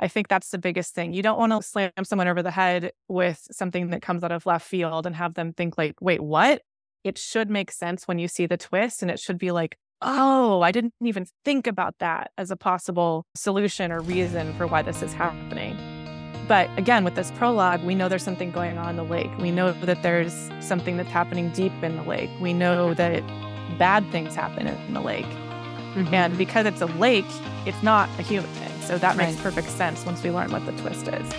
I 0.00 0.08
think 0.08 0.28
that's 0.28 0.50
the 0.50 0.58
biggest 0.58 0.94
thing. 0.94 1.12
You 1.12 1.22
don't 1.22 1.38
want 1.38 1.52
to 1.52 1.62
slam 1.62 1.92
someone 2.04 2.26
over 2.26 2.42
the 2.42 2.50
head 2.50 2.92
with 3.06 3.46
something 3.50 3.90
that 3.90 4.00
comes 4.00 4.24
out 4.24 4.32
of 4.32 4.46
left 4.46 4.66
field 4.66 5.06
and 5.06 5.14
have 5.14 5.34
them 5.34 5.52
think 5.52 5.76
like, 5.76 5.94
wait, 6.00 6.22
what? 6.22 6.62
It 7.04 7.18
should 7.18 7.50
make 7.50 7.70
sense 7.70 8.08
when 8.08 8.18
you 8.18 8.26
see 8.26 8.46
the 8.46 8.56
twist 8.56 9.02
and 9.02 9.10
it 9.10 9.20
should 9.20 9.38
be 9.38 9.52
like, 9.52 9.76
oh, 10.02 10.62
I 10.62 10.72
didn't 10.72 10.94
even 11.02 11.26
think 11.44 11.66
about 11.66 11.96
that 11.98 12.30
as 12.38 12.50
a 12.50 12.56
possible 12.56 13.26
solution 13.34 13.92
or 13.92 14.00
reason 14.00 14.56
for 14.56 14.66
why 14.66 14.80
this 14.80 15.02
is 15.02 15.12
happening. 15.12 15.76
But 16.48 16.70
again, 16.78 17.04
with 17.04 17.14
this 17.14 17.30
prologue, 17.32 17.84
we 17.84 17.94
know 17.94 18.08
there's 18.08 18.24
something 18.24 18.50
going 18.50 18.78
on 18.78 18.90
in 18.90 18.96
the 18.96 19.04
lake. 19.04 19.30
We 19.38 19.50
know 19.50 19.72
that 19.72 20.02
there's 20.02 20.50
something 20.60 20.96
that's 20.96 21.10
happening 21.10 21.50
deep 21.50 21.72
in 21.82 21.96
the 21.96 22.02
lake. 22.02 22.30
We 22.40 22.54
know 22.54 22.94
that 22.94 23.22
bad 23.78 24.10
things 24.10 24.34
happen 24.34 24.66
in 24.66 24.94
the 24.94 25.00
lake. 25.00 25.26
Mm-hmm. 25.26 26.14
And 26.14 26.38
because 26.38 26.66
it's 26.66 26.80
a 26.80 26.86
lake, 26.86 27.26
it's 27.66 27.82
not 27.82 28.08
a 28.18 28.22
human. 28.22 28.69
So 28.82 28.98
that 28.98 29.16
right. 29.16 29.28
makes 29.28 29.40
perfect 29.40 29.70
sense 29.70 30.04
once 30.04 30.22
we 30.22 30.30
learn 30.30 30.50
what 30.50 30.66
the 30.66 30.72
twist 30.72 31.08
is. 31.08 31.32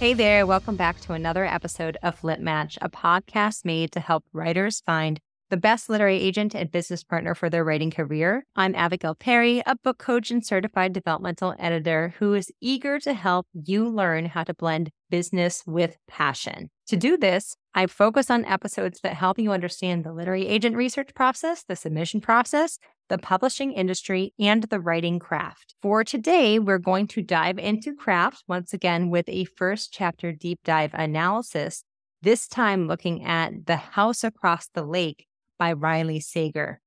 Hey 0.00 0.14
there, 0.14 0.46
welcome 0.46 0.76
back 0.76 0.98
to 1.00 1.12
another 1.12 1.44
episode 1.44 1.98
of 2.02 2.24
Lit 2.24 2.40
Match, 2.40 2.78
a 2.80 2.88
podcast 2.88 3.66
made 3.66 3.92
to 3.92 4.00
help 4.00 4.24
writers 4.32 4.80
find 4.80 5.20
the 5.50 5.56
best 5.56 5.90
literary 5.90 6.20
agent 6.20 6.54
and 6.54 6.70
business 6.70 7.02
partner 7.02 7.34
for 7.34 7.50
their 7.50 7.64
writing 7.64 7.90
career. 7.90 8.44
I'm 8.54 8.74
Abigail 8.76 9.16
Perry, 9.16 9.62
a 9.66 9.74
book 9.74 9.98
coach 9.98 10.30
and 10.30 10.46
certified 10.46 10.92
developmental 10.92 11.56
editor 11.58 12.14
who 12.18 12.34
is 12.34 12.52
eager 12.60 13.00
to 13.00 13.12
help 13.12 13.48
you 13.52 13.88
learn 13.88 14.26
how 14.26 14.44
to 14.44 14.54
blend 14.54 14.90
business 15.10 15.64
with 15.66 15.96
passion. 16.06 16.70
To 16.86 16.96
do 16.96 17.16
this, 17.16 17.56
I 17.74 17.86
focus 17.86 18.30
on 18.30 18.44
episodes 18.44 19.00
that 19.02 19.14
help 19.14 19.40
you 19.40 19.50
understand 19.50 20.04
the 20.04 20.12
literary 20.12 20.46
agent 20.46 20.76
research 20.76 21.10
process, 21.14 21.64
the 21.64 21.74
submission 21.74 22.20
process, 22.20 22.78
the 23.08 23.18
publishing 23.18 23.72
industry, 23.72 24.32
and 24.38 24.62
the 24.64 24.78
writing 24.78 25.18
craft. 25.18 25.74
For 25.82 26.04
today, 26.04 26.60
we're 26.60 26.78
going 26.78 27.08
to 27.08 27.22
dive 27.22 27.58
into 27.58 27.96
craft 27.96 28.44
once 28.46 28.72
again 28.72 29.10
with 29.10 29.28
a 29.28 29.46
first 29.46 29.92
chapter 29.92 30.30
deep 30.30 30.60
dive 30.64 30.94
analysis, 30.94 31.82
this 32.22 32.46
time 32.46 32.86
looking 32.86 33.24
at 33.24 33.66
The 33.66 33.76
House 33.76 34.22
Across 34.22 34.68
the 34.74 34.84
Lake 34.84 35.26
by 35.60 35.74
Riley 35.74 36.18
Sager. 36.18 36.80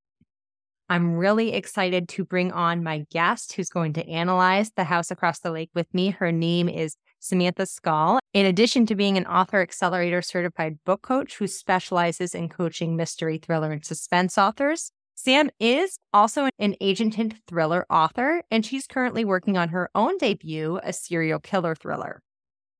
I'm 0.89 1.15
really 1.15 1.53
excited 1.53 2.09
to 2.09 2.25
bring 2.25 2.51
on 2.51 2.83
my 2.83 3.05
guest 3.11 3.53
who's 3.53 3.69
going 3.69 3.93
to 3.93 4.09
analyze 4.09 4.71
The 4.75 4.83
House 4.83 5.11
Across 5.11 5.39
the 5.39 5.51
Lake 5.51 5.69
with 5.73 5.93
me. 5.93 6.09
Her 6.09 6.31
name 6.31 6.67
is 6.67 6.97
Samantha 7.19 7.67
Skal. 7.67 8.19
In 8.33 8.45
addition 8.45 8.85
to 8.87 8.95
being 8.95 9.15
an 9.15 9.27
author 9.27 9.61
accelerator 9.61 10.21
certified 10.21 10.79
book 10.85 11.03
coach 11.03 11.37
who 11.37 11.47
specializes 11.47 12.35
in 12.35 12.49
coaching 12.49 12.97
mystery, 12.97 13.37
thriller, 13.37 13.71
and 13.71 13.85
suspense 13.85 14.37
authors, 14.37 14.91
Sam 15.15 15.51
is 15.59 15.99
also 16.11 16.49
an 16.57 16.75
agented 16.81 17.37
thriller 17.47 17.85
author, 17.89 18.41
and 18.49 18.65
she's 18.65 18.87
currently 18.87 19.23
working 19.23 19.55
on 19.55 19.69
her 19.69 19.89
own 19.93 20.17
debut, 20.17 20.79
a 20.83 20.91
serial 20.91 21.39
killer 21.39 21.75
thriller. 21.75 22.21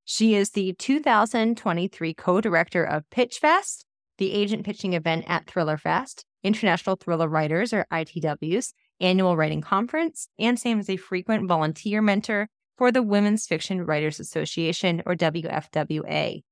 She 0.05 0.33
is 0.33 0.49
the 0.49 0.73
2023 0.73 2.13
co 2.15 2.41
director 2.41 2.83
of 2.83 3.03
PitchFest, 3.11 3.85
the 4.17 4.33
agent 4.33 4.65
pitching 4.65 4.93
event 4.93 5.25
at 5.27 5.47
ThrillerFest, 5.47 6.23
International 6.43 6.95
Thriller 6.95 7.27
Writers, 7.27 7.73
or 7.73 7.85
ITW's, 7.91 8.73
annual 8.99 9.35
writing 9.35 9.61
conference, 9.61 10.27
and 10.39 10.59
Sam 10.59 10.79
is 10.79 10.89
a 10.89 10.97
frequent 10.97 11.47
volunteer 11.47 12.01
mentor 12.01 12.49
for 12.77 12.91
the 12.91 13.03
Women's 13.03 13.45
Fiction 13.45 13.85
Writers 13.85 14.19
Association, 14.19 15.01
or 15.05 15.15
WFWA. 15.15 16.43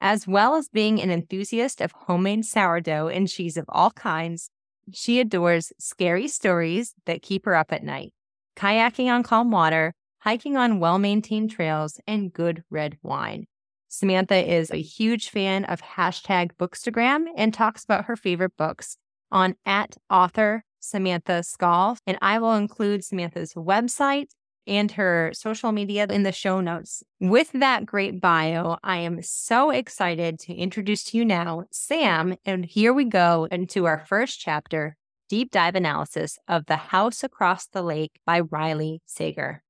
As 0.00 0.26
well 0.26 0.54
as 0.54 0.68
being 0.68 1.00
an 1.00 1.10
enthusiast 1.10 1.80
of 1.80 1.92
homemade 1.92 2.44
sourdough 2.44 3.08
and 3.08 3.28
cheese 3.28 3.56
of 3.56 3.66
all 3.68 3.90
kinds, 3.90 4.50
she 4.92 5.20
adores 5.20 5.72
scary 5.78 6.26
stories 6.26 6.94
that 7.04 7.22
keep 7.22 7.44
her 7.44 7.54
up 7.54 7.72
at 7.72 7.84
night, 7.84 8.12
kayaking 8.56 9.08
on 9.08 9.22
calm 9.22 9.50
water, 9.50 9.94
hiking 10.20 10.56
on 10.56 10.80
well 10.80 10.98
maintained 10.98 11.50
trails, 11.50 12.00
and 12.06 12.32
good 12.32 12.64
red 12.70 12.96
wine. 13.02 13.46
Samantha 13.92 14.36
is 14.36 14.70
a 14.70 14.80
huge 14.80 15.30
fan 15.30 15.64
of 15.64 15.82
hashtag 15.82 16.52
Bookstagram 16.58 17.26
and 17.36 17.52
talks 17.52 17.82
about 17.82 18.04
her 18.04 18.14
favorite 18.14 18.56
books 18.56 18.96
on 19.32 19.56
at 19.66 19.96
author 20.08 20.64
Samantha 20.78 21.42
Skal. 21.42 21.98
And 22.06 22.16
I 22.22 22.38
will 22.38 22.54
include 22.54 23.04
Samantha's 23.04 23.54
website 23.54 24.28
and 24.64 24.92
her 24.92 25.32
social 25.34 25.72
media 25.72 26.06
in 26.08 26.22
the 26.22 26.30
show 26.30 26.60
notes. 26.60 27.02
With 27.18 27.50
that 27.52 27.84
great 27.84 28.20
bio, 28.20 28.76
I 28.84 28.98
am 28.98 29.22
so 29.22 29.70
excited 29.70 30.38
to 30.40 30.54
introduce 30.54 31.02
to 31.06 31.18
you 31.18 31.24
now 31.24 31.64
Sam. 31.72 32.36
And 32.44 32.64
here 32.64 32.92
we 32.92 33.04
go 33.04 33.48
into 33.50 33.86
our 33.86 34.04
first 34.06 34.38
chapter 34.38 34.96
deep 35.28 35.50
dive 35.50 35.74
analysis 35.74 36.38
of 36.46 36.66
The 36.66 36.76
House 36.76 37.24
Across 37.24 37.68
the 37.68 37.82
Lake 37.82 38.20
by 38.24 38.38
Riley 38.38 39.02
Sager. 39.04 39.64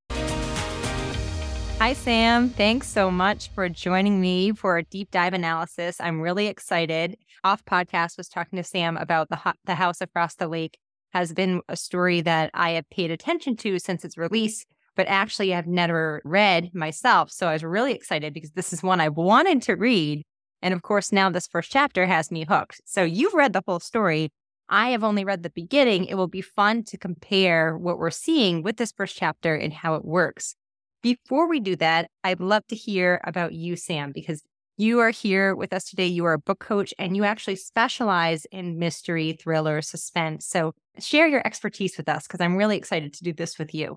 Hi, 1.80 1.94
Sam. 1.94 2.50
Thanks 2.50 2.88
so 2.88 3.10
much 3.10 3.48
for 3.54 3.66
joining 3.70 4.20
me 4.20 4.52
for 4.52 4.76
a 4.76 4.84
deep 4.84 5.10
dive 5.10 5.32
analysis. 5.32 5.96
I'm 5.98 6.20
really 6.20 6.46
excited. 6.46 7.16
Off 7.42 7.64
podcast 7.64 8.18
was 8.18 8.28
talking 8.28 8.58
to 8.58 8.62
Sam 8.62 8.98
about 8.98 9.30
the 9.30 9.54
the 9.64 9.76
house 9.76 10.02
across 10.02 10.34
the 10.34 10.46
lake 10.46 10.76
has 11.14 11.32
been 11.32 11.62
a 11.70 11.76
story 11.76 12.20
that 12.20 12.50
I 12.52 12.72
have 12.72 12.90
paid 12.90 13.10
attention 13.10 13.56
to 13.56 13.78
since 13.78 14.04
its 14.04 14.18
release 14.18 14.66
but 14.94 15.08
actually 15.08 15.54
I've 15.54 15.66
never 15.66 16.20
read 16.22 16.74
myself. 16.74 17.30
So 17.30 17.48
I 17.48 17.54
was 17.54 17.64
really 17.64 17.94
excited 17.94 18.34
because 18.34 18.50
this 18.50 18.74
is 18.74 18.82
one 18.82 19.00
I 19.00 19.08
wanted 19.08 19.62
to 19.62 19.72
read. 19.72 20.22
And 20.60 20.74
of 20.74 20.82
course, 20.82 21.12
now 21.12 21.30
this 21.30 21.46
first 21.46 21.72
chapter 21.72 22.04
has 22.04 22.30
me 22.30 22.44
hooked. 22.46 22.82
So 22.84 23.04
you've 23.04 23.32
read 23.32 23.54
the 23.54 23.62
whole 23.66 23.80
story. 23.80 24.28
I 24.68 24.90
have 24.90 25.02
only 25.02 25.24
read 25.24 25.42
the 25.42 25.48
beginning. 25.48 26.04
It 26.04 26.16
will 26.16 26.28
be 26.28 26.42
fun 26.42 26.84
to 26.84 26.98
compare 26.98 27.78
what 27.78 27.96
we're 27.96 28.10
seeing 28.10 28.62
with 28.62 28.76
this 28.76 28.92
first 28.92 29.16
chapter 29.16 29.54
and 29.54 29.72
how 29.72 29.94
it 29.94 30.04
works. 30.04 30.56
Before 31.02 31.48
we 31.48 31.60
do 31.60 31.76
that, 31.76 32.10
I'd 32.24 32.40
love 32.40 32.66
to 32.68 32.76
hear 32.76 33.20
about 33.24 33.52
you, 33.52 33.76
Sam, 33.76 34.12
because 34.12 34.42
you 34.76 34.98
are 35.00 35.10
here 35.10 35.54
with 35.54 35.72
us 35.72 35.84
today. 35.84 36.06
You 36.06 36.24
are 36.26 36.34
a 36.34 36.38
book 36.38 36.58
coach 36.58 36.92
and 36.98 37.16
you 37.16 37.24
actually 37.24 37.56
specialize 37.56 38.46
in 38.46 38.78
mystery, 38.78 39.32
thriller, 39.32 39.82
suspense. 39.82 40.46
So 40.46 40.72
share 40.98 41.26
your 41.26 41.46
expertise 41.46 41.96
with 41.96 42.08
us 42.08 42.26
because 42.26 42.40
I'm 42.40 42.56
really 42.56 42.76
excited 42.76 43.12
to 43.14 43.24
do 43.24 43.32
this 43.32 43.58
with 43.58 43.74
you. 43.74 43.96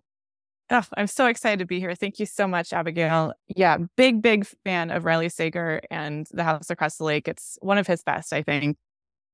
Oh, 0.70 0.84
I'm 0.98 1.08
so 1.08 1.28
excited 1.28 1.60
to 1.60 1.66
be 1.66 1.80
here. 1.80 1.94
Thank 1.94 2.20
you 2.20 2.26
so 2.26 2.48
much, 2.48 2.74
Abigail. 2.74 3.34
Yeah, 3.48 3.78
big, 3.98 4.22
big 4.22 4.46
fan 4.64 4.92
of 4.92 5.06
Riley 5.06 5.30
Sager 5.30 5.82
and 5.92 6.26
The 6.32 6.44
House 6.44 6.70
Across 6.70 6.98
the 6.98 7.04
Lake. 7.04 7.28
It's 7.28 7.58
one 7.62 7.78
of 7.78 7.86
his 7.86 8.02
best, 8.02 8.32
I 8.34 8.44
think. 8.44 8.78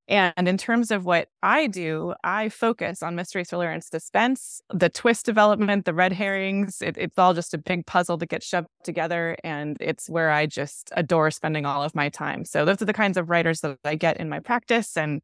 And 0.09 0.47
in 0.47 0.57
terms 0.57 0.89
of 0.89 1.05
what 1.05 1.29
I 1.43 1.67
do, 1.67 2.15
I 2.23 2.49
focus 2.49 3.03
on 3.03 3.15
mystery, 3.15 3.45
thriller, 3.45 3.69
and 3.69 3.83
suspense, 3.83 4.59
the 4.73 4.89
twist 4.89 5.25
development, 5.25 5.85
the 5.85 5.93
red 5.93 6.13
herrings. 6.13 6.81
It, 6.81 6.97
it's 6.97 7.17
all 7.17 7.35
just 7.35 7.53
a 7.53 7.59
big 7.59 7.85
puzzle 7.85 8.17
that 8.17 8.29
gets 8.29 8.47
shoved 8.47 8.67
together. 8.83 9.37
And 9.43 9.77
it's 9.79 10.09
where 10.09 10.31
I 10.31 10.47
just 10.47 10.91
adore 10.97 11.29
spending 11.29 11.65
all 11.65 11.83
of 11.83 11.93
my 11.93 12.09
time. 12.09 12.43
So 12.43 12.65
those 12.65 12.81
are 12.81 12.85
the 12.85 12.93
kinds 12.93 13.17
of 13.17 13.29
writers 13.29 13.61
that 13.61 13.77
I 13.85 13.93
get 13.95 14.17
in 14.17 14.29
my 14.29 14.39
practice. 14.39 14.97
And 14.97 15.21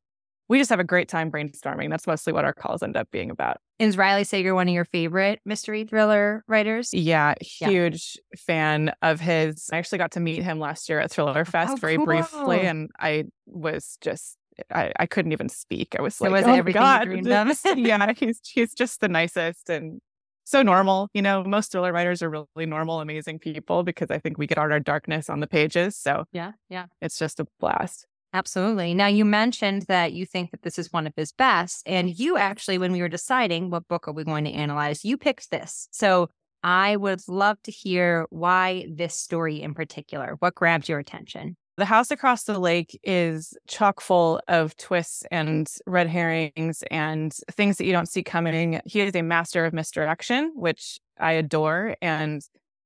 we 0.48 0.60
just 0.60 0.70
have 0.70 0.80
a 0.80 0.84
great 0.84 1.10
time 1.10 1.32
brainstorming. 1.32 1.90
That's 1.90 2.06
mostly 2.06 2.32
what 2.32 2.46
our 2.46 2.54
calls 2.54 2.84
end 2.84 2.96
up 2.96 3.10
being 3.10 3.32
about. 3.32 3.58
Is 3.80 3.98
Riley 3.98 4.24
Sager 4.24 4.54
one 4.54 4.68
of 4.68 4.74
your 4.74 4.86
favorite 4.86 5.40
mystery 5.44 5.84
thriller 5.84 6.44
writers? 6.48 6.94
Yeah, 6.94 7.34
huge 7.42 8.18
yeah. 8.18 8.40
fan 8.46 8.94
of 9.02 9.20
his. 9.20 9.68
I 9.74 9.78
actually 9.78 9.98
got 9.98 10.12
to 10.12 10.20
meet 10.20 10.44
him 10.44 10.60
last 10.60 10.88
year 10.88 11.00
at 11.00 11.12
Thriller 11.12 11.42
oh, 11.42 11.44
Fest 11.44 11.74
oh, 11.74 11.76
very 11.78 11.98
cool. 11.98 12.06
briefly, 12.06 12.62
and 12.62 12.90
I 13.00 13.26
was 13.48 13.98
just 14.02 14.38
I, 14.74 14.92
I 15.00 15.06
couldn't 15.06 15.32
even 15.32 15.50
speak. 15.50 15.96
I 15.98 16.02
was 16.02 16.20
like, 16.22 16.32
was 16.32 16.46
oh 16.46 16.54
everything 16.54 16.82
God. 16.82 17.06
you 17.08 17.22
dreamed 17.22 17.32
of? 17.32 17.58
yeah, 17.78 18.14
he's 18.16 18.40
he's 18.44 18.74
just 18.74 19.02
the 19.02 19.08
nicest 19.08 19.70
and 19.70 20.00
so 20.44 20.62
normal. 20.62 21.10
You 21.14 21.22
know, 21.22 21.44
most 21.44 21.72
thriller 21.72 21.92
writers 21.92 22.22
are 22.22 22.30
really 22.30 22.66
normal, 22.66 23.02
amazing 23.02 23.40
people 23.40 23.84
because 23.84 24.12
I 24.12 24.20
think 24.20 24.38
we 24.38 24.48
get 24.48 24.58
out 24.58 24.72
our 24.72 24.80
darkness 24.80 25.30
on 25.30 25.40
the 25.40 25.48
pages. 25.48 25.96
So 25.98 26.26
yeah, 26.32 26.54
yeah, 26.70 26.86
it's 27.02 27.18
just 27.18 27.40
a 27.40 27.48
blast. 27.60 28.06
Absolutely. 28.36 28.94
Now, 28.94 29.08
you 29.08 29.24
mentioned 29.24 29.84
that 29.84 30.12
you 30.12 30.26
think 30.26 30.52
that 30.52 30.62
this 30.62 30.78
is 30.78 30.92
one 30.92 31.08
of 31.08 31.14
his 31.16 31.32
best. 31.32 31.84
And 31.86 32.20
you 32.20 32.36
actually, 32.36 32.78
when 32.78 32.92
we 32.92 33.02
were 33.02 33.08
deciding 33.08 33.70
what 33.70 33.88
book 33.88 34.10
are 34.10 34.12
we 34.12 34.26
going 34.26 34.44
to 34.44 34.52
analyze, 34.52 35.06
you 35.06 35.18
picked 35.18 35.52
this. 35.52 35.88
So 35.92 36.30
I 36.62 36.98
would 36.98 37.22
love 37.30 37.62
to 37.64 37.72
hear 37.72 38.26
why 38.32 38.88
this 38.92 39.16
story 39.16 39.62
in 39.62 39.74
particular. 39.74 40.36
What 40.40 40.54
grabbed 40.54 40.90
your 40.90 41.00
attention? 41.00 41.56
The 41.78 41.86
House 41.86 42.10
Across 42.10 42.44
the 42.44 42.58
Lake 42.58 42.98
is 43.04 43.54
chock 43.68 44.00
full 44.00 44.40
of 44.48 44.78
twists 44.78 45.26
and 45.30 45.70
red 45.86 46.08
herrings 46.08 46.84
and 46.90 47.34
things 47.52 47.78
that 47.78 47.86
you 47.86 47.92
don't 47.92 48.08
see 48.08 48.24
coming. 48.24 48.80
He 48.86 49.02
is 49.02 49.14
a 49.14 49.22
master 49.22 49.66
of 49.66 49.74
misdirection, 49.74 50.54
which 50.56 51.00
I 51.20 51.34
adore. 51.34 51.98
And 52.02 52.42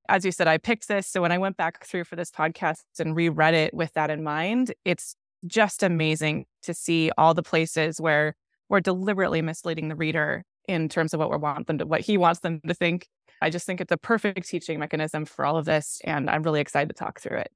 as 0.08 0.26
you 0.26 0.32
said, 0.32 0.48
I 0.48 0.58
picked 0.58 0.88
this. 0.88 1.06
So 1.06 1.22
when 1.22 1.32
I 1.32 1.38
went 1.38 1.56
back 1.56 1.86
through 1.86 2.06
for 2.06 2.16
this 2.16 2.32
podcast 2.32 2.82
and 2.98 3.16
reread 3.16 3.54
it 3.54 3.76
with 3.76 3.94
that 3.94 4.10
in 4.10 4.24
mind, 4.24 4.74
it's 4.86 5.16
just 5.46 5.84
amazing 5.84 6.46
to 6.64 6.74
see 6.74 7.12
all 7.16 7.36
the 7.36 7.44
places 7.44 8.02
where 8.02 8.36
we're 8.70 8.80
deliberately 8.80 9.44
misleading 9.44 9.90
the 9.90 9.96
reader 9.96 10.44
in 10.68 10.90
terms 10.90 11.14
of 11.14 11.20
what 11.20 11.30
we 11.30 11.38
want 11.38 11.68
them 11.68 11.78
to, 11.78 11.86
what 11.86 12.02
he 12.02 12.18
wants 12.18 12.40
them 12.40 12.60
to 12.68 12.74
think. 12.74 13.08
I 13.40 13.52
just 13.52 13.68
think 13.68 13.82
it's 13.82 13.92
a 13.92 13.98
perfect 13.98 14.48
teaching 14.48 14.80
mechanism 14.80 15.26
for 15.26 15.46
all 15.46 15.58
of 15.58 15.66
this, 15.66 16.02
and 16.04 16.28
I'm 16.28 16.42
really 16.42 16.60
excited 16.60 16.90
to 16.90 16.96
talk 16.96 17.20
through 17.22 17.38
it. 17.38 17.52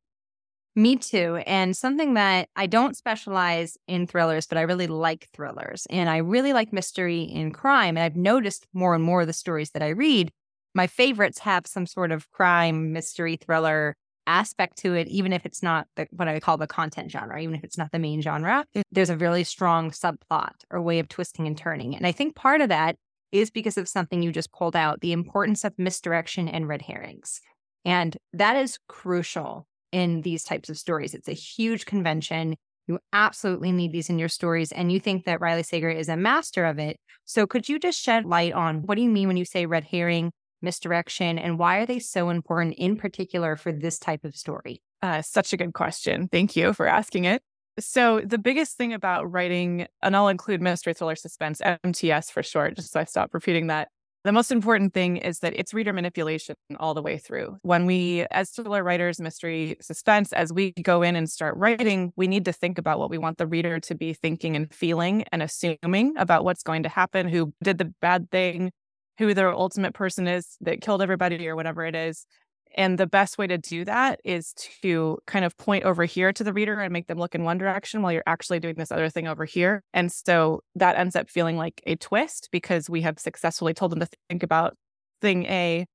Me 0.76 0.96
too. 0.96 1.36
And 1.46 1.78
something 1.78 2.16
that 2.16 2.50
I 2.56 2.66
don't 2.66 2.98
specialize 2.98 3.78
in 3.88 4.08
thrillers, 4.08 4.48
but 4.48 4.58
I 4.58 4.62
really 4.62 4.88
like 4.88 5.30
thrillers. 5.32 5.86
And 5.90 6.10
I 6.10 6.18
really 6.18 6.52
like 6.52 6.74
mystery 6.74 7.32
and 7.34 7.54
crime. 7.54 7.96
And 7.96 8.04
I've 8.04 8.16
noticed 8.16 8.66
more 8.74 8.96
and 8.96 9.04
more 9.04 9.22
of 9.22 9.28
the 9.28 9.34
stories 9.34 9.72
that 9.72 9.84
I 9.84 9.90
read, 9.90 10.32
my 10.74 10.88
favorites 10.88 11.40
have 11.40 11.68
some 11.68 11.86
sort 11.86 12.12
of 12.12 12.32
crime, 12.32 12.92
mystery, 12.92 13.36
thriller 13.36 13.96
aspect 14.26 14.78
to 14.80 14.96
it, 14.96 15.08
even 15.10 15.32
if 15.32 15.46
it's 15.46 15.62
not 15.62 15.86
the, 15.96 16.08
what 16.12 16.28
I 16.28 16.40
call 16.40 16.58
the 16.58 16.66
content 16.66 17.12
genre, 17.12 17.40
even 17.40 17.56
if 17.56 17.64
it's 17.64 17.78
not 17.78 17.92
the 17.92 18.00
main 18.00 18.22
genre. 18.22 18.66
There's 18.92 19.12
a 19.12 19.18
really 19.18 19.44
strong 19.44 19.92
subplot 19.92 20.54
or 20.72 20.82
way 20.82 20.98
of 20.98 21.08
twisting 21.08 21.46
and 21.46 21.58
turning. 21.58 21.96
And 21.96 22.08
I 22.08 22.12
think 22.12 22.36
part 22.36 22.62
of 22.62 22.70
that 22.70 22.96
is 23.32 23.52
because 23.52 23.78
of 23.78 23.88
something 23.88 24.24
you 24.24 24.32
just 24.32 24.52
pulled 24.52 24.76
out 24.76 25.02
the 25.02 25.12
importance 25.12 25.64
of 25.64 25.78
misdirection 25.78 26.48
and 26.48 26.68
red 26.68 26.84
herrings. 26.84 27.42
And 27.86 28.18
that 28.32 28.56
is 28.56 28.80
crucial 28.88 29.68
in 29.94 30.22
these 30.22 30.44
types 30.44 30.70
of 30.70 30.78
stories. 30.78 31.14
It's 31.14 31.30
a 31.30 31.34
huge 31.34 31.86
convention. 31.86 32.56
You 32.88 33.00
absolutely 33.14 33.72
need 33.72 33.94
these 33.94 34.10
in 34.10 34.20
your 34.20 34.28
stories. 34.28 34.74
And 34.74 34.92
you 34.92 35.00
think 35.00 35.24
that 35.26 35.40
Riley 35.40 35.64
Sager 35.64 35.90
is 35.90 36.10
a 36.10 36.18
master 36.18 36.66
of 36.66 36.80
it. 36.80 36.98
So 37.24 37.48
could 37.48 37.70
you 37.70 37.80
just 37.80 38.02
shed 38.02 38.26
light 38.26 38.52
on 38.54 38.82
what 38.82 38.96
do 38.96 39.02
you 39.02 39.10
mean 39.10 39.28
when 39.30 39.38
you 39.38 39.46
say 39.46 39.66
red 39.66 39.86
herring, 39.86 40.32
misdirection, 40.62 41.38
and 41.40 41.58
why 41.58 41.78
are 41.78 41.86
they 41.86 42.00
so 42.00 42.30
important 42.30 42.76
in 42.76 42.98
particular 42.98 43.56
for 43.56 43.72
this 43.72 44.00
type 44.00 44.26
of 44.26 44.36
story? 44.36 44.82
Uh, 45.02 45.22
such 45.22 45.54
a 45.54 45.58
good 45.58 45.74
question. 45.74 46.28
Thank 46.30 46.56
you 46.56 46.74
for 46.74 46.88
asking 46.88 47.26
it. 47.26 47.42
So, 47.80 48.22
the 48.24 48.38
biggest 48.38 48.78
thing 48.78 48.94
about 48.94 49.32
writing, 49.32 49.88
and 50.02 50.16
I'll 50.16 50.28
include 50.28 50.62
mystery 50.62 50.94
thriller 50.94 51.16
suspense, 51.16 51.60
MTS 51.84 52.30
for 52.30 52.44
short, 52.44 52.76
just 52.76 52.92
so 52.92 53.00
I 53.00 53.06
stop 53.06 53.34
repeating 53.34 53.68
that, 53.68 53.90
the 54.24 54.32
most 54.32 54.52
important 54.52 54.94
thing 54.94 55.18
is 55.18 55.40
that 55.40 55.54
it's 55.56 55.74
reader 55.74 55.92
manipulation 55.92 56.56
all 56.80 56.94
the 56.94 57.02
way 57.02 57.18
through. 57.18 57.58
When 57.62 57.86
we, 57.86 58.26
as 58.32 58.52
thriller 58.52 58.84
writers, 58.84 59.20
mystery 59.20 59.76
suspense, 59.82 60.32
as 60.32 60.54
we 60.54 60.72
go 60.82 61.02
in 61.02 61.16
and 61.16 61.30
start 61.30 61.58
writing, 61.58 62.14
we 62.16 62.28
need 62.28 62.46
to 62.46 62.54
think 62.54 62.78
about 62.78 63.00
what 63.00 63.10
we 63.10 63.18
want 63.18 63.38
the 63.38 63.48
reader 63.48 63.80
to 63.82 63.96
be 63.96 64.14
thinking 64.14 64.56
and 64.56 64.74
feeling 64.74 65.26
and 65.32 65.44
assuming 65.44 66.16
about 66.18 66.46
what's 66.46 66.64
going 66.64 66.84
to 66.84 66.90
happen, 66.90 67.28
who 67.28 67.54
did 67.62 67.78
the 67.78 67.94
bad 68.02 68.32
thing, 68.32 68.72
who 69.20 69.34
their 69.34 69.54
ultimate 69.54 69.94
person 69.94 70.28
is 70.28 70.58
that 70.62 70.82
killed 70.82 71.02
everybody 71.02 71.48
or 71.48 71.56
whatever 71.56 71.86
it 71.86 71.96
is. 71.96 72.26
And 72.76 72.98
the 72.98 73.08
best 73.08 73.38
way 73.38 73.48
to 73.48 73.58
do 73.58 73.86
that 73.86 74.20
is 74.24 74.54
to 74.82 75.20
kind 75.28 75.46
of 75.46 75.56
point 75.58 75.84
over 75.84 76.06
here 76.06 76.34
to 76.34 76.44
the 76.44 76.54
reader 76.54 76.80
and 76.80 76.92
make 76.92 77.08
them 77.08 77.20
look 77.20 77.36
in 77.36 77.44
one 77.44 77.58
direction 77.58 78.02
while 78.02 78.12
you're 78.12 78.24
actually 78.26 78.60
doing 78.60 78.76
this 78.76 78.92
other 78.92 79.10
thing 79.10 79.28
over 79.28 79.46
here. 79.46 79.84
And 79.94 80.12
so 80.12 80.62
that 80.76 80.98
ends 80.98 81.16
up 81.16 81.30
feeling 81.30 81.58
like 81.58 81.82
a 81.86 81.96
twist 81.96 82.50
because 82.52 82.90
we 82.90 83.02
have 83.02 83.20
successfully 83.20 83.74
told 83.74 83.92
them 83.92 84.00
to 84.00 84.08
think 84.30 84.44
about 84.44 84.76
thing 85.22 85.46
A 85.46 85.86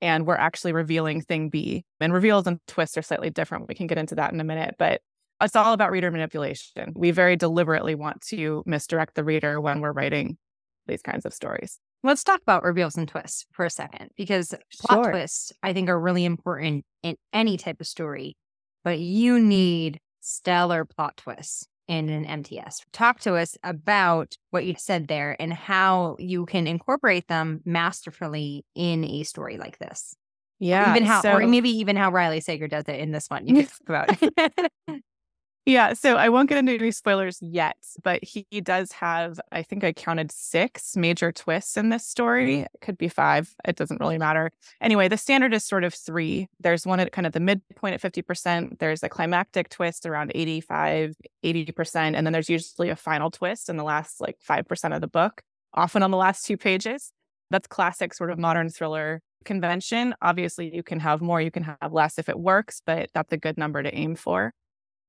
and 0.00 0.26
we're 0.26 0.36
actually 0.36 0.72
revealing 0.72 1.20
thing 1.20 1.48
B. 1.48 1.84
And 2.00 2.12
reveals 2.12 2.46
and 2.46 2.60
twists 2.68 2.96
are 2.96 3.02
slightly 3.02 3.30
different. 3.30 3.68
We 3.68 3.74
can 3.74 3.88
get 3.88 3.98
into 3.98 4.14
that 4.14 4.32
in 4.32 4.40
a 4.40 4.44
minute, 4.44 4.76
but 4.78 5.00
it's 5.40 5.56
all 5.56 5.72
about 5.72 5.90
reader 5.90 6.10
manipulation. 6.10 6.92
We 6.94 7.10
very 7.10 7.36
deliberately 7.36 7.94
want 7.94 8.20
to 8.28 8.62
misdirect 8.66 9.14
the 9.14 9.24
reader 9.24 9.60
when 9.60 9.80
we're 9.80 9.92
writing 9.92 10.36
these 10.86 11.02
kinds 11.02 11.26
of 11.26 11.34
stories. 11.34 11.78
Let's 12.04 12.22
talk 12.22 12.40
about 12.42 12.62
reveals 12.62 12.96
and 12.96 13.08
twists 13.08 13.44
for 13.52 13.64
a 13.64 13.70
second, 13.70 14.10
because 14.16 14.54
plot 14.80 15.04
Sure. 15.04 15.12
twists, 15.12 15.52
I 15.62 15.72
think, 15.72 15.88
are 15.88 15.98
really 16.00 16.24
important 16.24 16.84
in 17.02 17.16
any 17.32 17.56
type 17.56 17.80
of 17.80 17.86
story, 17.86 18.36
but 18.84 18.98
you 19.00 19.40
need 19.40 19.98
stellar 20.20 20.84
plot 20.84 21.16
twists 21.16 21.66
in 21.88 22.08
an 22.10 22.24
MTS. 22.26 22.82
Talk 22.92 23.18
to 23.20 23.34
us 23.34 23.56
about 23.64 24.36
what 24.50 24.64
you 24.66 24.74
said 24.76 25.08
there 25.08 25.34
and 25.40 25.52
how 25.52 26.16
you 26.18 26.44
can 26.46 26.66
incorporate 26.66 27.26
them 27.28 27.62
masterfully 27.64 28.64
in 28.74 29.04
a 29.04 29.22
story 29.24 29.56
like 29.56 29.78
this. 29.78 30.14
Yeah. 30.60 30.90
even 30.90 31.04
how, 31.04 31.22
or 31.24 31.46
maybe 31.46 31.70
even 31.70 31.96
how 31.96 32.10
Riley 32.10 32.40
Sager 32.40 32.66
does 32.68 32.84
it 32.88 32.98
in 33.00 33.12
this 33.12 33.28
one. 33.28 33.46
You 33.46 33.64
can 33.64 33.66
talk 34.18 34.28
about. 34.88 35.00
Yeah, 35.68 35.92
so 35.92 36.16
I 36.16 36.30
won't 36.30 36.48
get 36.48 36.56
into 36.56 36.72
any 36.72 36.90
spoilers 36.92 37.42
yet, 37.42 37.76
but 38.02 38.24
he, 38.24 38.46
he 38.50 38.62
does 38.62 38.90
have, 38.92 39.38
I 39.52 39.62
think 39.62 39.84
I 39.84 39.92
counted 39.92 40.32
six 40.32 40.96
major 40.96 41.30
twists 41.30 41.76
in 41.76 41.90
this 41.90 42.06
story. 42.06 42.60
It 42.60 42.70
could 42.80 42.96
be 42.96 43.08
five. 43.08 43.54
It 43.66 43.76
doesn't 43.76 44.00
really 44.00 44.16
matter. 44.16 44.50
Anyway, 44.80 45.08
the 45.08 45.18
standard 45.18 45.52
is 45.52 45.66
sort 45.66 45.84
of 45.84 45.92
three. 45.92 46.48
There's 46.58 46.86
one 46.86 47.00
at 47.00 47.12
kind 47.12 47.26
of 47.26 47.34
the 47.34 47.40
midpoint 47.40 47.92
at 47.92 48.00
50%. 48.00 48.78
There's 48.78 49.02
a 49.02 49.10
climactic 49.10 49.68
twist 49.68 50.06
around 50.06 50.32
85, 50.34 51.14
80%. 51.44 52.16
And 52.16 52.26
then 52.26 52.32
there's 52.32 52.48
usually 52.48 52.88
a 52.88 52.96
final 52.96 53.30
twist 53.30 53.68
in 53.68 53.76
the 53.76 53.84
last 53.84 54.22
like 54.22 54.38
5% 54.48 54.94
of 54.94 55.02
the 55.02 55.06
book, 55.06 55.42
often 55.74 56.02
on 56.02 56.10
the 56.10 56.16
last 56.16 56.46
two 56.46 56.56
pages. 56.56 57.12
That's 57.50 57.66
classic 57.66 58.14
sort 58.14 58.30
of 58.30 58.38
modern 58.38 58.70
thriller 58.70 59.20
convention. 59.44 60.14
Obviously, 60.22 60.74
you 60.74 60.82
can 60.82 61.00
have 61.00 61.20
more, 61.20 61.42
you 61.42 61.50
can 61.50 61.64
have 61.64 61.92
less 61.92 62.18
if 62.18 62.30
it 62.30 62.38
works, 62.38 62.80
but 62.86 63.10
that's 63.12 63.34
a 63.34 63.36
good 63.36 63.58
number 63.58 63.82
to 63.82 63.94
aim 63.94 64.14
for. 64.14 64.54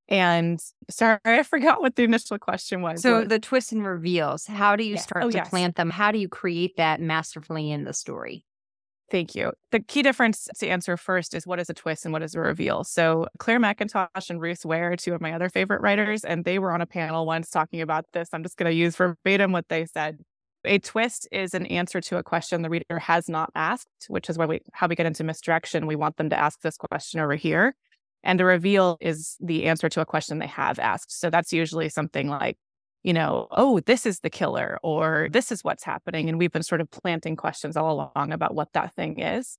And 0.09 0.59
sorry, 0.89 1.19
I 1.25 1.43
forgot 1.43 1.81
what 1.81 1.95
the 1.95 2.03
initial 2.03 2.37
question 2.39 2.81
was. 2.81 3.01
so 3.01 3.23
the 3.23 3.39
twists 3.39 3.71
and 3.71 3.85
reveals, 3.85 4.45
how 4.47 4.75
do 4.75 4.83
you 4.83 4.95
Yes. 4.95 5.03
start 5.03 5.23
Oh, 5.23 5.29
to 5.31 5.37
yes. 5.37 5.49
plant 5.49 5.75
them? 5.75 5.89
How 5.91 6.11
do 6.11 6.17
you 6.17 6.27
create 6.27 6.75
that 6.77 6.99
masterfully 6.99 7.71
in 7.71 7.83
the 7.85 7.93
story? 7.93 8.43
Thank 9.11 9.33
you. 9.33 9.53
The 9.71 9.79
key 9.79 10.03
difference 10.03 10.47
to 10.59 10.67
answer 10.67 10.95
first 10.97 11.33
is 11.33 11.47
what 11.47 11.59
is 11.59 11.69
a 11.69 11.73
twist 11.73 12.05
and 12.05 12.13
what 12.13 12.21
is 12.21 12.35
a 12.35 12.39
reveal. 12.39 12.83
So 12.83 13.27
Clare 13.39 13.59
Mackintosh 13.59 14.29
and 14.29 14.39
Ruth 14.41 14.65
Ware 14.65 14.95
two 14.95 15.13
of 15.15 15.21
my 15.21 15.33
other 15.33 15.49
favorite 15.49 15.81
writers, 15.81 16.23
and 16.23 16.45
they 16.45 16.59
were 16.59 16.71
on 16.71 16.81
a 16.81 16.85
panel 16.85 17.25
once 17.25 17.49
talking 17.49 17.81
about 17.81 18.05
this. 18.13 18.29
I'm 18.33 18.43
just 18.43 18.57
going 18.57 18.69
to 18.69 18.75
use 18.75 18.95
verbatim 18.95 19.51
what 19.51 19.67
they 19.69 19.85
said. 19.85 20.19
A 20.65 20.77
twist 20.77 21.27
is 21.31 21.53
an 21.55 21.65
answer 21.67 22.01
to 22.01 22.17
a 22.17 22.23
question 22.23 22.61
the 22.61 22.69
reader 22.69 22.99
has 22.99 23.27
not 23.29 23.49
asked, 23.55 23.87
which 24.09 24.29
is 24.29 24.37
why 24.37 24.45
we 24.45 24.59
how 24.73 24.87
we 24.87 24.95
get 24.95 25.05
into 25.07 25.23
misdirection. 25.23 25.87
We 25.87 25.95
want 25.95 26.17
them 26.17 26.29
to 26.29 26.37
ask 26.37 26.61
this 26.61 26.77
question 26.77 27.19
over 27.19 27.33
here. 27.35 27.75
And 28.23 28.39
the 28.39 28.45
reveal 28.45 28.97
is 28.99 29.37
the 29.39 29.65
answer 29.65 29.89
to 29.89 30.01
a 30.01 30.05
question 30.05 30.39
they 30.39 30.47
have 30.47 30.79
asked. 30.79 31.17
So 31.19 31.29
that's 31.29 31.53
usually 31.53 31.89
something 31.89 32.27
like, 32.27 32.57
you 33.03 33.13
know, 33.13 33.47
oh, 33.51 33.79
this 33.79 34.05
is 34.05 34.19
the 34.19 34.29
killer, 34.29 34.77
or 34.83 35.29
this 35.31 35.51
is 35.51 35.63
what's 35.63 35.83
happening. 35.83 36.27
And 36.27 36.37
we've 36.37 36.51
been 36.51 36.63
sort 36.63 36.81
of 36.81 36.91
planting 36.91 37.35
questions 37.35 37.77
all 37.77 38.11
along 38.15 38.33
about 38.33 38.55
what 38.55 38.73
that 38.73 38.93
thing 38.93 39.19
is. 39.19 39.57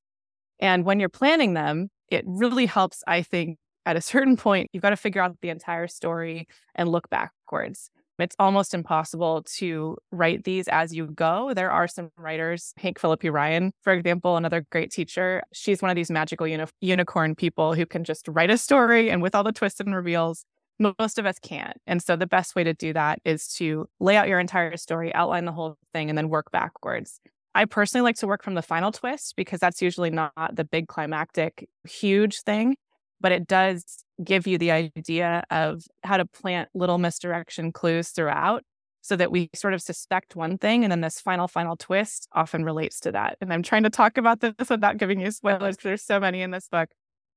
And 0.59 0.85
when 0.85 1.01
you're 1.01 1.09
planning 1.09 1.55
them, 1.55 1.89
it 2.09 2.25
really 2.27 2.67
helps, 2.67 3.03
I 3.07 3.23
think, 3.23 3.59
at 3.87 3.97
a 3.97 4.03
certain 4.03 4.37
point, 4.37 4.69
you've 4.73 4.83
got 4.83 4.91
to 4.91 4.97
figure 4.97 5.23
out 5.23 5.37
the 5.41 5.49
entire 5.49 5.89
story 5.89 6.47
and 6.75 6.89
look 6.89 7.09
backwards. 7.09 7.91
It's 8.20 8.37
almost 8.38 8.75
impossible 8.75 9.43
to 9.56 9.96
write 10.12 10.44
these 10.44 10.69
as 10.69 10.94
you 10.94 11.06
go. 11.06 11.52
There 11.55 11.70
are 11.70 11.88
some 11.88 12.11
writers, 12.17 12.72
Hank 12.76 12.99
Phillippi 12.99 13.31
Ryan, 13.31 13.72
for 13.82 13.93
example, 13.93 14.37
another 14.37 14.67
great 14.70 14.90
teacher. 14.90 15.43
She's 15.52 15.82
one 15.82 15.90
of 15.90 15.96
these 15.96 16.11
magical 16.11 16.46
uni- 16.46 16.64
unicorn 16.81 17.34
people 17.34 17.75
who 17.75 17.87
can 17.87 18.05
just 18.05 18.28
write 18.28 18.50
a 18.50 18.58
story 18.58 19.11
and 19.11 19.22
with 19.22 19.34
all 19.34 19.44
the 19.44 19.52
twists 19.52 19.81
and 19.81 19.94
reveals, 19.94 20.44
most 20.78 21.19
of 21.19 21.26
us 21.26 21.38
can't. 21.38 21.76
And 21.87 22.02
so 22.02 22.17
the 22.17 22.26
best 22.26 22.55
way 22.56 22.64
to 22.64 22.72
do 22.72 22.93
that 22.94 23.20
is 23.25 23.49
to 23.54 23.87
lay 24.00 24.16
out 24.16 24.28
your 24.28 24.40
entire 24.40 24.76
story, 24.76 25.14
outline 25.14 25.45
the 25.45 25.52
whole 25.52 25.76
thing, 25.92 26.09
and 26.09 26.16
then 26.16 26.28
work 26.30 26.50
backwards. 26.50 27.21
I 27.54 27.64
personally 27.64 28.02
like 28.02 28.16
to 28.16 28.26
work 28.26 28.42
from 28.42 28.54
the 28.54 28.62
final 28.62 28.92
twist 28.92 29.35
because 29.37 29.61
that's 29.61 29.83
usually 29.83 30.11
not 30.11 30.33
the 30.54 30.64
big 30.64 30.88
climactic, 30.88 31.68
huge 31.85 32.42
thing, 32.42 32.76
but 33.21 33.33
it 33.33 33.47
does 33.47 34.05
give 34.23 34.47
you 34.47 34.59
the 34.59 34.71
idea 34.71 35.43
of 35.50 35.83
how 36.05 36.17
to 36.17 36.25
plant 36.25 36.69
little 36.75 36.99
misdirection 36.99 37.73
clues 37.73 38.11
throughout 38.11 38.62
so 39.03 39.17
that 39.17 39.33
we 39.33 39.49
sort 39.55 39.73
of 39.73 39.81
suspect 39.81 40.37
one 40.37 40.59
thing 40.59 40.85
and 40.85 40.93
then 40.93 41.00
this 41.00 41.21
final 41.21 41.49
final 41.49 41.77
twist 41.77 42.29
often 42.33 42.65
relates 42.65 43.00
to 43.00 43.11
that 43.12 43.37
and 43.41 43.53
i'm 43.53 43.62
trying 43.62 43.83
to 43.83 43.91
talk 43.91 44.19
about 44.19 44.41
this 44.41 44.69
without 44.69 44.99
giving 44.99 45.21
you 45.21 45.31
spoilers 45.31 45.77
there's 45.79 46.03
so 46.03 46.21
many 46.21 46.43
in 46.43 46.50
this 46.50 46.69
book 46.69 46.91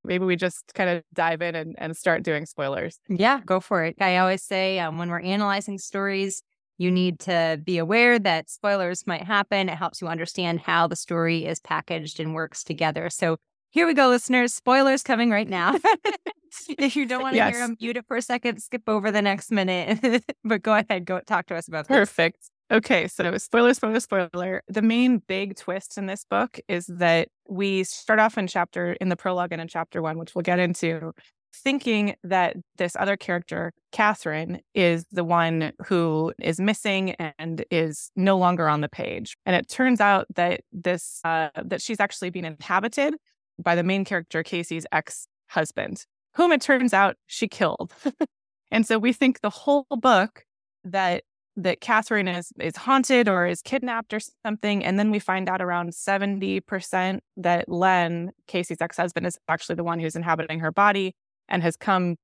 maybe 0.04 0.26
we 0.26 0.36
just 0.36 0.74
kind 0.74 0.90
of 0.90 1.04
dive 1.14 1.42
in 1.42 1.56
and, 1.56 1.76
and 1.78 1.96
start 1.96 2.24
doing 2.24 2.46
spoilers 2.46 3.00
Yeah, 3.08 3.40
go 3.46 3.60
for 3.60 3.84
it. 3.84 3.96
I 4.00 4.18
always 4.18 4.44
say 4.44 4.80
um, 4.80 4.98
when 4.98 5.10
we're 5.10 5.22
analyzing 5.22 5.78
stories, 5.78 6.44
you 6.78 6.92
need 6.92 7.20
to 7.22 7.62
be 7.64 7.78
aware 7.78 8.20
that 8.20 8.50
spoilers 8.50 9.06
might 9.08 9.24
happen. 9.24 9.70
It 9.70 9.76
helps 9.76 10.02
you 10.02 10.08
understand 10.08 10.62
how 10.62 10.88
the 10.88 10.96
story 10.96 11.46
is 11.46 11.60
packaged 11.60 12.20
and 12.20 12.34
works 12.34 12.64
together. 12.64 13.10
So 13.10 13.38
here 13.74 13.88
we 13.88 13.96
go, 13.96 14.08
listeners. 14.08 14.54
Spoilers 14.54 15.02
coming 15.02 15.32
right 15.32 15.50
now. 15.50 15.76
if 16.78 16.96
you 16.96 17.08
don't 17.08 17.24
want 17.24 17.36
to 17.36 17.44
hear 17.44 17.58
them, 17.58 17.76
mute 17.82 17.98
it 17.98 18.06
for 18.08 18.16
a 18.16 18.22
second, 18.22 18.62
skip 18.62 18.84
over 18.88 19.12
the 19.12 19.22
next 19.22 19.52
minute. 19.52 20.24
but 20.44 20.62
go 20.62 20.76
ahead, 20.76 21.06
go 21.06 21.20
talk 21.22 21.48
to 21.48 21.56
us 21.56 21.68
about 21.68 21.88
this. 21.88 21.98
Perfect. 21.98 22.38
Okay, 22.72 23.08
so 23.08 23.36
spoiler, 23.40 23.74
spoiler, 23.74 24.00
spoiler. 24.00 24.62
The 24.68 24.84
main 24.84 25.24
big 25.28 25.56
twist 25.56 25.98
in 25.98 26.06
this 26.06 26.24
book 26.24 26.60
is 26.68 26.86
that 26.86 27.30
we 27.50 27.84
start 27.84 28.20
off 28.20 28.38
in 28.38 28.46
chapter 28.46 28.94
in 28.94 29.10
the 29.10 29.16
prologue 29.16 29.52
and 29.52 29.60
in 29.60 29.68
chapter 29.68 30.04
one, 30.04 30.20
which 30.20 30.36
we'll 30.36 30.44
get 30.44 30.60
into, 30.60 31.12
thinking 31.52 32.16
that 32.24 32.56
this 32.78 32.96
other 32.96 33.18
character, 33.18 33.74
Catherine, 33.92 34.60
is 34.76 35.06
the 35.12 35.24
one 35.24 35.72
who 35.88 36.32
is 36.40 36.60
missing 36.60 37.16
and 37.40 37.66
is 37.72 38.12
no 38.16 38.38
longer 38.38 38.70
on 38.70 38.82
the 38.82 38.90
page. 38.90 39.36
And 39.48 39.56
it 39.56 39.68
turns 39.68 40.00
out 40.00 40.28
that 40.36 40.62
this 40.72 41.22
uh, 41.24 41.50
that 41.56 41.82
she's 41.82 42.00
actually 42.00 42.30
being 42.30 42.46
inhabited 42.46 43.16
by 43.62 43.76
the 43.76 43.84
main 43.84 44.06
character, 44.06 44.44
Casey's 44.44 44.86
ex-husband, 44.92 46.06
whom 46.36 46.52
it 46.52 46.62
turns 46.62 46.94
out 46.94 47.16
she 47.28 47.48
killed. 47.48 47.94
and 48.72 48.86
so 48.86 48.98
we 48.98 49.14
think 49.14 49.42
the 49.42 49.50
whole 49.50 49.86
book 49.90 50.46
that 50.84 51.24
that 51.56 51.82
Catherine 51.82 52.28
is 52.28 52.52
is 52.60 52.76
haunted 52.76 53.30
or 53.30 53.46
is 53.46 53.62
kidnapped 53.62 54.14
or 54.14 54.20
something, 54.46 54.84
and 54.84 54.98
then 54.98 55.12
we 55.12 55.20
find 55.20 55.48
out 55.48 55.62
around 55.62 55.94
seventy 55.94 56.60
percent 56.60 57.24
that 57.38 57.70
Len, 57.70 58.32
Casey's 58.48 58.82
ex 58.82 58.98
husband, 58.98 59.28
is 59.28 59.38
actually 59.48 59.76
the 59.76 59.84
one 59.84 60.00
who's 60.00 60.16
inhabiting 60.16 60.60
her 60.62 60.72
body 60.72 61.14
and 61.48 61.62
has 61.62 61.78
come 61.78 62.16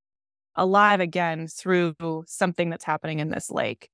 alive 0.55 1.00
again 1.00 1.48
through 1.48 1.93
something 2.27 2.69
that's 2.69 2.86
happening 2.86 3.19
in 3.19 3.29
this 3.29 3.51
lake. 3.51 3.89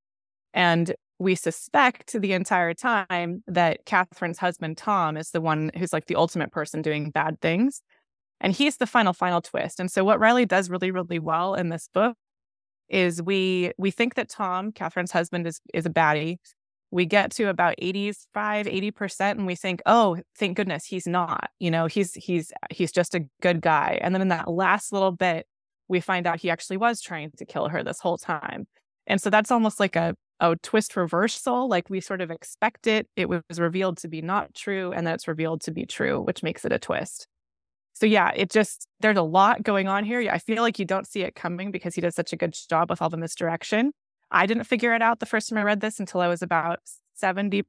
And 0.54 0.96
we 1.20 1.36
suspect 1.36 2.14
the 2.14 2.34
entire 2.34 2.74
time 2.74 3.44
that 3.48 3.86
Catherine's 3.86 4.38
husband, 4.38 4.78
Tom, 4.78 5.16
is 5.16 5.32
the 5.32 5.42
one 5.42 5.72
who's 5.78 5.94
like 5.94 6.08
the 6.08 6.16
ultimate 6.16 6.52
person 6.52 6.82
doing 6.82 7.10
bad 7.10 7.40
things. 7.42 7.82
And 8.42 8.54
he's 8.54 8.78
the 8.78 8.88
final, 8.88 9.14
final 9.14 9.42
twist. 9.42 9.80
And 9.80 9.90
so 9.90 10.04
what 10.04 10.20
Riley 10.20 10.46
does 10.46 10.70
really, 10.70 10.92
really 10.92 11.20
well 11.20 11.56
in 11.56 11.70
this 11.70 11.90
book 11.94 12.18
is 12.90 13.22
we 13.22 13.72
we 13.78 13.92
think 13.92 14.16
that 14.16 14.30
Tom, 14.30 14.72
Catherine's 14.72 15.12
husband, 15.12 15.48
is 15.48 15.62
is 15.74 15.86
a 15.86 15.90
baddie. 15.90 16.38
We 16.92 17.06
get 17.06 17.32
to 17.32 17.50
about 17.50 17.76
85, 17.80 18.68
80%, 18.68 19.32
and 19.32 19.46
we 19.46 19.56
think, 19.56 19.82
oh, 19.86 20.18
thank 20.38 20.56
goodness 20.56 20.86
he's 20.86 21.08
not. 21.08 21.50
You 21.60 21.72
know, 21.72 21.88
he's 21.88 22.14
he's 22.14 22.52
he's 22.70 22.92
just 22.92 23.16
a 23.16 23.26
good 23.42 23.62
guy. 23.62 24.00
And 24.02 24.14
then 24.14 24.22
in 24.22 24.28
that 24.30 24.50
last 24.50 24.92
little 24.92 25.12
bit, 25.12 25.48
we 25.88 26.00
find 26.00 26.28
out 26.28 26.42
he 26.42 26.50
actually 26.50 26.78
was 26.78 27.02
trying 27.02 27.32
to 27.38 27.46
kill 27.46 27.70
her 27.70 27.84
this 27.84 28.00
whole 28.00 28.18
time. 28.18 28.68
And 29.08 29.22
so 29.22 29.30
that's 29.30 29.52
almost 29.52 29.80
like 29.80 29.96
a 29.96 30.16
a 30.40 30.56
twist 30.58 30.96
reversal. 30.96 31.68
Like 31.68 31.90
we 31.90 32.02
sort 32.02 32.22
of 32.22 32.32
expect 32.32 32.88
it. 32.88 33.08
It 33.16 33.30
was 33.30 33.42
revealed 33.58 33.98
to 34.00 34.08
be 34.08 34.22
not 34.22 34.54
true, 34.54 34.92
and 34.92 35.06
then 35.06 35.14
it's 35.14 35.28
revealed 35.28 35.62
to 35.62 35.72
be 35.72 35.86
true, 35.86 36.22
which 36.22 36.44
makes 36.44 36.66
it 36.66 36.72
a 36.72 36.80
twist. 36.80 37.28
So 37.94 38.06
yeah, 38.06 38.32
it 38.36 38.52
just 38.52 38.88
there's 39.00 39.18
a 39.18 39.22
lot 39.22 39.64
going 39.64 39.88
on 39.88 40.04
here. 40.04 40.30
I 40.30 40.38
feel 40.38 40.62
like 40.62 40.80
you 40.80 40.86
don't 40.86 41.08
see 41.08 41.22
it 41.22 41.36
coming 41.36 41.72
because 41.72 41.96
he 41.96 42.02
does 42.02 42.16
such 42.16 42.34
a 42.34 42.38
good 42.38 42.56
job 42.70 42.90
with 42.90 43.02
all 43.02 43.10
the 43.10 43.18
misdirection. 43.18 43.92
I 44.32 44.46
didn't 44.46 44.66
figure 44.66 44.94
it 44.94 45.02
out 45.02 45.20
the 45.20 45.26
first 45.26 45.50
time 45.50 45.58
I 45.58 45.64
read 45.64 45.80
this 45.80 46.00
until 46.00 46.20
I 46.20 46.28
was 46.28 46.42
about 46.42 46.80
70% 47.22 47.64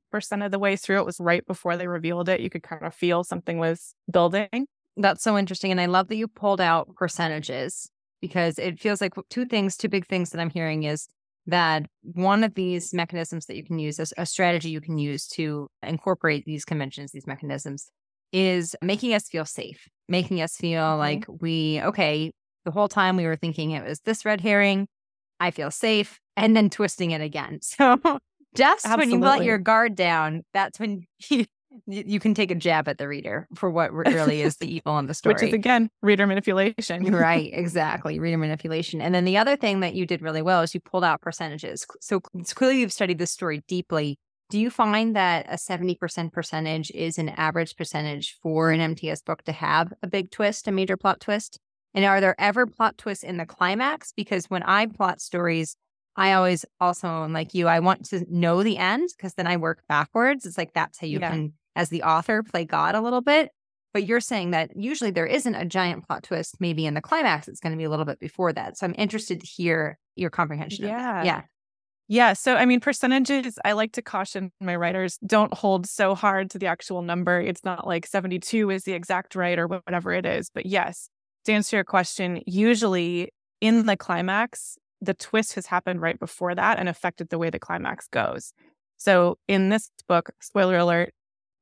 of 0.44 0.50
the 0.50 0.58
way 0.58 0.75
through. 0.76 0.99
It 0.99 1.06
was 1.06 1.20
right 1.20 1.46
before 1.46 1.76
they 1.76 1.87
revealed 1.87 2.28
it. 2.28 2.40
You 2.40 2.50
could 2.50 2.64
kind 2.64 2.85
of 2.85 2.94
feel 2.94 3.23
something 3.23 3.58
was 3.58 3.94
building. 4.11 4.66
That's 4.96 5.23
so 5.23 5.38
interesting. 5.38 5.70
And 5.70 5.80
I 5.80 5.87
love 5.87 6.08
that 6.08 6.16
you 6.16 6.26
pulled 6.26 6.61
out 6.61 6.94
percentages 6.96 7.88
because 8.20 8.58
it 8.58 8.80
feels 8.80 9.00
like 9.00 9.12
two 9.30 9.44
things, 9.44 9.76
two 9.76 9.88
big 9.88 10.06
things 10.06 10.30
that 10.30 10.40
I'm 10.40 10.50
hearing 10.50 10.85
is 10.85 11.06
that 11.47 11.87
one 12.03 12.45
of 12.45 12.55
these 12.55 12.93
mechanisms 12.93 13.47
that 13.47 13.57
you 13.57 13.65
can 13.65 13.79
use, 13.79 14.00
as 14.00 14.12
a 14.17 14.26
strategy 14.26 14.71
you 14.71 14.81
can 14.81 14.99
use 14.99 15.26
to 15.29 15.69
incorporate 15.83 16.45
these 16.45 16.65
conventions, 16.65 17.12
these 17.12 17.26
mechanisms, 17.26 17.91
is 18.33 18.75
making 18.83 19.15
us 19.15 19.29
feel 19.29 19.45
safe, 19.45 19.88
making 20.09 20.43
us 20.43 20.57
feel 20.57 20.83
mm-hmm. 20.83 20.99
like 20.99 21.25
we, 21.41 21.81
okay, 21.83 22.33
the 22.65 22.71
whole 22.71 22.88
time 22.88 23.17
we 23.17 23.26
were 23.26 23.37
thinking 23.37 23.71
it 23.71 23.85
was 23.85 24.00
this 24.00 24.25
red 24.25 24.41
herring, 24.41 24.88
I 25.38 25.50
feel 25.50 25.71
safe, 25.71 26.19
and 26.37 26.57
then 26.57 26.71
twisting 26.71 27.12
it 27.12 27.21
again. 27.21 27.61
So 27.79 27.99
just 28.55 28.87
Absolutely. 28.87 29.12
when 29.12 29.23
you 29.23 29.26
let 29.26 29.45
your 29.45 29.59
guard 29.59 29.97
down, 29.97 30.43
that's 30.55 30.81
when 30.81 31.05
you, 31.31 31.45
you 31.87 32.21
can 32.21 32.35
take 32.35 32.50
a 32.50 32.54
jab 32.54 32.88
at 32.88 32.99
the 32.99 33.09
reader 33.09 33.49
for 33.54 33.71
what 33.71 33.92
really 33.92 34.42
is 34.42 34.56
the 34.56 34.73
evil 34.73 34.99
in 34.99 35.06
the 35.06 35.14
story. 35.14 35.35
Which 35.35 35.42
is 35.42 35.52
again 35.52 35.90
reader 36.02 36.26
manipulation. 36.26 37.12
right, 37.12 37.50
exactly. 37.52 38.18
Reader 38.18 38.38
manipulation. 38.38 39.00
And 39.00 39.14
then 39.14 39.25
the 39.25 39.37
other 39.37 39.56
thing 39.56 39.80
that 39.80 39.95
you 39.95 40.06
did 40.06 40.23
really 40.23 40.42
well 40.42 40.62
is 40.62 40.75
you 40.75 40.80
pulled 40.80 41.04
out 41.04 41.21
percentages. 41.21 41.87
So 42.00 42.21
it's 42.35 42.52
clearly 42.52 42.80
you've 42.80 42.92
studied 42.92 43.18
this 43.18 43.30
story 43.30 43.62
deeply. 43.68 44.18
Do 44.49 44.61
you 44.61 44.71
find 44.71 45.16
that 45.16 45.47
a 45.49 45.56
70% 45.56 46.33
percentage 46.33 46.90
is 46.92 47.18
an 47.18 47.30
average 47.30 47.76
percentage 47.76 48.38
for 48.40 48.71
an 48.71 48.80
MTS 48.80 49.23
book 49.23 49.42
to 49.45 49.52
have 49.52 49.92
a 50.02 50.06
big 50.06 50.30
twist, 50.30 50.68
a 50.68 50.73
major 50.73 50.97
plot 50.97 51.21
twist? 51.21 51.59
And 51.95 52.04
are 52.04 52.21
there 52.21 52.37
ever 52.38 52.66
plot 52.66 52.99
twists 52.99 53.25
in 53.25 53.38
the 53.38 53.47
climax? 53.47 54.12
Because 54.14 54.49
when 54.50 54.62
I 54.62 54.87
plot 54.87 55.21
stories, 55.21 55.76
I 56.16 56.33
always 56.33 56.64
also, 56.80 57.26
like 57.26 57.54
you, 57.54 57.68
I 57.68 57.80
want 57.80 58.06
to 58.11 58.25
know 58.28 58.62
the 58.62 58.78
end 58.78 59.11
because 59.16 59.35
then 59.35 59.47
I 59.47 59.56
work 59.56 59.83
backwards. 59.88 60.47
It's 60.47 60.56
like 60.56 60.73
that's 60.73 60.99
how 60.99 61.06
you 61.06 61.21
yeah. 61.21 61.30
can 61.30 61.52
as 61.76 61.90
the 61.90 62.02
author 62.02 62.42
play 62.42 62.64
God 62.64 62.95
a 62.95 63.00
little 63.00 63.21
bit. 63.21 63.50
But 63.95 64.06
you're 64.06 64.21
saying 64.21 64.50
that 64.50 64.76
usually 64.76 65.11
there 65.11 65.26
isn't 65.26 65.54
a 65.54 65.64
giant 65.64 66.06
plot 66.06 66.25
twist, 66.25 66.56
maybe 66.61 66.85
in 66.85 66.95
the 66.95 67.00
climax, 67.00 67.49
it's 67.49 67.61
going 67.61 67.73
to 67.73 67.78
be 67.78 67.85
a 67.85 67.90
little 67.90 68.04
bit 68.04 68.18
before 68.18 68.52
that. 68.52 68.76
So 68.76 68.85
I'm 68.85 68.95
interested 68.99 69.40
to 69.40 69.47
hear 69.47 69.99
your 70.16 70.28
comprehension. 70.28 70.87
Yeah. 70.87 71.23
Yeah. 71.23 71.42
Yeah. 72.09 72.33
So, 72.35 72.56
I 72.56 72.66
mean, 72.66 72.80
percentages, 72.80 73.59
I 73.64 73.73
like 73.73 73.92
to 73.92 74.02
caution 74.02 74.52
my 74.61 74.76
writers 74.76 75.18
don't 75.26 75.52
hold 75.52 75.87
so 75.87 76.14
hard 76.14 76.50
to 76.50 76.59
the 76.59 76.66
actual 76.66 77.02
number. 77.02 77.40
It's 77.40 77.64
not 77.64 77.87
like 77.87 78.06
72 78.06 78.71
is 78.71 78.85
the 78.85 78.92
exact 78.92 79.35
right 79.35 79.59
or 79.59 79.66
whatever 79.66 80.12
it 80.12 80.26
is. 80.26 80.50
But 80.50 80.66
yes, 80.66 81.09
to 81.47 81.52
answer 81.52 81.76
your 81.76 81.85
question, 81.85 82.42
usually 82.47 83.33
in 83.61 83.87
the 83.87 83.97
climax, 83.97 84.76
the 85.00 85.14
twist 85.14 85.54
has 85.54 85.66
happened 85.66 86.00
right 86.00 86.18
before 86.18 86.54
that 86.54 86.78
and 86.78 86.88
affected 86.88 87.30
the 87.30 87.38
way 87.38 87.50
the 87.50 87.59
climax 87.59 88.09
goes. 88.09 88.52
So, 88.99 89.38
in 89.49 89.68
this 89.68 89.90
book, 90.09 90.30
spoiler 90.40 90.76
alert, 90.76 91.12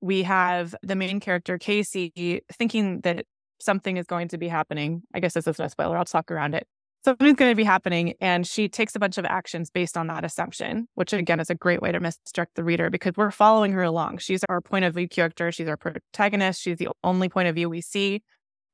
we 0.05 0.23
have 0.23 0.75
the 0.83 0.95
main 0.95 1.19
character, 1.19 1.57
Casey, 1.57 2.43
thinking 2.53 3.01
that 3.01 3.25
something 3.59 3.97
is 3.97 4.07
going 4.07 4.29
to 4.29 4.37
be 4.37 4.49
happening. 4.49 5.03
I 5.15 5.21
guess 5.21 5.33
this 5.33 5.47
isn't 5.47 5.65
a 5.65 5.71
spoiler. 5.71 5.97
I'll 5.97 6.05
talk 6.05 6.31
around 6.31 6.55
it. 6.55 6.67
Something's 7.07 7.37
going 7.37 7.51
to 7.51 7.57
be 7.57 7.65
happening. 7.65 8.13
And 8.21 8.47
she 8.47 8.69
takes 8.69 8.95
a 8.95 8.99
bunch 8.99 9.17
of 9.17 9.25
actions 9.25 9.71
based 9.71 9.97
on 9.97 10.07
that 10.09 10.23
assumption, 10.23 10.89
which 10.95 11.15
again 11.15 11.41
is 11.41 11.49
a 11.49 11.55
great 11.55 11.81
way 11.81 11.91
to 11.91 12.01
misdirect 12.01 12.55
the 12.55 12.65
reader 12.65 12.91
because 12.91 13.15
we're 13.17 13.31
following 13.31 13.73
her 13.73 13.83
along. 13.83 14.19
She's 14.19 14.45
our 14.51 14.61
point 14.61 14.85
of 14.85 14.95
view 14.95 15.09
character. 15.09 15.51
She's 15.51 15.69
our 15.69 15.79
protagonist. 15.79 16.61
She's 16.61 16.77
the 16.77 16.91
only 17.03 17.31
point 17.31 17.49
of 17.49 17.55
view 17.55 17.71
we 17.71 17.81
see. 17.81 18.23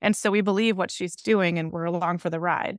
And 0.03 0.17
so 0.17 0.33
we 0.33 0.41
believe 0.41 0.77
what 0.77 0.91
she's 0.91 1.15
doing 1.15 1.61
and 1.61 1.71
we're 1.71 1.85
along 1.85 2.19
for 2.19 2.31
the 2.31 2.41
ride. 2.41 2.77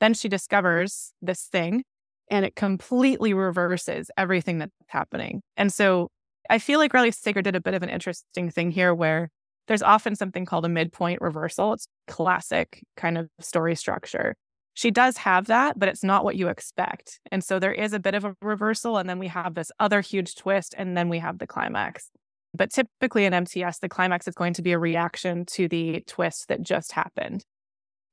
Then 0.00 0.14
she 0.14 0.28
discovers 0.28 1.12
this 1.22 1.42
thing 1.44 1.84
and 2.28 2.44
it 2.44 2.56
completely 2.56 3.34
reverses 3.34 4.10
everything 4.16 4.58
that's 4.58 4.72
happening. 4.88 5.42
And 5.56 5.72
so 5.72 6.08
I 6.50 6.58
feel 6.58 6.78
like 6.78 6.92
Riley 6.92 7.10
Sager 7.10 7.42
did 7.42 7.56
a 7.56 7.60
bit 7.60 7.74
of 7.74 7.82
an 7.82 7.88
interesting 7.88 8.50
thing 8.50 8.70
here 8.70 8.94
where 8.94 9.30
there's 9.66 9.82
often 9.82 10.14
something 10.14 10.44
called 10.44 10.64
a 10.64 10.68
midpoint 10.68 11.20
reversal. 11.20 11.72
It's 11.72 11.88
classic 12.06 12.82
kind 12.96 13.16
of 13.16 13.28
story 13.40 13.74
structure. 13.74 14.36
She 14.74 14.90
does 14.90 15.16
have 15.18 15.46
that, 15.46 15.78
but 15.78 15.88
it's 15.88 16.02
not 16.02 16.24
what 16.24 16.36
you 16.36 16.48
expect. 16.48 17.20
And 17.30 17.42
so 17.42 17.58
there 17.58 17.72
is 17.72 17.92
a 17.92 18.00
bit 18.00 18.14
of 18.14 18.24
a 18.24 18.34
reversal. 18.42 18.98
And 18.98 19.08
then 19.08 19.18
we 19.18 19.28
have 19.28 19.54
this 19.54 19.70
other 19.78 20.00
huge 20.00 20.34
twist, 20.34 20.74
and 20.76 20.96
then 20.96 21.08
we 21.08 21.20
have 21.20 21.38
the 21.38 21.46
climax. 21.46 22.10
But 22.52 22.70
typically 22.70 23.24
in 23.24 23.32
MTS, 23.32 23.78
the 23.78 23.88
climax 23.88 24.28
is 24.28 24.34
going 24.34 24.54
to 24.54 24.62
be 24.62 24.72
a 24.72 24.78
reaction 24.78 25.46
to 25.46 25.68
the 25.68 26.02
twist 26.06 26.48
that 26.48 26.62
just 26.62 26.92
happened. 26.92 27.44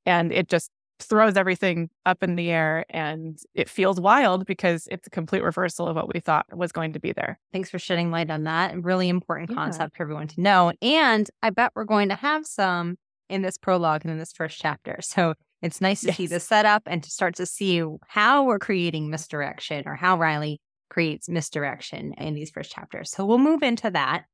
And 0.06 0.32
it 0.32 0.48
just 0.48 0.70
throws 0.98 1.36
everything 1.36 1.90
up 2.06 2.22
in 2.22 2.36
the 2.36 2.50
air 2.50 2.84
and 2.90 3.38
it 3.54 3.68
feels 3.68 4.00
wild 4.00 4.46
because 4.46 4.88
it's 4.90 5.06
a 5.06 5.10
complete 5.10 5.42
reversal 5.42 5.88
of 5.88 5.96
what 5.96 6.12
we 6.12 6.20
thought 6.20 6.46
was 6.52 6.72
going 6.72 6.92
to 6.92 7.00
be 7.00 7.12
there. 7.12 7.38
Thanks 7.52 7.70
for 7.70 7.78
shedding 7.78 8.10
light 8.10 8.30
on 8.30 8.44
that. 8.44 8.80
Really 8.82 9.08
important 9.08 9.50
yeah. 9.50 9.56
concept 9.56 9.96
for 9.96 10.04
everyone 10.04 10.28
to 10.28 10.40
know. 10.40 10.72
And 10.80 11.28
I 11.42 11.50
bet 11.50 11.72
we're 11.74 11.84
going 11.84 12.08
to 12.10 12.14
have 12.14 12.46
some 12.46 12.96
in 13.28 13.42
this 13.42 13.58
prologue 13.58 14.02
and 14.04 14.12
in 14.12 14.18
this 14.18 14.32
first 14.32 14.60
chapter. 14.60 14.98
So 15.00 15.34
it's 15.60 15.80
nice 15.80 16.00
to 16.00 16.08
yes. 16.08 16.16
see 16.16 16.26
the 16.26 16.40
setup 16.40 16.82
and 16.86 17.02
to 17.02 17.10
start 17.10 17.36
to 17.36 17.46
see 17.46 17.82
how 18.08 18.44
we're 18.44 18.58
creating 18.58 19.10
misdirection 19.10 19.84
or 19.86 19.94
how 19.94 20.18
Riley 20.18 20.60
creates 20.90 21.28
misdirection 21.28 22.12
in 22.14 22.34
these 22.34 22.50
first 22.50 22.70
chapters. 22.72 23.10
So 23.10 23.24
we'll 23.24 23.38
move 23.38 23.62
into 23.62 23.90
that. 23.90 24.24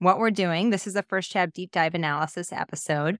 What 0.00 0.18
we're 0.18 0.30
doing, 0.30 0.70
this 0.70 0.86
is 0.86 0.96
a 0.96 1.02
first 1.02 1.30
chap 1.30 1.52
deep 1.52 1.72
dive 1.72 1.94
analysis 1.94 2.52
episode 2.52 3.18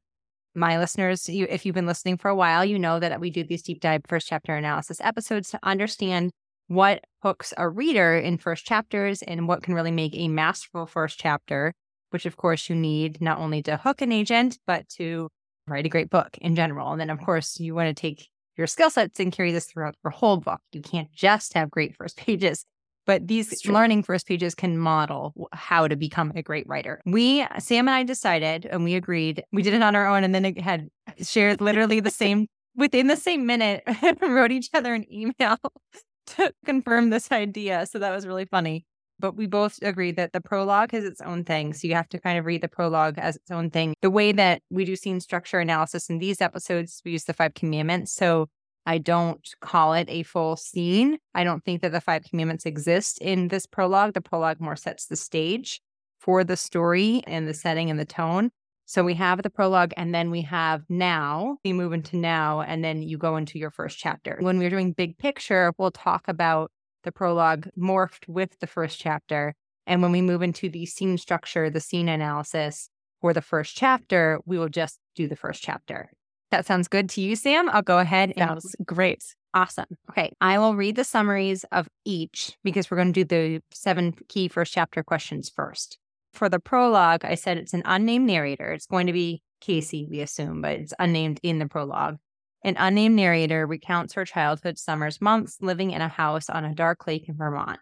my 0.59 0.79
listeners, 0.79 1.29
you, 1.29 1.47
if 1.49 1.65
you've 1.65 1.75
been 1.75 1.87
listening 1.87 2.17
for 2.17 2.29
a 2.29 2.35
while, 2.35 2.65
you 2.65 2.79
know 2.79 2.99
that 2.99 3.21
we 3.21 3.31
do 3.31 3.45
these 3.45 3.62
deep 3.62 3.81
dive 3.81 4.03
first 4.07 4.29
chapter 4.29 4.55
analysis 4.55 5.00
episodes 5.00 5.50
to 5.50 5.59
understand 5.62 6.31
what 6.67 7.05
hooks 7.23 7.55
a 7.57 7.69
reader 7.69 8.17
in 8.17 8.37
first 8.37 8.67
chapters 8.67 9.23
and 9.23 9.49
what 9.49 9.62
can 9.62 9.75
really 9.75 9.91
make 9.91 10.15
a 10.15 10.29
masterful 10.29 10.87
first 10.87 11.19
chapter, 11.19 11.73
which 12.11 12.27
of 12.27 12.37
course 12.37 12.69
you 12.69 12.77
need 12.77 13.21
not 13.21 13.38
only 13.38 13.62
to 13.62 13.77
hook 13.77 14.03
an 14.03 14.12
agent, 14.12 14.59
but 14.67 14.88
to 14.88 15.29
write 15.67 15.87
a 15.87 15.91
great 15.91 16.11
book 16.11 16.37
in 16.41 16.55
general. 16.55 16.93
And 16.93 17.00
then, 17.00 17.11
of 17.11 17.21
course, 17.21 17.59
you 17.59 17.75
want 17.75 17.95
to 17.95 18.00
take 18.00 18.29
your 18.57 18.67
skill 18.67 18.91
sets 18.91 19.21
and 19.21 19.33
carry 19.33 19.53
this 19.53 19.67
throughout 19.67 19.95
your 20.05 20.11
whole 20.11 20.38
book. 20.38 20.61
You 20.73 20.83
can't 20.83 21.12
just 21.12 21.55
have 21.55 21.71
great 21.71 21.97
first 21.97 22.17
pages. 22.19 22.65
But 23.09 23.27
these 23.27 23.65
learning 23.65 24.03
first 24.03 24.27
pages 24.27 24.55
can 24.55 24.77
model 24.77 25.49
how 25.55 25.88
to 25.88 25.97
become 25.97 26.31
a 26.37 26.43
great 26.43 26.69
writer. 26.69 27.00
We, 27.07 27.43
Sam 27.59 27.88
and 27.88 27.95
I 27.95 28.03
decided 28.03 28.67
and 28.67 28.85
we 28.85 28.97
agreed, 28.97 29.43
we 29.50 29.62
did 29.62 29.73
it 29.73 29.83
on 29.83 29.97
our 29.97 30.07
own 30.07 30.25
and 30.25 30.35
then 30.35 30.45
it 30.45 30.61
had 30.61 30.91
shared 31.23 31.62
literally 31.62 32.00
the 32.00 32.11
same, 32.11 32.49
within 32.77 33.07
the 33.07 33.17
same 33.17 33.47
minute, 33.47 33.83
wrote 34.21 34.53
each 34.53 34.69
other 34.75 34.93
an 34.93 35.11
email 35.11 35.57
to 36.27 36.53
confirm 36.67 37.09
this 37.09 37.33
idea. 37.33 37.87
So 37.87 37.99
that 37.99 38.11
was 38.11 38.27
really 38.27 38.45
funny. 38.45 38.85
But 39.19 39.37
we 39.37 39.47
both 39.47 39.79
agreed 39.81 40.17
that 40.17 40.35
the 40.35 40.43
prologue 40.43 40.93
is 40.93 41.05
its 41.05 41.23
own 41.23 41.45
thing. 41.45 41.73
So 41.73 41.88
you 41.88 41.95
have 41.95 42.11
to 42.11 42.21
kind 42.21 42.38
of 42.38 42.45
read 42.45 42.61
the 42.61 42.69
prologue 42.69 43.15
as 43.17 43.37
its 43.37 43.50
own 43.50 43.71
thing. 43.71 43.95
The 44.03 44.11
way 44.11 44.33
that 44.33 44.61
we 44.69 44.85
do 44.85 44.97
scene 44.97 45.21
structure 45.21 45.61
analysis 45.61 46.11
in 46.11 46.19
these 46.19 46.43
episodes, 46.43 47.00
we 47.07 47.12
use 47.12 47.25
the 47.25 47.33
five 47.33 47.55
commandments. 47.55 48.12
So 48.12 48.49
I 48.88 48.97
don't 48.97 49.47
call 49.61 49.92
it 49.92 50.09
a 50.09 50.23
full 50.23 50.57
scene. 50.57 51.18
I 51.35 51.45
don't 51.45 51.62
think 51.62 51.83
that 51.83 51.92
the 51.92 52.00
five 52.00 52.25
commandments 52.25 52.64
exist 52.64 53.18
in 53.21 53.49
this 53.49 53.66
prologue. 53.66 54.14
The 54.14 54.23
prologue 54.23 54.62
more 54.62 54.76
sets 54.76 55.04
the 55.04 55.14
stage 55.14 55.83
for 56.18 56.42
the 56.42 56.57
story 56.57 57.23
and 57.26 57.47
the 57.47 57.52
setting 57.52 57.90
and 57.90 58.00
the 58.00 58.07
tone. 58.07 58.50
So 58.87 59.04
we 59.04 59.12
have 59.12 59.42
the 59.42 59.50
prologue 59.50 59.92
and 59.99 60.14
then 60.14 60.30
we 60.30 60.40
have 60.40 60.85
now. 60.88 61.59
You 61.64 61.75
move 61.75 61.92
into 61.92 62.16
now 62.16 62.62
and 62.62 62.83
then 62.83 63.02
you 63.02 63.18
go 63.18 63.37
into 63.37 63.59
your 63.59 63.71
first 63.71 63.99
chapter. 63.99 64.38
When 64.40 64.59
we're 64.59 64.71
doing 64.71 64.92
big 64.92 65.18
picture, 65.18 65.71
we'll 65.76 65.90
talk 65.90 66.26
about 66.26 66.73
the 67.04 67.12
prologue 67.12 67.68
morphed 67.78 68.26
with 68.26 68.59
the 68.61 68.66
first 68.66 68.99
chapter. 68.99 69.54
And 69.87 70.00
when 70.00 70.12
we 70.12 70.23
move 70.23 70.40
into 70.40 70.71
the 70.71 70.87
scene 70.87 71.18
structure, 71.18 71.68
the 71.68 71.80
scene 71.80 72.09
analysis 72.09 72.88
for 73.21 73.35
the 73.35 73.42
first 73.42 73.76
chapter, 73.76 74.40
we 74.47 74.59
will 74.59 74.71
just 74.71 74.99
do 75.14 75.28
the 75.28 75.37
first 75.37 75.62
chapter. 75.62 76.09
That 76.50 76.67
sounds 76.67 76.88
good 76.88 77.09
to 77.11 77.21
you, 77.21 77.37
Sam. 77.37 77.69
I'll 77.71 77.83
go 77.83 77.99
ahead 77.99 78.33
and 78.37 78.49
Sounds 78.49 78.76
great. 78.85 79.23
Awesome. 79.55 79.87
Okay. 80.11 80.33
I 80.40 80.59
will 80.59 80.76
read 80.76 80.97
the 80.97 81.05
summaries 81.05 81.64
of 81.73 81.88
each 82.05 82.57
because 82.64 82.90
we're 82.90 82.97
going 82.97 83.12
to 83.12 83.25
do 83.25 83.59
the 83.59 83.62
seven 83.73 84.14
key 84.28 84.49
first 84.49 84.73
chapter 84.73 85.02
questions 85.02 85.50
first. 85.55 85.99
For 86.33 86.49
the 86.49 86.61
prologue, 86.61 87.25
I 87.25 87.35
said 87.35 87.59
it's 87.59 87.75
an 87.75 87.83
unnamed 87.85 88.26
narrator. 88.26 88.71
It's 88.73 88.87
going 88.87 89.07
to 89.07 89.12
be 89.12 89.43
Casey, 89.61 90.07
we 90.09 90.21
assume, 90.21 90.62
but 90.62 90.73
it's 90.73 90.95
unnamed 90.99 91.40
in 91.43 91.59
the 91.59 91.67
prologue. 91.67 92.19
An 92.62 92.76
unnamed 92.78 93.17
narrator 93.17 93.67
recounts 93.67 94.14
her 94.14 94.25
childhood 94.25 94.78
summer's 94.78 95.21
months 95.21 95.59
living 95.61 95.90
in 95.90 96.00
a 96.00 96.09
house 96.09 96.50
on 96.50 96.64
a 96.64 96.75
dark 96.75 97.07
lake 97.07 97.28
in 97.28 97.37
Vermont. 97.37 97.81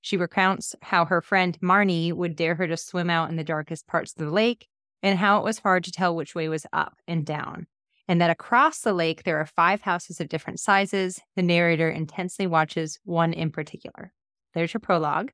She 0.00 0.16
recounts 0.16 0.74
how 0.82 1.06
her 1.06 1.22
friend 1.22 1.58
Marnie 1.62 2.12
would 2.12 2.36
dare 2.36 2.54
her 2.56 2.66
to 2.66 2.76
swim 2.76 3.08
out 3.08 3.30
in 3.30 3.36
the 3.36 3.44
darkest 3.44 3.86
parts 3.86 4.12
of 4.12 4.24
the 4.24 4.30
lake 4.30 4.68
and 5.02 5.18
how 5.18 5.38
it 5.38 5.44
was 5.44 5.60
hard 5.60 5.84
to 5.84 5.92
tell 5.92 6.14
which 6.14 6.34
way 6.34 6.48
was 6.48 6.66
up 6.72 6.96
and 7.06 7.24
down. 7.24 7.66
And 8.06 8.20
that 8.20 8.30
across 8.30 8.80
the 8.80 8.92
lake, 8.92 9.22
there 9.24 9.38
are 9.38 9.46
five 9.46 9.82
houses 9.82 10.20
of 10.20 10.28
different 10.28 10.60
sizes. 10.60 11.20
The 11.36 11.42
narrator 11.42 11.88
intensely 11.88 12.46
watches 12.46 12.98
one 13.04 13.32
in 13.32 13.50
particular. 13.50 14.12
There's 14.52 14.74
your 14.74 14.80
prologue. 14.80 15.30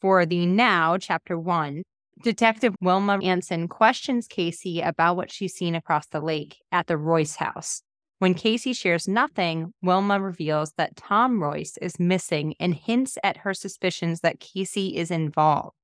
For 0.00 0.24
the 0.24 0.46
now, 0.46 0.96
chapter 0.96 1.38
one, 1.38 1.82
Detective 2.22 2.74
Wilma 2.80 3.20
Anson 3.22 3.68
questions 3.68 4.26
Casey 4.26 4.80
about 4.80 5.16
what 5.16 5.30
she's 5.30 5.54
seen 5.54 5.74
across 5.74 6.06
the 6.06 6.20
lake 6.20 6.56
at 6.72 6.86
the 6.86 6.96
Royce 6.96 7.36
house. 7.36 7.82
When 8.18 8.34
Casey 8.34 8.72
shares 8.72 9.06
nothing, 9.06 9.72
Wilma 9.82 10.20
reveals 10.20 10.72
that 10.76 10.96
Tom 10.96 11.40
Royce 11.40 11.76
is 11.80 12.00
missing 12.00 12.54
and 12.58 12.74
hints 12.74 13.16
at 13.22 13.38
her 13.38 13.54
suspicions 13.54 14.20
that 14.20 14.40
Casey 14.40 14.96
is 14.96 15.12
involved. 15.12 15.76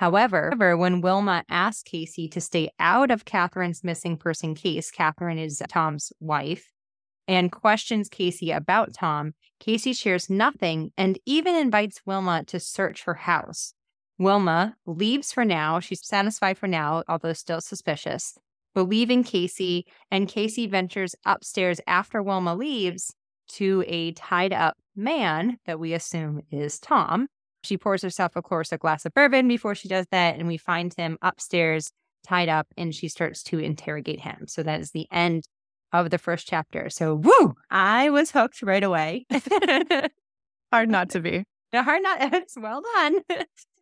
However, 0.00 0.78
when 0.78 1.02
Wilma 1.02 1.44
asks 1.50 1.82
Casey 1.82 2.26
to 2.28 2.40
stay 2.40 2.70
out 2.80 3.10
of 3.10 3.26
Catherine's 3.26 3.84
missing 3.84 4.16
person 4.16 4.54
case, 4.54 4.90
Catherine 4.90 5.36
is 5.36 5.62
Tom's 5.68 6.10
wife, 6.20 6.72
and 7.28 7.52
questions 7.52 8.08
Casey 8.08 8.50
about 8.50 8.94
Tom, 8.94 9.34
Casey 9.58 9.92
shares 9.92 10.30
nothing 10.30 10.90
and 10.96 11.18
even 11.26 11.54
invites 11.54 12.00
Wilma 12.06 12.44
to 12.46 12.58
search 12.58 13.02
her 13.04 13.12
house. 13.12 13.74
Wilma 14.18 14.74
leaves 14.86 15.34
for 15.34 15.44
now. 15.44 15.80
She's 15.80 16.02
satisfied 16.02 16.56
for 16.56 16.66
now, 16.66 17.02
although 17.06 17.34
still 17.34 17.60
suspicious 17.60 18.38
believing 18.72 19.22
Casey, 19.22 19.84
and 20.10 20.28
Casey 20.28 20.66
ventures 20.66 21.14
upstairs 21.26 21.78
after 21.86 22.22
Wilma 22.22 22.54
leaves 22.54 23.14
to 23.48 23.84
a 23.86 24.12
tied 24.12 24.54
up 24.54 24.78
man 24.96 25.58
that 25.66 25.78
we 25.78 25.92
assume 25.92 26.40
is 26.50 26.78
Tom. 26.78 27.28
She 27.62 27.76
pours 27.76 28.02
herself, 28.02 28.36
of 28.36 28.44
course, 28.44 28.72
a 28.72 28.78
glass 28.78 29.04
of 29.04 29.14
bourbon 29.14 29.48
before 29.48 29.74
she 29.74 29.88
does 29.88 30.06
that, 30.10 30.38
and 30.38 30.48
we 30.48 30.56
find 30.56 30.94
him 30.94 31.18
upstairs 31.22 31.92
tied 32.26 32.48
up, 32.48 32.66
and 32.76 32.94
she 32.94 33.08
starts 33.08 33.42
to 33.44 33.58
interrogate 33.58 34.20
him. 34.20 34.46
So 34.46 34.62
that 34.62 34.80
is 34.80 34.90
the 34.90 35.06
end 35.10 35.44
of 35.92 36.10
the 36.10 36.18
first 36.18 36.46
chapter. 36.46 36.90
So, 36.90 37.14
woo, 37.14 37.54
I 37.70 38.10
was 38.10 38.30
hooked 38.30 38.62
right 38.62 38.82
away. 38.82 39.26
Hard 40.72 40.88
not 40.88 41.10
to 41.10 41.20
be. 41.20 41.44
Hard 41.74 42.02
not. 42.02 42.18
It's 42.34 42.56
well 42.56 42.82
done. 42.94 43.20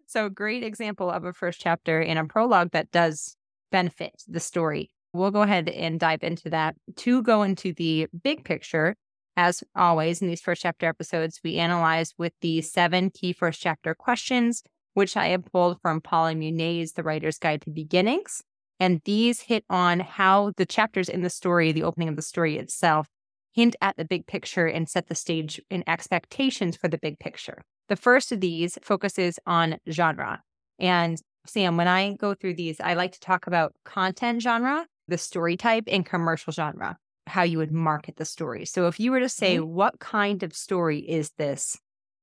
so, 0.07 0.29
great 0.29 0.63
example 0.63 1.11
of 1.11 1.25
a 1.25 1.33
first 1.33 1.61
chapter 1.61 2.01
in 2.01 2.17
a 2.17 2.25
prologue 2.27 2.71
that 2.73 2.91
does 2.91 3.37
benefit 3.71 4.23
the 4.27 4.41
story. 4.41 4.91
We'll 5.13 5.31
go 5.31 5.43
ahead 5.43 5.69
and 5.69 5.99
dive 5.99 6.23
into 6.23 6.51
that. 6.51 6.77
To 6.97 7.23
go 7.23 7.43
into 7.43 7.73
the 7.73 8.09
big 8.23 8.45
picture, 8.45 8.95
as 9.39 9.63
always, 9.77 10.21
in 10.21 10.27
these 10.27 10.41
first 10.41 10.63
chapter 10.63 10.87
episodes, 10.87 11.41
we 11.45 11.59
analyze 11.59 12.13
with 12.19 12.33
the 12.41 12.61
seven 12.61 13.09
key 13.09 13.33
first 13.33 13.61
chapter 13.61 13.95
questions, 13.95 14.65
which 14.95 15.17
I 15.17 15.29
have 15.29 15.45
pulled 15.45 15.81
from 15.81 16.01
Paula 16.01 16.35
Munier's 16.35 16.95
The 16.95 17.05
Writer's 17.05 17.39
Guide 17.39 17.63
to 17.63 17.71
Beginnings. 17.71 18.43
And 18.81 19.01
these 19.05 19.43
hit 19.43 19.65
on 19.71 20.01
how 20.01 20.55
the 20.57 20.67
chapters 20.67 21.09
in 21.09 21.23
the 21.23 21.31
story, 21.31 21.71
the 21.71 21.85
opening 21.85 22.09
of 22.09 22.17
the 22.17 22.23
story 22.23 22.59
itself, 22.59 23.07
hint 23.53 23.77
at 23.81 23.97
the 23.97 24.05
big 24.05 24.27
picture 24.27 24.67
and 24.67 24.89
set 24.89 25.07
the 25.07 25.15
stage 25.15 25.61
and 25.71 25.85
expectations 25.87 26.77
for 26.77 26.89
the 26.89 26.99
big 26.99 27.21
picture. 27.21 27.63
The 27.89 27.95
first 27.95 28.33
of 28.33 28.41
these 28.41 28.77
focuses 28.83 29.39
on 29.47 29.77
genre. 29.89 30.43
And 30.81 31.23
Sam, 31.47 31.77
when 31.77 31.87
I 31.87 32.15
go 32.15 32.35
through 32.35 32.55
these, 32.55 32.81
I 32.81 32.95
like 32.95 33.13
to 33.13 33.21
talk 33.21 33.47
about 33.47 33.73
content 33.85 34.43
genre, 34.43 34.87
the 35.07 35.17
story 35.17 35.57
type, 35.57 35.85
and 35.87 36.05
commercial 36.05 36.53
genre, 36.53 36.99
how 37.29 37.43
you 37.43 37.59
would 37.59 37.73
market 37.73 38.17
the 38.17 38.25
story. 38.25 38.65
So 38.65 38.87
if 38.87 38.99
you 38.99 39.11
were 39.11 39.21
to 39.21 39.29
say, 39.29 39.57
mm-hmm. 39.57 39.73
what 39.73 39.99
kind 40.01 40.43
of 40.43 40.55
story 40.55 40.99
is 40.99 41.31
this? 41.39 41.79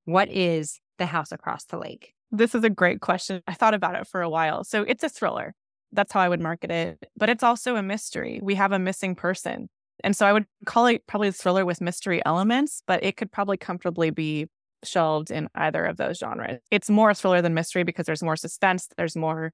What 0.06 0.30
is 0.30 0.80
The 0.98 1.06
House 1.06 1.32
Across 1.32 1.66
the 1.66 1.78
Lake? 1.78 2.14
This 2.32 2.56
is 2.56 2.64
a 2.64 2.70
great 2.70 3.02
question. 3.02 3.42
I 3.48 3.54
thought 3.54 3.74
about 3.74 3.96
it 3.96 4.08
for 4.08 4.22
a 4.22 4.30
while. 4.30 4.64
So 4.64 4.84
it's 4.84 5.04
a 5.04 5.10
thriller. 5.10 5.54
That's 5.92 6.12
how 6.12 6.20
I 6.20 6.30
would 6.30 6.42
market 6.42 6.72
it. 6.72 7.10
But 7.16 7.30
it's 7.30 7.44
also 7.44 7.76
a 7.76 7.84
mystery. 7.84 8.40
We 8.44 8.56
have 8.56 8.72
a 8.72 8.80
missing 8.80 9.16
person. 9.16 9.70
And 10.04 10.16
so 10.16 10.26
I 10.26 10.34
would 10.34 10.46
call 10.66 10.88
it 10.88 11.08
probably 11.08 11.30
a 11.30 11.32
thriller 11.32 11.66
with 11.66 11.82
mystery 11.82 12.22
elements, 12.26 12.84
but 12.86 13.04
it 13.04 13.16
could 13.16 13.32
probably 13.32 13.58
comfortably 13.58 14.10
be 14.10 14.48
shelved 14.84 15.32
in 15.32 15.48
either 15.56 15.86
of 15.86 15.98
those 15.98 16.18
genres. 16.18 16.60
It's 16.70 16.90
more 16.90 17.14
thriller 17.14 17.42
than 17.42 17.54
mystery 17.54 17.84
because 17.84 18.06
there's 18.06 18.24
more 18.24 18.36
suspense, 18.36 18.88
there's 18.98 19.16
more 19.16 19.52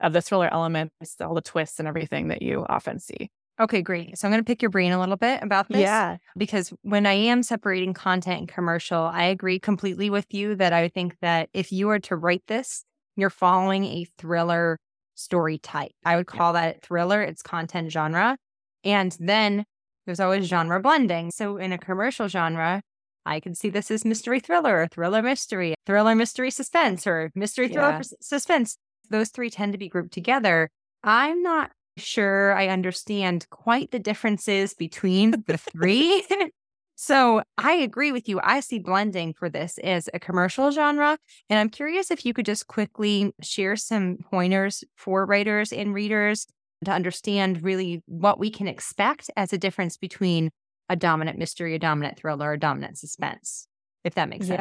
of 0.00 0.12
the 0.12 0.20
thriller 0.20 0.52
elements, 0.52 0.92
all 1.20 1.34
the 1.34 1.40
twists 1.40 1.78
and 1.78 1.88
everything 1.88 2.28
that 2.28 2.42
you 2.42 2.66
often 2.68 2.98
see. 2.98 3.30
Okay, 3.58 3.80
great. 3.80 4.18
So 4.18 4.28
I'm 4.28 4.32
going 4.32 4.42
to 4.42 4.46
pick 4.46 4.60
your 4.60 4.70
brain 4.70 4.92
a 4.92 5.00
little 5.00 5.16
bit 5.16 5.42
about 5.42 5.68
this. 5.68 5.80
Yeah. 5.80 6.18
Because 6.36 6.72
when 6.82 7.06
I 7.06 7.14
am 7.14 7.42
separating 7.42 7.94
content 7.94 8.40
and 8.40 8.48
commercial, 8.48 9.02
I 9.02 9.24
agree 9.24 9.58
completely 9.58 10.10
with 10.10 10.26
you 10.34 10.54
that 10.56 10.72
I 10.72 10.88
think 10.88 11.16
that 11.22 11.48
if 11.54 11.72
you 11.72 11.86
were 11.86 12.00
to 12.00 12.16
write 12.16 12.42
this, 12.48 12.84
you're 13.16 13.30
following 13.30 13.84
a 13.84 14.06
thriller 14.18 14.78
story 15.14 15.56
type. 15.58 15.92
I 16.04 16.16
would 16.16 16.26
call 16.26 16.52
that 16.52 16.82
thriller, 16.82 17.22
it's 17.22 17.42
content 17.42 17.90
genre. 17.90 18.36
And 18.84 19.16
then 19.18 19.64
there's 20.04 20.20
always 20.20 20.46
genre 20.46 20.80
blending. 20.80 21.30
So 21.30 21.56
in 21.56 21.72
a 21.72 21.78
commercial 21.78 22.28
genre, 22.28 22.82
I 23.24 23.40
can 23.40 23.54
see 23.54 23.70
this 23.70 23.90
as 23.90 24.04
mystery 24.04 24.38
thriller 24.38 24.82
or 24.82 24.86
thriller 24.86 25.22
mystery, 25.22 25.74
thriller 25.86 26.14
mystery 26.14 26.50
suspense 26.50 27.06
or 27.06 27.32
mystery 27.34 27.68
thriller 27.68 27.92
yeah. 27.92 28.02
suspense. 28.20 28.76
Those 29.08 29.30
three 29.30 29.50
tend 29.50 29.72
to 29.72 29.78
be 29.78 29.88
grouped 29.88 30.12
together. 30.12 30.68
I'm 31.02 31.42
not 31.42 31.70
sure 31.96 32.54
I 32.54 32.68
understand 32.68 33.48
quite 33.50 33.90
the 33.90 33.98
differences 33.98 34.74
between 34.74 35.42
the 35.46 35.58
three. 35.58 36.24
so 36.96 37.42
I 37.58 37.74
agree 37.74 38.12
with 38.12 38.28
you. 38.28 38.40
I 38.42 38.60
see 38.60 38.78
blending 38.78 39.34
for 39.34 39.48
this 39.48 39.78
as 39.78 40.08
a 40.12 40.20
commercial 40.20 40.70
genre. 40.70 41.18
And 41.48 41.58
I'm 41.58 41.70
curious 41.70 42.10
if 42.10 42.24
you 42.24 42.34
could 42.34 42.46
just 42.46 42.66
quickly 42.66 43.32
share 43.42 43.76
some 43.76 44.18
pointers 44.30 44.84
for 44.96 45.24
writers 45.26 45.72
and 45.72 45.94
readers 45.94 46.46
to 46.84 46.90
understand 46.90 47.62
really 47.62 48.02
what 48.06 48.38
we 48.38 48.50
can 48.50 48.68
expect 48.68 49.30
as 49.36 49.52
a 49.52 49.58
difference 49.58 49.96
between 49.96 50.50
a 50.88 50.96
dominant 50.96 51.38
mystery, 51.38 51.74
a 51.74 51.78
dominant 51.78 52.18
thriller, 52.18 52.52
a 52.52 52.58
dominant 52.58 52.98
suspense, 52.98 53.66
if 54.04 54.14
that 54.14 54.28
makes 54.28 54.46
sense. 54.46 54.60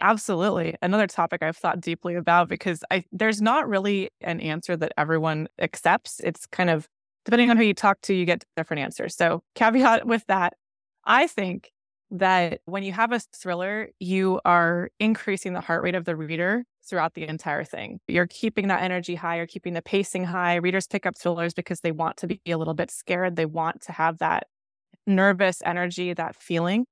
Absolutely. 0.00 0.74
Another 0.82 1.06
topic 1.06 1.42
I've 1.42 1.56
thought 1.56 1.80
deeply 1.80 2.14
about 2.16 2.48
because 2.48 2.84
I 2.90 3.04
there's 3.12 3.40
not 3.40 3.66
really 3.68 4.10
an 4.20 4.40
answer 4.40 4.76
that 4.76 4.92
everyone 4.98 5.48
accepts. 5.58 6.20
It's 6.20 6.46
kind 6.46 6.68
of 6.68 6.86
depending 7.24 7.50
on 7.50 7.56
who 7.56 7.64
you 7.64 7.74
talk 7.74 8.00
to, 8.02 8.14
you 8.14 8.24
get 8.26 8.44
different 8.56 8.82
answers. 8.82 9.16
So, 9.16 9.42
caveat 9.54 10.06
with 10.06 10.24
that, 10.28 10.52
I 11.04 11.26
think 11.26 11.70
that 12.10 12.60
when 12.66 12.82
you 12.82 12.92
have 12.92 13.10
a 13.12 13.20
thriller, 13.34 13.88
you 13.98 14.40
are 14.44 14.90
increasing 15.00 15.54
the 15.54 15.60
heart 15.60 15.82
rate 15.82 15.94
of 15.94 16.04
the 16.04 16.14
reader 16.14 16.64
throughout 16.88 17.14
the 17.14 17.26
entire 17.26 17.64
thing. 17.64 17.98
You're 18.06 18.28
keeping 18.28 18.68
that 18.68 18.82
energy 18.82 19.14
high, 19.16 19.36
you're 19.38 19.46
keeping 19.46 19.72
the 19.74 19.82
pacing 19.82 20.24
high. 20.24 20.56
Readers 20.56 20.86
pick 20.86 21.06
up 21.06 21.16
thrillers 21.16 21.54
because 21.54 21.80
they 21.80 21.90
want 21.90 22.16
to 22.18 22.26
be 22.28 22.40
a 22.46 22.56
little 22.56 22.74
bit 22.74 22.90
scared. 22.90 23.36
They 23.36 23.46
want 23.46 23.80
to 23.82 23.92
have 23.92 24.18
that 24.18 24.46
nervous 25.06 25.62
energy, 25.64 26.14
that 26.14 26.36
feeling. 26.36 26.86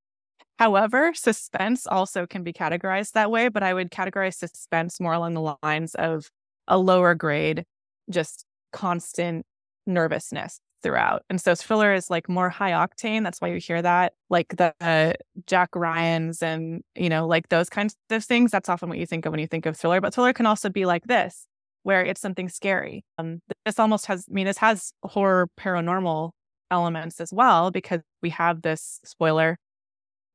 However, 0.59 1.13
suspense 1.15 1.87
also 1.87 2.27
can 2.27 2.45
be 2.45 2.53
categorized 2.53 3.13
that 3.13 3.31
way, 3.31 3.49
but 3.49 3.63
I 3.63 3.75
would 3.75 3.91
categorize 3.91 4.35
suspense 4.35 5.01
more 5.01 5.13
along 5.13 5.35
the 5.35 5.57
lines 5.63 5.95
of 5.97 6.31
a 6.69 6.79
lower 6.79 7.15
grade, 7.15 7.65
just 8.09 8.45
constant 8.73 9.47
nervousness 9.87 10.61
throughout. 10.83 11.25
And 11.29 11.41
so 11.41 11.55
thriller 11.55 11.93
is 11.95 12.11
like 12.11 12.29
more 12.29 12.51
high 12.51 12.71
octane. 12.71 13.25
That's 13.25 13.41
why 13.41 13.49
you 13.49 13.59
hear 13.59 13.83
that, 13.83 14.13
like 14.31 14.57
the 14.57 14.75
uh, 14.81 15.15
Jack 15.47 15.71
Ryan's 15.75 16.43
and, 16.43 16.83
you 16.95 17.09
know, 17.09 17.27
like 17.27 17.49
those 17.49 17.69
kinds 17.69 17.97
of 18.11 18.25
things. 18.25 18.53
That's 18.53 18.69
often 18.69 18.89
what 18.89 18.99
you 18.99 19.07
think 19.07 19.27
of 19.27 19.33
when 19.33 19.41
you 19.41 19.47
think 19.47 19.67
of 19.67 19.77
thriller. 19.77 20.01
But 20.01 20.15
thriller 20.15 20.33
can 20.33 20.47
also 20.47 20.69
be 20.69 20.85
like 20.85 21.05
this, 21.05 21.47
where 21.83 22.05
it's 22.05 22.21
something 22.21 22.49
scary. 22.49 23.05
Um, 23.19 23.41
this 23.65 23.79
almost 23.79 24.07
has, 24.07 24.27
I 24.31 24.33
mean, 24.33 24.47
this 24.47 24.59
has 24.59 24.93
horror 25.03 25.49
paranormal 25.59 26.31
elements 26.71 27.21
as 27.21 27.33
well 27.33 27.71
because 27.71 28.01
we 28.23 28.31
have 28.31 28.63
this 28.63 29.01
spoiler 29.05 29.59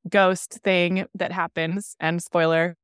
ghost 0.07 0.59
thing 0.63 1.05
that 1.15 1.31
happens 1.31 1.95
and 1.99 2.21
spoiler 2.23 2.75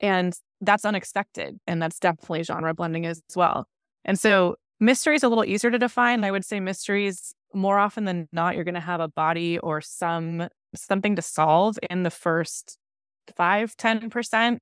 and 0.00 0.34
that's 0.60 0.84
unexpected 0.84 1.58
and 1.66 1.82
that's 1.82 1.98
definitely 1.98 2.42
genre 2.42 2.74
blending 2.74 3.06
as 3.06 3.22
well 3.34 3.66
and 4.04 4.18
so 4.18 4.56
mystery 4.78 5.16
is 5.16 5.22
a 5.22 5.28
little 5.28 5.44
easier 5.44 5.70
to 5.70 5.78
define 5.78 6.22
i 6.22 6.30
would 6.30 6.44
say 6.44 6.60
mysteries 6.60 7.34
more 7.52 7.78
often 7.78 8.04
than 8.04 8.28
not 8.32 8.54
you're 8.54 8.64
going 8.64 8.74
to 8.74 8.80
have 8.80 9.00
a 9.00 9.08
body 9.08 9.58
or 9.58 9.80
some 9.80 10.48
something 10.74 11.16
to 11.16 11.22
solve 11.22 11.76
in 11.90 12.04
the 12.04 12.10
first 12.10 12.78
5 13.36 13.76
10% 13.76 14.58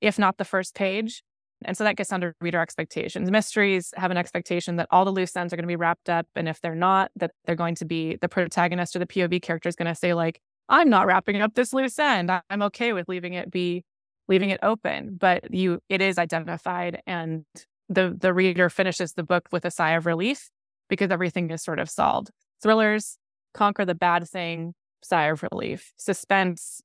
if 0.00 0.18
not 0.18 0.38
the 0.38 0.44
first 0.44 0.74
page 0.74 1.22
And 1.64 1.76
so 1.76 1.84
that 1.84 1.96
gets 1.96 2.12
under 2.12 2.34
reader 2.40 2.60
expectations. 2.60 3.30
Mysteries 3.30 3.92
have 3.96 4.10
an 4.10 4.16
expectation 4.16 4.76
that 4.76 4.86
all 4.90 5.04
the 5.04 5.12
loose 5.12 5.36
ends 5.36 5.52
are 5.52 5.56
going 5.56 5.64
to 5.64 5.68
be 5.68 5.76
wrapped 5.76 6.08
up. 6.08 6.26
And 6.34 6.48
if 6.48 6.60
they're 6.60 6.74
not, 6.74 7.10
that 7.16 7.32
they're 7.44 7.54
going 7.56 7.74
to 7.76 7.84
be 7.84 8.16
the 8.16 8.28
protagonist 8.28 8.96
or 8.96 8.98
the 8.98 9.06
POV 9.06 9.42
character 9.42 9.68
is 9.68 9.76
going 9.76 9.88
to 9.88 9.94
say, 9.94 10.14
like, 10.14 10.40
I'm 10.70 10.88
not 10.88 11.06
wrapping 11.06 11.42
up 11.42 11.54
this 11.54 11.72
loose 11.72 11.98
end. 11.98 12.30
I'm 12.48 12.62
okay 12.62 12.92
with 12.92 13.08
leaving 13.08 13.34
it 13.34 13.50
be, 13.50 13.84
leaving 14.28 14.50
it 14.50 14.60
open. 14.62 15.16
But 15.20 15.52
you, 15.52 15.80
it 15.88 16.00
is 16.00 16.16
identified, 16.16 17.02
and 17.06 17.44
the 17.88 18.16
the 18.18 18.32
reader 18.32 18.70
finishes 18.70 19.12
the 19.12 19.24
book 19.24 19.48
with 19.52 19.64
a 19.64 19.70
sigh 19.70 19.90
of 19.90 20.06
relief 20.06 20.48
because 20.88 21.10
everything 21.10 21.50
is 21.50 21.62
sort 21.62 21.78
of 21.80 21.90
solved. 21.90 22.30
Thrillers 22.62 23.18
conquer 23.52 23.84
the 23.84 23.94
bad 23.94 24.28
thing, 24.28 24.74
sigh 25.02 25.26
of 25.26 25.42
relief. 25.42 25.92
Suspense 25.98 26.82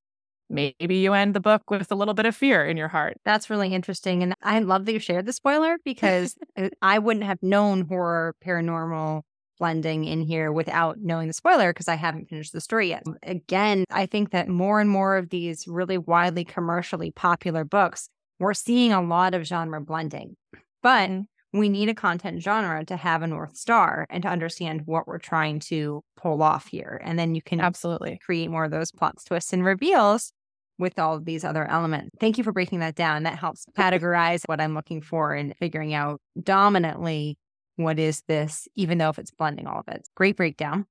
maybe 0.50 0.98
you 0.98 1.14
end 1.14 1.34
the 1.34 1.40
book 1.40 1.70
with 1.70 1.92
a 1.92 1.96
little 1.96 2.14
bit 2.14 2.26
of 2.26 2.36
fear 2.36 2.66
in 2.66 2.78
your 2.78 2.88
heart. 2.88 3.18
That's 3.26 3.50
really 3.50 3.74
interesting. 3.74 4.22
And 4.24 4.36
I 4.44 4.60
love 4.60 4.86
that 4.86 4.94
you 4.94 5.00
shared 5.00 5.26
the 5.26 5.34
spoiler 5.34 5.78
because 5.84 6.36
I 6.82 7.00
wouldn't 7.00 7.26
have 7.26 7.42
known 7.42 7.88
horror, 7.88 8.36
paranormal 8.46 9.24
blending 9.58 10.06
in 10.06 10.22
here 10.22 10.52
without 10.52 11.00
knowing 11.00 11.28
the 11.28 11.34
spoiler 11.34 11.72
because 11.72 11.88
I 11.88 11.96
haven't 11.96 12.30
finished 12.30 12.54
the 12.54 12.62
story 12.62 12.90
yet. 12.90 13.04
Again, 13.24 13.86
I 13.90 14.06
think 14.06 14.32
that 14.32 14.48
more 14.48 14.80
and 14.80 14.90
more 14.90 15.18
of 15.18 15.30
these 15.30 15.68
really 15.68 15.98
widely 15.98 16.44
commercially 16.44 17.12
popular 17.12 17.64
books, 17.64 18.10
we're 18.40 18.54
seeing 18.54 18.92
a 18.92 19.02
lot 19.02 19.34
of 19.34 19.46
genre 19.46 19.82
blending. 19.82 20.36
But 20.82 21.10
mm-hmm. 21.10 21.60
we 21.60 21.70
need 21.70 21.90
a 21.90 21.96
content 21.96 22.42
genre 22.42 22.84
to 22.86 22.96
have 22.96 23.22
a 23.22 23.28
North 23.28 23.58
Star 23.58 24.06
and 24.10 24.24
to 24.24 24.30
understand 24.30 24.82
what 24.86 25.08
we're 25.08 25.20
trying 25.20 25.60
to 25.62 26.04
pull 26.18 26.44
off 26.44 26.68
here. 26.68 27.02
And 27.04 27.18
then 27.18 27.36
you 27.36 27.42
can 27.42 27.60
absolutely 27.60 28.20
create 28.24 28.50
more 28.50 28.66
of 28.66 28.72
those 28.72 28.92
plots, 28.92 29.24
twists, 29.24 29.54
and 29.54 29.64
reveals 29.64 30.32
with 30.78 31.00
all 31.00 31.16
of 31.16 31.26
these 31.26 31.44
other 31.46 31.66
elements. 31.66 32.10
Thank 32.20 32.38
you 32.38 32.44
for 32.44 32.52
breaking 32.52 32.80
that 32.80 32.96
down. 32.96 33.24
That 33.24 33.40
helps 33.40 33.66
categorize 33.78 34.42
what 34.46 34.60
I'm 34.60 34.74
looking 34.74 35.02
for 35.02 35.34
and 35.34 35.56
figuring 35.58 35.94
out 35.94 36.22
dominantly 36.42 37.38
what 37.76 38.00
is 38.00 38.24
this, 38.28 38.68
even 38.76 38.98
though 38.98 39.10
if 39.10 39.20
it's 39.20 39.32
blending 39.32 39.68
all 39.68 39.80
of 39.80 39.88
it. 39.88 40.08
Great 40.16 40.36
breakdown. 40.36 40.86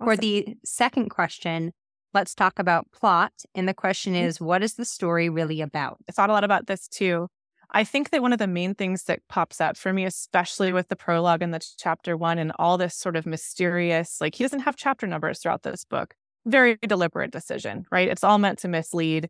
Awesome. 0.00 0.06
For 0.06 0.16
the 0.16 0.56
second 0.64 1.08
question, 1.08 1.72
let's 2.12 2.34
talk 2.34 2.58
about 2.58 2.90
plot. 2.92 3.32
And 3.54 3.68
the 3.68 3.74
question 3.74 4.14
mm-hmm. 4.14 4.26
is, 4.26 4.40
what 4.40 4.62
is 4.62 4.74
the 4.74 4.84
story 4.84 5.28
really 5.28 5.60
about? 5.60 5.98
I 6.08 6.12
thought 6.12 6.30
a 6.30 6.32
lot 6.32 6.44
about 6.44 6.66
this 6.66 6.88
too. 6.88 7.28
I 7.70 7.82
think 7.82 8.10
that 8.10 8.22
one 8.22 8.32
of 8.32 8.38
the 8.38 8.46
main 8.46 8.74
things 8.74 9.04
that 9.04 9.20
pops 9.28 9.60
up 9.60 9.76
for 9.76 9.92
me, 9.92 10.04
especially 10.04 10.72
with 10.72 10.88
the 10.88 10.96
prologue 10.96 11.42
and 11.42 11.52
the 11.52 11.66
chapter 11.78 12.16
one 12.16 12.38
and 12.38 12.52
all 12.58 12.78
this 12.78 12.94
sort 12.94 13.16
of 13.16 13.26
mysterious, 13.26 14.20
like 14.20 14.34
he 14.36 14.44
doesn't 14.44 14.60
have 14.60 14.76
chapter 14.76 15.06
numbers 15.06 15.40
throughout 15.40 15.62
this 15.62 15.84
book 15.84 16.14
very 16.46 16.78
deliberate 16.86 17.30
decision, 17.30 17.84
right? 17.90 18.08
It's 18.08 18.24
all 18.24 18.38
meant 18.38 18.58
to 18.60 18.68
mislead 18.68 19.28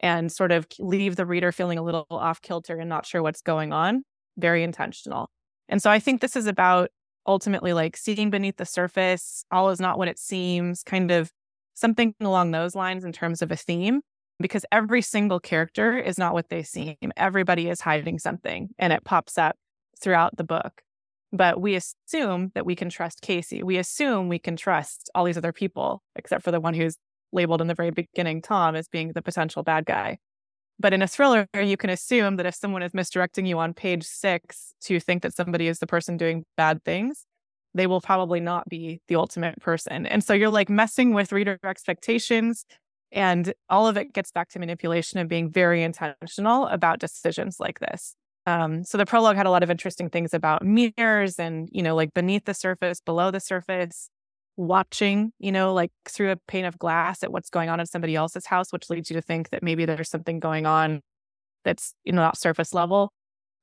and 0.00 0.30
sort 0.30 0.52
of 0.52 0.66
leave 0.78 1.16
the 1.16 1.26
reader 1.26 1.52
feeling 1.52 1.78
a 1.78 1.82
little 1.82 2.06
off 2.10 2.42
kilter 2.42 2.78
and 2.78 2.88
not 2.88 3.06
sure 3.06 3.22
what's 3.22 3.42
going 3.42 3.72
on. 3.72 4.02
Very 4.36 4.62
intentional. 4.62 5.30
And 5.68 5.82
so 5.82 5.90
I 5.90 5.98
think 5.98 6.20
this 6.20 6.36
is 6.36 6.46
about 6.46 6.90
ultimately 7.26 7.72
like 7.72 7.96
seeing 7.96 8.30
beneath 8.30 8.56
the 8.56 8.64
surface, 8.64 9.44
all 9.50 9.70
is 9.70 9.80
not 9.80 9.98
what 9.98 10.08
it 10.08 10.18
seems, 10.18 10.82
kind 10.82 11.10
of 11.10 11.32
something 11.74 12.14
along 12.20 12.50
those 12.52 12.74
lines 12.74 13.04
in 13.04 13.12
terms 13.12 13.42
of 13.42 13.50
a 13.50 13.56
theme, 13.56 14.00
because 14.38 14.64
every 14.70 15.02
single 15.02 15.40
character 15.40 15.98
is 15.98 16.18
not 16.18 16.34
what 16.34 16.48
they 16.48 16.62
seem. 16.62 16.96
Everybody 17.16 17.68
is 17.68 17.80
hiding 17.80 18.18
something 18.18 18.68
and 18.78 18.92
it 18.92 19.04
pops 19.04 19.38
up 19.38 19.56
throughout 20.00 20.36
the 20.36 20.44
book. 20.44 20.82
But 21.32 21.60
we 21.60 21.74
assume 21.74 22.52
that 22.54 22.64
we 22.64 22.76
can 22.76 22.88
trust 22.88 23.20
Casey. 23.20 23.62
We 23.62 23.76
assume 23.78 24.28
we 24.28 24.38
can 24.38 24.56
trust 24.56 25.10
all 25.14 25.24
these 25.24 25.36
other 25.36 25.52
people, 25.52 26.02
except 26.14 26.44
for 26.44 26.52
the 26.52 26.60
one 26.60 26.74
who's 26.74 26.96
labeled 27.32 27.60
in 27.60 27.66
the 27.66 27.74
very 27.74 27.90
beginning, 27.90 28.40
Tom, 28.40 28.76
as 28.76 28.88
being 28.88 29.12
the 29.12 29.22
potential 29.22 29.62
bad 29.62 29.84
guy. 29.84 30.18
But 30.78 30.92
in 30.92 31.00
a 31.02 31.08
thriller, 31.08 31.46
you 31.54 31.76
can 31.76 31.90
assume 31.90 32.36
that 32.36 32.46
if 32.46 32.54
someone 32.54 32.82
is 32.82 32.92
misdirecting 32.92 33.46
you 33.46 33.58
on 33.58 33.72
page 33.72 34.04
six 34.04 34.74
to 34.82 35.00
think 35.00 35.22
that 35.22 35.34
somebody 35.34 35.68
is 35.68 35.78
the 35.78 35.86
person 35.86 36.16
doing 36.16 36.44
bad 36.56 36.84
things, 36.84 37.24
they 37.74 37.86
will 37.86 38.00
probably 38.00 38.40
not 38.40 38.68
be 38.68 39.00
the 39.08 39.16
ultimate 39.16 39.58
person. 39.60 40.06
And 40.06 40.22
so 40.22 40.34
you're 40.34 40.50
like 40.50 40.68
messing 40.68 41.14
with 41.14 41.32
reader 41.32 41.58
expectations. 41.64 42.64
And 43.12 43.54
all 43.70 43.86
of 43.86 43.96
it 43.96 44.12
gets 44.12 44.32
back 44.32 44.48
to 44.50 44.58
manipulation 44.58 45.18
and 45.18 45.28
being 45.28 45.50
very 45.50 45.82
intentional 45.82 46.66
about 46.66 46.98
decisions 46.98 47.60
like 47.60 47.78
this. 47.78 48.14
Um, 48.46 48.84
so 48.84 48.98
the 48.98 49.06
prologue 49.06 49.36
had 49.36 49.46
a 49.46 49.50
lot 49.50 49.62
of 49.62 49.70
interesting 49.70 50.10
things 50.10 50.34
about 50.34 50.62
mirrors 50.64 51.38
and, 51.38 51.68
you 51.72 51.82
know, 51.82 51.94
like 51.94 52.14
beneath 52.14 52.44
the 52.44 52.54
surface, 52.54 53.00
below 53.00 53.30
the 53.30 53.40
surface, 53.40 54.10
watching, 54.56 55.32
you 55.38 55.52
know, 55.52 55.74
like 55.74 55.92
through 56.08 56.32
a 56.32 56.36
pane 56.48 56.64
of 56.64 56.78
glass 56.78 57.22
at 57.22 57.32
what's 57.32 57.50
going 57.50 57.68
on 57.68 57.80
in 57.80 57.86
somebody 57.86 58.14
else's 58.14 58.46
house, 58.46 58.72
which 58.72 58.90
leads 58.90 59.10
you 59.10 59.14
to 59.14 59.22
think 59.22 59.50
that 59.50 59.62
maybe 59.62 59.84
there's 59.84 60.10
something 60.10 60.40
going 60.40 60.66
on 60.66 61.00
that's, 61.64 61.94
you 62.04 62.12
know, 62.12 62.22
not 62.22 62.38
surface 62.38 62.72
level. 62.72 63.12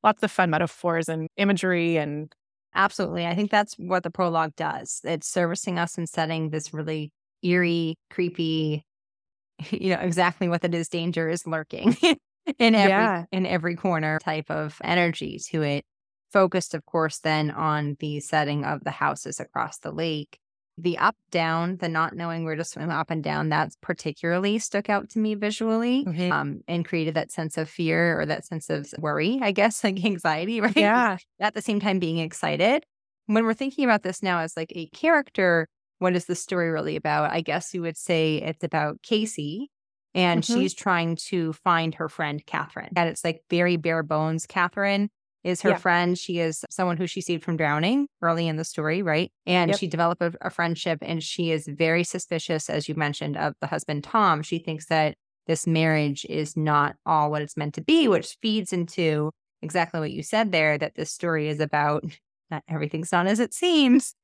Lots 0.03 0.21
of 0.21 0.31
fun 0.31 0.49
metaphors 0.49 1.07
and 1.07 1.27
imagery 1.37 1.97
and 1.97 2.33
Absolutely. 2.75 3.27
I 3.27 3.35
think 3.35 3.51
that's 3.51 3.75
what 3.75 4.03
the 4.03 4.09
prologue 4.09 4.55
does. 4.55 5.01
It's 5.03 5.27
servicing 5.27 5.77
us 5.77 5.97
and 5.97 6.09
setting 6.09 6.49
this 6.49 6.73
really 6.73 7.11
eerie, 7.43 7.95
creepy, 8.09 8.83
you 9.69 9.95
know, 9.95 10.01
exactly 10.01 10.49
what 10.49 10.63
it 10.63 10.73
is 10.73 10.89
danger 10.89 11.29
is 11.29 11.45
lurking 11.45 11.95
in 12.59 12.75
every 12.75 12.89
yeah. 12.89 13.25
in 13.31 13.45
every 13.45 13.75
corner 13.75 14.19
type 14.19 14.49
of 14.49 14.79
energy 14.83 15.39
to 15.49 15.61
it. 15.61 15.85
Focused, 16.31 16.73
of 16.73 16.83
course, 16.85 17.19
then 17.19 17.51
on 17.51 17.95
the 17.99 18.19
setting 18.19 18.65
of 18.65 18.83
the 18.83 18.91
houses 18.91 19.39
across 19.39 19.77
the 19.77 19.91
lake. 19.91 20.39
The 20.77 20.97
up 20.97 21.15
down, 21.29 21.77
the 21.77 21.87
not 21.87 22.15
knowing 22.15 22.45
where 22.45 22.55
to 22.55 22.63
swim 22.63 22.89
up 22.89 23.11
and 23.11 23.23
down, 23.23 23.49
that's 23.49 23.75
particularly 23.81 24.57
stuck 24.57 24.89
out 24.89 25.09
to 25.11 25.19
me 25.19 25.35
visually 25.35 26.03
mm-hmm. 26.03 26.31
um, 26.31 26.61
and 26.67 26.83
created 26.83 27.13
that 27.13 27.31
sense 27.31 27.57
of 27.57 27.69
fear 27.69 28.19
or 28.19 28.25
that 28.25 28.45
sense 28.45 28.69
of 28.69 28.91
worry, 28.97 29.39
I 29.41 29.51
guess, 29.51 29.83
like 29.83 30.03
anxiety, 30.03 30.61
right? 30.61 30.75
Yeah. 30.75 31.17
At 31.39 31.53
the 31.53 31.61
same 31.61 31.79
time, 31.79 31.99
being 31.99 32.17
excited. 32.17 32.85
When 33.27 33.45
we're 33.45 33.53
thinking 33.53 33.85
about 33.85 34.03
this 34.03 34.23
now 34.23 34.39
as 34.39 34.57
like 34.57 34.73
a 34.75 34.87
character, 34.87 35.67
what 35.99 36.15
is 36.15 36.25
the 36.25 36.35
story 36.35 36.69
really 36.69 36.95
about? 36.95 37.31
I 37.31 37.41
guess 37.41 37.73
you 37.73 37.81
would 37.81 37.97
say 37.97 38.37
it's 38.37 38.63
about 38.63 39.01
Casey 39.03 39.69
and 40.13 40.43
mm-hmm. 40.43 40.59
she's 40.59 40.73
trying 40.73 41.15
to 41.27 41.53
find 41.53 41.95
her 41.95 42.09
friend 42.09 42.45
Catherine. 42.45 42.91
And 42.95 43.09
it's 43.09 43.23
like 43.23 43.41
very 43.49 43.77
bare 43.77 44.03
bones. 44.03 44.45
Catherine 44.45 45.09
is 45.43 45.61
her 45.61 45.71
yeah. 45.71 45.77
friend. 45.77 46.17
She 46.17 46.39
is 46.39 46.63
someone 46.69 46.97
who 46.97 47.07
she 47.07 47.21
saved 47.21 47.43
from 47.43 47.57
drowning 47.57 48.07
early 48.21 48.47
in 48.47 48.55
the 48.55 48.63
story, 48.63 49.01
right? 49.01 49.31
And 49.45 49.69
yep. 49.69 49.79
she 49.79 49.87
developed 49.87 50.21
a, 50.21 50.33
a, 50.41 50.49
friendship 50.49 50.99
and 51.01 51.21
she 51.21 51.51
is 51.51 51.67
very 51.67 52.03
suspicious, 52.03 52.69
as 52.69 52.87
you 52.87 52.95
mentioned, 52.95 53.37
of 53.37 53.53
the 53.59 53.67
husband 53.67 54.03
Tom. 54.03 54.41
She 54.41 54.59
thinks 54.59 54.85
that 54.87 55.15
this 55.47 55.67
marriage 55.67 56.25
is 56.29 56.55
not 56.55 56.95
all 57.05 57.29
what 57.29 57.41
it's 57.41 57.57
meant 57.57 57.73
to 57.75 57.81
be, 57.81 58.07
which 58.07 58.37
feeds 58.41 58.71
into 58.71 59.31
exactly 59.61 59.99
what 59.99 60.11
you 60.11 60.23
said 60.23 60.51
there 60.51 60.77
that 60.77 60.95
this 60.95 61.11
story 61.11 61.47
is 61.49 61.59
about 61.59 62.03
not 62.51 62.63
everything's 62.67 63.11
not 63.11 63.27
as 63.27 63.39
it 63.39 63.53
seems. 63.53 64.15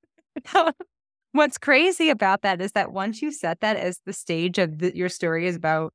What's 1.31 1.59
crazy 1.59 2.09
about 2.09 2.41
that 2.41 2.59
is 2.59 2.71
that 2.71 2.91
once 2.91 3.21
you 3.21 3.31
set 3.31 3.59
that 3.59 3.77
as 3.77 3.99
the 4.05 4.13
stage 4.13 4.57
of 4.57 4.79
the, 4.79 4.95
your 4.95 5.09
story 5.09 5.45
is 5.45 5.55
about 5.55 5.93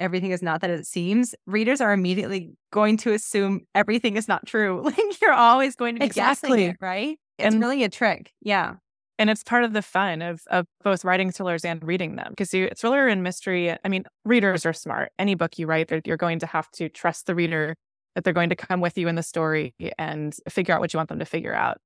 everything 0.00 0.30
is 0.32 0.42
not 0.42 0.60
that 0.62 0.70
it 0.70 0.86
seems, 0.86 1.34
readers 1.46 1.80
are 1.80 1.92
immediately 1.92 2.52
going 2.72 2.96
to 2.98 3.12
assume 3.12 3.60
everything 3.74 4.16
is 4.16 4.26
not 4.26 4.46
true. 4.46 4.82
Like 4.90 5.20
you're 5.20 5.32
always 5.32 5.76
going 5.76 5.94
to 5.94 6.00
be 6.00 6.06
exactly. 6.06 6.64
it, 6.64 6.76
right? 6.80 7.18
It's 7.38 7.54
and, 7.54 7.62
really 7.62 7.84
a 7.84 7.88
trick. 7.88 8.32
Yeah. 8.40 8.76
And 9.18 9.30
it's 9.30 9.44
part 9.44 9.64
of 9.64 9.72
the 9.72 9.82
fun 9.82 10.22
of 10.22 10.40
of 10.50 10.66
both 10.82 11.04
writing 11.04 11.30
thrillers 11.30 11.64
and 11.64 11.84
reading 11.84 12.16
them 12.16 12.28
because 12.30 12.52
you 12.54 12.70
thriller 12.76 13.06
and 13.06 13.22
mystery. 13.22 13.70
I 13.84 13.88
mean, 13.88 14.04
readers 14.24 14.64
are 14.64 14.72
smart. 14.72 15.12
Any 15.18 15.34
book 15.34 15.58
you 15.58 15.66
write, 15.66 15.92
you're 16.06 16.16
going 16.16 16.38
to 16.38 16.46
have 16.46 16.70
to 16.72 16.88
trust 16.88 17.26
the 17.26 17.34
reader 17.34 17.76
that 18.14 18.24
they're 18.24 18.32
going 18.32 18.48
to 18.48 18.56
come 18.56 18.80
with 18.80 18.96
you 18.98 19.08
in 19.08 19.14
the 19.14 19.22
story 19.22 19.74
and 19.98 20.34
figure 20.48 20.74
out 20.74 20.80
what 20.80 20.92
you 20.92 20.98
want 20.98 21.10
them 21.10 21.18
to 21.18 21.24
figure 21.24 21.54
out. 21.54 21.78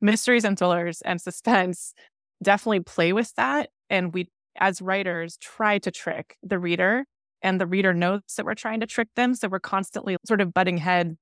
Mysteries 0.00 0.44
and 0.44 0.58
thrillers 0.58 1.00
and 1.02 1.20
suspense 1.20 1.94
definitely 2.42 2.80
play 2.80 3.12
with 3.12 3.34
that. 3.36 3.70
And 3.88 4.12
we, 4.12 4.28
as 4.56 4.82
writers, 4.82 5.38
try 5.38 5.78
to 5.78 5.90
trick 5.90 6.36
the 6.42 6.58
reader, 6.58 7.04
and 7.42 7.60
the 7.60 7.66
reader 7.66 7.92
knows 7.92 8.20
that 8.36 8.46
we're 8.46 8.54
trying 8.54 8.80
to 8.80 8.86
trick 8.86 9.08
them. 9.16 9.34
So 9.34 9.48
we're 9.48 9.60
constantly 9.60 10.16
sort 10.26 10.40
of 10.40 10.54
butting 10.54 10.78
heads 10.78 11.16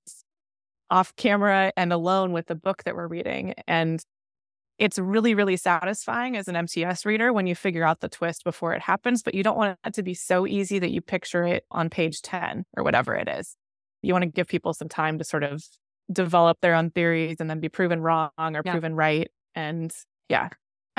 off 0.90 1.14
camera 1.16 1.72
and 1.76 1.92
alone 1.92 2.33
with 2.33 2.46
the 2.46 2.54
book 2.54 2.85
that 2.85 2.94
we're 2.94 3.06
reading. 3.06 3.54
And 3.66 4.02
it's 4.78 4.98
really, 4.98 5.35
really 5.35 5.56
satisfying 5.56 6.37
as 6.37 6.48
an 6.48 6.56
MTS 6.56 7.04
reader 7.04 7.33
when 7.33 7.46
you 7.46 7.54
figure 7.54 7.85
out 7.85 8.00
the 8.00 8.09
twist 8.09 8.44
before 8.44 8.72
it 8.72 8.80
happens, 8.80 9.22
but 9.22 9.35
you 9.35 9.42
don't 9.42 9.56
want 9.56 9.78
it 9.85 9.94
to 9.94 10.02
be 10.02 10.14
so 10.14 10.46
easy 10.46 10.78
that 10.78 10.90
you 10.90 11.02
picture 11.02 11.44
it 11.44 11.64
on 11.70 11.90
page 11.90 12.22
10 12.22 12.64
or 12.76 12.83
whatever 12.83 13.14
it 13.14 13.28
is. 13.28 13.56
You 14.02 14.14
want 14.14 14.22
to 14.22 14.30
give 14.30 14.48
people 14.48 14.72
some 14.72 14.88
time 14.88 15.18
to 15.18 15.24
sort 15.24 15.44
of 15.44 15.62
develop 16.11 16.59
their 16.62 16.74
own 16.74 16.90
theories 16.90 17.37
and 17.40 17.50
then 17.50 17.61
be 17.61 17.68
proven 17.68 18.00
wrong 18.00 18.30
or 18.38 18.62
yeah. 18.64 18.72
proven 18.72 18.94
right. 18.94 19.30
And 19.54 19.92
yeah, 20.30 20.48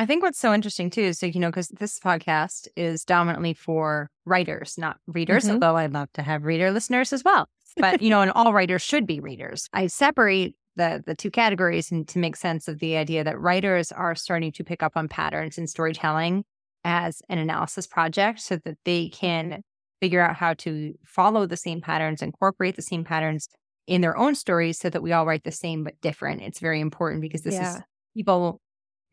I 0.02 0.08
think 0.08 0.24
what's 0.24 0.40
so 0.40 0.52
interesting 0.52 0.90
too 0.90 1.02
is, 1.04 1.20
so, 1.20 1.28
you 1.28 1.40
know, 1.40 1.50
because 1.52 1.68
this 1.68 2.00
podcast 2.00 2.68
is 2.76 3.06
dominantly 3.06 3.54
for 3.54 4.10
writers, 4.26 4.74
not 4.76 4.98
readers, 5.06 5.44
mm-hmm. 5.44 5.54
although 5.54 5.78
I'd 5.78 5.94
love 5.94 6.12
to 6.14 6.24
have 6.24 6.44
reader 6.44 6.72
listeners 6.72 7.14
as 7.14 7.24
well. 7.24 7.48
But, 7.78 8.02
you 8.02 8.10
know, 8.10 8.22
and 8.22 8.32
all 8.32 8.52
writers 8.52 8.82
should 8.82 9.06
be 9.06 9.20
readers. 9.20 9.70
I 9.74 9.86
separate 9.86 10.56
the 10.76 11.04
the 11.06 11.14
two 11.14 11.30
categories 11.30 11.92
and 11.92 12.08
to 12.08 12.18
make 12.18 12.36
sense 12.36 12.68
of 12.68 12.80
the 12.80 12.98
idea 12.98 13.24
that 13.24 13.40
writers 13.40 13.92
are 13.92 14.16
starting 14.16 14.52
to 14.54 14.64
pick 14.64 14.82
up 14.82 14.94
on 14.96 15.08
patterns 15.08 15.60
in 15.60 15.68
storytelling 15.68 16.46
as 16.84 17.22
an 17.30 17.38
analysis 17.38 17.86
project 17.86 18.40
so 18.40 18.58
that 18.66 18.80
they 18.86 19.08
can 19.10 19.62
figure 20.02 20.22
out 20.22 20.36
how 20.36 20.56
to 20.56 20.96
follow 21.06 21.46
the 21.46 21.56
same 21.56 21.80
patterns, 21.80 22.24
incorporate 22.24 22.76
the 22.76 22.82
same 22.82 23.04
patterns 23.04 23.50
in 23.86 24.02
their 24.02 24.18
own 24.18 24.34
stories 24.34 24.80
so 24.80 24.90
that 24.90 25.04
we 25.04 25.12
all 25.12 25.28
write 25.28 25.44
the 25.44 25.52
same 25.52 25.84
but 25.84 25.94
different. 26.02 26.42
It's 26.42 26.60
very 26.60 26.80
important 26.80 27.22
because 27.22 27.44
this 27.44 27.54
Yeah. 27.54 27.76
is 27.76 27.82
people 28.16 28.60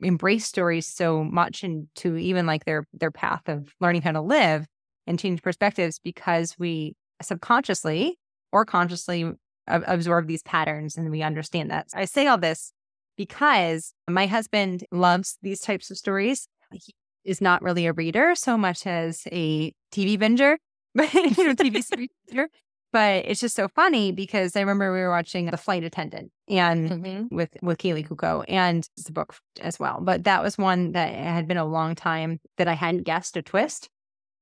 embrace 0.00 0.46
stories 0.46 0.86
so 0.86 1.24
much 1.24 1.64
into 1.64 2.16
even 2.16 2.46
like 2.46 2.64
their 2.64 2.84
their 2.92 3.10
path 3.10 3.48
of 3.48 3.72
learning 3.80 4.02
how 4.02 4.12
to 4.12 4.20
live 4.20 4.66
and 5.06 5.18
change 5.18 5.42
perspectives 5.42 5.98
because 5.98 6.54
we 6.58 6.94
subconsciously 7.22 8.18
or 8.52 8.64
consciously 8.64 9.32
ab- 9.66 9.84
absorb 9.86 10.26
these 10.26 10.42
patterns 10.42 10.96
and 10.96 11.10
we 11.10 11.22
understand 11.22 11.70
that. 11.70 11.88
I 11.94 12.04
say 12.04 12.26
all 12.26 12.38
this 12.38 12.72
because 13.16 13.92
my 14.08 14.26
husband 14.26 14.84
loves 14.92 15.38
these 15.42 15.60
types 15.60 15.90
of 15.90 15.98
stories. 15.98 16.48
He 16.72 16.94
is 17.24 17.40
not 17.40 17.62
really 17.62 17.86
a 17.86 17.92
reader 17.92 18.34
so 18.34 18.56
much 18.56 18.86
as 18.86 19.22
a 19.32 19.72
TV 19.92 20.18
binger, 20.18 20.56
you 20.94 21.44
know, 21.44 21.54
TV 21.54 21.82
binger. 22.30 22.46
But 22.92 23.26
it's 23.26 23.40
just 23.40 23.54
so 23.54 23.68
funny 23.68 24.12
because 24.12 24.56
I 24.56 24.60
remember 24.60 24.92
we 24.92 25.00
were 25.00 25.10
watching 25.10 25.46
The 25.46 25.58
Flight 25.58 25.84
Attendant 25.84 26.32
and 26.48 26.90
Mhm. 26.90 27.30
with 27.30 27.50
with 27.60 27.78
Kaley 27.78 28.06
Cuoco, 28.06 28.44
and 28.48 28.88
it's 28.96 29.08
a 29.08 29.12
book 29.12 29.36
as 29.60 29.78
well. 29.78 30.00
But 30.00 30.24
that 30.24 30.42
was 30.42 30.56
one 30.56 30.92
that 30.92 31.12
had 31.14 31.46
been 31.46 31.58
a 31.58 31.66
long 31.66 31.94
time 31.94 32.40
that 32.56 32.66
I 32.68 32.72
hadn't 32.74 33.02
guessed 33.02 33.36
a 33.36 33.42
twist. 33.42 33.90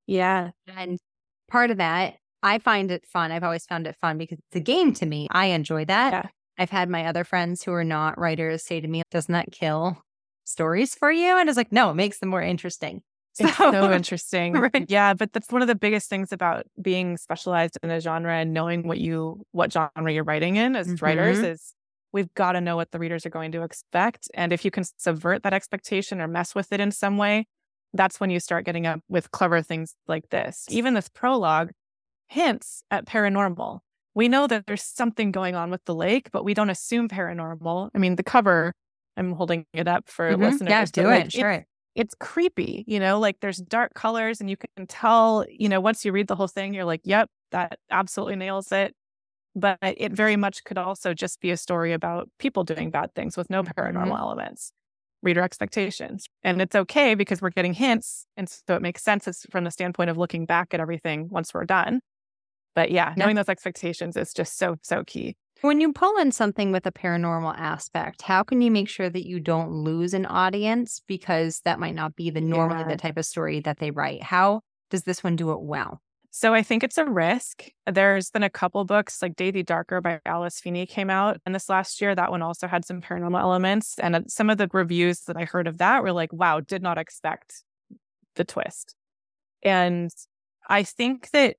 Yeah. 0.07 0.51
And 0.69 0.99
part 1.51 1.71
of 1.73 1.79
that, 1.79 2.19
I 2.43 2.59
find 2.59 2.91
it 2.93 3.07
fun. 3.07 3.33
I've 3.33 3.45
always 3.45 3.67
found 3.67 3.87
it 3.89 3.97
fun 4.01 4.19
because 4.19 4.39
it's 4.39 4.57
a 4.57 4.61
game 4.61 4.93
to 4.95 5.07
me. 5.07 5.29
I 5.33 5.47
enjoy 5.47 5.85
that. 5.87 6.13
Yeah. 6.13 6.29
I've 6.59 6.71
had 6.71 6.89
my 6.91 7.07
other 7.07 7.25
friends 7.25 7.65
who 7.65 7.73
are 7.73 7.85
not 7.85 8.19
writers 8.19 8.65
say 8.65 8.81
to 8.81 8.89
me, 8.89 9.03
"Doesn't 9.11 9.33
that 9.33 9.53
kill 9.53 10.03
stories 10.45 10.95
for 10.95 11.11
you?" 11.13 11.31
And 11.39 11.49
I 11.49 11.51
was 11.51 11.57
like, 11.57 11.73
"No, 11.73 11.91
it 11.91 11.95
makes 11.95 12.19
them 12.21 12.29
more 12.31 12.43
interesting." 12.43 13.03
It's 13.41 13.57
so 13.57 13.93
interesting. 13.93 14.53
Right. 14.75 14.87
Yeah, 14.89 15.15
but 15.15 15.33
that's 15.33 15.51
one 15.51 15.63
of 15.63 15.69
the 15.69 15.75
biggest 15.75 16.09
things 16.09 16.33
about 16.33 16.65
being 16.81 17.17
specialized 17.17 17.79
in 17.83 17.91
a 17.91 18.01
genre 18.01 18.33
and 18.35 18.53
knowing 18.55 18.87
what 18.89 18.99
you 18.99 19.45
what 19.53 19.73
genre 19.73 20.13
you're 20.13 20.25
writing 20.25 20.57
in 20.57 20.75
as 20.77 21.01
writers 21.03 21.39
Mhm. 21.41 21.53
is 21.53 21.75
we've 22.13 22.33
got 22.35 22.53
to 22.53 22.61
know 22.61 22.77
what 22.77 22.91
the 22.93 22.99
readers 22.99 23.27
are 23.27 23.31
going 23.31 23.53
to 23.53 23.63
expect. 23.63 24.29
And 24.35 24.53
if 24.53 24.65
you 24.65 24.71
can 24.71 24.85
subvert 24.97 25.43
that 25.43 25.53
expectation 25.53 26.21
or 26.21 26.29
mess 26.29 26.55
with 26.55 26.73
it 26.73 26.81
in 26.81 26.91
some 26.93 27.19
way, 27.19 27.47
that's 27.93 28.19
when 28.21 28.31
you 28.31 28.41
start 28.41 28.65
getting 28.65 28.87
up 28.87 29.01
with 29.09 29.31
clever 29.33 29.61
things 29.63 29.95
like 30.07 30.29
this. 30.31 30.65
Even 30.71 30.95
this 30.95 31.09
prologue 31.09 31.71
hints 32.29 32.83
at 32.91 33.05
paranormal. 33.07 33.81
We 34.15 34.29
know 34.29 34.47
that 34.47 34.67
there's 34.67 34.83
something 34.83 35.31
going 35.31 35.55
on 35.55 35.71
with 35.71 35.85
the 35.85 35.95
lake, 35.95 36.31
but 36.33 36.45
we 36.45 36.55
don't 36.55 36.71
assume 36.71 37.09
paranormal. 37.09 37.91
I 37.95 37.99
mean, 37.99 38.17
the 38.17 38.23
cover, 38.23 38.73
I'm 39.17 39.33
holding 39.33 39.67
it 39.75 39.87
up 39.89 40.09
for 40.09 40.33
Mhm. 40.33 40.41
listeners. 40.41 40.71
Yeah, 40.71 40.85
do 40.87 41.05
like, 41.05 41.35
it. 41.35 41.67
It's 41.97 42.15
creepy, 42.21 42.85
you 42.89 43.01
know, 43.01 43.21
like 43.21 43.41
there's 43.41 43.59
dark 43.59 43.95
colors 43.95 44.41
and 44.41 44.51
you 44.51 44.57
can 44.59 44.87
tell, 44.87 45.47
you 45.51 45.69
know, 45.69 45.81
once 45.81 46.05
you 46.05 46.13
read 46.13 46.29
the 46.29 46.37
whole 46.37 46.49
thing, 46.49 46.75
you're 46.75 46.85
like, 46.87 47.03
yep, 47.05 47.31
that 47.53 47.79
absolutely 47.91 48.37
nails 48.37 48.73
it. 48.73 48.95
But 49.57 49.79
it 49.83 50.13
very 50.13 50.37
much 50.37 50.65
could 50.65 50.79
also 50.79 51.15
just 51.15 51.41
be 51.41 51.51
a 51.51 51.57
story 51.59 51.93
about 51.95 52.31
people 52.39 52.65
doing 52.65 52.91
bad 52.91 53.15
things 53.15 53.37
with 53.37 53.51
no 53.51 53.65
paranormal 53.65 54.19
Mhm. 54.19 54.19
elements, 54.19 54.73
reader 55.23 55.43
expectations. 55.43 56.27
And 56.45 56.63
it's 56.63 56.77
okay 56.77 57.15
because 57.15 57.43
we're 57.43 57.51
getting 57.51 57.75
hints. 57.75 58.27
And 58.37 58.49
so 58.49 58.77
it 58.77 58.83
makes 58.83 59.03
sense 59.03 59.29
as- 59.29 59.47
from 59.51 59.65
the 59.65 59.71
standpoint 59.73 60.11
of 60.11 60.19
looking 60.19 60.47
back 60.47 60.75
at 60.75 60.81
everything 60.81 61.29
once 61.31 61.55
we're 61.55 61.67
done. 61.67 62.01
But 62.75 62.91
Yeah. 62.91 63.15
knowing 63.17 63.37
those 63.37 63.49
expectations 63.51 64.17
is 64.17 64.35
just 64.35 64.59
so, 64.59 64.77
so 64.83 65.05
key. 65.05 65.37
When 65.63 65.81
you 65.81 65.93
pull 65.93 66.19
in 66.19 66.33
something 66.33 66.71
with 66.71 66.87
a 66.87 66.93
paranormal 66.93 67.59
aspect, 67.59 68.23
how 68.23 68.43
can 68.43 68.61
you 68.61 68.71
make 68.71 68.89
sure 68.89 69.09
that 69.09 69.27
you 69.27 69.41
don't 69.41 69.71
lose 69.71 70.13
an 70.13 70.27
audience 70.27 71.01
because 71.07 71.61
that 71.65 71.81
might 71.81 71.95
not 71.95 72.15
be 72.15 72.31
the 72.31 72.41
normally 72.43 72.81
Yeah. 72.81 72.89
the 72.89 72.97
type 72.97 73.17
of 73.17 73.25
story 73.25 73.61
that 73.61 73.79
they 73.79 73.91
write? 73.91 74.23
How 74.23 74.61
does 74.91 75.05
this 75.05 75.25
one 75.25 75.35
do 75.35 75.53
it 75.53 75.63
well? 75.63 76.01
So 76.31 76.53
I 76.53 76.63
think 76.63 76.85
it's 76.85 76.99
a 76.99 77.07
risk. 77.07 77.65
There's 77.91 78.31
been 78.31 78.43
a 78.43 78.51
couple 78.51 78.85
books 78.85 79.23
like 79.23 79.37
Daisy 79.37 79.63
Darker 79.63 80.03
by 80.03 80.21
Alice 80.27 80.61
Feeney 80.61 80.85
came 80.85 81.09
out 81.09 81.41
and 81.47 81.55
this 81.55 81.71
last 81.71 82.03
year. 82.03 82.15
That 82.15 82.31
one 82.31 82.43
also 82.43 82.67
had 82.67 82.85
some 82.85 83.01
paranormal 83.01 83.41
elements. 83.41 83.99
And 83.99 84.15
uh, 84.15 84.21
some 84.29 84.51
of 84.51 84.59
the 84.59 84.69
reviews 84.71 85.21
that 85.23 85.39
I 85.39 85.47
heard 85.47 85.67
of 85.67 85.79
that 85.79 86.03
were 86.03 86.13
like, 86.13 86.35
wow, 86.35 86.61
did 86.61 86.83
not 86.83 86.99
expect 86.99 87.63
the 88.35 88.45
twist. 88.45 88.95
And 89.63 90.11
I 90.69 90.83
think 90.83 91.31
that 91.31 91.57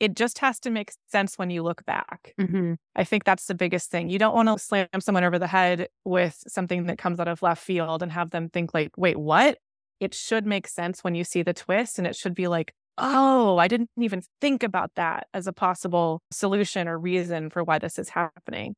it 0.00 0.14
just 0.14 0.38
has 0.38 0.58
to 0.60 0.70
make 0.70 0.92
sense 1.08 1.38
when 1.38 1.50
you 1.50 1.62
look 1.62 1.84
back. 1.84 2.34
Mm-hmm. 2.38 2.74
I 2.96 3.04
think 3.04 3.24
that's 3.24 3.46
the 3.46 3.54
biggest 3.54 3.90
thing. 3.90 4.10
You 4.10 4.18
don't 4.18 4.34
want 4.34 4.48
to 4.48 4.58
slam 4.58 4.88
someone 4.98 5.24
over 5.24 5.38
the 5.38 5.46
head 5.46 5.88
with 6.04 6.42
something 6.48 6.86
that 6.86 6.98
comes 6.98 7.20
out 7.20 7.28
of 7.28 7.42
left 7.42 7.62
field 7.62 8.02
and 8.02 8.12
have 8.12 8.30
them 8.30 8.48
think 8.48 8.74
like, 8.74 8.90
wait, 8.96 9.16
what? 9.16 9.58
It 10.00 10.12
should 10.12 10.46
make 10.46 10.66
sense 10.66 11.04
when 11.04 11.14
you 11.14 11.24
see 11.24 11.42
the 11.42 11.54
twist 11.54 11.98
and 11.98 12.06
it 12.06 12.16
should 12.16 12.34
be 12.34 12.48
like, 12.48 12.74
oh, 12.98 13.56
I 13.58 13.68
didn't 13.68 13.90
even 13.98 14.22
think 14.40 14.62
about 14.62 14.92
that 14.96 15.28
as 15.32 15.46
a 15.46 15.52
possible 15.52 16.22
solution 16.30 16.88
or 16.88 16.98
reason 16.98 17.50
for 17.50 17.64
why 17.64 17.78
this 17.78 17.98
is 17.98 18.08
happening. 18.08 18.74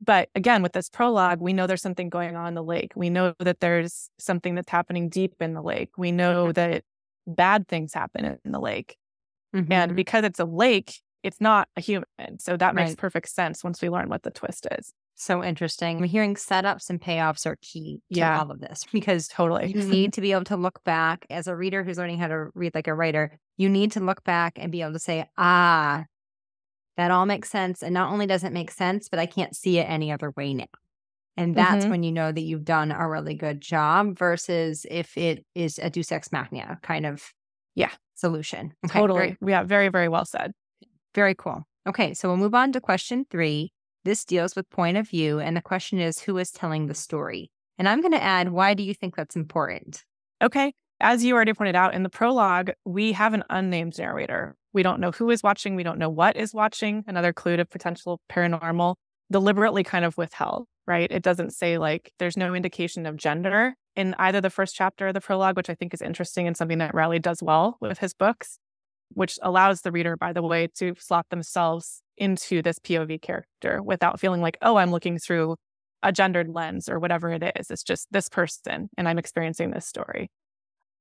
But 0.00 0.28
again, 0.34 0.62
with 0.62 0.72
this 0.72 0.90
prologue, 0.90 1.40
we 1.40 1.52
know 1.52 1.66
there's 1.66 1.82
something 1.82 2.10
going 2.10 2.36
on 2.36 2.48
in 2.48 2.54
the 2.54 2.62
lake. 2.62 2.92
We 2.94 3.08
know 3.08 3.34
that 3.38 3.60
there's 3.60 4.10
something 4.18 4.54
that's 4.54 4.70
happening 4.70 5.08
deep 5.08 5.34
in 5.40 5.54
the 5.54 5.62
lake. 5.62 5.90
We 5.96 6.12
know 6.12 6.52
that 6.52 6.84
bad 7.26 7.66
things 7.66 7.94
happen 7.94 8.38
in 8.44 8.52
the 8.52 8.60
lake. 8.60 8.96
Mm-hmm. 9.56 9.72
And 9.72 9.96
because 9.96 10.24
it's 10.24 10.38
a 10.40 10.44
lake, 10.44 11.00
it's 11.22 11.40
not 11.40 11.68
a 11.76 11.80
human. 11.80 12.38
So 12.38 12.56
that 12.56 12.74
makes 12.74 12.90
Right. 12.90 12.98
perfect 12.98 13.28
sense 13.30 13.64
once 13.64 13.80
we 13.82 13.88
learn 13.88 14.08
what 14.08 14.22
the 14.22 14.30
twist 14.30 14.66
is. 14.78 14.92
so 15.18 15.42
interesting. 15.42 15.96
I'm 15.96 16.04
hearing 16.04 16.34
setups 16.34 16.90
and 16.90 17.00
payoffs 17.00 17.46
are 17.46 17.56
key 17.62 18.02
to 18.12 18.18
Yeah. 18.18 18.38
all 18.38 18.50
of 18.50 18.60
this 18.60 18.84
because 18.92 19.28
Totally. 19.28 19.72
you 19.72 19.82
need 19.82 20.12
to 20.12 20.20
be 20.20 20.32
able 20.32 20.44
to 20.44 20.58
look 20.58 20.84
back 20.84 21.24
as 21.30 21.46
a 21.46 21.56
reader 21.56 21.82
who's 21.82 21.96
learning 21.96 22.18
how 22.18 22.28
to 22.28 22.48
read 22.54 22.74
like 22.74 22.86
a 22.86 22.92
writer. 22.92 23.38
You 23.56 23.70
need 23.70 23.92
to 23.92 24.00
look 24.00 24.22
back 24.24 24.52
and 24.56 24.70
be 24.70 24.82
able 24.82 24.92
to 24.92 24.98
say, 24.98 25.24
ah, 25.38 26.04
that 26.98 27.10
all 27.10 27.24
makes 27.24 27.48
sense. 27.50 27.82
And 27.82 27.94
not 27.94 28.12
only 28.12 28.26
does 28.26 28.44
it 28.44 28.52
make 28.52 28.70
sense, 28.70 29.08
but 29.08 29.18
I 29.18 29.24
can't 29.24 29.56
see 29.56 29.78
it 29.78 29.84
any 29.88 30.12
other 30.12 30.32
way 30.36 30.52
now. 30.52 30.66
And 31.38 31.54
that's 31.54 31.86
Mhm. 31.86 31.90
when 31.90 32.02
you 32.02 32.12
know 32.12 32.30
that 32.30 32.40
you've 32.42 32.64
done 32.66 32.92
a 32.92 33.08
really 33.08 33.34
good 33.34 33.62
job 33.62 34.18
versus 34.18 34.84
if 34.90 35.16
it 35.16 35.46
is 35.54 35.78
a 35.78 35.88
Deus 35.88 36.12
Ex 36.12 36.30
Machina 36.30 36.78
kind 36.82 37.06
of 37.06 37.32
Yeah. 37.74 37.92
Solution. 38.16 38.72
Okay, 38.84 38.98
totally. 39.00 39.36
very- 39.40 39.52
Yeah. 39.52 39.62
Very, 39.62 39.88
very 39.88 40.08
well 40.08 40.24
said. 40.24 40.52
very 41.14 41.34
cool. 41.34 41.62
Okay, 41.88 42.12
so 42.14 42.28
we'll 42.28 42.36
move 42.36 42.54
on 42.54 42.72
to 42.72 42.80
question 42.80 43.24
three. 43.30 43.72
This 44.04 44.24
deals 44.24 44.54
with 44.56 44.68
point 44.70 44.96
of 44.96 45.08
view, 45.08 45.38
and 45.40 45.56
the 45.56 45.62
question 45.62 45.98
is 45.98 46.18
who 46.20 46.36
is 46.38 46.50
telling 46.50 46.86
the 46.86 46.94
story? 46.94 47.50
And 47.78 47.88
I'm 47.88 48.00
going 48.00 48.12
to 48.12 48.22
add, 48.22 48.50
why 48.50 48.74
do 48.74 48.82
you 48.82 48.92
think 48.94 49.16
that's 49.16 49.36
important? 49.36 50.04
Okay. 50.42 50.72
As 51.00 51.24
you 51.24 51.34
already 51.34 51.52
pointed 51.54 51.76
out 51.76 51.94
in 51.94 52.02
the 52.02 52.08
prologue, 52.08 52.70
we 52.84 53.12
have 53.12 53.34
an 53.34 53.44
unnamed 53.50 53.98
narrator. 53.98 54.56
We 54.72 54.82
don't 54.82 55.00
know 55.00 55.10
who 55.10 55.30
is 55.30 55.42
watching. 55.42 55.74
We 55.76 55.82
don't 55.82 55.98
know 55.98 56.08
what 56.10 56.36
is 56.36 56.54
watching. 56.54 57.04
Another 57.06 57.32
clue 57.32 57.56
to 57.56 57.64
potential 57.64 58.20
paranormal, 58.30 58.94
deliberately 59.30 59.82
kind 59.84 60.04
of 60.04 60.16
withheld, 60.16 60.66
right? 60.86 61.10
It 61.10 61.22
doesn't 61.22 61.52
say 61.52 61.78
like 61.78 62.12
there's 62.18 62.36
no 62.36 62.54
indication 62.54 63.06
of 63.06 63.16
gender 63.16 63.74
in 63.96 64.14
either 64.18 64.40
the 64.40 64.50
first 64.50 64.74
chapter 64.74 65.08
or 65.08 65.12
the 65.12 65.20
prologue, 65.20 65.56
which 65.56 65.70
I 65.70 65.74
think 65.74 65.94
is 65.94 66.02
interesting 66.02 66.46
and 66.46 66.56
something 66.56 66.78
that 66.78 66.94
Riley 66.94 67.18
does 67.18 67.42
well 67.42 67.78
with 67.80 67.98
his 67.98 68.14
books, 68.14 68.58
which 69.14 69.38
allows 69.42 69.80
the 69.80 69.92
reader, 69.92 70.16
by 70.16 70.32
the 70.32 70.42
way, 70.42 70.68
to 70.78 70.94
slot 70.98 71.26
themselves 71.30 72.02
into 72.18 72.62
this 72.62 72.78
POV 72.78 73.20
character 73.20 73.82
without 73.82 74.20
feeling 74.20 74.42
like, 74.42 74.58
oh, 74.62 74.76
I'm 74.76 74.90
looking 74.90 75.18
through 75.18 75.56
a 76.02 76.12
gendered 76.12 76.48
lens 76.48 76.88
or 76.88 76.98
whatever 76.98 77.30
it 77.32 77.42
is. 77.56 77.70
It's 77.70 77.82
just 77.82 78.06
this 78.10 78.28
person 78.28 78.90
and 78.96 79.08
I'm 79.08 79.18
experiencing 79.18 79.70
this 79.70 79.86
story. 79.86 80.30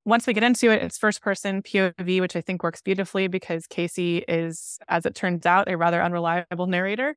Once 0.05 0.27
we 0.27 0.33
get 0.33 0.43
into 0.43 0.69
it, 0.71 0.83
it's 0.83 0.97
first 0.97 1.21
person 1.21 1.63
POV, 1.63 2.21
which 2.21 2.35
I 2.35 2.41
think 2.41 2.63
works 2.63 2.81
beautifully 2.81 3.27
because 3.27 3.65
Casey 3.67 4.19
is, 4.27 4.77
as 4.87 5.05
it 5.05 5.15
turns 5.15 5.45
out, 5.45 5.69
a 5.69 5.77
rather 5.77 6.01
unreliable 6.01 6.67
narrator 6.67 7.15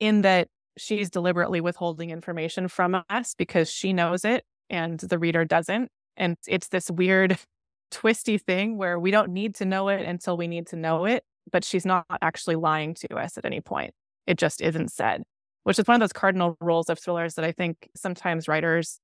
in 0.00 0.22
that 0.22 0.48
she's 0.78 1.10
deliberately 1.10 1.60
withholding 1.60 2.10
information 2.10 2.68
from 2.68 3.02
us 3.10 3.34
because 3.34 3.70
she 3.70 3.92
knows 3.92 4.24
it 4.24 4.44
and 4.72 4.98
the 4.98 5.18
reader 5.18 5.44
doesn't. 5.44 5.90
And 6.16 6.36
it's 6.48 6.68
this 6.68 6.90
weird, 6.90 7.38
twisty 7.90 8.38
thing 8.38 8.78
where 8.78 8.98
we 8.98 9.10
don't 9.10 9.30
need 9.30 9.54
to 9.56 9.64
know 9.64 9.88
it 9.88 10.04
until 10.06 10.36
we 10.36 10.48
need 10.48 10.66
to 10.68 10.76
know 10.76 11.04
it, 11.04 11.22
but 11.52 11.64
she's 11.64 11.84
not 11.84 12.06
actually 12.22 12.56
lying 12.56 12.94
to 12.94 13.14
us 13.16 13.36
at 13.38 13.44
any 13.44 13.60
point. 13.60 13.92
It 14.26 14.38
just 14.38 14.60
isn't 14.62 14.90
said, 14.90 15.22
which 15.64 15.78
is 15.78 15.86
one 15.86 15.96
of 15.96 16.00
those 16.00 16.12
cardinal 16.12 16.56
rules 16.60 16.88
of 16.88 16.98
thrillers 16.98 17.34
that 17.34 17.44
I 17.44 17.52
think 17.52 17.88
sometimes 17.94 18.48
writers 18.48 18.98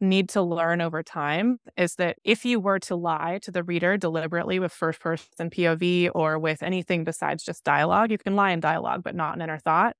need 0.00 0.28
to 0.30 0.42
learn 0.42 0.80
over 0.80 1.02
time 1.02 1.58
is 1.76 1.94
that 1.96 2.16
if 2.24 2.44
you 2.44 2.60
were 2.60 2.78
to 2.78 2.96
lie 2.96 3.38
to 3.42 3.50
the 3.50 3.62
reader 3.62 3.96
deliberately 3.96 4.58
with 4.58 4.72
first 4.72 5.00
person 5.00 5.50
POV 5.50 6.10
or 6.14 6.38
with 6.38 6.62
anything 6.62 7.04
besides 7.04 7.44
just 7.44 7.64
dialogue, 7.64 8.10
you 8.10 8.18
can 8.18 8.36
lie 8.36 8.50
in 8.50 8.60
dialogue, 8.60 9.02
but 9.02 9.14
not 9.14 9.36
in 9.36 9.42
inner 9.42 9.58
thought, 9.58 9.94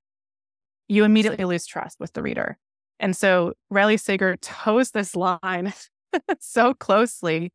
you 0.87 1.03
immediately 1.03 1.45
lose 1.45 1.65
trust 1.65 1.99
with 1.99 2.13
the 2.13 2.21
reader. 2.21 2.57
And 2.99 3.15
so 3.15 3.53
Riley 3.69 3.97
Sager 3.97 4.37
toes 4.37 4.91
this 4.91 5.15
line 5.15 5.73
so 6.39 6.73
closely 6.73 7.51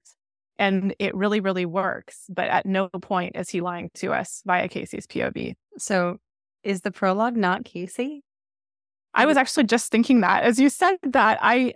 and 0.61 0.94
it 0.98 1.14
really, 1.14 1.40
really 1.40 1.64
works. 1.64 2.26
But 2.29 2.48
at 2.48 2.66
no 2.66 2.88
point 2.88 3.35
is 3.35 3.48
he 3.48 3.62
lying 3.62 3.90
to 3.94 4.12
us 4.12 4.42
via 4.44 4.68
Casey's 4.68 5.07
POV. 5.07 5.55
So, 5.79 6.18
is 6.62 6.83
the 6.83 6.90
prologue 6.90 7.37
not 7.37 7.64
Casey? 7.64 8.22
I 9.14 9.24
was 9.24 9.38
actually 9.38 9.64
just 9.64 9.90
thinking 9.90 10.20
that 10.20 10.44
as 10.44 10.61
you 10.61 10.68
said 10.68 10.96
that. 11.03 11.38
I 11.40 11.74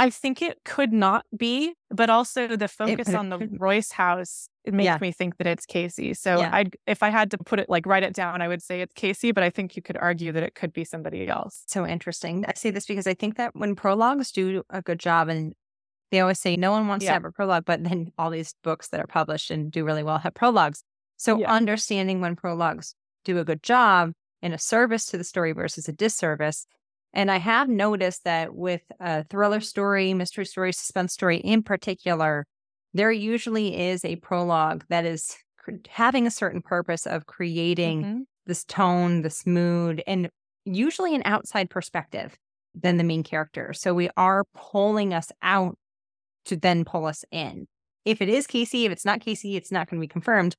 I 0.00 0.10
think 0.10 0.40
it 0.42 0.58
could 0.64 0.92
not 0.92 1.24
be, 1.36 1.74
but 1.90 2.08
also 2.10 2.56
the 2.56 2.68
focus 2.68 3.08
it 3.08 3.14
on 3.14 3.28
the 3.28 3.38
Royce 3.58 3.92
house 3.92 4.48
it 4.64 4.74
makes 4.74 4.84
Yeah. 4.86 4.98
me 5.00 5.10
think 5.12 5.36
that 5.38 5.46
it's 5.46 5.64
Casey. 5.66 6.12
So 6.14 6.38
Yeah. 6.40 6.50
I'd 6.52 6.76
if 6.86 7.02
I 7.02 7.08
had 7.10 7.30
to 7.32 7.38
put 7.38 7.60
it 7.60 7.68
like 7.70 7.86
write 7.86 8.02
it 8.02 8.12
down, 8.14 8.42
I 8.42 8.48
would 8.48 8.62
say 8.62 8.80
it's 8.80 8.92
Casey, 8.94 9.30
but 9.32 9.42
I 9.44 9.50
think 9.50 9.76
you 9.76 9.82
could 9.82 9.96
argue 9.96 10.32
that 10.32 10.42
it 10.42 10.54
could 10.54 10.72
be 10.72 10.84
somebody 10.84 11.28
else. 11.28 11.62
so 11.66 11.86
interesting. 11.86 12.44
I 12.46 12.52
say 12.54 12.70
this 12.70 12.86
because 12.86 13.06
I 13.06 13.14
think 13.14 13.36
that 13.36 13.54
when 13.54 13.74
prologues 13.76 14.32
do 14.32 14.62
a 14.70 14.82
good 14.82 14.98
job, 14.98 15.28
and 15.28 15.54
they 16.10 16.20
always 16.20 16.40
say 16.40 16.56
no 16.56 16.72
one 16.72 16.88
wants 16.88 17.04
Yeah. 17.04 17.10
to 17.10 17.14
have 17.14 17.24
a 17.24 17.30
prologue, 17.32 17.64
but 17.64 17.84
then 17.84 18.10
all 18.18 18.30
these 18.30 18.54
books 18.62 18.88
that 18.88 19.00
are 19.00 19.06
published 19.06 19.50
and 19.50 19.70
do 19.70 19.84
really 19.84 20.02
well 20.02 20.18
have 20.18 20.34
prologues. 20.34 20.82
So 21.16 21.44
understanding 21.44 22.20
when 22.20 22.34
prologues 22.36 22.94
do 23.24 23.38
a 23.38 23.44
good 23.44 23.62
job 23.62 24.12
in 24.42 24.52
a 24.52 24.58
service 24.58 25.04
to 25.06 25.18
the 25.18 25.24
story 25.24 25.52
versus 25.52 25.88
a 25.88 25.92
disservice. 25.92 26.66
And 27.12 27.30
I 27.30 27.38
have 27.38 27.68
noticed 27.68 28.24
that 28.24 28.54
with 28.54 28.82
a 29.00 29.24
thriller 29.24 29.60
story, 29.60 30.14
mystery 30.14 30.46
story, 30.46 30.72
suspense 30.72 31.12
story 31.12 31.38
in 31.38 31.62
particular, 31.62 32.46
there 32.94 33.10
usually 33.12 33.78
is 33.78 34.04
a 34.04 34.16
prologue 34.16 34.84
that 34.88 35.04
is 35.04 35.36
cr- 35.58 35.72
having 35.88 36.26
a 36.26 36.30
certain 36.30 36.62
purpose 36.62 37.06
of 37.06 37.26
creating 37.26 38.02
Mhm. 38.04 38.20
this 38.46 38.64
tone, 38.64 39.22
this 39.22 39.46
mood, 39.46 40.02
and 40.06 40.30
usually 40.64 41.14
an 41.14 41.22
outside 41.24 41.68
perspective 41.70 42.36
than 42.74 42.96
the 42.96 43.04
main 43.04 43.22
character. 43.24 43.72
So 43.72 43.92
we 43.94 44.08
are 44.16 44.44
pulling 44.54 45.12
us 45.12 45.32
out 45.42 45.76
to 46.46 46.56
then 46.56 46.84
pull 46.84 47.06
us 47.06 47.24
in. 47.30 47.66
If 48.04 48.22
it 48.22 48.28
is 48.28 48.46
Casey, 48.46 48.86
if 48.86 48.92
it's 48.92 49.04
not 49.04 49.20
Casey, 49.20 49.56
it's 49.56 49.72
not 49.72 49.88
going 49.88 50.00
to 50.00 50.04
be 50.04 50.08
confirmed, 50.08 50.54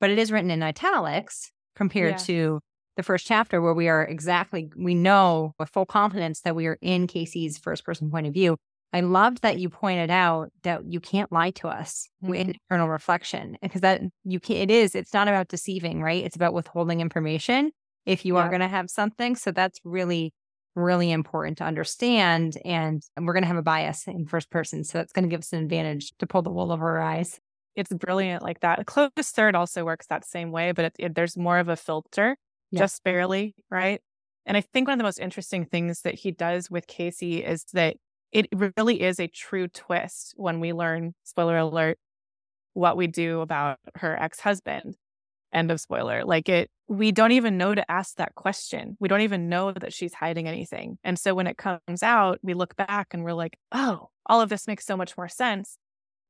but 0.00 0.10
it 0.10 0.18
is 0.18 0.32
written 0.32 0.50
in 0.50 0.62
italics 0.62 1.50
compared 1.74 2.12
Yeah. 2.12 2.16
to 2.26 2.60
the 2.96 3.02
first 3.02 3.26
chapter 3.26 3.60
where 3.60 3.74
we 3.74 3.88
are 3.88 4.04
exactly, 4.04 4.70
we 4.76 4.94
know 4.94 5.54
with 5.58 5.70
full 5.70 5.86
confidence 5.86 6.40
that 6.42 6.56
we 6.56 6.66
are 6.66 6.78
in 6.80 7.06
Casey's 7.06 7.58
first 7.58 7.84
person 7.84 8.10
point 8.10 8.26
of 8.26 8.34
view. 8.34 8.56
I 8.92 9.00
loved 9.00 9.42
that 9.42 9.58
you 9.58 9.68
pointed 9.68 10.10
out 10.10 10.50
that 10.62 10.84
you 10.90 11.00
can't 11.00 11.30
lie 11.30 11.50
to 11.52 11.68
us 11.68 12.08
with 12.22 12.46
Mhm. 12.46 12.54
internal 12.54 12.88
reflection 12.88 13.58
because 13.60 13.82
that 13.82 14.00
you 14.24 14.40
can 14.40 14.56
it 14.56 14.70
is 14.70 14.94
it's 14.94 15.12
not 15.12 15.28
about 15.28 15.48
deceiving 15.48 16.00
right 16.02 16.24
it's 16.24 16.36
about 16.36 16.54
withholding 16.54 17.00
information 17.00 17.72
if 18.06 18.24
you 18.24 18.36
are 18.36 18.48
going 18.48 18.60
to 18.60 18.68
have 18.68 18.88
something 18.88 19.36
so 19.36 19.50
that's 19.50 19.80
really 19.84 20.32
really 20.74 21.10
important 21.10 21.58
to 21.58 21.64
understand 21.64 22.56
and 22.64 23.02
we're 23.20 23.32
going 23.32 23.42
to 23.42 23.48
have 23.48 23.56
a 23.56 23.62
bias 23.62 24.06
in 24.06 24.26
first 24.26 24.50
person 24.50 24.84
so 24.84 24.98
that's 24.98 25.12
going 25.12 25.24
to 25.24 25.28
give 25.28 25.40
us 25.40 25.52
an 25.52 25.62
advantage 25.62 26.12
to 26.18 26.26
pull 26.26 26.42
the 26.42 26.50
wool 26.50 26.70
over 26.72 26.96
our 26.98 27.02
eyes 27.02 27.38
It's 27.74 27.92
brilliant 27.92 28.42
like 28.42 28.60
that. 28.60 28.86
Close 28.86 29.10
third 29.18 29.54
also 29.54 29.84
works 29.84 30.06
that 30.06 30.24
same 30.24 30.50
way, 30.50 30.72
but 30.72 30.86
it, 30.86 30.96
it, 30.98 31.14
there's 31.14 31.36
more 31.36 31.58
of 31.58 31.68
a 31.68 31.76
filter, 31.76 32.36
Yeah. 32.70 32.80
just 32.80 33.02
barely, 33.04 33.54
right? 33.70 34.00
And 34.44 34.56
I 34.56 34.60
think 34.60 34.86
one 34.86 34.92
of 34.94 34.98
the 34.98 35.04
most 35.04 35.18
interesting 35.18 35.64
things 35.64 36.02
that 36.02 36.14
he 36.14 36.30
does 36.30 36.70
with 36.70 36.86
Casey 36.86 37.44
is 37.44 37.64
that 37.72 37.96
it 38.32 38.46
really 38.52 39.02
is 39.02 39.18
a 39.18 39.26
true 39.28 39.68
twist 39.68 40.34
when 40.36 40.60
we 40.60 40.72
learn, 40.72 41.14
spoiler 41.24 41.56
alert, 41.56 41.98
what 42.74 42.96
we 42.96 43.06
do 43.06 43.40
about 43.40 43.78
her 43.96 44.16
ex 44.20 44.40
husband. 44.40 44.96
End 45.52 45.70
of 45.70 45.80
spoiler. 45.80 46.24
Like 46.24 46.48
it, 46.48 46.70
we 46.88 47.12
don't 47.12 47.32
even 47.32 47.56
know 47.56 47.74
to 47.74 47.90
ask 47.90 48.16
that 48.16 48.34
question. 48.34 48.96
We 49.00 49.08
don't 49.08 49.22
even 49.22 49.48
know 49.48 49.72
that 49.72 49.92
she's 49.92 50.12
hiding 50.12 50.46
anything. 50.46 50.98
And 51.02 51.18
so 51.18 51.34
when 51.34 51.46
it 51.46 51.56
comes 51.56 52.02
out, 52.02 52.38
we 52.42 52.52
look 52.54 52.76
back 52.76 53.08
and 53.12 53.24
we're 53.24 53.32
like, 53.32 53.56
oh, 53.72 54.10
all 54.26 54.40
of 54.40 54.48
this 54.48 54.66
makes 54.66 54.84
so 54.84 54.96
much 54.96 55.16
more 55.16 55.28
sense. 55.28 55.78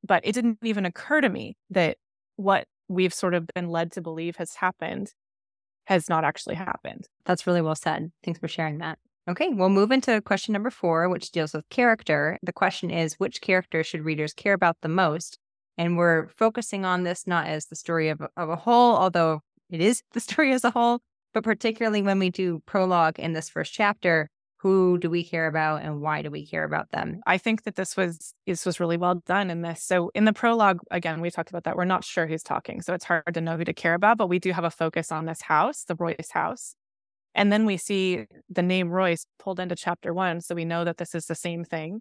But 0.06 0.24
it 0.24 0.32
didn't 0.32 0.58
even 0.62 0.86
occur 0.86 1.20
to 1.20 1.28
me 1.28 1.56
that 1.70 1.96
what 2.36 2.66
we've 2.88 3.14
sort 3.14 3.34
of 3.34 3.48
been 3.54 3.68
led 3.68 3.92
to 3.92 4.00
believe 4.00 4.36
has 4.36 4.54
happened 4.54 5.12
has 5.86 6.08
not 6.08 6.24
actually 6.24 6.54
happened. 6.54 7.06
that's 7.24 7.46
really 7.46 7.62
well 7.62 7.74
said. 7.74 8.10
Thanks 8.22 8.40
for 8.40 8.48
sharing 8.48 8.78
that. 8.78 8.98
Okay 9.28 9.48
we'll 9.48 9.68
move 9.68 9.90
into 9.90 10.20
question 10.22 10.52
number 10.52 10.70
four 10.70 11.08
which 11.08 11.30
deals 11.30 11.52
with 11.52 11.68
character. 11.68 12.38
The 12.42 12.52
question 12.52 12.90
is 12.90 13.14
which 13.14 13.40
character 13.40 13.82
should 13.82 14.04
readers 14.04 14.32
care 14.32 14.54
about 14.54 14.76
the 14.82 14.88
most? 14.88 15.38
And 15.78 15.96
we're 15.96 16.28
focusing 16.28 16.84
on 16.84 17.02
this 17.02 17.26
not 17.26 17.46
as 17.46 17.66
the 17.66 17.76
story 17.76 18.08
of, 18.08 18.20
of 18.36 18.48
a 18.48 18.56
whole 18.56 18.96
although 18.96 19.40
it 19.70 19.80
is 19.80 20.02
the 20.12 20.20
story 20.28 20.52
as 20.52 20.64
a 20.64 20.70
whole 20.70 21.00
but 21.34 21.44
particularly 21.44 22.02
when 22.02 22.18
we 22.18 22.30
do 22.30 22.62
prologue 22.66 23.18
in 23.18 23.32
this 23.32 23.48
first 23.48 23.72
chapter 23.72 24.30
who 24.66 24.98
do 24.98 25.08
we 25.08 25.22
care 25.22 25.46
about 25.46 25.82
and 25.82 26.00
why 26.00 26.22
do 26.22 26.28
we 26.28 26.44
care 26.44 26.64
about 26.64 26.90
them 26.90 27.20
I 27.24 27.38
think 27.38 27.62
that 27.62 27.76
this 27.76 27.96
was 27.96 28.34
this 28.48 28.66
was 28.66 28.80
really 28.80 28.96
well 28.96 29.22
done 29.24 29.48
in 29.48 29.62
this. 29.62 29.84
So 29.84 30.10
in 30.12 30.24
the 30.24 30.32
prologue, 30.32 30.80
again, 30.90 31.20
we 31.20 31.30
talked 31.30 31.50
about 31.50 31.62
that. 31.64 31.76
We're 31.76 31.84
not 31.84 32.02
sure 32.02 32.26
who's 32.26 32.42
talking, 32.42 32.82
so 32.82 32.92
it's 32.92 33.04
hard 33.04 33.32
to 33.32 33.40
know 33.40 33.56
who 33.56 33.64
to 33.64 33.72
care 33.72 33.94
about. 33.94 34.18
But 34.18 34.26
we 34.28 34.40
do 34.40 34.50
have 34.50 34.64
a 34.64 34.70
focus 34.70 35.12
on 35.12 35.26
this 35.26 35.42
house, 35.42 35.84
the 35.84 35.94
Royce 35.94 36.30
house, 36.32 36.74
and 37.32 37.52
then 37.52 37.64
we 37.64 37.76
see 37.76 38.26
the 38.48 38.62
name 38.62 38.88
Royce 38.90 39.24
pulled 39.38 39.60
into 39.60 39.76
chapter 39.76 40.12
one, 40.12 40.40
so 40.40 40.56
we 40.56 40.64
know 40.64 40.84
that 40.84 40.96
this 40.96 41.14
is 41.14 41.26
the 41.26 41.36
same 41.36 41.62
thing, 41.62 42.00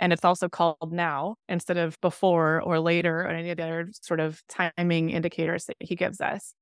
and 0.00 0.12
it's 0.12 0.24
also 0.24 0.48
called 0.48 0.92
now 0.92 1.36
instead 1.48 1.76
of 1.76 1.96
before 2.00 2.60
or 2.62 2.80
later 2.80 3.20
or 3.20 3.28
any 3.28 3.50
of 3.50 3.56
the 3.56 3.62
other 3.62 3.88
sort 4.02 4.18
of 4.18 4.42
timing 4.48 5.10
indicators 5.10 5.66
that 5.66 5.76
he 5.78 5.94
gives 5.94 6.20
us. 6.20 6.54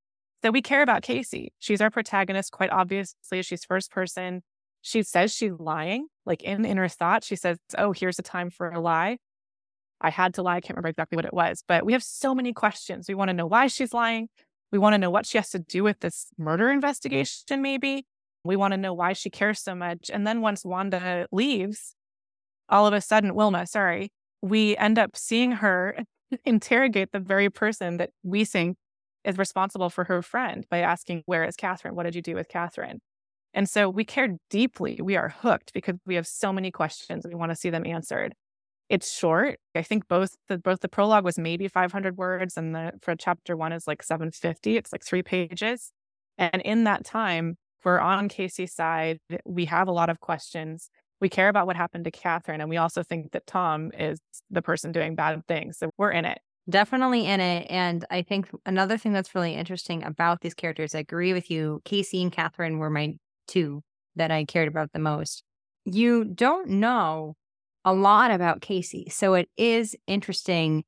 So 0.43 0.51
we 0.51 0.61
care 0.61 0.83
about 0.83 1.01
Casey. 1.01 1.53
She's 1.57 1.81
our 1.81 1.89
protagonist, 1.89 2.51
quite 2.51 2.69
obviously. 2.69 3.41
She's 3.41 3.65
first 3.65 3.89
person. 3.89 4.43
She 4.81 5.03
says 5.03 5.33
she's 5.33 5.53
lying, 5.59 6.07
like 6.25 6.41
in 6.41 6.65
inner 6.65 6.87
thought. 6.87 7.23
She 7.23 7.35
says, 7.35 7.57
Oh, 7.77 7.91
here's 7.91 8.19
a 8.19 8.23
time 8.23 8.49
for 8.49 8.69
a 8.69 8.79
lie. 8.79 9.17
I 10.01 10.09
had 10.09 10.33
to 10.35 10.41
lie. 10.41 10.55
I 10.55 10.61
can't 10.61 10.75
remember 10.75 10.89
exactly 10.89 11.17
what 11.17 11.25
it 11.25 11.33
was, 11.33 11.63
but 11.67 11.85
we 11.85 11.93
have 11.93 12.03
so 12.03 12.33
many 12.33 12.53
questions. 12.53 13.07
We 13.07 13.15
want 13.15 13.29
to 13.29 13.33
know 13.33 13.47
why 13.47 13.67
she's 13.67 13.93
lying. 13.93 14.29
We 14.71 14.77
want 14.77 14.93
to 14.93 14.97
know 14.97 15.09
what 15.09 15.25
she 15.25 15.37
has 15.37 15.49
to 15.51 15.59
do 15.59 15.83
with 15.83 15.99
this 15.99 16.27
murder 16.37 16.69
investigation, 16.69 17.61
maybe. 17.61 18.05
We 18.43 18.55
want 18.55 18.73
to 18.73 18.77
know 18.77 18.93
why 18.93 19.13
she 19.13 19.29
cares 19.29 19.59
so 19.59 19.75
much. 19.75 20.09
And 20.13 20.25
then 20.25 20.41
once 20.41 20.63
Wanda 20.63 21.27
leaves, 21.31 21.95
all 22.69 22.87
of 22.87 22.93
a 22.93 23.01
sudden, 23.01 23.35
Wilma, 23.35 23.65
sorry, 23.67 24.11
we 24.41 24.77
end 24.77 24.97
up 24.97 25.17
seeing 25.17 25.53
her 25.53 25.97
interrogate 26.45 27.11
the 27.11 27.19
very 27.19 27.49
person 27.49 27.97
that 27.97 28.11
we 28.23 28.45
think 28.45 28.77
is 29.25 29.37
responsible 29.37 29.89
for 29.89 30.05
her 30.05 30.21
friend 30.21 30.65
by 30.69 30.79
asking, 30.79 31.23
Where 31.25 31.43
is 31.43 31.55
Catherine? 31.55 31.95
What 31.95 32.03
did 32.03 32.15
you 32.15 32.21
do 32.21 32.35
with 32.35 32.47
Catherine? 32.47 33.01
And 33.53 33.67
so 33.69 33.89
we 33.89 34.05
care 34.05 34.37
deeply. 34.49 34.99
We 35.01 35.15
are 35.17 35.29
hooked 35.29 35.73
because 35.73 35.95
we 36.05 36.15
have 36.15 36.27
so 36.27 36.53
many 36.53 36.71
questions. 36.71 37.25
We 37.27 37.35
want 37.35 37.51
to 37.51 37.55
see 37.55 37.69
them 37.69 37.85
answered. 37.85 38.33
It's 38.89 39.15
short. 39.15 39.59
I 39.75 39.83
think 39.83 40.07
both 40.07 40.35
the 40.47 40.57
both 40.57 40.79
the 40.81 40.89
prologue 40.89 41.23
was 41.23 41.37
maybe 41.37 41.67
500 41.67 42.17
words, 42.17 42.57
and 42.57 42.73
the 42.75 42.93
for 43.01 43.15
chapter 43.15 43.55
one 43.55 43.71
is 43.71 43.85
like 43.87 44.01
750. 44.03 44.77
It's 44.77 44.91
like 44.91 45.03
three 45.05 45.23
pages, 45.23 45.91
and 46.37 46.61
in 46.63 46.85
that 46.85 47.05
time, 47.05 47.55
we're 47.83 47.99
on 47.99 48.29
Casey's 48.29 48.73
side. 48.73 49.19
We 49.45 49.65
have 49.65 49.87
a 49.87 49.91
lot 49.91 50.09
of 50.09 50.19
questions. 50.19 50.89
We 51.21 51.29
care 51.29 51.49
about 51.49 51.67
what 51.67 51.75
happened 51.75 52.05
to 52.05 52.11
Catherine, 52.11 52.61
and 52.61 52.69
we 52.69 52.77
also 52.77 53.03
think 53.03 53.31
that 53.33 53.45
Tom 53.45 53.91
is 53.97 54.19
the 54.49 54.61
person 54.61 54.91
doing 54.91 55.15
bad 55.15 55.41
things. 55.47 55.77
So 55.77 55.91
we're 55.97 56.11
in 56.11 56.25
it. 56.25 56.39
definitely 56.69 57.25
in 57.25 57.39
it. 57.39 57.67
And 57.69 58.05
I 58.09 58.21
think 58.21 58.49
another 58.65 58.97
thing 58.97 59.13
that's 59.13 59.35
really 59.35 59.53
interesting 59.55 60.03
about 60.03 60.41
these 60.41 60.53
characters, 60.53 60.95
I 60.95 60.99
agree 60.99 61.33
with 61.33 61.49
you. 61.51 61.81
Casey 61.85 62.21
and 62.21 62.31
Catherine 62.31 62.77
were 62.79 62.89
my 62.89 63.15
two 63.49 63.81
that 64.15 64.31
I 64.31 64.45
cared 64.45 64.67
about 64.67 64.91
the 64.93 64.99
most. 64.99 65.43
You 65.85 66.23
don't 66.25 66.69
know 66.69 67.35
a 67.83 67.93
lot 67.93 68.31
about 68.31 68.61
Casey. 68.61 69.07
So 69.09 69.33
it 69.33 69.49
is 69.57 69.95
interesting 70.07 70.83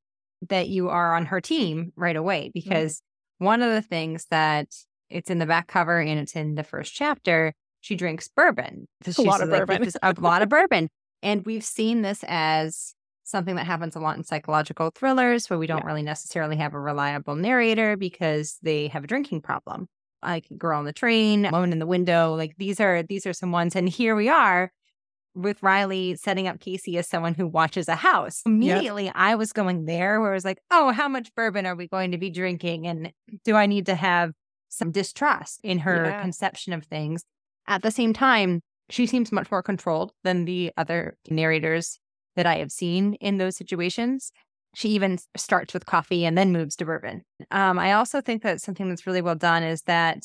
that 0.50 0.67
you 0.69 0.89
are 0.89 1.15
on 1.15 1.26
her 1.28 1.41
team 1.41 1.91
right 1.95 2.15
away 2.15 2.52
because 2.54 3.02
one 3.38 3.62
of 3.62 3.71
the 3.71 3.82
things 3.82 4.26
that 4.32 4.67
it's 5.10 5.30
in 5.30 5.39
the 5.39 5.45
back 5.45 5.67
cover 5.67 6.00
and 6.00 6.19
it's 6.19 6.36
in 6.36 6.56
the 6.56 6.63
first 6.63 6.93
chapter, 6.93 7.54
she 7.82 7.95
drinks 7.95 8.28
bourbon. 8.28 8.88
A 9.17 9.21
lot 9.21 9.41
of 9.41 9.50
like, 9.50 9.65
bourbon. 9.67 9.89
a 10.02 10.13
lot 10.19 10.41
of 10.41 10.50
bourbon. 10.50 10.89
And 11.24 11.45
we've 11.45 11.63
seen 11.63 12.02
this 12.02 12.24
as 12.28 12.93
something 13.24 13.56
that 13.56 13.65
happens 13.65 13.95
a 13.95 14.00
lot 14.00 14.17
in 14.17 14.24
psychological 14.24 14.91
thrillers 14.93 15.50
where 15.50 15.60
we 15.60 15.67
don't 15.67 15.80
Yeah. 15.80 15.86
really 15.86 16.02
necessarily 16.04 16.58
have 16.58 16.74
a 16.74 16.80
reliable 16.80 17.36
narrator 17.36 17.95
because 17.95 18.58
they 18.62 18.88
have 18.89 19.04
a 19.04 19.08
drinking 19.08 19.41
problem. 19.41 19.88
Like 20.23 20.45
girl 20.57 20.77
on 20.79 20.86
the 20.86 20.93
train, 20.93 21.49
woman 21.51 21.71
in 21.71 21.79
the 21.79 21.88
window, 21.88 22.36
like 22.36 22.55
these 22.57 22.79
are 22.79 23.01
these 23.03 23.25
are 23.25 23.34
some 23.34 23.51
ones. 23.51 23.75
And 23.75 23.89
here 23.89 24.15
we 24.15 24.29
are 24.29 24.71
with 25.34 25.63
Riley 25.63 26.15
setting 26.15 26.47
up 26.47 26.60
Casey 26.60 26.97
as 26.97 27.07
someone 27.07 27.34
who 27.34 27.47
watches 27.47 27.88
a 27.88 27.95
house. 27.95 28.41
Immediately 28.45 29.12
I 29.15 29.36
was 29.36 29.53
going 29.53 29.86
there 29.86 30.19
where 30.19 30.31
I 30.31 30.34
was 30.36 30.45
like, 30.45 30.60
oh, 30.69 30.91
how 30.91 31.07
much 31.07 31.34
bourbon 31.36 31.65
are 31.65 31.75
we 31.75 31.88
going 31.88 32.12
to 32.12 32.17
be 32.17 32.29
drinking? 32.29 32.86
And 32.86 33.12
do 33.45 33.55
I 33.55 33.65
need 33.65 33.86
to 33.88 33.95
have 33.95 34.34
some 34.69 34.91
distrust 34.91 35.60
in 35.63 35.79
her 35.79 36.05
Yeah. 36.05 36.21
conception 36.21 36.73
of 36.73 36.86
things? 36.86 37.23
At 37.67 37.81
the 37.81 37.91
same 37.91 38.13
time, 38.13 38.62
she 38.89 39.05
seems 39.07 39.31
much 39.31 39.49
more 39.49 39.63
controlled 39.63 40.12
than 40.23 40.45
the 40.45 40.71
other 40.75 41.17
narrators 41.29 41.97
that 42.36 42.45
I 42.45 42.57
have 42.57 42.72
seen 42.72 43.13
in 43.15 43.38
those 43.38 43.55
situations. 43.55 44.32
She 44.74 44.89
even 44.89 45.17
starts 45.36 45.74
with 45.74 45.86
coffee 45.86 46.26
and 46.26 46.38
then 46.38 46.51
moves 46.51 46.76
to 46.78 46.86
bourbon. 46.86 47.24
Um, 47.51 47.78
I 47.78 47.93
also 47.93 48.22
think 48.22 48.41
that 48.43 48.61
something 48.61 48.88
that's 48.89 49.05
really 49.05 49.22
well 49.22 49.36
done 49.36 49.63
is 49.63 49.82
that 49.84 50.24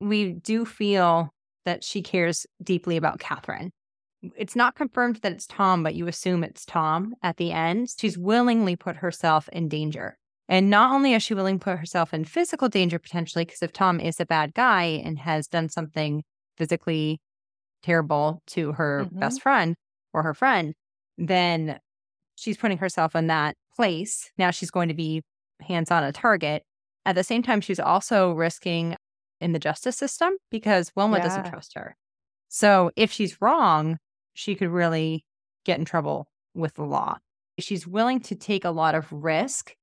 we 0.00 0.32
do 0.32 0.64
feel 0.64 1.30
that 1.64 1.84
she 1.84 2.02
cares 2.02 2.46
deeply 2.62 2.96
about 2.96 3.20
Catherine. 3.20 3.70
It's 4.36 4.56
not 4.56 4.74
confirmed 4.74 5.16
that 5.16 5.32
it's 5.32 5.46
Tom, 5.46 5.82
but 5.82 5.94
you 5.94 6.06
assume 6.08 6.42
it's 6.44 6.64
Tom 6.64 7.14
at 7.22 7.36
the 7.36 7.52
end. 7.52 7.88
She's 7.98 8.18
willingly 8.18 8.74
put 8.74 8.96
herself 8.96 9.48
in 9.50 9.68
danger. 9.68 10.16
And 10.48 10.70
not 10.70 10.92
only 10.92 11.14
is 11.14 11.22
she 11.22 11.34
willing 11.34 11.58
to 11.58 11.64
put 11.64 11.78
herself 11.78 12.12
in 12.12 12.24
physical 12.24 12.68
danger 12.68 12.98
potentially, 12.98 13.44
because 13.44 13.62
if 13.62 13.72
Tom 13.72 14.00
is 14.00 14.20
a 14.20 14.26
bad 14.26 14.54
guy 14.54 14.84
and 15.04 15.18
has 15.18 15.46
done 15.46 15.68
something 15.68 16.22
physically 16.56 17.20
terrible 17.82 18.42
to 18.48 18.72
her 18.72 19.06
Mhm. 19.10 19.20
best 19.20 19.42
friend 19.42 19.76
or 20.12 20.22
her 20.22 20.34
friend, 20.34 20.74
then 21.18 21.78
she's 22.36 22.56
putting 22.56 22.78
herself 22.78 23.14
in 23.14 23.28
that 23.28 23.56
place. 23.76 24.30
Now 24.38 24.50
she's 24.50 24.70
going 24.70 24.88
to 24.88 24.94
be 24.94 25.22
hands 25.60 25.90
on 25.90 26.04
a 26.04 26.12
target. 26.12 26.62
At 27.06 27.14
the 27.14 27.24
same 27.24 27.42
time, 27.42 27.60
she's 27.60 27.80
also 27.80 28.32
risking 28.32 28.96
in 29.40 29.52
the 29.52 29.58
justice 29.58 29.96
system 29.96 30.34
because 30.50 30.92
Wilma 30.96 31.18
yeah. 31.18 31.24
doesn't 31.24 31.50
trust 31.50 31.74
her. 31.74 31.96
So 32.48 32.90
if 32.96 33.12
she's 33.12 33.40
wrong, 33.40 33.98
she 34.34 34.54
could 34.54 34.68
really 34.68 35.24
get 35.64 35.78
in 35.78 35.84
trouble 35.84 36.28
with 36.54 36.74
the 36.74 36.84
law. 36.84 37.18
She's 37.58 37.86
willing 37.86 38.20
to 38.20 38.34
take 38.34 38.64
a 38.64 38.70
lot 38.70 38.94
of 38.94 39.12
risk 39.12 39.74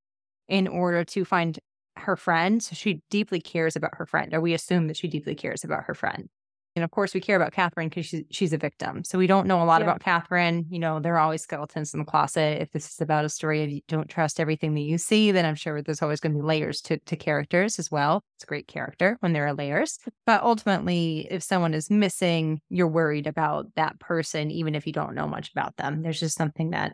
in 0.48 0.68
order 0.68 1.04
to 1.06 1.26
find 1.26 1.60
her 1.98 2.16
friend. 2.16 2.62
So 2.62 2.76
she 2.76 3.02
deeply 3.10 3.39
cares 3.39 3.76
about 3.76 3.96
her 3.96 4.06
friend, 4.06 4.34
or 4.34 4.42
we 4.42 4.54
assume 4.54 4.88
that 4.88 4.98
she 4.98 5.08
deeply 5.08 5.36
cares 5.36 5.64
about 5.64 5.84
her 5.86 5.94
friend. 5.94 6.28
And 6.76 6.86
of 6.86 6.91
course, 6.91 7.13
we 7.13 7.19
care 7.19 7.36
about 7.36 7.51
Catherine 7.51 7.89
because 7.89 8.05
she's, 8.05 8.24
she's 8.32 8.53
a 8.53 8.57
victim. 8.57 9.03
So 9.03 9.17
we 9.17 9.28
don't 9.28 9.45
know 9.45 9.61
a 9.61 9.65
lot 9.65 9.82
yeah. 9.82 9.88
about 9.88 9.99
Catherine. 9.99 10.65
You 10.69 10.80
know, 10.80 11.01
there 11.01 11.15
are 11.15 11.19
always 11.19 11.41
skeletons 11.41 11.93
in 11.93 11.99
the 11.99 12.05
closet. 12.05 12.61
If 12.61 12.72
this 12.72 12.89
is 12.89 13.01
about 13.01 13.26
a 13.26 13.30
story 13.30 13.63
of 13.63 13.69
you 13.69 13.82
don't 13.89 14.07
trust 14.07 14.39
everything 14.39 14.74
that 14.76 14.82
you 14.82 14.97
see, 14.97 15.32
then 15.32 15.45
I'm 15.45 15.55
sure 15.55 15.82
there's 15.82 16.01
always 16.01 16.22
going 16.22 16.34
to 16.34 16.39
be 16.39 16.45
layers 16.45 16.80
to, 16.82 16.97
to 16.97 17.15
characters 17.17 17.78
as 17.78 17.91
well. 17.91 18.24
It's 18.38 18.45
a 18.45 18.47
great 18.47 18.67
character 18.67 19.17
when 19.19 19.34
there 19.34 19.45
are 19.47 19.53
layers. 19.53 19.99
But 20.26 20.43
ultimately, 20.43 21.28
if 21.30 21.43
someone 21.43 21.74
is 21.74 21.89
missing, 21.89 22.61
you're 22.69 22.88
worried 22.88 23.28
about 23.28 23.67
that 23.76 23.99
person, 23.99 24.49
even 24.49 24.74
if 24.74 24.88
you 24.88 24.93
don't 24.93 25.15
know 25.15 25.28
much 25.28 25.51
about 25.51 25.76
them. 25.76 26.03
There's 26.03 26.22
just 26.22 26.38
something 26.38 26.69
that, 26.69 26.93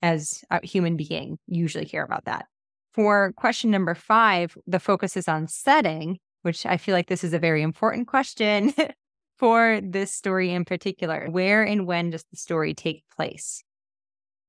as 0.00 0.42
a 0.50 0.66
human 0.66 0.96
being, 0.96 1.36
you 1.46 1.60
usually 1.60 1.84
care 1.84 2.04
about 2.04 2.24
that. 2.24 2.46
For 2.94 3.32
question 3.36 3.70
number 3.70 3.94
five, 3.94 4.56
the 4.66 4.80
focus 4.80 5.14
is 5.14 5.28
on 5.28 5.46
setting, 5.46 6.18
which 6.42 6.64
I 6.64 6.78
feel 6.78 6.94
like 6.94 7.08
this 7.08 7.22
is 7.22 7.34
a 7.34 7.38
very 7.38 7.62
important 7.62 8.08
question 8.08 8.72
for 9.40 9.80
this 9.82 10.12
story 10.12 10.50
in 10.50 10.66
particular. 10.66 11.26
Where 11.30 11.62
and 11.64 11.86
when 11.86 12.10
does 12.10 12.24
the 12.30 12.36
story 12.36 12.74
take 12.74 13.04
place? 13.16 13.64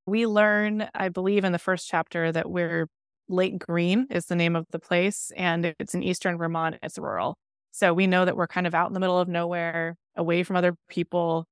We 0.04 0.26
learn, 0.26 0.86
I 0.94 1.08
believe, 1.08 1.44
in 1.44 1.52
the 1.52 1.58
first 1.58 1.88
chapter 1.88 2.30
that 2.30 2.50
we're 2.50 2.88
Lake 3.26 3.58
Greene 3.58 4.06
is 4.10 4.26
the 4.26 4.36
name 4.36 4.54
of 4.54 4.66
the 4.70 4.78
place, 4.78 5.32
and 5.34 5.74
it's 5.80 5.94
in 5.94 6.02
eastern 6.02 6.36
Vermont. 6.36 6.76
It's 6.82 6.98
rural. 6.98 7.38
So 7.70 7.94
we 7.94 8.06
know 8.06 8.26
that 8.26 8.36
we're 8.36 8.46
kind 8.46 8.66
of 8.66 8.74
out 8.74 8.88
in 8.88 8.92
the 8.92 9.00
middle 9.00 9.18
of 9.18 9.28
nowhere, 9.28 9.96
away 10.14 10.42
from 10.42 10.56
other 10.56 10.74
people. 10.90 11.46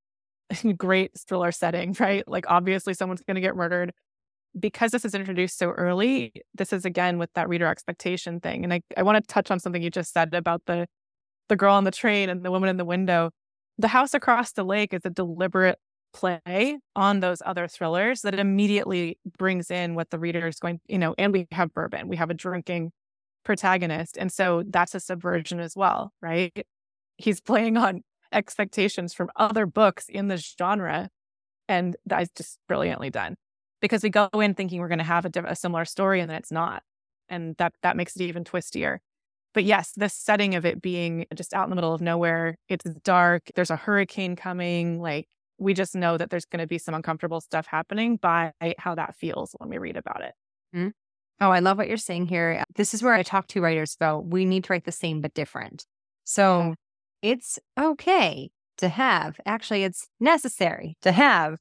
Great 0.76 1.12
thriller 1.26 1.50
setting, 1.50 1.96
right? 2.00 2.28
Like, 2.28 2.44
obviously, 2.46 2.92
someone's 2.92 3.22
going 3.22 3.36
to 3.36 3.40
get 3.40 3.56
murdered. 3.56 3.92
Because 4.58 4.90
this 4.90 5.04
is 5.04 5.14
introduced 5.14 5.56
so 5.56 5.70
early, 5.70 6.32
this 6.54 6.72
is 6.72 6.84
again 6.84 7.18
with 7.18 7.30
that 7.34 7.48
reader 7.48 7.66
expectation 7.66 8.40
thing. 8.40 8.64
And 8.64 8.74
I, 8.74 8.82
I 8.96 9.04
want 9.04 9.16
to 9.16 9.32
touch 9.32 9.50
on 9.50 9.60
something 9.60 9.80
you 9.80 9.90
just 9.90 10.12
said 10.12 10.34
about 10.34 10.62
the 10.66 10.88
the 11.50 11.56
girl 11.56 11.74
on 11.74 11.84
the 11.84 11.90
train 11.90 12.30
and 12.30 12.42
the 12.42 12.50
woman 12.50 12.70
in 12.70 12.78
the 12.78 12.84
window. 12.86 13.30
The 13.76 13.88
House 13.88 14.14
Across 14.14 14.52
the 14.52 14.64
Lake 14.64 14.94
is 14.94 15.02
a 15.04 15.10
deliberate 15.10 15.78
play 16.14 16.78
on 16.96 17.20
those 17.20 17.42
other 17.44 17.68
thrillers 17.68 18.22
that 18.22 18.38
immediately 18.38 19.18
brings 19.38 19.70
in 19.70 19.94
what 19.94 20.10
the 20.10 20.18
reader 20.18 20.46
is 20.46 20.58
going, 20.58 20.80
you 20.88 20.98
know, 20.98 21.14
and 21.18 21.32
we 21.32 21.46
have 21.52 21.74
bourbon, 21.74 22.08
we 22.08 22.16
have 22.16 22.30
a 22.30 22.34
drinking 22.34 22.92
protagonist. 23.44 24.16
And 24.16 24.32
so 24.32 24.62
that's 24.66 24.94
a 24.94 25.00
subversion 25.00 25.60
as 25.60 25.76
well, 25.76 26.12
right? 26.22 26.66
He's 27.16 27.40
playing 27.40 27.76
on 27.76 28.02
expectations 28.32 29.12
from 29.12 29.28
other 29.36 29.66
books 29.66 30.06
in 30.08 30.28
the 30.28 30.36
genre. 30.36 31.10
And 31.68 31.96
that's 32.06 32.30
just 32.36 32.58
brilliantly 32.68 33.10
done 33.10 33.36
because 33.80 34.02
we 34.02 34.10
go 34.10 34.28
in 34.34 34.54
thinking 34.54 34.80
we're 34.80 34.88
going 34.88 34.98
to 34.98 35.04
have 35.04 35.24
a, 35.24 35.30
a 35.44 35.56
similar 35.56 35.84
story 35.84 36.20
and 36.20 36.30
then 36.30 36.36
it's 36.36 36.52
not. 36.52 36.82
And 37.28 37.56
that, 37.58 37.72
that 37.82 37.96
makes 37.96 38.16
it 38.16 38.22
even 38.22 38.44
twistier 38.44 38.98
but 39.52 39.64
yes, 39.64 39.92
the 39.96 40.08
setting 40.08 40.54
of 40.54 40.64
it 40.64 40.80
being 40.80 41.26
just 41.34 41.52
out 41.54 41.64
in 41.64 41.70
the 41.70 41.76
middle 41.76 41.94
of 41.94 42.00
nowhere, 42.00 42.56
it's 42.68 42.84
dark, 43.02 43.50
there's 43.54 43.70
a 43.70 43.76
hurricane 43.76 44.36
coming, 44.36 45.00
like 45.00 45.26
we 45.58 45.74
just 45.74 45.94
know 45.94 46.16
that 46.16 46.30
there's 46.30 46.46
going 46.46 46.60
to 46.60 46.66
be 46.66 46.78
some 46.78 46.94
uncomfortable 46.94 47.40
stuff 47.40 47.66
happening 47.66 48.16
by 48.16 48.52
how 48.78 48.94
that 48.94 49.14
feels 49.16 49.54
when 49.58 49.68
we 49.68 49.78
read 49.78 49.96
about 49.96 50.22
it. 50.22 50.32
Mm-hmm. 50.74 50.88
Oh, 51.42 51.50
I 51.50 51.60
love 51.60 51.78
what 51.78 51.88
you're 51.88 51.96
saying 51.96 52.26
here. 52.26 52.64
This 52.74 52.94
is 52.94 53.02
where 53.02 53.14
I 53.14 53.22
talk 53.22 53.46
to 53.48 53.60
writers 53.60 53.94
about 53.94 54.26
we 54.26 54.44
need 54.44 54.64
to 54.64 54.72
write 54.72 54.84
the 54.84 54.92
same 54.92 55.20
but 55.20 55.34
different. 55.34 55.86
So 56.24 56.74
yeah. 57.22 57.30
it's 57.32 57.58
okay 57.78 58.50
to 58.78 58.88
have, 58.88 59.40
actually, 59.46 59.84
it's 59.84 60.08
necessary 60.20 60.96
to 61.02 61.12
have 61.12 61.56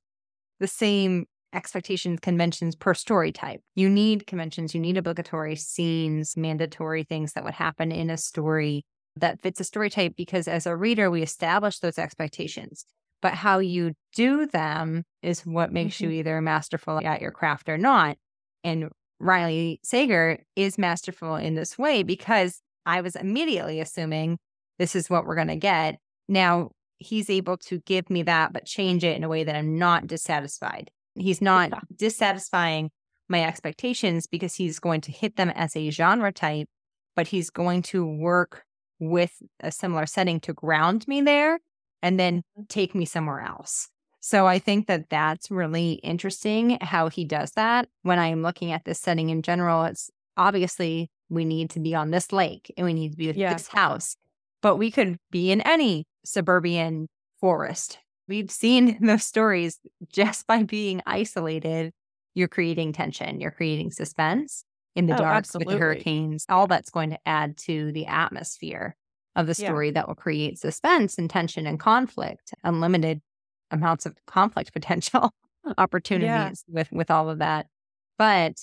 the 0.60 0.68
same 0.68 1.26
expectations, 1.54 2.20
conventions 2.22 2.76
per 2.76 2.94
story 2.94 3.32
type. 3.32 3.62
You 3.76 3.90
need 3.90 4.28
conventions, 4.28 4.74
you 4.74 4.82
need 4.82 4.98
obligatory 4.98 5.56
scenes, 5.56 6.38
mandatory 6.38 7.04
things 7.04 7.34
that 7.34 7.44
would 7.44 7.56
happen 7.56 7.92
in 7.92 8.10
a 8.10 8.18
story 8.18 8.86
that 9.16 9.42
fits 9.42 9.60
a 9.60 9.64
story 9.64 9.90
type 9.90 10.14
because 10.16 10.48
as 10.48 10.66
a 10.66 10.76
reader, 10.76 11.10
we 11.10 11.22
establish 11.22 11.80
those 11.80 11.98
expectations. 11.98 12.86
But 13.22 13.34
how 13.34 13.60
you 13.60 13.94
do 14.16 14.46
them 14.46 15.04
is 15.22 15.46
what 15.46 15.74
makes 15.74 15.96
mm-hmm. 15.96 16.06
you 16.06 16.20
either 16.20 16.42
masterful 16.42 17.00
at 17.00 17.22
your 17.22 17.32
craft 17.32 17.68
or 17.68 17.78
not. 17.78 18.18
And 18.64 18.90
Riley 19.20 19.80
Sager 19.84 20.40
is 20.56 20.78
masterful 20.78 21.36
in 21.36 21.56
this 21.56 21.78
way 21.78 22.04
because 22.04 22.62
I 22.86 23.02
was 23.02 23.16
immediately 23.16 23.82
assuming 23.82 24.38
this 24.78 24.96
is 24.96 25.10
what 25.10 25.26
we're 25.26 25.36
going 25.36 25.48
to 25.48 25.58
get. 25.58 25.98
Now 26.30 26.72
he's 27.00 27.30
able 27.30 27.58
to 27.58 27.80
give 27.80 28.10
me 28.10 28.24
that, 28.24 28.54
but 28.54 28.66
change 28.66 29.04
it 29.04 29.18
in 29.18 29.24
a 29.24 29.30
way 29.30 29.44
that 29.44 29.56
I'm 29.56 29.78
not 29.78 30.08
dissatisfied. 30.08 30.92
He's 31.16 31.42
not 31.42 31.70
yeah. 31.70 31.80
dissatisfying 31.96 32.92
my 33.28 33.44
expectations 33.44 34.28
because 34.28 34.56
he's 34.56 34.80
going 34.80 35.02
to 35.02 35.12
hit 35.12 35.36
them 35.36 35.50
as 35.52 35.76
a 35.76 35.90
genre 35.90 36.32
type, 36.32 36.68
but 37.16 37.28
he's 37.28 37.50
going 37.50 37.84
to 37.84 38.06
work 38.06 38.64
with 39.00 39.42
a 39.60 39.72
similar 39.72 40.06
setting 40.06 40.40
to 40.42 40.54
ground 40.54 41.08
me 41.08 41.22
there 41.22 41.60
and 42.02 42.20
then 42.20 42.40
mm-hmm. 42.40 42.64
take 42.68 42.96
me 42.96 43.06
somewhere 43.06 43.42
else. 43.42 43.90
So 44.20 44.48
I 44.48 44.60
think 44.60 44.88
that 44.88 45.10
that's 45.10 45.50
really 45.50 45.94
interesting 45.94 46.78
how 46.82 47.08
he 47.08 47.24
does 47.24 47.52
that. 47.52 47.88
When 48.02 48.20
I'm 48.20 48.42
looking 48.42 48.72
at 48.72 48.84
this 48.84 49.00
setting 49.00 49.30
in 49.30 49.42
general, 49.42 49.86
it's 49.86 50.10
obviously 50.36 51.10
we 51.30 51.46
need 51.46 51.70
to 51.72 51.80
be 51.80 51.96
on 51.96 52.12
this 52.12 52.34
lake 52.34 52.74
and 52.76 52.86
we 52.86 52.94
need 52.94 53.12
to 53.12 53.18
be 53.18 53.28
with 53.28 53.38
yeah. 53.38 53.54
this 53.54 53.68
house, 53.68 54.16
but 54.62 54.76
we 54.76 54.92
could 54.92 55.18
be 55.32 55.52
in 55.52 55.62
any 55.62 56.06
suburban 56.26 57.08
forest 57.40 58.00
We've 58.30 58.52
seen 58.52 58.88
in 59.02 59.08
those 59.08 59.26
stories 59.26 59.80
just 60.08 60.48
by 60.48 60.64
being 60.64 61.02
isolated. 61.06 61.92
You're 62.36 62.48
creating 62.48 62.94
tension, 62.94 63.42
you're 63.42 63.52
creating 63.52 63.92
suspense 63.92 64.64
in 64.96 65.08
the 65.08 65.16
oh, 65.16 65.18
dark 65.18 65.36
absolutely. 65.36 65.74
with 65.74 65.80
the 65.80 65.86
hurricanes. 65.86 66.46
All 66.48 66.68
that's 66.68 66.92
going 66.92 67.10
to 67.10 67.20
add 67.26 67.58
to 67.58 67.92
the 67.92 68.06
atmosphere 68.06 68.96
of 69.36 69.48
the 69.48 69.56
story 69.56 69.88
yeah. 69.88 69.94
that 69.94 70.08
will 70.08 70.16
create 70.16 70.60
suspense 70.60 71.18
and 71.18 71.30
tension 71.30 71.66
and 71.66 71.80
conflict, 71.80 72.54
unlimited 72.64 73.22
amounts 73.72 74.06
of 74.06 74.16
conflict 74.28 74.72
potential 74.74 75.32
opportunities 75.78 76.64
yeah. 76.68 76.74
with 76.74 76.92
with 76.92 77.12
all 77.12 77.30
of 77.30 77.40
that. 77.40 77.66
But 78.18 78.54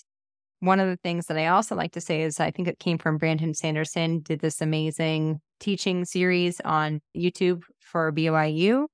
one 0.60 0.80
of 0.80 0.88
the 0.88 0.96
things 0.96 1.26
that 1.26 1.36
I 1.36 1.48
also 1.48 1.74
like 1.74 1.92
to 1.92 2.00
say 2.00 2.22
is 2.22 2.40
I 2.40 2.50
think 2.50 2.68
it 2.68 2.78
came 2.78 2.98
from 2.98 3.18
Brandon 3.18 3.52
Sanderson 3.52 4.20
did 4.20 4.40
this 4.40 4.60
amazing 4.60 5.40
teaching 5.60 6.04
series 6.04 6.60
on 6.60 7.00
YouTube 7.16 7.62
for 7.80 8.12
BYU 8.12 8.86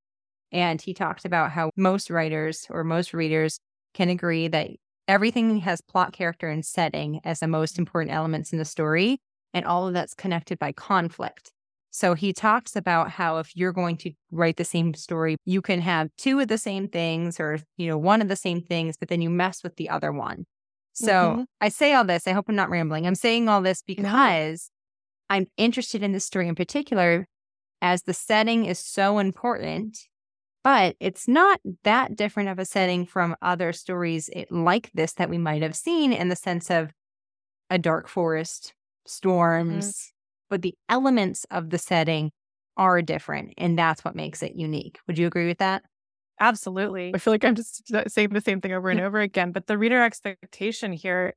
and 0.53 0.81
he 0.81 0.95
talked 0.95 1.25
about 1.25 1.51
how 1.51 1.71
most 1.77 2.11
writers 2.11 2.67
or 2.71 2.85
most 2.85 3.15
readers 3.15 3.59
can 3.95 4.09
agree 4.09 4.49
that 4.49 4.71
everything 5.09 5.59
has 5.59 5.81
plot, 5.81 6.13
character, 6.13 6.49
and 6.49 6.65
setting 6.65 7.21
as 7.25 7.41
the 7.41 7.49
most 7.49 7.79
important 7.79 8.15
elements 8.15 8.53
in 8.53 8.59
the 8.59 8.65
story. 8.65 9.19
And 9.55 9.67
all 9.67 9.87
of 9.87 9.93
that's 9.93 10.15
connected 10.15 10.59
by 10.59 10.73
conflict. 10.73 11.53
So 11.91 12.15
he 12.15 12.33
talks 12.33 12.75
about 12.75 13.11
how 13.11 13.37
if 13.37 13.55
you're 13.55 13.73
going 13.73 13.99
to 13.99 14.13
write 14.31 14.57
the 14.57 14.65
same 14.65 14.95
story, 14.95 15.37
you 15.45 15.61
can 15.61 15.83
have 15.83 16.09
two 16.17 16.41
of 16.41 16.49
the 16.49 16.57
same 16.57 16.89
things 16.89 17.39
or, 17.39 17.59
you 17.77 17.87
know, 17.87 17.99
one 17.99 18.23
of 18.23 18.29
the 18.29 18.37
same 18.37 18.63
things, 18.63 18.97
but 18.97 19.09
then 19.09 19.21
you 19.21 19.29
mess 19.29 19.63
with 19.63 19.77
the 19.77 19.91
other 19.91 20.11
one. 20.11 20.47
So 20.95 21.13
mm-hmm. 21.13 21.43
I 21.61 21.69
say 21.69 21.93
all 21.93 22.05
this. 22.05 22.27
I 22.27 22.33
hope 22.33 22.47
I'm 22.49 22.55
not 22.55 22.71
rambling. 22.71 23.07
I'm 23.07 23.15
saying 23.15 23.47
all 23.49 23.61
this 23.61 23.83
because 23.83 24.71
no. 25.31 25.35
I'm 25.35 25.47
interested 25.59 26.03
in 26.03 26.13
this 26.13 26.25
story 26.25 26.49
in 26.49 26.55
particular 26.55 27.27
as 27.83 28.05
the 28.05 28.15
setting 28.15 28.65
is 28.65 28.79
so 28.79 29.19
important 29.19 29.99
but 30.65 30.97
it's 31.01 31.27
not 31.27 31.61
that 31.85 32.17
different 32.17 32.49
of 32.49 32.59
a 32.59 32.65
setting 32.65 33.05
from 33.07 33.37
other 33.43 33.73
stories 33.73 34.31
like 34.51 34.91
this 34.95 35.13
that 35.15 35.31
we 35.31 35.39
might 35.39 35.63
have 35.63 35.75
seen 35.75 36.13
in 36.13 36.29
the 36.29 36.37
sense 36.37 36.71
of 36.71 36.93
a 37.71 37.79
dark 37.79 38.09
forest, 38.09 38.67
mm-hmm. 38.67 39.09
storms, 39.09 39.87
mm-hmm. 39.87 40.11
but 40.51 40.63
the 40.63 40.75
elements 40.89 41.45
of 41.51 41.71
the 41.71 41.79
setting 41.79 42.31
are 42.77 43.03
different. 43.03 43.55
And 43.59 43.79
that's 43.79 44.05
what 44.05 44.15
makes 44.15 44.43
it 44.43 44.55
unique. 44.55 44.99
Would 45.07 45.19
you 45.19 45.27
agree 45.27 45.47
with 45.47 45.59
that? 45.59 45.83
Absolutely. 46.41 47.13
I 47.15 47.19
feel 47.19 47.33
like 47.33 47.45
I'm 47.45 47.55
just 47.55 47.93
saying 48.09 48.31
the 48.31 48.41
same 48.41 48.61
thing 48.61 48.73
over 48.73 48.91
and 48.91 49.01
over 49.07 49.21
again. 49.21 49.53
But 49.53 49.67
the 49.67 49.79
reader 49.79 50.03
expectation 50.03 50.93
here, 50.93 51.35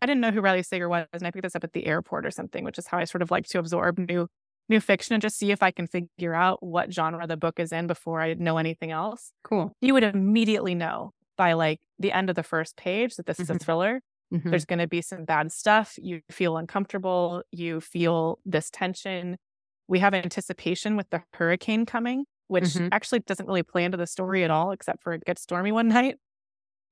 I 0.00 0.06
didn't 0.06 0.20
know 0.20 0.30
who 0.30 0.40
Riley 0.40 0.62
Sager 0.62 0.88
was, 0.88 1.06
and 1.12 1.26
I 1.26 1.30
picked 1.30 1.44
this 1.44 1.56
up 1.56 1.64
at 1.64 1.72
the 1.72 1.86
airport 1.86 2.26
or 2.26 2.30
something, 2.30 2.64
which 2.64 2.78
is 2.78 2.86
how 2.86 2.98
I 2.98 3.04
sort 3.04 3.22
of 3.22 3.30
like 3.30 3.46
to 3.48 3.58
absorb 3.58 3.98
new 3.98 4.28
new 4.68 4.80
fiction 4.80 5.14
and 5.14 5.22
just 5.22 5.38
see 5.38 5.50
if 5.50 5.62
I 5.62 5.70
can 5.70 5.86
figure 5.86 6.34
out 6.34 6.62
what 6.62 6.92
genre 6.92 7.26
the 7.26 7.36
book 7.36 7.60
is 7.60 7.72
in 7.72 7.86
before 7.86 8.20
I 8.20 8.34
know 8.34 8.58
anything 8.58 8.90
else. 8.90 9.32
Cool. 9.42 9.72
You 9.80 9.94
would 9.94 10.04
immediately 10.04 10.74
know 10.74 11.12
by 11.36 11.52
like 11.54 11.80
the 11.98 12.12
end 12.12 12.30
of 12.30 12.36
the 12.36 12.42
first 12.42 12.76
page 12.76 13.16
that 13.16 13.26
this 13.26 13.36
mm-hmm. 13.36 13.42
is 13.42 13.50
a 13.50 13.52
mm-hmm. 13.54 13.64
thriller. 13.64 14.00
Mm-hmm. 14.32 14.50
There's 14.50 14.64
going 14.64 14.78
to 14.78 14.88
be 14.88 15.02
some 15.02 15.24
bad 15.24 15.52
stuff. 15.52 15.94
You 15.98 16.20
feel 16.30 16.56
uncomfortable. 16.56 17.42
You 17.52 17.80
feel 17.80 18.38
this 18.44 18.70
tension. 18.70 19.36
We 19.86 19.98
have 19.98 20.14
anticipation 20.14 20.96
with 20.96 21.10
the 21.10 21.22
hurricane 21.34 21.84
coming, 21.86 22.24
which 22.48 22.64
mm-hmm. 22.64 22.88
actually 22.90 23.20
doesn't 23.20 23.46
really 23.46 23.62
play 23.62 23.84
into 23.84 23.98
the 23.98 24.06
story 24.06 24.44
at 24.44 24.50
all, 24.50 24.72
except 24.72 25.02
for 25.02 25.12
it 25.12 25.24
gets 25.24 25.42
stormy 25.42 25.72
one 25.72 25.88
night. 25.88 26.16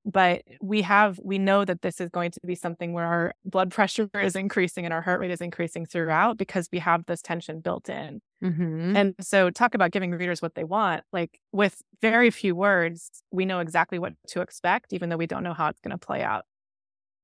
But 0.05 0.43
we 0.61 0.83
have 0.83 1.19
we 1.23 1.39
know 1.39 1.65
that 1.65 1.83
this 1.83 2.01
is 2.01 2.09
going 2.11 2.31
to 2.33 2.41
be 2.47 2.55
something 2.55 2.93
where 2.93 3.05
our 3.07 3.35
blood 3.45 3.71
pressure 3.71 4.09
is 4.23 4.35
increasing 4.37 4.85
and 4.85 4.93
our 4.93 5.03
heart 5.03 5.21
rate 5.21 5.31
is 5.31 5.41
increasing 5.41 5.87
throughout 5.87 6.37
because 6.39 6.69
we 6.73 6.79
have 6.81 7.07
this 7.07 7.23
tension 7.23 7.61
built 7.61 7.89
in 7.89 8.21
Mm-hmm. 8.43 8.97
and 8.97 9.15
so 9.21 9.51
talk 9.51 9.73
about 9.77 9.93
giving 9.93 10.11
readers 10.11 10.43
what 10.43 10.57
they 10.57 10.65
want 10.65 11.05
like 11.13 11.39
with 11.53 11.81
very 12.01 12.29
few 12.31 12.57
words 12.57 13.09
we 13.31 13.45
know 13.45 13.61
exactly 13.61 14.01
what 14.01 14.15
to 14.29 14.41
expect 14.41 14.93
even 14.93 15.11
though 15.11 15.17
we 15.17 15.29
don't 15.29 15.45
know 15.45 15.55
how 15.55 15.69
it's 15.69 15.79
going 15.79 15.97
to 15.97 16.07
play 16.07 16.23
out 16.25 16.45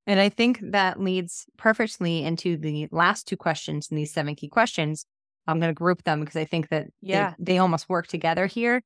And 0.06 0.20
I 0.20 0.28
think 0.28 0.60
that 0.62 1.00
leads 1.00 1.46
perfectly 1.56 2.22
into 2.24 2.56
the 2.56 2.86
last 2.92 3.26
two 3.26 3.36
questions 3.36 3.88
in 3.90 3.96
these 3.96 4.12
seven 4.12 4.36
key 4.36 4.48
questions. 4.48 5.04
I'm 5.48 5.58
going 5.58 5.70
to 5.70 5.74
group 5.74 6.04
them 6.04 6.20
because 6.20 6.36
I 6.36 6.44
think 6.44 6.68
that 6.68 6.86
they- 7.02 7.08
Yeah. 7.14 7.34
they, 7.38 7.58
almost 7.58 7.88
work 7.88 8.06
together 8.06 8.46
here. 8.46 8.80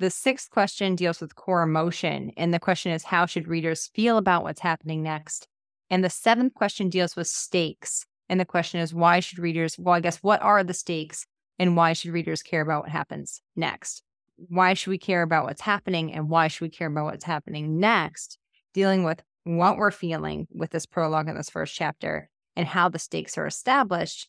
The 0.00 0.10
sixth 0.10 0.50
question 0.50 0.94
deals 0.94 1.20
with 1.20 1.34
core 1.34 1.62
emotion. 1.62 2.30
And 2.36 2.54
the 2.54 2.60
question 2.60 2.92
is, 2.92 3.02
how 3.02 3.26
should 3.26 3.48
readers 3.48 3.90
feel 3.94 4.16
about 4.16 4.44
what's 4.44 4.60
happening 4.60 5.02
next? 5.02 5.48
And 5.90 6.04
the 6.04 6.10
seventh 6.10 6.54
question 6.54 6.88
deals 6.88 7.16
with 7.16 7.26
stakes. 7.26 8.06
And 8.28 8.38
the 8.38 8.44
question 8.44 8.78
is, 8.80 8.94
why 8.94 9.18
should 9.18 9.38
readers, 9.38 9.76
well, 9.78 9.94
I 9.94 10.00
guess, 10.00 10.18
what 10.18 10.40
are 10.40 10.62
the 10.62 10.74
stakes 10.74 11.26
and 11.58 11.76
why 11.76 11.94
should 11.94 12.12
readers 12.12 12.42
care 12.42 12.60
about 12.60 12.82
what 12.82 12.92
happens 12.92 13.42
next? 13.56 14.02
Why 14.36 14.74
should 14.74 14.90
we 14.90 14.98
care 14.98 15.22
about 15.22 15.44
what's 15.44 15.62
happening 15.62 16.12
and 16.12 16.28
why 16.28 16.46
should 16.46 16.60
we 16.60 16.70
care 16.70 16.86
about 16.86 17.06
what's 17.06 17.24
happening 17.24 17.80
next? 17.80 18.38
Dealing 18.74 19.02
with 19.02 19.22
what 19.42 19.78
we're 19.78 19.90
feeling 19.90 20.46
with 20.52 20.70
this 20.70 20.86
prologue 20.86 21.28
in 21.28 21.34
this 21.34 21.50
first 21.50 21.74
chapter 21.74 22.28
and 22.54 22.68
how 22.68 22.88
the 22.88 23.00
stakes 23.00 23.36
are 23.36 23.46
established. 23.46 24.28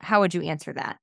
How 0.00 0.20
would 0.20 0.34
you 0.34 0.42
answer 0.42 0.72
that? 0.74 0.98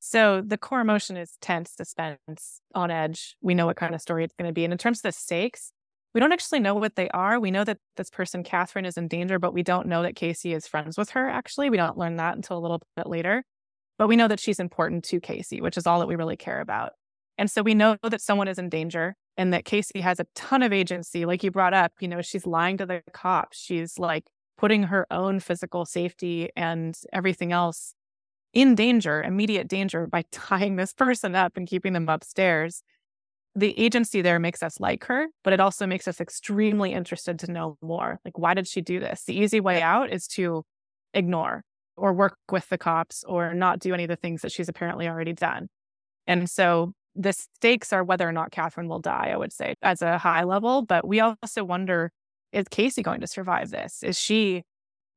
So 0.00 0.40
the 0.40 0.58
core 0.58 0.80
emotion 0.80 1.16
is 1.18 1.36
tense, 1.42 1.72
suspense, 1.76 2.60
on 2.74 2.90
edge. 2.90 3.36
We 3.42 3.54
know 3.54 3.66
what 3.66 3.76
kind 3.76 3.94
of 3.94 4.00
story 4.00 4.24
it's 4.24 4.34
going 4.36 4.48
to 4.48 4.52
be. 4.52 4.64
And 4.64 4.72
in 4.72 4.78
terms 4.78 4.98
of 4.98 5.02
the 5.02 5.12
stakes, 5.12 5.72
we 6.14 6.20
don't 6.20 6.32
actually 6.32 6.60
know 6.60 6.74
what 6.74 6.96
they 6.96 7.08
are. 7.10 7.38
We 7.38 7.50
know 7.50 7.64
that 7.64 7.78
this 7.96 8.10
person, 8.10 8.42
Catherine, 8.42 8.86
is 8.86 8.96
in 8.96 9.08
danger, 9.08 9.38
but 9.38 9.52
we 9.52 9.62
don't 9.62 9.86
know 9.86 10.02
that 10.02 10.16
Casey 10.16 10.54
is 10.54 10.66
friends 10.66 10.96
with 10.96 11.10
her, 11.10 11.28
actually. 11.28 11.68
We 11.68 11.76
don't 11.76 11.98
learn 11.98 12.16
that 12.16 12.34
until 12.34 12.56
a 12.56 12.60
little 12.60 12.82
bit 12.96 13.06
later. 13.06 13.44
But 13.98 14.08
we 14.08 14.16
know 14.16 14.26
that 14.26 14.40
she's 14.40 14.58
important 14.58 15.04
to 15.04 15.20
Casey, 15.20 15.60
which 15.60 15.76
is 15.76 15.86
all 15.86 16.00
that 16.00 16.08
we 16.08 16.16
really 16.16 16.36
care 16.36 16.60
about. 16.60 16.92
And 17.36 17.50
so 17.50 17.62
we 17.62 17.74
know 17.74 17.96
that 18.02 18.22
someone 18.22 18.48
is 18.48 18.58
in 18.58 18.70
danger 18.70 19.16
and 19.36 19.52
that 19.52 19.66
Casey 19.66 20.00
has 20.00 20.18
a 20.18 20.26
ton 20.34 20.62
of 20.62 20.72
agency. 20.72 21.26
Like 21.26 21.44
you 21.44 21.50
brought 21.50 21.74
up, 21.74 21.92
you 22.00 22.08
know, 22.08 22.22
she's 22.22 22.46
lying 22.46 22.78
to 22.78 22.86
the 22.86 23.02
cops. 23.12 23.58
She's 23.58 23.98
like 23.98 24.24
putting 24.56 24.84
her 24.84 25.06
own 25.10 25.40
physical 25.40 25.84
safety 25.84 26.48
and 26.56 26.96
everything 27.12 27.52
else 27.52 27.94
in 28.52 28.74
danger, 28.74 29.22
immediate 29.22 29.68
danger, 29.68 30.06
by 30.06 30.24
tying 30.32 30.76
this 30.76 30.92
person 30.92 31.34
up 31.34 31.56
and 31.56 31.66
keeping 31.66 31.92
them 31.92 32.08
upstairs. 32.08 32.82
The 33.56 33.78
agency 33.78 34.22
there 34.22 34.38
makes 34.38 34.62
us 34.62 34.78
like 34.78 35.04
her, 35.06 35.26
but 35.42 35.52
it 35.52 35.60
also 35.60 35.86
makes 35.86 36.06
us 36.06 36.20
extremely 36.20 36.92
interested 36.92 37.38
to 37.40 37.50
know 37.50 37.76
more. 37.82 38.20
Like, 38.24 38.38
why 38.38 38.54
did 38.54 38.68
she 38.68 38.80
do 38.80 39.00
this? 39.00 39.24
The 39.24 39.36
easy 39.36 39.58
way 39.58 39.82
out 39.82 40.12
is 40.12 40.28
to 40.28 40.64
ignore 41.14 41.64
or 41.96 42.12
work 42.12 42.36
with 42.50 42.68
the 42.68 42.78
cops 42.78 43.24
or 43.24 43.52
not 43.52 43.80
do 43.80 43.92
any 43.92 44.04
of 44.04 44.08
the 44.08 44.16
things 44.16 44.42
that 44.42 44.52
she's 44.52 44.68
apparently 44.68 45.08
already 45.08 45.32
done. 45.32 45.68
And 46.28 46.48
so 46.48 46.92
the 47.16 47.32
stakes 47.32 47.92
are 47.92 48.04
whether 48.04 48.28
or 48.28 48.32
not 48.32 48.52
Catherine 48.52 48.88
will 48.88 49.00
die, 49.00 49.30
I 49.32 49.36
would 49.36 49.52
say, 49.52 49.74
as 49.82 50.00
a 50.00 50.16
high 50.18 50.44
level. 50.44 50.82
But 50.82 51.06
we 51.06 51.20
also 51.20 51.64
wonder 51.64 52.12
is 52.52 52.66
Casey 52.68 53.02
going 53.02 53.20
to 53.20 53.26
survive 53.26 53.70
this? 53.70 54.02
Is 54.02 54.18
she 54.18 54.64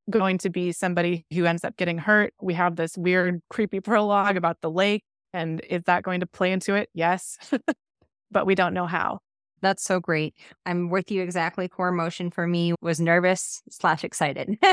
going 0.10 0.38
to 0.40 0.50
be 0.50 0.72
somebody 0.72 1.26
who 1.34 1.46
ends 1.46 1.64
up 1.64 1.78
getting 1.78 1.98
hurt? 1.98 2.34
We 2.42 2.54
have 2.56 2.76
this 2.76 2.98
weird, 2.98 3.42
creepy 3.50 3.80
prologue 3.80 4.38
about 4.38 4.62
the 4.62 4.72
lake. 4.72 5.04
And 5.34 5.62
is 5.62 5.84
that 5.86 6.04
going 6.04 6.20
to 6.20 6.28
play 6.28 6.52
into 6.52 6.76
it? 6.76 6.90
Yes. 6.94 7.38
but 8.32 8.46
we 8.46 8.56
don't 8.56 8.74
know 8.74 8.86
how. 8.86 9.20
That's 9.62 9.84
so 9.84 10.02
great. 10.02 10.36
I'm 10.66 10.90
with 10.90 11.10
you 11.10 11.24
exactly. 11.24 11.70
Core 11.70 11.88
emotion 11.88 12.30
for 12.30 12.46
me 12.46 12.74
was 12.82 13.00
nervous 13.00 13.62
slash 13.70 14.04
excited. 14.04 14.58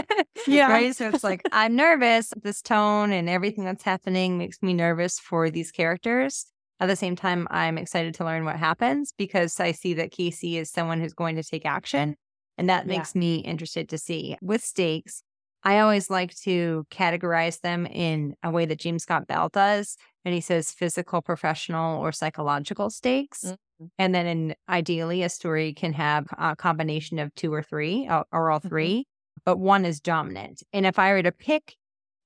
Yeah. 0.47 0.71
Right. 0.71 0.97
So 0.97 1.09
it's 1.09 1.23
like, 1.23 1.43
I'm 1.53 1.77
nervous. 1.77 2.33
This 2.43 2.63
tone 2.63 3.13
and 3.13 3.29
everything 3.29 3.65
that's 3.65 3.83
happening 3.83 4.39
makes 4.39 4.63
me 4.63 4.73
nervous 4.73 5.19
for 5.19 5.51
these 5.51 5.71
characters. 5.71 6.47
At 6.81 6.87
the 6.87 6.97
same 6.97 7.15
time, 7.15 7.47
I'm 7.51 7.77
excited 7.77 8.15
to 8.15 8.25
learn 8.25 8.47
what 8.47 8.57
happens 8.57 9.13
because 9.17 9.61
I 9.61 9.73
see 9.73 9.93
that 9.95 10.13
Casey 10.13 10.57
is 10.57 10.71
someone 10.71 10.99
who's 10.99 11.13
going 11.13 11.37
to 11.37 11.43
take 11.43 11.67
action. 11.67 12.17
And 12.59 12.69
that 12.69 12.87
Yeah. 12.87 12.99
makes 12.99 13.15
me 13.15 13.37
interested 13.37 13.89
to 13.89 13.99
see. 13.99 14.37
With 14.43 14.63
stakes, 14.63 15.23
I 15.63 15.79
always 15.81 16.09
like 16.11 16.35
to 16.41 16.85
categorize 16.91 17.61
them 17.61 17.87
in 17.87 18.35
a 18.43 18.51
way 18.51 18.65
that 18.67 18.79
James 18.79 19.03
Scott 19.03 19.27
Bell 19.27 19.49
does. 19.51 19.97
And 20.25 20.35
he 20.35 20.41
says 20.41 20.71
physical, 20.73 21.23
professional, 21.23 22.01
or 22.01 22.13
psychological 22.13 22.91
stakes. 22.91 23.45
Mhm. 23.45 23.91
And 23.99 24.15
then, 24.15 24.27
in, 24.27 24.55
ideally, 24.69 25.23
a 25.23 25.29
story 25.29 25.73
can 25.75 25.93
have 25.95 26.27
a 26.39 26.57
combination 26.57 27.19
of 27.19 27.35
two 27.35 27.53
or 27.53 27.63
three, 27.63 28.07
or, 28.09 28.25
or 28.33 28.51
all 28.51 28.61
Mhm. 28.61 28.69
three, 28.69 29.07
but 29.45 29.59
one 29.59 29.85
is 29.85 30.01
dominant. 30.01 30.63
And 30.73 30.87
if 30.87 30.99
I 30.99 31.13
were 31.13 31.23
to 31.23 31.33
pick 31.33 31.77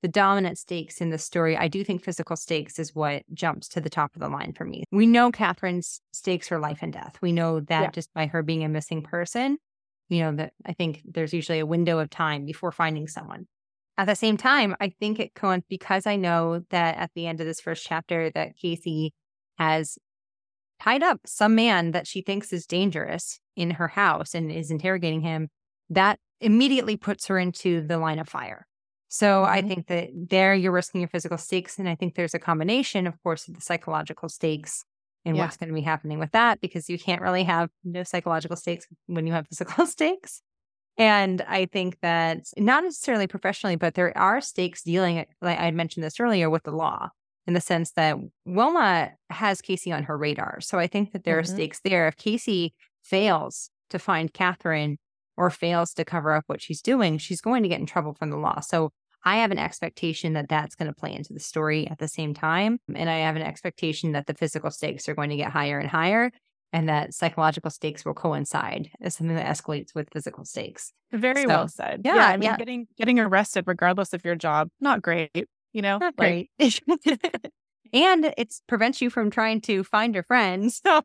the 0.01 0.07
dominant 0.09 0.57
stakes 0.57 1.01
in 1.01 1.09
the 1.09 1.17
story, 1.17 1.57
I 1.57 1.67
do 1.67 1.83
think 1.83 2.03
physical 2.03 2.35
stakes 2.35 2.77
is 2.79 2.93
what 2.93 3.23
jumps 3.33 3.67
to 3.69 3.81
the 3.81 3.89
top 3.89 4.15
of 4.15 4.19
the 4.21 4.29
line 4.29 4.53
for 4.53 4.63
me. 4.65 4.83
We 4.91 5.07
know 5.07 5.31
Catherine's 5.31 5.99
stakes 6.13 6.51
are 6.51 6.59
life 6.59 6.79
and 6.81 6.93
death. 6.93 7.17
We 7.21 7.31
know 7.31 7.59
that 7.61 7.81
Yeah. 7.81 7.89
just 7.91 8.13
by 8.13 8.27
her 8.27 8.43
being 8.43 8.63
a 8.63 8.69
missing 8.69 9.01
person, 9.01 9.57
you 10.09 10.19
know, 10.21 10.35
that 10.35 10.53
I 10.65 10.73
think 10.73 11.01
there's 11.05 11.33
usually 11.33 11.59
a 11.59 11.65
window 11.65 11.99
of 11.99 12.09
time 12.09 12.45
before 12.45 12.71
finding 12.71 13.07
someone. 13.07 13.47
At 13.97 14.05
the 14.05 14.15
same 14.15 14.37
time, 14.37 14.75
I 14.81 14.89
think 14.89 15.19
it 15.19 15.33
coinc 15.35 15.63
because 15.69 16.05
I 16.05 16.15
know 16.17 16.59
that 16.69 16.97
at 16.97 17.11
the 17.15 17.27
end 17.27 17.39
of 17.39 17.47
this 17.47 17.61
first 17.61 17.85
chapter 17.85 18.29
that 18.31 18.57
Casey 18.57 19.13
has 19.57 19.97
tied 20.79 21.03
up 21.03 21.21
some 21.25 21.55
man 21.55 21.91
that 21.91 22.07
she 22.07 22.21
thinks 22.21 22.51
is 22.53 22.65
dangerous 22.67 23.39
in 23.55 23.71
her 23.71 23.87
house 23.87 24.33
and 24.35 24.51
is 24.51 24.71
interrogating 24.71 25.21
him, 25.21 25.49
that 25.89 26.19
immediately 26.41 26.97
puts 26.97 27.27
her 27.27 27.39
into 27.39 27.81
the 27.87 27.97
line 27.97 28.19
of 28.19 28.27
fire. 28.27 28.67
So 29.07 29.43
I 29.45 29.61
Mhm. 29.61 29.67
think 29.67 29.87
that 29.87 30.09
there 30.13 30.53
you're 30.53 30.71
risking 30.71 31.01
your 31.01 31.07
physical 31.07 31.37
stakes. 31.37 31.79
And 31.79 31.87
I 31.87 31.95
think 31.95 32.15
there's 32.15 32.33
a 32.33 32.39
combination, 32.39 33.07
of 33.07 33.21
course, 33.23 33.47
of 33.47 33.55
the 33.55 33.61
psychological 33.61 34.27
stakes 34.29 34.83
and 35.25 35.35
Yeah. 35.35 35.43
what's 35.43 35.57
going 35.57 35.69
to 35.69 35.73
be 35.75 35.81
happening 35.81 36.19
with 36.19 36.31
that, 36.31 36.61
because 36.61 36.89
you 36.89 36.97
can't 36.99 37.21
really 37.21 37.43
have 37.43 37.69
no 37.83 38.03
psychological 38.03 38.55
stakes 38.55 38.85
when 39.07 39.25
you 39.27 39.33
have 39.33 39.47
physical 39.49 39.85
stakes. 39.85 40.41
And 40.97 41.41
I 41.41 41.65
think 41.65 41.99
that 42.01 42.39
not 42.57 42.83
necessarily 42.83 43.27
professionally, 43.27 43.75
but 43.75 43.95
there 43.95 44.17
are 44.17 44.39
stakes 44.39 44.83
dealing, 44.83 45.25
like 45.41 45.59
I 45.59 45.71
mentioned 45.71 46.03
this 46.05 46.19
earlier, 46.19 46.49
with 46.49 46.63
the 46.63 46.71
law 46.71 47.09
in 47.47 47.53
the 47.53 47.61
sense 47.61 47.91
that 47.91 48.17
Wilma 48.45 49.11
has 49.29 49.61
Casey 49.61 49.91
on 49.91 50.03
her 50.03 50.17
radar. 50.17 50.61
So 50.61 50.79
I 50.79 50.87
think 50.87 51.11
that 51.11 51.25
there 51.25 51.35
Mhm. 51.35 51.39
are 51.39 51.43
stakes 51.43 51.79
there. 51.83 52.07
If 52.07 52.15
Casey 52.15 52.73
fails 53.03 53.69
to 53.89 53.99
find 53.99 54.33
Catherine 54.33 54.97
or 55.37 55.49
fails 55.49 55.93
to 55.95 56.05
cover 56.05 56.31
up 56.31 56.45
what 56.47 56.61
she's 56.61 56.81
doing, 56.81 57.17
she's 57.17 57.41
going 57.41 57.61
to 57.63 57.69
get 57.69 57.79
in 57.79 57.85
trouble 57.85 58.13
from 58.13 58.29
the 58.29 58.37
law. 58.37 58.61
So 58.61 58.91
I 59.25 59.37
have 59.37 59.51
an 59.51 59.57
expectation 59.57 60.33
that 60.33 60.47
that's 60.49 60.75
going 60.75 60.87
to 60.87 60.93
play 60.93 61.13
into 61.13 61.33
the 61.33 61.39
story 61.39 61.87
at 61.87 61.97
the 61.97 62.07
same 62.07 62.33
time. 62.33 62.77
And 62.93 63.09
I 63.09 63.17
have 63.19 63.35
an 63.35 63.41
expectation 63.41 64.11
that 64.11 64.27
the 64.27 64.35
physical 64.35 64.69
stakes 64.69 65.09
are 65.09 65.15
going 65.15 65.31
to 65.31 65.35
get 65.35 65.51
higher 65.51 65.79
and 65.79 65.89
higher 65.89 66.31
and 66.71 66.89
that 66.89 67.13
psychological 67.13 67.71
stakes 67.71 68.05
will 68.05 68.13
coincide 68.13 68.89
as 69.01 69.15
something 69.15 69.35
that 69.35 69.45
escalates 69.47 69.95
with 69.95 70.09
physical 70.11 70.43
stakes. 70.45 70.91
Very 71.11 71.43
So, 71.43 71.47
well 71.47 71.67
said. 71.67 72.01
yeah, 72.03 72.27
I 72.27 72.37
mean, 72.37 72.49
yeah. 72.49 72.57
getting 72.57 72.87
getting 72.97 73.19
arrested 73.19 73.63
regardless 73.65 74.13
of 74.13 74.25
your 74.25 74.35
job, 74.35 74.69
not 74.79 75.01
great. 75.01 75.31
You 75.73 75.81
know, 75.81 75.97
Not 75.97 76.13
Like, 76.17 76.49
great. 76.57 76.81
and 77.93 78.33
it 78.37 78.53
prevents 78.67 79.01
you 79.01 79.09
from 79.09 79.29
trying 79.31 79.61
to 79.61 79.83
find 79.83 80.13
your 80.13 80.23
friends. 80.23 80.81
So 80.95 81.01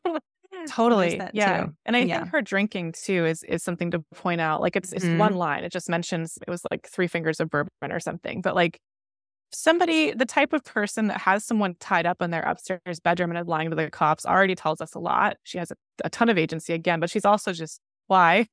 totally. 0.69 1.17
that 1.19 1.35
Yeah. 1.35 1.65
too. 1.67 1.73
And 1.87 1.97
I 1.97 2.01
Yeah. 2.01 2.19
think 2.21 2.29
her 2.33 2.43
drinking 2.43 2.93
too 2.93 3.25
is 3.27 3.43
is 3.45 3.63
something 3.63 3.91
to 3.93 4.01
point 4.15 4.41
out. 4.41 4.61
Like 4.61 4.77
it's 4.77 4.93
it's 4.93 5.05
Mhm. 5.05 5.19
one 5.19 5.35
line. 5.35 5.65
It 5.65 5.73
just 5.73 5.89
mentions 5.89 6.39
it 6.47 6.51
was 6.51 6.63
like 6.71 6.89
three 6.89 7.07
fingers 7.09 7.41
of 7.41 7.51
bourbon 7.51 7.71
or 7.93 8.01
something. 8.01 8.41
But 8.43 8.55
like 8.55 8.79
somebody, 9.53 10.13
the 10.13 10.27
type 10.27 10.53
of 10.53 10.63
person 10.65 11.09
that 11.09 11.21
has 11.23 11.45
someone 11.45 11.75
tied 11.81 12.07
up 12.07 12.23
in 12.23 12.31
their 12.31 12.43
upstairs 12.43 13.01
bedroom 13.03 13.31
and 13.31 13.39
is 13.39 13.47
lying 13.47 13.71
to 13.71 13.77
the 13.77 13.91
cops 13.91 14.25
already 14.25 14.55
tells 14.55 14.81
us 14.81 14.95
a 14.95 14.99
lot. 15.01 15.37
She 15.45 15.59
has 15.59 15.71
a, 15.71 15.75
a 16.05 16.11
ton 16.11 16.29
of 16.29 16.39
agency 16.39 16.73
again, 16.73 17.01
but 17.01 17.11
she's 17.11 17.25
also 17.25 17.53
just 17.53 17.81
why? 18.07 18.47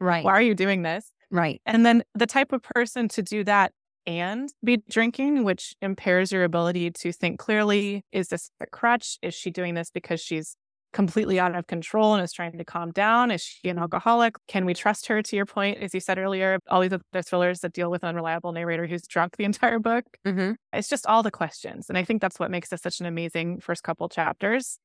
Right. 0.00 0.24
Why 0.24 0.32
are 0.32 0.42
you 0.42 0.54
doing 0.54 0.82
this? 0.82 1.12
Right. 1.30 1.60
And 1.66 1.84
then 1.84 2.02
the 2.14 2.26
type 2.26 2.52
of 2.52 2.62
person 2.62 3.06
to 3.08 3.22
do 3.22 3.44
that 3.44 3.72
and 4.06 4.50
be 4.64 4.78
drinking, 4.88 5.44
which 5.44 5.74
impairs 5.82 6.32
your 6.32 6.44
ability 6.44 6.90
to 6.90 7.12
think 7.12 7.38
clearly. 7.38 8.02
Is 8.12 8.28
this 8.28 8.50
a 8.60 8.66
crutch? 8.66 9.18
Is 9.22 9.34
she 9.34 9.50
doing 9.50 9.74
this 9.74 9.90
because 9.90 10.20
she's 10.22 10.56
completely 10.92 11.38
out 11.38 11.54
of 11.54 11.66
control 11.66 12.14
and 12.14 12.22
is 12.22 12.32
trying 12.32 12.56
to 12.56 12.64
calm 12.64 12.90
down? 12.92 13.30
Is 13.30 13.42
she 13.42 13.68
an 13.68 13.78
alcoholic? 13.78 14.34
Can 14.48 14.64
we 14.64 14.74
trust 14.74 15.06
her? 15.06 15.22
To 15.22 15.36
your 15.36 15.46
point, 15.46 15.78
as 15.78 15.94
you 15.94 16.00
said 16.00 16.18
earlier, 16.18 16.58
all 16.68 16.80
these 16.80 16.92
other 16.92 17.22
thrillers 17.22 17.60
that 17.60 17.72
deal 17.72 17.90
with 17.90 18.02
an 18.02 18.10
unreliable 18.10 18.52
narrator 18.52 18.86
who's 18.86 19.06
drunk 19.06 19.36
the 19.36 19.44
entire 19.50 19.78
book. 19.78 20.04
Mm-hmm. 20.26 20.52
It's 20.72 20.88
just 20.88 21.06
all 21.06 21.22
the 21.22 21.30
questions. 21.30 21.88
And 21.88 21.96
I 21.96 22.04
think 22.04 22.20
that's 22.20 22.38
what 22.38 22.50
makes 22.50 22.68
this 22.68 22.80
such 22.82 23.00
an 23.00 23.06
amazing 23.06 23.60
first 23.60 23.82
couple 23.82 24.08
chapters. 24.08 24.78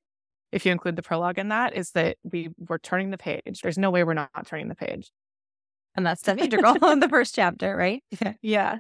If 0.52 0.66
you 0.66 0.72
include 0.72 0.96
the 0.96 1.02
prologue 1.02 1.40
in 1.40 1.50
that, 1.50 1.76
is 1.76 1.92
that 1.92 2.18
we 2.24 2.50
we're 2.58 2.78
turning 2.78 3.10
the 3.10 3.18
page. 3.18 3.62
There's 3.62 3.78
no 3.78 3.90
way 3.90 4.04
we're 4.04 4.14
not 4.14 4.30
turning 4.46 4.70
the 4.70 4.76
page. 4.76 5.12
And 5.96 6.06
that's 6.06 6.22
the 6.22 6.38
integral 6.44 6.90
in 6.90 7.00
the 7.00 7.10
first 7.10 7.36
chapter, 7.36 7.76
right? 7.76 8.04
Yeah. 8.42 8.78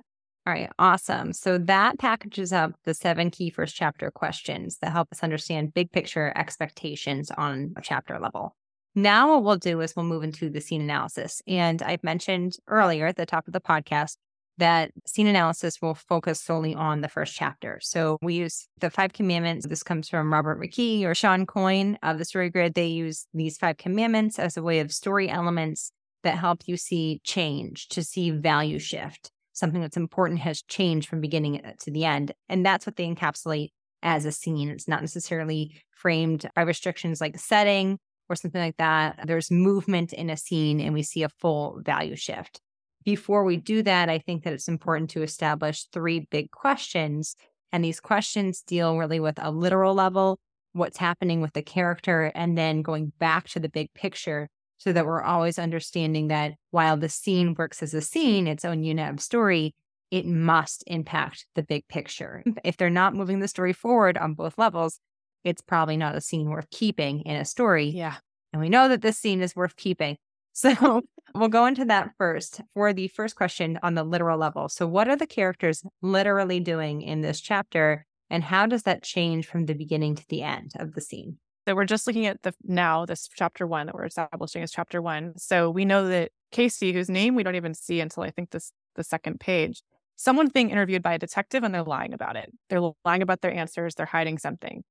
All 0.48 0.54
right, 0.54 0.70
awesome. 0.78 1.34
So 1.34 1.58
that 1.58 1.98
packages 1.98 2.54
up 2.54 2.74
the 2.84 2.93
seven 2.93 3.32
key 3.32 3.50
first 3.50 3.76
chapter 3.76 4.12
questions 4.12 4.78
that 4.80 4.91
help 4.91 5.08
us 5.12 5.24
understand 5.24 5.74
big 5.74 5.91
picture 5.91 6.32
expectations 6.36 7.32
on 7.32 7.74
a 7.76 7.82
chapter 7.82 8.20
level. 8.20 8.56
Now, 8.93 9.34
what 9.34 9.43
we'll 9.43 9.58
do 9.58 9.82
is 9.82 9.96
we'll 9.96 10.06
move 10.06 10.24
into 10.24 10.52
the 10.52 10.62
scene 10.62 10.82
analysis. 10.82 11.41
And 11.48 11.82
I've 11.82 12.04
mentioned 12.04 12.58
earlier 12.68 13.08
at 13.08 13.16
the 13.16 13.26
top 13.26 13.48
of 13.48 13.54
the 13.54 13.60
podcast 13.60 14.18
that 14.58 14.91
scene 15.06 15.28
analysis 15.28 15.82
will 15.82 15.96
focus 15.96 16.41
solely 16.41 16.76
on 16.76 17.02
the 17.02 17.10
first 17.10 17.36
chapter. 17.36 17.80
So 17.82 18.18
we 18.22 18.36
use 18.36 18.68
the 18.80 18.89
five 18.89 19.14
commandments. 19.14 19.68
This 19.68 19.84
comes 19.84 20.08
from 20.08 20.32
Robert 20.32 20.62
McKee 20.62 21.04
or 21.04 21.14
Shawn 21.14 21.46
Coyne 21.46 21.98
of 22.04 22.20
the 22.20 22.26
Story 22.26 22.50
Grid. 22.50 22.74
They 22.74 22.86
use 22.86 23.28
these 23.34 23.58
five 23.58 23.78
commandments 23.78 24.39
as 24.39 24.56
a 24.56 24.64
way 24.64 24.80
of 24.80 24.93
story 24.93 25.28
elements 25.28 25.91
that 26.24 26.38
help 26.38 26.62
you 26.68 26.78
see 26.78 27.20
change, 27.24 27.89
to 27.89 28.04
see 28.04 28.32
value 28.32 28.80
shift. 28.80 29.32
Something 29.56 29.82
that's 29.82 29.97
important 29.97 30.41
has 30.41 30.62
changed 30.62 31.10
from 31.10 31.22
beginning 31.22 31.66
uh, 31.66 31.72
to 31.80 31.89
the 31.89 32.06
end. 32.06 32.34
And 32.49 32.66
that's 32.66 32.86
what 32.86 32.97
they 32.97 33.08
encapsulate 33.08 33.70
as 34.03 34.26
a 34.26 34.32
scene. 34.32 34.70
It's 34.70 34.88
not 34.88 35.01
necessarily 35.01 35.82
framed 35.91 36.47
by 36.56 36.62
restrictions 36.62 37.22
like 37.22 37.39
setting 37.39 37.97
or 38.30 38.36
something 38.36 38.62
like 38.62 38.78
that. 38.78 39.22
There's 39.26 39.49
movement 39.49 40.14
in 40.14 40.30
a 40.30 40.38
scene 40.38 40.80
and 40.82 40.93
we 40.93 41.03
see 41.03 41.24
a 41.24 41.30
full 41.30 41.82
value 41.84 42.16
shift. 42.16 42.60
Before 43.06 43.43
we 43.43 43.58
do 43.58 43.82
that, 43.84 44.10
I 44.10 44.20
think 44.20 44.43
that 44.43 44.53
it's 44.53 44.68
important 44.68 45.10
to 45.12 45.24
establish 45.24 45.86
three 45.86 46.28
big 46.32 46.51
questions. 46.51 47.36
And 47.72 47.84
these 47.84 47.99
questions 47.99 48.62
deal 48.62 48.97
really 48.97 49.20
with 49.20 49.39
a 49.41 49.51
literal 49.51 49.93
level, 49.93 50.38
what's 50.74 50.97
happening 50.97 51.39
with 51.39 51.53
the 51.53 51.62
character, 51.62 52.32
and 52.36 52.58
then 52.58 52.82
going 52.82 53.14
back 53.20 53.47
to 53.49 53.60
the 53.60 53.70
big 53.70 53.93
picture 53.93 54.49
so 54.78 54.91
that 54.91 55.05
we're 55.05 55.23
always 55.23 55.57
understanding 55.57 56.28
that 56.28 56.53
while 56.71 56.97
the 56.97 57.09
scene 57.09 57.55
works 57.57 57.82
as 57.82 57.93
a 57.93 58.01
scene, 58.01 58.47
its 58.47 58.65
own 58.65 58.84
unit 58.84 59.13
of 59.13 59.21
story, 59.21 59.73
it 60.11 60.26
must 60.26 60.84
impact 60.88 61.45
the 61.55 61.63
big 61.63 61.88
picture. 61.88 62.43
If 62.63 62.78
they're 62.78 62.89
not 62.89 63.15
moving 63.15 63.39
the 63.39 63.47
story 63.47 63.73
forward 63.73 64.17
on 64.17 64.34
both 64.34 64.57
levels, 64.57 64.99
it's 65.43 65.61
probably 65.61 65.97
not 65.97 66.15
a 66.15 66.21
scene 66.21 66.49
worth 66.49 66.69
keeping 66.71 67.21
in 67.21 67.36
a 67.36 67.45
story. 67.45 67.86
Yeah. 67.86 68.15
And 68.53 68.61
we 68.61 68.69
know 68.69 68.88
that 68.89 69.01
this 69.01 69.17
scene 69.17 69.41
is 69.41 69.55
worth 69.55 69.76
keeping. 69.76 70.17
So 70.57 71.01
we'll 71.34 71.49
go 71.49 71.65
into 71.65 71.84
that 71.84 72.11
first 72.17 72.61
for 72.73 72.93
the 72.93 73.09
first 73.09 73.36
question 73.36 73.78
on 73.84 73.93
the 73.93 74.05
literal 74.05 74.39
level. 74.39 74.69
So, 74.69 74.88
what 74.88 75.09
are 75.09 75.17
the 75.17 75.28
characters 75.28 75.84
literally 76.01 76.61
doing 76.61 77.01
in 77.01 77.19
this 77.19 77.41
chapter? 77.41 78.05
And 78.30 78.41
how 78.41 78.65
does 78.65 78.84
that 78.84 79.03
change 79.03 79.47
from 79.47 79.65
the 79.65 79.73
beginning 79.73 80.15
to 80.15 80.26
the 80.30 80.43
end 80.43 80.71
of 80.80 80.93
the 80.93 81.01
scene? 81.01 81.39
So, 81.68 81.76
we're 81.76 81.86
just 81.86 82.07
looking 82.07 82.26
at 82.26 82.43
the 82.43 82.53
now, 82.63 83.05
this 83.05 83.30
chapter 83.34 83.66
one 83.66 83.88
that 83.88 83.95
we're 83.95 84.05
establishing 84.05 84.63
as 84.63 84.72
chapter 84.72 85.01
one. 85.01 85.38
So, 85.38 85.70
we 85.70 85.86
know 85.86 86.07
that 86.07 86.32
Casey, 86.51 86.93
whose 86.93 87.09
name 87.09 87.36
we 87.36 87.43
don't 87.43 87.55
even 87.55 87.74
see 87.74 87.99
until 87.99 88.24
I 88.24 88.32
think 88.32 88.51
this 88.51 88.72
the 88.95 89.03
second 89.03 89.39
page, 89.39 89.82
someone's 90.16 90.51
being 90.51 90.70
interviewed 90.70 91.03
by 91.03 91.13
a 91.13 91.20
detective 91.20 91.63
and 91.63 91.74
they're 91.74 91.84
lying 91.84 92.13
about 92.13 92.36
it. 92.38 92.51
They're 92.70 92.91
lying 93.03 93.22
about 93.22 93.41
their 93.41 93.53
answers, 93.53 93.95
they're 93.95 94.05
hiding 94.05 94.38
something. 94.38 94.84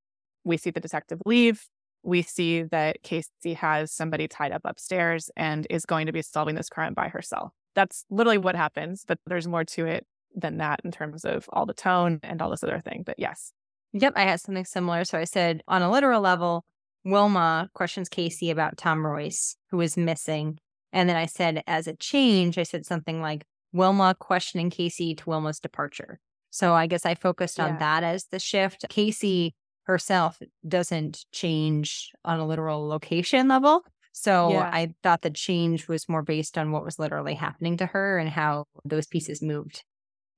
We 0.45 0.57
see 0.57 0.71
the 0.71 0.81
detective 0.81 1.21
leave 1.25 1.67
we 2.05 2.23
see 2.23 2.63
that 2.65 3.03
Casey 3.03 3.55
has 3.55 3.91
somebody 3.91 4.29
tied 4.29 4.53
up 4.53 4.61
upstairs 4.65 5.31
and 5.37 5.67
is 5.71 5.87
going 5.87 6.07
to 6.07 6.13
be 6.13 6.23
solving 6.23 6.55
this 6.55 6.69
crime 6.69 6.95
by 6.95 7.09
herself. 7.09 7.53
That's 7.75 8.05
literally 8.11 8.39
what 8.39 8.55
happens, 8.55 9.05
but 9.07 9.19
there's 9.27 9.49
more 9.49 9.65
to 9.65 9.87
it 9.87 10.07
than 10.35 10.59
that 10.59 10.81
in 10.85 10.93
terms 10.93 11.25
of 11.25 11.49
all 11.53 11.67
the 11.67 11.75
tone 11.75 12.21
and 12.23 12.41
all 12.43 12.51
this 12.51 12.63
other 12.63 12.81
thing. 12.81 13.03
But 13.05 13.19
yes. 13.19 13.53
Yep, 13.95 14.15
I 14.17 14.23
had 14.23 14.41
something 14.41 14.65
similar. 14.65 15.05
So 15.05 15.19
I 15.19 15.25
said 15.25 15.63
on 15.69 15.81
a 15.81 15.91
literal 15.91 16.21
level, 16.21 16.65
Wilma 17.05 17.71
questions 17.75 18.09
Casey 18.09 18.51
about 18.51 18.77
Tom 18.77 19.07
Royce, 19.07 19.57
who 19.71 19.81
is 19.81 19.97
missing. 19.97 20.59
And 20.93 21.09
then 21.09 21.17
I 21.17 21.27
said, 21.27 21.63
as 21.67 21.87
a 21.87 21.95
change, 21.95 22.59
I 22.59 22.65
said 22.65 22.85
something 22.85 23.21
like 23.21 23.45
Wilma 23.73 24.17
questioning 24.19 24.71
Casey 24.71 25.15
to 25.15 25.25
Wilma's 25.25 25.61
departure. 25.61 26.19
So 26.51 26.75
I 26.75 26.87
guess 26.87 27.07
I 27.07 27.15
focused 27.15 27.59
on 27.61 27.71
yeah. 27.71 27.79
that 27.79 28.05
as 28.05 28.27
the 28.31 28.39
shift. 28.39 28.85
Casey 28.89 29.55
herself 29.85 30.41
doesn't 30.67 31.25
change 31.33 32.11
on 32.25 32.41
a 32.41 32.47
literal 32.47 32.89
location 32.89 33.49
level. 33.49 33.85
So 34.13 34.53
yeah. 34.53 34.71
I 34.73 34.95
thought 35.03 35.23
the 35.23 35.31
change 35.31 35.89
was 35.89 36.09
more 36.09 36.23
based 36.23 36.57
on 36.57 36.71
what 36.71 36.85
was 36.85 36.99
literally 36.99 37.35
happening 37.35 37.77
to 37.79 37.87
her 37.87 38.19
and 38.19 38.31
how 38.31 38.65
those 38.85 39.07
pieces 39.07 39.43
moved. 39.43 39.85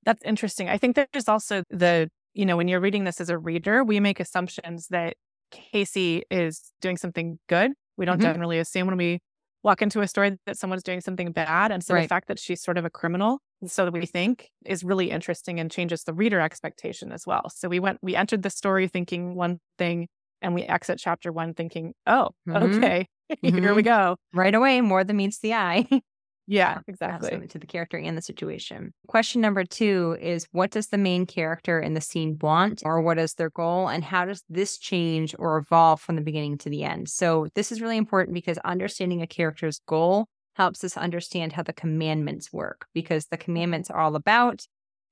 That's 0.04 0.22
interesting. 0.24 0.68
I 0.68 0.78
think 0.78 0.96
there's 0.96 1.28
also 1.28 1.62
the, 1.68 2.10
you 2.36 2.44
know, 2.44 2.56
when 2.56 2.68
you're 2.68 2.80
reading 2.80 3.04
this 3.04 3.20
as 3.20 3.30
a 3.30 3.38
reader, 3.38 3.82
we 3.82 3.98
make 3.98 4.20
assumptions 4.20 4.88
that 4.88 5.14
Casey 5.50 6.22
is 6.30 6.72
doing 6.80 6.96
something 6.96 7.38
good. 7.48 7.72
We 7.96 8.04
don't 8.04 8.18
mm-hmm. 8.18 8.32
generally 8.32 8.58
assume 8.58 8.86
when 8.86 8.98
we 8.98 9.20
walk 9.62 9.80
into 9.80 10.00
a 10.00 10.06
story 10.06 10.36
that 10.44 10.58
someone's 10.58 10.82
doing 10.82 11.00
something 11.00 11.32
bad. 11.32 11.72
And 11.72 11.82
so 11.82 11.94
right. 11.94 12.02
the 12.02 12.08
fact 12.08 12.28
that 12.28 12.38
she's 12.38 12.62
sort 12.62 12.76
of 12.76 12.84
a 12.84 12.90
criminal, 12.90 13.38
so 13.66 13.86
that 13.86 13.92
we 13.92 14.04
think 14.04 14.50
is 14.66 14.84
really 14.84 15.10
interesting 15.10 15.58
and 15.58 15.70
changes 15.70 16.04
the 16.04 16.12
reader 16.12 16.40
expectation 16.40 17.10
as 17.10 17.26
well. 17.26 17.48
So 17.48 17.68
we 17.68 17.80
went, 17.80 17.98
we 18.02 18.14
entered 18.14 18.42
the 18.42 18.50
story 18.50 18.86
thinking 18.86 19.34
one 19.34 19.60
thing 19.78 20.08
and 20.42 20.54
we 20.54 20.62
exit 20.64 20.98
chapter 20.98 21.32
one 21.32 21.54
thinking, 21.54 21.94
oh, 22.06 22.28
mm-hmm. 22.46 22.76
okay, 22.76 23.08
mm-hmm. 23.32 23.58
here 23.62 23.74
we 23.74 23.82
go. 23.82 24.16
Right 24.34 24.54
away, 24.54 24.82
more 24.82 25.04
than 25.04 25.16
meets 25.16 25.38
the 25.38 25.54
eye. 25.54 25.88
Yeah, 26.46 26.76
um, 26.76 26.84
exactly. 26.86 27.46
To 27.48 27.58
the 27.58 27.66
character 27.66 27.98
and 27.98 28.16
the 28.16 28.22
situation. 28.22 28.92
Question 29.08 29.40
number 29.40 29.64
two 29.64 30.16
is 30.20 30.46
what 30.52 30.70
does 30.70 30.88
the 30.88 30.98
main 30.98 31.26
character 31.26 31.80
in 31.80 31.94
the 31.94 32.00
scene 32.00 32.38
want 32.40 32.82
or 32.84 33.00
what 33.00 33.18
is 33.18 33.34
their 33.34 33.50
goal? 33.50 33.88
And 33.88 34.04
how 34.04 34.24
does 34.24 34.44
this 34.48 34.78
change 34.78 35.34
or 35.38 35.58
evolve 35.58 36.00
from 36.00 36.16
the 36.16 36.22
beginning 36.22 36.58
to 36.58 36.70
the 36.70 36.84
end? 36.84 37.08
So, 37.08 37.48
this 37.54 37.72
is 37.72 37.80
really 37.80 37.96
important 37.96 38.34
because 38.34 38.58
understanding 38.58 39.22
a 39.22 39.26
character's 39.26 39.80
goal 39.86 40.28
helps 40.54 40.82
us 40.84 40.96
understand 40.96 41.52
how 41.52 41.62
the 41.62 41.72
commandments 41.72 42.52
work 42.52 42.86
because 42.94 43.26
the 43.26 43.36
mm-hmm. 43.36 43.44
commandments 43.44 43.90
are 43.90 44.00
all 44.00 44.16
about 44.16 44.66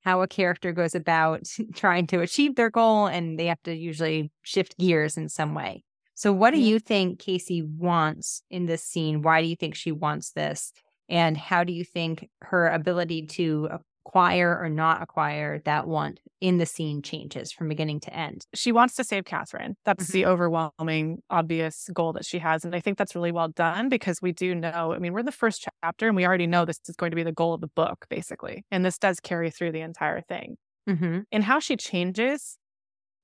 how 0.05 0.22
a 0.22 0.28
character 0.28 0.72
goes 0.72 0.95
about 0.95 1.49
trying 1.74 2.07
to 2.07 2.20
achieve 2.20 2.55
their 2.55 2.70
goal 2.70 3.07
and 3.07 3.39
they 3.39 3.47
have 3.47 3.62
to 3.64 3.74
usually 3.74 4.30
shift 4.43 4.78
gears 4.78 5.16
in 5.16 5.28
some 5.28 5.55
way. 5.55 5.82
So, 6.16 6.32
what 6.32 6.53
do 6.53 6.61
you 6.61 6.78
think 6.78 7.18
Casey 7.18 7.62
wants 7.62 8.43
in 8.49 8.66
this 8.66 8.85
scene? 8.85 9.22
Why 9.22 9.43
do 9.43 9.49
you 9.49 9.57
think 9.57 9.74
she 9.74 9.91
wants 9.91 10.30
this? 10.30 10.72
And 11.09 11.37
how 11.37 11.65
do 11.65 11.73
you 11.73 11.85
think 11.85 12.29
her 12.43 12.69
ability 12.69 13.27
to 13.27 13.69
acquire 14.07 14.59
or 14.59 14.69
not 14.69 15.03
acquire 15.03 15.61
that 15.65 15.87
want 15.87 16.21
in 16.41 16.59
the 16.59 16.67
scene 16.67 17.03
changes 17.03 17.53
from 17.53 17.69
beginning 17.69 18.01
to 18.01 18.15
end? 18.15 18.47
She 18.55 18.73
wants 18.73 18.95
to 18.97 19.05
save 19.05 19.25
Catherine. 19.25 19.77
That's 19.85 20.05
mm-hmm. 20.05 20.13
the 20.13 20.27
overwhelming, 20.27 21.23
obvious 21.31 21.89
goal 21.93 22.13
that 22.15 22.25
she 22.25 22.39
has. 22.39 22.65
And 22.65 22.75
I 22.75 22.81
think 22.81 22.99
that's 22.99 23.15
really 23.15 23.33
well 23.33 23.49
done 23.49 23.89
because 23.89 24.21
we 24.23 24.33
do 24.33 24.55
know, 24.55 24.93
I 24.93 24.99
mean, 24.99 25.13
we're 25.13 25.21
in 25.21 25.27
the 25.27 25.33
first 25.33 25.67
chapter 25.83 26.07
and 26.07 26.17
we 26.17 26.27
already 26.27 26.47
know 26.47 26.65
this 26.65 26.81
is 26.89 26.97
going 26.97 27.11
to 27.11 27.17
be 27.17 27.23
the 27.23 27.33
goal 27.33 27.55
of 27.55 27.61
the 27.61 27.69
book, 27.69 28.07
basically. 28.09 28.65
And 28.71 28.85
this 28.85 28.99
does 28.99 29.21
carry 29.21 29.51
through 29.51 29.73
the 29.73 29.81
entire 29.81 30.21
thing. 30.21 30.57
Mm-hmm. 30.89 31.21
And 31.33 31.45
how 31.45 31.61
she 31.61 31.77
changes, 31.77 32.59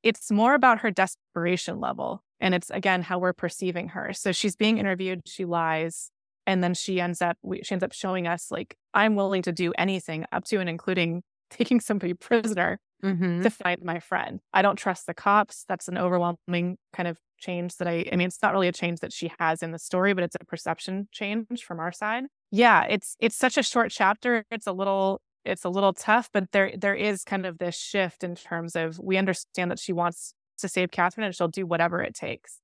it's 0.03 0.31
more 0.31 0.55
about 0.55 0.81
her 0.81 0.91
desperation 0.91 1.79
level. 1.79 2.23
And 2.41 2.55
it's 2.55 2.71
again 2.71 3.03
how 3.03 3.19
we're 3.19 3.35
perceiving 3.35 3.89
her. 3.89 4.13
So 4.15 4.33
she's 4.33 4.57
being 4.57 4.79
interviewed, 4.79 5.21
she 5.27 5.45
lies, 5.45 6.11
and 6.47 6.63
then 6.63 6.75
she 6.75 7.01
ends 7.01 7.23
up 7.23 7.37
she 7.63 7.73
ends 7.73 7.85
up 7.85 7.93
showing 7.93 8.27
us 8.27 8.51
like 8.51 8.77
i'm 8.95 9.15
willing 9.15 9.43
to 9.43 9.53
do 9.53 9.73
anything 9.79 10.25
up 10.33 10.45
to 10.45 10.59
and 10.59 10.69
including 10.69 11.23
taking 11.51 11.81
somebody 11.81 12.15
prisoner 12.29 12.79
mm-hmm. 13.03 13.43
to 13.43 13.51
find 13.51 13.83
my 13.83 13.99
friend. 13.99 14.41
I 14.53 14.63
don't 14.63 14.77
trust 14.77 15.07
the 15.07 15.15
cops. 15.15 15.65
That's 15.69 15.89
an 15.89 15.99
overwhelming 15.99 16.79
kind 16.93 17.09
of 17.09 17.19
change 17.39 17.79
that 17.79 17.89
i 17.89 18.05
i 18.13 18.17
mean 18.17 18.27
it's 18.27 18.43
not 18.43 18.53
really 18.53 18.69
a 18.69 18.73
change 18.73 19.01
that 19.01 19.15
she 19.15 19.33
has 19.39 19.63
in 19.63 19.73
the 19.73 19.79
story 19.79 20.13
but 20.13 20.23
it's 20.23 20.37
a 20.39 20.45
perception 20.45 21.09
change 21.11 21.65
from 21.65 21.81
our 21.81 21.91
side. 21.91 22.25
Yeah 22.51 22.85
it's 22.85 23.17
it's 23.19 23.37
such 23.37 23.57
a 23.57 23.63
short 23.63 23.91
chapter. 23.91 24.45
It's 24.51 24.67
a 24.67 24.73
little 24.73 25.23
it's 25.47 25.65
a 25.65 25.71
little 25.71 25.95
tough 25.95 26.29
but 26.35 26.53
there 26.53 26.75
there 26.77 26.95
is 26.95 27.25
kind 27.25 27.47
of 27.47 27.57
this 27.57 27.79
shift 27.79 28.23
in 28.23 28.35
terms 28.35 28.77
of 28.77 28.99
we 28.99 29.17
understand 29.17 29.71
that 29.71 29.79
she 29.79 29.95
wants 29.95 30.35
to 30.59 30.69
save 30.69 30.91
catherine 30.91 31.25
and 31.25 31.35
she'll 31.35 31.49
do 31.49 31.65
whatever 31.65 32.03
it 32.03 32.15
takes. 32.15 32.61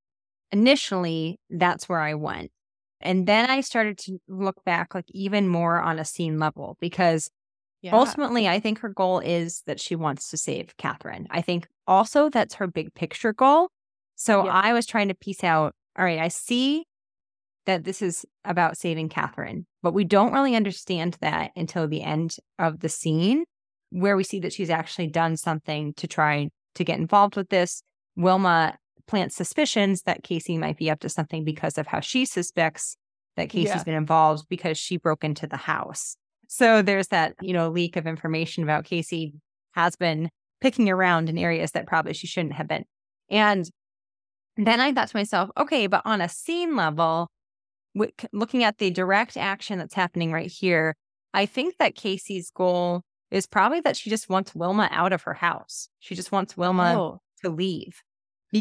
Initially 0.52 1.40
that's 1.48 1.88
where 1.88 2.00
i 2.00 2.12
went 2.12 2.50
and 3.00 3.26
then 3.26 3.50
I 3.50 3.60
started 3.60 3.98
to 3.98 4.18
look 4.28 4.64
back 4.64 4.94
like 4.94 5.06
even 5.10 5.48
more 5.48 5.80
on 5.80 5.98
a 5.98 6.04
scene 6.04 6.38
level 6.38 6.76
because 6.80 7.30
yeah. 7.82 7.94
ultimately 7.94 8.48
I 8.48 8.60
think 8.60 8.80
her 8.80 8.88
goal 8.88 9.18
is 9.18 9.62
that 9.66 9.80
she 9.80 9.94
wants 9.94 10.30
to 10.30 10.36
save 10.36 10.76
Catherine. 10.76 11.26
I 11.30 11.42
think 11.42 11.68
also 11.86 12.30
that's 12.30 12.54
her 12.54 12.66
big 12.66 12.94
picture 12.94 13.32
goal. 13.32 13.68
So 14.14 14.44
yeah. 14.44 14.52
I 14.52 14.72
was 14.72 14.86
trying 14.86 15.08
to 15.08 15.14
piece 15.14 15.44
out, 15.44 15.74
all 15.98 16.04
right, 16.04 16.18
I 16.18 16.28
see 16.28 16.84
that 17.66 17.84
this 17.84 18.00
is 18.00 18.24
about 18.44 18.78
saving 18.78 19.08
Catherine, 19.08 19.66
but 19.82 19.92
we 19.92 20.04
don't 20.04 20.32
really 20.32 20.54
understand 20.54 21.16
that 21.20 21.50
until 21.56 21.86
the 21.86 22.02
end 22.02 22.36
of 22.58 22.80
the 22.80 22.88
scene 22.88 23.44
where 23.90 24.16
we 24.16 24.24
see 24.24 24.40
that 24.40 24.52
she's 24.52 24.70
actually 24.70 25.08
done 25.08 25.36
something 25.36 25.92
to 25.94 26.06
try 26.06 26.48
to 26.74 26.84
get 26.84 26.98
involved 26.98 27.36
with 27.36 27.48
this. 27.50 27.82
Wilma 28.16 28.76
plant 29.06 29.32
suspicions 29.32 30.02
that 30.02 30.22
Casey 30.22 30.58
might 30.58 30.76
be 30.76 30.90
up 30.90 31.00
to 31.00 31.08
something 31.08 31.44
because 31.44 31.78
of 31.78 31.86
how 31.86 32.00
she 32.00 32.24
suspects 32.24 32.96
that 33.36 33.48
Casey's 33.48 33.76
yeah. 33.76 33.84
been 33.84 33.94
involved 33.94 34.46
because 34.48 34.78
she 34.78 34.96
broke 34.96 35.24
into 35.24 35.46
the 35.46 35.56
house. 35.56 36.16
So 36.48 36.82
there's 36.82 37.08
that, 37.08 37.34
you 37.40 37.52
know, 37.52 37.68
leak 37.68 37.96
of 37.96 38.06
information 38.06 38.62
about 38.62 38.84
Casey 38.84 39.34
has 39.72 39.96
been 39.96 40.30
picking 40.60 40.88
around 40.88 41.28
in 41.28 41.38
areas 41.38 41.72
that 41.72 41.86
probably 41.86 42.14
she 42.14 42.26
shouldn't 42.26 42.54
have 42.54 42.68
been. 42.68 42.84
And 43.30 43.68
then 44.56 44.80
I 44.80 44.92
thought 44.92 45.08
to 45.08 45.16
myself, 45.16 45.50
okay, 45.58 45.86
but 45.86 46.02
on 46.04 46.20
a 46.20 46.28
scene 46.28 46.76
level, 46.76 47.28
looking 48.32 48.64
at 48.64 48.78
the 48.78 48.90
direct 48.90 49.36
action 49.36 49.78
that's 49.78 49.94
happening 49.94 50.32
right 50.32 50.50
here, 50.50 50.94
I 51.34 51.46
think 51.46 51.76
that 51.78 51.94
Casey's 51.94 52.50
goal 52.50 53.02
is 53.30 53.46
probably 53.46 53.80
that 53.80 53.96
she 53.96 54.08
just 54.08 54.28
wants 54.28 54.54
Wilma 54.54 54.88
out 54.90 55.12
of 55.12 55.22
her 55.22 55.34
house. 55.34 55.88
She 55.98 56.14
just 56.14 56.32
wants 56.32 56.56
Wilma 56.56 56.94
oh. 56.96 57.20
to 57.42 57.50
leave 57.50 58.02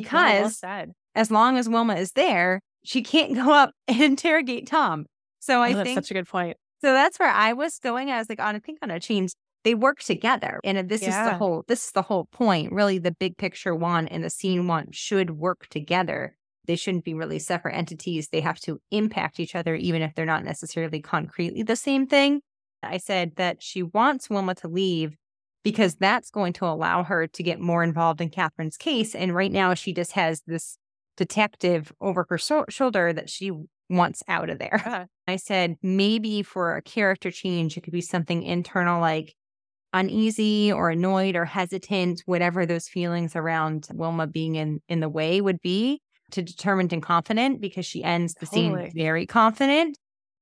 because 0.01 0.59
well 0.63 0.85
as 1.15 1.31
long 1.31 1.57
as 1.57 1.69
Wilma 1.69 1.95
is 1.95 2.11
there, 2.11 2.61
she 2.83 3.01
can't 3.01 3.33
go 3.35 3.51
up 3.51 3.71
and 3.87 4.01
interrogate 4.01 4.67
Tom. 4.67 5.05
So 5.39 5.61
I 5.61 5.71
oh, 5.71 5.75
that's 5.75 5.87
think 5.87 5.97
such 5.97 6.11
a 6.11 6.13
good 6.13 6.27
point. 6.27 6.57
So 6.81 6.93
that's 6.93 7.19
where 7.19 7.31
I 7.31 7.53
was 7.53 7.79
going. 7.79 8.11
I 8.11 8.19
was 8.19 8.29
like, 8.29 8.39
on 8.39 8.55
I 8.55 8.59
think 8.59 8.79
on 8.81 8.91
a 8.91 8.99
change, 8.99 9.31
they 9.63 9.73
work 9.73 9.99
together. 9.99 10.59
And 10.63 10.87
this 10.89 11.01
yeah. 11.01 11.25
is 11.25 11.31
the 11.31 11.37
whole 11.37 11.63
this 11.67 11.85
is 11.85 11.91
the 11.91 12.01
whole 12.01 12.25
point. 12.25 12.71
Really, 12.71 12.99
the 12.99 13.11
big 13.11 13.37
picture 13.37 13.75
one 13.75 14.07
and 14.07 14.23
the 14.23 14.29
scene 14.29 14.67
one 14.67 14.91
should 14.91 15.31
work 15.31 15.67
together. 15.69 16.35
They 16.67 16.75
shouldn't 16.75 17.05
be 17.05 17.13
really 17.13 17.39
separate 17.39 17.75
entities. 17.75 18.29
They 18.29 18.41
have 18.41 18.59
to 18.61 18.79
impact 18.91 19.39
each 19.39 19.55
other, 19.55 19.75
even 19.75 20.01
if 20.01 20.15
they're 20.15 20.25
not 20.25 20.43
necessarily 20.43 21.01
concretely 21.01 21.63
the 21.63 21.75
same 21.75 22.07
thing. 22.07 22.41
I 22.81 22.97
said 22.97 23.33
that 23.37 23.63
she 23.63 23.83
wants 23.83 24.29
Wilma 24.29 24.55
to 24.55 24.67
leave 24.67 25.15
because 25.65 25.95
that's 25.95 26.29
going 26.29 26.53
to 26.53 26.65
allow 26.65 27.03
her 27.03 27.25
to 27.25 27.43
get 27.43 27.59
more 27.59 27.83
involved 27.83 28.21
in 28.21 28.29
Catherine's 28.29 28.77
case. 28.77 29.15
And 29.15 29.33
right 29.33 29.51
now, 29.51 29.73
she 29.73 29.93
just 29.93 30.11
has 30.11 30.43
this 30.45 30.77
detective 31.17 31.91
over 31.99 32.27
her 32.29 32.37
so- 32.37 32.65
shoulder 32.69 33.11
that 33.11 33.31
she 33.31 33.51
wants 33.89 34.21
out 34.27 34.51
of 34.51 34.59
there. 34.59 34.79
Uh-huh. 34.85 35.05
I 35.27 35.37
said 35.37 35.77
maybe 35.81 36.43
for 36.43 36.75
a 36.75 36.83
character 36.83 37.31
change, 37.31 37.75
it 37.75 37.81
could 37.81 37.93
be 37.93 38.01
something 38.01 38.43
internal 38.43 39.01
like 39.01 39.33
uneasy 39.91 40.71
or 40.71 40.91
annoyed 40.91 41.35
or 41.35 41.45
hesitant, 41.45 42.21
whatever 42.27 42.67
those 42.67 42.87
feelings 42.87 43.35
around 43.35 43.87
Wilma 43.91 44.27
being 44.27 44.55
in, 44.55 44.81
in 44.87 44.99
the 44.99 45.09
way 45.09 45.41
would 45.41 45.61
be, 45.63 45.99
to 46.29 46.43
determined 46.43 46.93
and 46.93 47.01
confident 47.01 47.59
because 47.59 47.87
she 47.87 48.03
ends 48.03 48.35
the 48.35 48.45
totally. 48.45 48.83
scene 48.85 48.91
very 48.93 49.25
confident. 49.25 49.97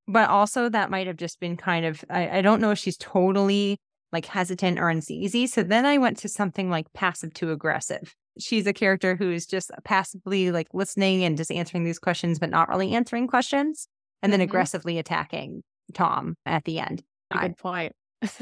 But 0.06 0.30
also, 0.30 0.68
that 0.68 0.90
might 0.90 1.08
have 1.08 1.16
just 1.16 1.40
been 1.40 1.56
kind 1.56 1.86
of, 1.86 2.04
I, 2.10 2.40
I 2.40 2.42
don't 2.42 2.60
know 2.60 2.72
if 2.72 2.80
she's 2.80 2.98
totally 2.98 3.80
like 4.14 4.28
hesitant 4.28 4.80
or 4.80 4.90
uneasy. 4.90 5.48
So 5.48 5.64
then 5.64 5.86
I 5.86 5.98
went 5.98 6.18
to 6.20 6.30
something 6.30 6.70
like 6.70 6.86
passive 6.94 7.34
to 7.36 7.52
aggressive. 7.52 8.16
She's 8.40 8.66
a 8.66 8.74
character 8.74 9.16
who 9.16 9.32
is 9.32 9.46
just 9.46 9.72
passively 9.84 10.52
like 10.52 10.68
listening 10.74 11.24
and 11.24 11.36
just 11.36 11.52
answering 11.52 11.84
these 11.84 12.00
questions, 12.00 12.40
but 12.40 12.50
not 12.50 12.70
really 12.70 12.94
answering 12.94 13.28
questions, 13.28 13.88
and 14.22 14.32
then 14.32 14.40
mm-hmm. 14.40 14.46
aggressively 14.46 14.98
attacking 15.00 15.64
Tom 15.94 16.36
at 16.46 16.64
the 16.64 16.80
end. 16.80 17.04
Good 17.32 17.58
point. 17.58 17.94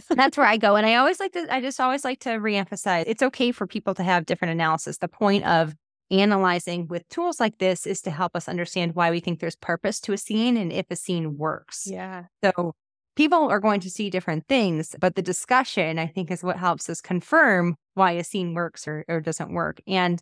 that's 0.09 0.37
where 0.37 0.45
I 0.45 0.57
go. 0.57 0.75
And 0.75 0.85
I 0.85 0.95
always 0.95 1.19
like 1.19 1.31
to, 1.33 1.51
I 1.51 1.61
just 1.61 1.79
always 1.79 2.03
like 2.03 2.19
to 2.21 2.29
reemphasize 2.31 3.05
it's 3.07 3.23
okay 3.23 3.51
for 3.51 3.65
people 3.65 3.95
to 3.95 4.03
have 4.03 4.25
different 4.25 4.51
analysis. 4.51 4.97
The 4.97 5.07
point 5.07 5.45
of 5.45 5.73
analyzing 6.11 6.87
with 6.87 7.07
tools 7.09 7.39
like 7.39 7.57
this 7.57 7.87
is 7.87 8.01
to 8.01 8.11
help 8.11 8.35
us 8.35 8.47
understand 8.47 8.95
why 8.95 9.09
we 9.09 9.21
think 9.21 9.39
there's 9.39 9.55
purpose 9.55 9.99
to 10.01 10.13
a 10.13 10.17
scene 10.17 10.57
and 10.57 10.71
if 10.71 10.85
a 10.91 10.95
scene 10.95 11.37
works. 11.37 11.87
Yeah. 11.89 12.25
So 12.43 12.75
people 13.15 13.49
are 13.49 13.59
going 13.59 13.79
to 13.81 13.89
see 13.89 14.09
different 14.09 14.47
things, 14.47 14.95
but 14.99 15.15
the 15.15 15.21
discussion, 15.21 15.99
I 15.99 16.07
think, 16.07 16.31
is 16.31 16.43
what 16.43 16.57
helps 16.57 16.89
us 16.89 17.01
confirm 17.01 17.75
why 17.93 18.11
a 18.11 18.23
scene 18.23 18.53
works 18.53 18.87
or, 18.87 19.05
or 19.07 19.19
doesn't 19.19 19.53
work. 19.53 19.81
And 19.87 20.21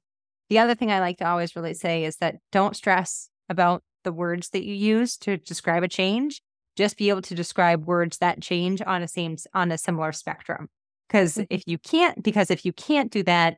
the 0.49 0.59
other 0.59 0.75
thing 0.75 0.91
I 0.91 0.99
like 0.99 1.17
to 1.17 1.27
always 1.27 1.55
really 1.55 1.73
say 1.75 2.03
is 2.03 2.17
that 2.17 2.37
don't 2.51 2.75
stress 2.75 3.29
about 3.47 3.83
the 4.03 4.11
words 4.11 4.49
that 4.49 4.63
you 4.63 4.73
use 4.73 5.17
to 5.17 5.37
describe 5.37 5.83
a 5.83 5.87
change 5.87 6.41
just 6.79 6.97
be 6.97 7.09
able 7.09 7.21
to 7.21 7.35
describe 7.35 7.85
words 7.85 8.19
that 8.19 8.41
change 8.41 8.81
on 8.81 9.03
a 9.03 9.07
same 9.07 9.35
on 9.53 9.69
a 9.69 9.77
similar 9.77 10.13
spectrum 10.13 10.69
because 11.07 11.33
mm-hmm. 11.33 11.43
if 11.49 11.63
you 11.65 11.77
can't 11.77 12.23
because 12.23 12.49
if 12.49 12.63
you 12.63 12.71
can't 12.71 13.11
do 13.11 13.21
that 13.21 13.57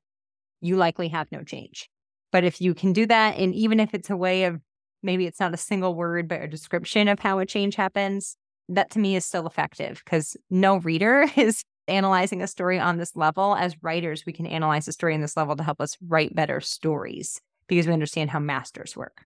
you 0.59 0.75
likely 0.75 1.07
have 1.07 1.32
no 1.32 1.43
change 1.43 1.88
but 2.32 2.43
if 2.43 2.59
you 2.59 2.73
can 2.73 2.93
do 2.93 3.05
that 3.05 3.38
and 3.38 3.53
even 3.53 3.79
if 3.79 3.93
it's 3.93 4.09
a 4.09 4.17
way 4.17 4.45
of 4.45 4.59
maybe 5.03 5.27
it's 5.27 5.39
not 5.39 5.53
a 5.53 5.57
single 5.57 5.93
word 5.93 6.27
but 6.27 6.41
a 6.41 6.47
description 6.47 7.07
of 7.07 7.19
how 7.19 7.38
a 7.38 7.45
change 7.45 7.75
happens 7.75 8.38
that 8.70 8.89
to 8.91 8.99
me 8.99 9.16
is 9.16 9.26
still 9.26 9.47
effective 9.47 10.01
because 10.03 10.36
no 10.49 10.78
reader 10.78 11.26
is 11.36 11.64
analyzing 11.88 12.41
a 12.41 12.47
story 12.47 12.80
on 12.80 12.97
this 12.97 13.16
level 13.16 13.55
as 13.55 13.76
writers 13.82 14.24
we 14.26 14.34
can 14.34 14.45
analyze 14.45 14.88
a 14.88 14.93
story 14.93 15.14
on 15.14 15.22
this 15.22 15.36
level 15.36 15.55
to 15.55 15.64
help 15.64 15.82
us 15.82 15.97
write 16.07 16.34
better 16.36 16.62
stories 16.62 17.41
because 17.68 17.88
we 17.88 17.93
understand 17.93 18.30
how 18.30 18.39
masters 18.39 18.95
work 18.95 19.26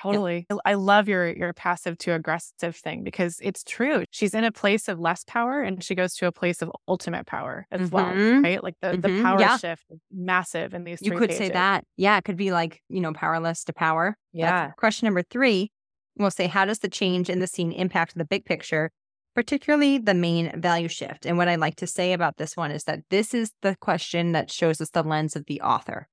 Totally. 0.00 0.46
I 0.64 0.74
love 0.74 1.08
your 1.08 1.28
your 1.28 1.52
passive 1.52 1.98
to 1.98 2.12
aggressive 2.14 2.76
thing 2.76 3.02
because 3.02 3.40
it's 3.42 3.64
true. 3.64 4.04
She's 4.10 4.34
in 4.34 4.44
a 4.44 4.52
place 4.52 4.88
of 4.88 5.00
less 5.00 5.24
power 5.24 5.60
and 5.60 5.82
she 5.82 5.94
goes 5.94 6.14
to 6.16 6.26
a 6.26 6.32
place 6.32 6.62
of 6.62 6.70
ultimate 6.86 7.26
power 7.26 7.66
as 7.70 7.90
mm-hmm. 7.90 7.94
well, 7.94 8.42
right? 8.42 8.62
Like 8.62 8.76
the, 8.80 8.88
mm-hmm. 8.88 9.00
the 9.00 9.22
power 9.22 9.40
yeah. 9.40 9.56
shift 9.56 9.84
massive 10.12 10.72
in 10.72 10.84
these 10.84 11.02
You 11.02 11.12
could 11.12 11.30
pages. 11.30 11.38
say 11.38 11.50
that. 11.50 11.84
Yeah, 11.96 12.16
it 12.16 12.24
could 12.24 12.36
be 12.36 12.52
like, 12.52 12.80
you 12.88 13.00
know, 13.00 13.12
powerless 13.12 13.64
to 13.64 13.72
power. 13.72 14.16
Yeah. 14.32 14.66
That's 14.66 14.74
question 14.78 15.06
number 15.06 15.22
3, 15.22 15.70
we'll 16.18 16.30
say 16.30 16.46
how 16.46 16.64
does 16.64 16.80
the 16.80 16.88
change 16.88 17.28
in 17.30 17.38
the 17.38 17.46
scene 17.46 17.72
impact 17.72 18.16
the 18.16 18.24
big 18.24 18.44
picture? 18.44 18.90
Particularly 19.34 19.98
the 19.98 20.14
main 20.14 20.60
value 20.60 20.88
shift. 20.88 21.24
And 21.24 21.38
what 21.38 21.48
I 21.48 21.54
like 21.54 21.76
to 21.76 21.86
say 21.86 22.12
about 22.12 22.38
this 22.38 22.56
one 22.56 22.70
is 22.70 22.84
that 22.84 23.00
this 23.10 23.34
is 23.34 23.52
the 23.62 23.76
question 23.80 24.32
that 24.32 24.50
shows 24.50 24.80
us 24.80 24.90
the 24.90 25.02
lens 25.02 25.36
of 25.36 25.44
the 25.46 25.60
author. 25.60 26.08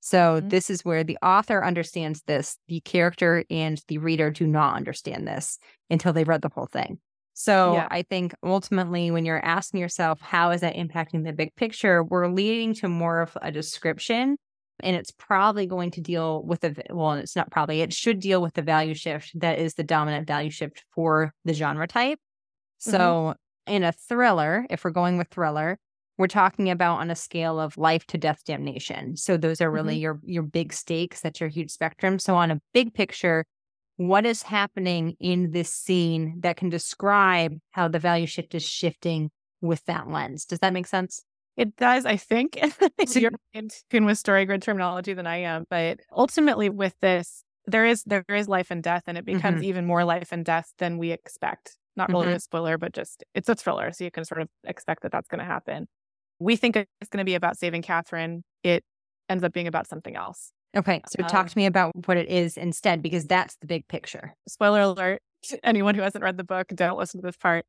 So 0.00 0.36
mm-hmm. 0.36 0.48
this 0.48 0.68
is 0.70 0.84
where 0.84 1.04
the 1.04 1.18
author 1.22 1.64
understands 1.64 2.22
this. 2.26 2.58
The 2.68 2.80
character 2.80 3.44
and 3.48 3.80
the 3.88 3.98
reader 3.98 4.30
do 4.30 4.46
not 4.46 4.76
understand 4.76 5.26
this 5.26 5.58
until 5.88 6.12
they 6.12 6.24
read 6.24 6.42
the 6.42 6.50
whole 6.54 6.66
thing. 6.66 6.98
So 7.32 7.74
yeah. 7.74 7.88
I 7.90 8.02
think 8.02 8.34
ultimately, 8.44 9.10
when 9.10 9.24
you're 9.24 9.44
asking 9.44 9.80
yourself, 9.80 10.20
how 10.20 10.50
is 10.50 10.60
that 10.60 10.76
impacting 10.76 11.24
the 11.24 11.32
big 11.32 11.54
picture, 11.56 12.04
we're 12.04 12.28
leading 12.28 12.74
to 12.74 12.88
more 12.88 13.22
of 13.22 13.36
a 13.42 13.50
description. 13.50 14.36
And 14.80 14.96
it's 14.96 15.12
probably 15.12 15.66
going 15.66 15.92
to 15.92 16.00
deal 16.00 16.42
with 16.42 16.60
the, 16.60 16.74
well, 16.90 17.12
it's 17.12 17.36
not 17.36 17.50
probably, 17.50 17.80
it 17.80 17.92
should 17.92 18.20
deal 18.20 18.42
with 18.42 18.54
the 18.54 18.62
value 18.62 18.94
shift 18.94 19.38
that 19.40 19.58
is 19.58 19.74
the 19.74 19.84
dominant 19.84 20.26
value 20.26 20.50
shift 20.50 20.84
for 20.94 21.32
the 21.44 21.54
genre 21.54 21.86
type. 21.86 22.18
Mm-hmm. 22.18 22.90
So 22.90 22.98
mm-hmm. 22.98 23.72
in 23.72 23.84
a 23.84 23.92
thriller, 23.92 24.66
if 24.70 24.84
we're 24.84 24.90
going 24.90 25.16
with 25.16 25.28
thriller, 25.28 25.78
we're 26.18 26.26
talking 26.26 26.70
about 26.70 27.00
on 27.00 27.10
a 27.10 27.16
scale 27.16 27.58
of 27.58 27.76
life 27.76 28.06
to 28.06 28.18
death 28.18 28.44
damnation. 28.44 29.16
So 29.16 29.36
those 29.36 29.60
are 29.60 29.70
really 29.70 29.94
mm-hmm. 29.94 30.02
your 30.02 30.20
your 30.22 30.42
big 30.42 30.72
stakes. 30.72 31.20
That's 31.20 31.40
your 31.40 31.48
huge 31.48 31.70
spectrum. 31.70 32.18
So 32.18 32.36
on 32.36 32.50
a 32.50 32.60
big 32.72 32.94
picture, 32.94 33.44
what 33.96 34.26
is 34.26 34.42
happening 34.42 35.16
in 35.20 35.50
this 35.50 35.72
scene 35.72 36.40
that 36.40 36.56
can 36.56 36.68
describe 36.68 37.58
how 37.72 37.88
the 37.88 37.98
value 37.98 38.26
shift 38.26 38.54
is 38.54 38.64
shifting 38.64 39.30
with 39.60 39.84
that 39.86 40.08
lens? 40.08 40.44
Does 40.44 40.60
that 40.60 40.72
make 40.72 40.86
sense? 40.86 41.24
It 41.56 41.76
does, 41.76 42.04
I 42.04 42.16
think. 42.16 42.58
You're 43.14 43.30
in 43.52 43.68
tune 43.90 44.04
with 44.04 44.18
story 44.18 44.44
grid 44.44 44.62
terminology 44.62 45.14
than 45.14 45.26
I 45.26 45.38
am, 45.38 45.64
but 45.70 46.00
ultimately 46.12 46.68
with 46.68 46.94
this, 47.00 47.44
there 47.66 47.86
is 47.86 48.02
there 48.04 48.24
is 48.28 48.48
life 48.48 48.70
and 48.70 48.82
death, 48.82 49.04
and 49.06 49.16
it 49.16 49.24
becomes 49.24 49.56
mm-hmm. 49.56 49.64
even 49.64 49.86
more 49.86 50.04
life 50.04 50.28
and 50.32 50.44
death 50.44 50.72
than 50.78 50.98
we 50.98 51.12
expect. 51.12 51.76
Not 51.96 52.10
really 52.10 52.26
mm-hmm. 52.26 52.36
a 52.36 52.40
spoiler, 52.40 52.76
but 52.76 52.92
just 52.92 53.24
it's 53.34 53.48
a 53.48 53.54
thriller, 53.54 53.92
so 53.92 54.04
you 54.04 54.10
can 54.10 54.24
sort 54.24 54.42
of 54.42 54.48
expect 54.64 55.02
that 55.02 55.12
that's 55.12 55.28
going 55.28 55.38
to 55.38 55.44
happen 55.44 55.86
we 56.38 56.56
think 56.56 56.76
it's 56.76 57.10
going 57.10 57.18
to 57.18 57.24
be 57.24 57.34
about 57.34 57.58
saving 57.58 57.82
Catherine. 57.82 58.44
It 58.62 58.84
ends 59.28 59.44
up 59.44 59.52
being 59.52 59.66
about 59.66 59.86
something 59.86 60.16
else. 60.16 60.52
Okay. 60.76 61.02
So 61.08 61.22
um, 61.22 61.28
talk 61.28 61.48
to 61.48 61.56
me 61.56 61.66
about 61.66 61.92
what 62.06 62.16
it 62.16 62.28
is 62.28 62.56
instead, 62.56 63.02
because 63.02 63.26
that's 63.26 63.56
the 63.56 63.66
big 63.66 63.86
picture. 63.88 64.34
Spoiler 64.48 64.80
alert 64.80 65.22
anyone 65.64 65.94
who 65.94 66.02
hasn't 66.02 66.24
read 66.24 66.36
the 66.36 66.44
book, 66.44 66.68
don't 66.74 66.98
listen 66.98 67.20
to 67.20 67.26
this 67.26 67.36
part. 67.36 67.64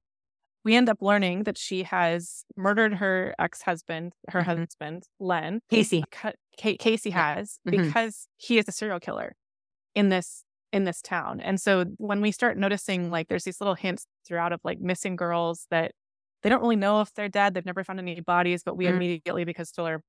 We 0.65 0.75
end 0.75 0.89
up 0.89 0.97
learning 0.99 1.43
that 1.43 1.57
she 1.57 1.83
has 1.83 2.43
murdered 2.57 2.95
her 2.95 3.33
ex 3.39 3.61
husband, 3.61 4.13
her 4.29 4.41
mm-hmm. 4.41 4.61
husband, 4.61 5.03
Len. 5.19 5.61
Casey. 5.69 6.03
K- 6.57 6.77
Casey 6.77 7.11
has 7.11 7.59
mm-hmm. 7.65 7.83
because 7.83 8.27
he 8.35 8.57
is 8.57 8.67
a 8.67 8.71
serial 8.73 8.99
killer 8.99 9.35
in 9.93 10.09
this 10.09 10.43
in 10.73 10.83
this 10.83 11.01
town. 11.01 11.39
And 11.39 11.61
so 11.61 11.85
when 11.97 12.19
we 12.19 12.31
start 12.31 12.57
noticing 12.57 13.09
like 13.09 13.29
there's 13.29 13.45
these 13.45 13.61
little 13.61 13.75
hints 13.75 14.07
throughout 14.27 14.51
of 14.51 14.59
like 14.65 14.81
missing 14.81 15.15
girls 15.15 15.67
that 15.71 15.93
they 16.45 16.49
don't 16.49 16.61
really 16.61 16.75
know 16.75 17.01
if 17.01 17.11
they're 17.15 17.29
dead. 17.29 17.53
They've 17.55 17.65
never 17.65 17.83
found 17.83 17.99
any 17.99 18.19
bodies, 18.21 18.61
but 18.63 18.77
we 18.77 18.85
mm. 18.85 18.89
immediately, 18.89 19.45
because 19.45 19.69
still 19.69 19.85
our 19.85 20.01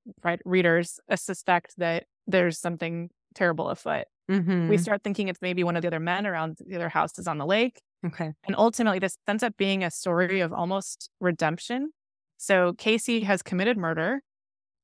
readers, 0.45 1.01
uh, 1.11 1.17
suspect 1.17 1.73
that 1.79 2.05
there's 2.27 2.59
something 2.59 3.09
terrible 3.37 3.69
afoot. 3.69 4.07
Mm-hmm. 4.31 4.69
We 4.69 4.79
start 4.79 5.03
thinking 5.05 5.29
it's 5.29 5.41
maybe 5.41 5.63
one 5.63 5.77
of 5.77 5.83
the 5.83 5.89
other 5.89 6.01
men 6.01 6.27
around 6.27 6.59
the 6.67 6.75
other 6.75 6.89
houses 6.89 7.29
on 7.29 7.39
the 7.39 7.47
lake. 7.47 7.81
Okay. 8.05 8.33
And 8.45 8.57
ultimately, 8.57 8.99
this 8.99 9.17
ends 9.29 9.43
up 9.43 9.57
being 9.57 9.85
a 9.85 9.91
story 9.91 10.41
of 10.41 10.53
almost 10.53 11.11
redemption. 11.21 11.91
So 12.37 12.73
Casey 12.75 13.21
has 13.21 13.43
committed 13.43 13.77
murder 13.77 14.21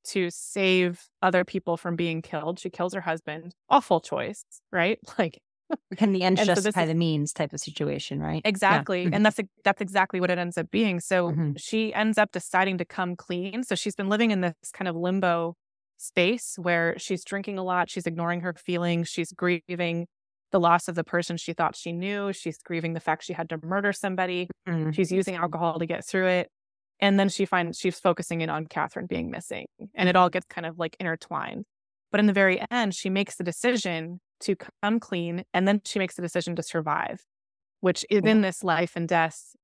to 0.05 0.31
save 0.31 1.09
other 1.23 1.45
people 1.45 1.77
from 1.77 1.97
being 1.97 2.23
killed. 2.23 2.59
She 2.59 2.71
kills 2.71 2.95
her 2.95 3.01
husband. 3.01 3.55
Awful 3.69 4.01
choice, 4.01 4.45
right? 4.71 4.99
Like 5.19 5.41
can 5.97 6.13
the 6.13 6.23
end 6.23 6.37
justify 6.37 6.83
so 6.83 6.87
the 6.87 6.95
means 6.95 7.33
type 7.33 7.53
of 7.55 7.61
situation, 7.61 8.21
right? 8.21 8.43
Exactly. 8.45 9.05
Yeah. 9.05 9.11
And 9.13 9.25
that's 9.25 9.41
that's 9.65 9.81
exactly 9.81 10.21
what 10.21 10.31
it 10.31 10.39
ends 10.39 10.59
up 10.59 10.71
being. 10.71 11.01
So 11.01 11.31
mm-hmm. 11.31 11.53
she 11.57 11.95
ends 11.95 12.19
up 12.19 12.31
deciding 12.33 12.79
to 12.79 12.85
come 12.85 13.17
clean. 13.17 13.63
So 13.63 13.75
she's 13.75 13.95
been 13.95 14.11
living 14.11 14.33
in 14.33 14.43
this 14.43 14.55
kind 14.75 14.87
of 14.87 14.97
limbo 14.97 15.57
space 16.03 16.57
where 16.59 16.99
she's 16.99 17.25
drinking 17.25 17.59
a 17.59 17.63
lot, 17.63 17.91
she's 17.91 18.07
ignoring 18.07 18.41
her 18.41 18.53
feelings, 18.53 19.09
she's 19.09 19.33
grieving 19.33 20.07
the 20.51 20.61
loss 20.61 20.89
of 20.89 20.95
the 20.95 21.05
person 21.05 21.37
she 21.37 21.53
thought 21.53 21.75
she 21.75 21.93
knew, 21.93 22.33
she's 22.33 22.59
grieving 22.59 22.93
the 22.93 23.01
fact 23.01 23.25
she 23.25 23.33
had 23.33 23.49
to 23.49 23.59
murder 23.63 23.93
somebody. 23.93 24.49
Mm-hmm. 24.69 24.91
She's 24.91 25.11
using 25.11 25.35
alcohol 25.35 25.79
to 25.79 25.87
get 25.87 26.05
through 26.05 26.27
it. 26.27 26.49
And 27.01 27.19
then 27.19 27.29
she 27.29 27.47
finds 27.47 27.79
she's 27.79 27.99
focusing 27.99 28.43
in 28.43 28.51
on 28.51 28.67
Catherine 28.67 29.07
being 29.07 29.31
missing. 29.31 29.67
And 29.95 30.09
it 30.09 30.15
all 30.15 30.29
gets 30.29 30.47
kind 30.49 30.67
of 30.67 30.79
like 30.79 30.97
intertwined. 31.01 31.65
But 32.11 32.21
in 32.21 32.27
the 32.27 32.33
very 32.33 32.63
end, 32.71 32.95
she 32.95 33.09
makes 33.09 33.37
the 33.37 33.45
decision 33.45 34.21
to 34.41 34.57
come 34.83 35.01
clean 35.01 35.45
and 35.55 35.67
then 35.67 35.81
she 35.85 35.99
makes 35.99 36.17
the 36.17 36.23
decision 36.23 36.55
to 36.57 36.63
survive, 36.63 37.23
which 37.81 38.05
is 38.11 38.23
in 38.25 38.43
this 38.43 38.63
life 38.63 38.93
and 38.95 39.09
death 39.09 39.55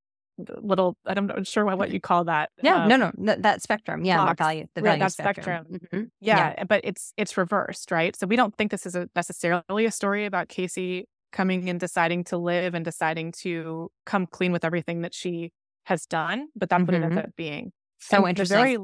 little 0.61 0.97
I'm 1.05 1.27
not 1.27 1.47
sure 1.47 1.65
what, 1.65 1.91
you 1.91 1.99
call 1.99 2.25
that. 2.25 2.49
Yeah, 2.61 2.83
um, 2.83 2.89
no, 2.89 2.97
no, 2.97 3.11
that, 3.25 3.41
that 3.43 3.61
spectrum. 3.61 4.05
Yeah, 4.05 4.17
box, 4.17 4.37
value, 4.37 4.67
the 4.75 4.81
value 4.81 4.99
that 4.99 5.11
spectrum. 5.11 5.43
spectrum. 5.43 5.81
Mm-hmm. 5.93 6.03
Yeah, 6.21 6.53
yeah, 6.57 6.63
but 6.63 6.81
it's 6.83 7.13
it's 7.17 7.37
reversed, 7.37 7.91
right? 7.91 8.15
So 8.15 8.27
we 8.27 8.35
don't 8.35 8.55
think 8.55 8.71
this 8.71 8.85
is 8.85 8.95
a, 8.95 9.09
necessarily 9.15 9.85
a 9.85 9.91
story 9.91 10.25
about 10.25 10.49
Casey 10.49 11.07
coming 11.31 11.69
and 11.69 11.79
deciding 11.79 12.23
to 12.25 12.37
live 12.37 12.73
and 12.73 12.83
deciding 12.83 13.31
to 13.31 13.91
come 14.05 14.25
clean 14.25 14.51
with 14.51 14.65
everything 14.65 15.01
that 15.01 15.13
she 15.13 15.51
has 15.85 16.05
done. 16.05 16.47
But 16.55 16.69
that's 16.69 16.81
mm-hmm. 16.83 16.93
what 16.93 17.01
it 17.01 17.03
ends 17.03 17.17
up 17.17 17.35
being. 17.35 17.71
So 17.99 18.17
and 18.17 18.29
interesting. 18.29 18.57
The 18.57 18.63
very, 18.63 18.77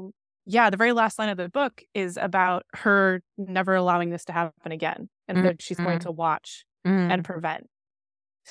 yeah, 0.44 0.70
the 0.70 0.76
very 0.76 0.92
last 0.92 1.18
line 1.18 1.28
of 1.28 1.36
the 1.36 1.48
book 1.48 1.82
is 1.94 2.16
about 2.16 2.64
her 2.74 3.22
never 3.36 3.74
allowing 3.74 4.10
this 4.10 4.24
to 4.26 4.32
happen 4.32 4.72
again 4.72 5.08
and 5.26 5.38
mm-hmm. 5.38 5.46
that 5.46 5.62
she's 5.62 5.78
going 5.78 6.00
to 6.00 6.12
watch 6.12 6.64
and 6.84 7.10
mm-hmm. 7.10 7.22
prevent. 7.22 7.66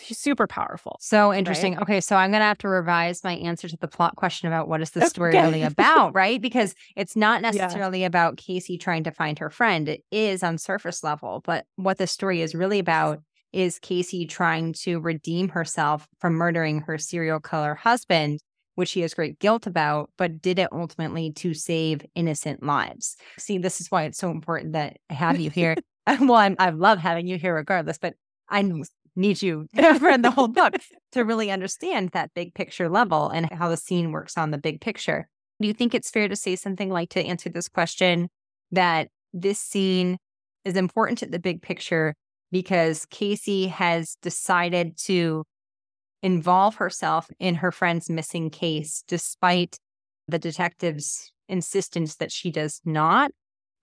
She's 0.01 0.19
super 0.19 0.47
powerful. 0.47 0.97
So 0.99 1.33
interesting. 1.33 1.73
Right? 1.73 1.81
Okay, 1.81 2.01
so 2.01 2.15
I'm 2.15 2.31
going 2.31 2.41
to 2.41 2.45
have 2.45 2.57
to 2.59 2.67
revise 2.67 3.23
my 3.23 3.35
answer 3.37 3.67
to 3.67 3.77
the 3.77 3.87
plot 3.87 4.15
question 4.15 4.47
about 4.47 4.67
what 4.67 4.81
is 4.81 4.91
the 4.91 5.07
story 5.07 5.31
okay. 5.31 5.43
really 5.43 5.63
about, 5.63 6.13
right? 6.13 6.41
Because 6.41 6.75
it's 6.95 7.15
not 7.15 7.41
necessarily 7.41 8.01
yeah. 8.01 8.07
about 8.07 8.37
Casey 8.37 8.77
trying 8.77 9.03
to 9.05 9.11
find 9.11 9.39
her 9.39 9.49
friend. 9.49 9.87
It 9.87 10.03
is 10.11 10.43
on 10.43 10.57
surface 10.57 11.03
level, 11.03 11.41
but 11.45 11.65
what 11.75 11.97
the 11.97 12.07
story 12.07 12.41
is 12.41 12.53
really 12.53 12.79
about 12.79 13.21
is 13.53 13.79
Casey 13.79 14.25
trying 14.25 14.73
to 14.73 14.99
redeem 14.99 15.49
herself 15.49 16.07
from 16.19 16.33
murdering 16.33 16.81
her 16.81 16.97
serial 16.97 17.39
killer 17.39 17.73
husband, 17.73 18.39
which 18.75 18.89
she 18.89 19.01
has 19.01 19.13
great 19.13 19.39
guilt 19.39 19.65
about, 19.65 20.11
but 20.17 20.41
did 20.41 20.59
it 20.59 20.67
ultimately 20.73 21.31
to 21.31 21.53
save 21.53 22.05
innocent 22.15 22.61
lives. 22.61 23.15
See, 23.39 23.57
this 23.57 23.79
is 23.79 23.89
why 23.89 24.03
it's 24.03 24.17
so 24.17 24.29
important 24.29 24.73
that 24.73 24.97
I 25.09 25.13
have 25.13 25.39
you 25.39 25.49
here. 25.49 25.75
well, 26.19 26.35
I'm, 26.35 26.55
I 26.59 26.69
love 26.69 26.99
having 26.99 27.27
you 27.27 27.37
here 27.37 27.55
regardless, 27.55 27.97
but 27.97 28.13
I 28.47 28.61
need 29.16 29.41
you 29.41 29.68
to 29.76 29.99
read 30.01 30.24
the 30.24 30.32
whole 30.32 30.47
book 30.47 30.76
to 31.11 31.24
really 31.24 31.51
understand 31.51 32.09
that 32.09 32.34
big 32.34 32.53
picture 32.53 32.89
level 32.89 33.30
and 33.30 33.51
how 33.51 33.70
the 33.70 33.78
scene 33.78 34.11
works 34.11 34.38
on 34.38 34.51
the 34.51 34.57
big 34.57 34.82
picture. 34.82 35.28
Do 35.61 35.68
you 35.68 35.74
think 35.74 35.93
it's 35.93 36.09
fair 36.09 36.28
to 36.28 36.36
say 36.36 36.55
something 36.55 36.89
like 36.89 37.09
to 37.11 37.24
answer 37.24 37.49
this 37.49 37.70
question 37.70 38.30
that 38.72 39.09
this 39.34 39.59
scene 39.59 40.18
is 40.66 40.76
important 40.76 41.20
to 41.20 41.28
the 41.28 41.39
big 41.39 41.61
picture 41.61 42.16
because 42.51 43.05
Casey 43.05 43.68
has 43.68 44.18
decided 44.22 44.97
to 44.97 45.43
involve 46.24 46.76
herself 46.76 47.30
in 47.39 47.55
her 47.55 47.72
friend's 47.72 48.09
missing 48.09 48.49
case 48.49 49.03
despite 49.07 49.78
the 50.28 50.39
detective's 50.39 51.32
insistence 51.47 52.16
that 52.16 52.32
she 52.32 52.51
does 52.51 52.82
not 52.84 53.32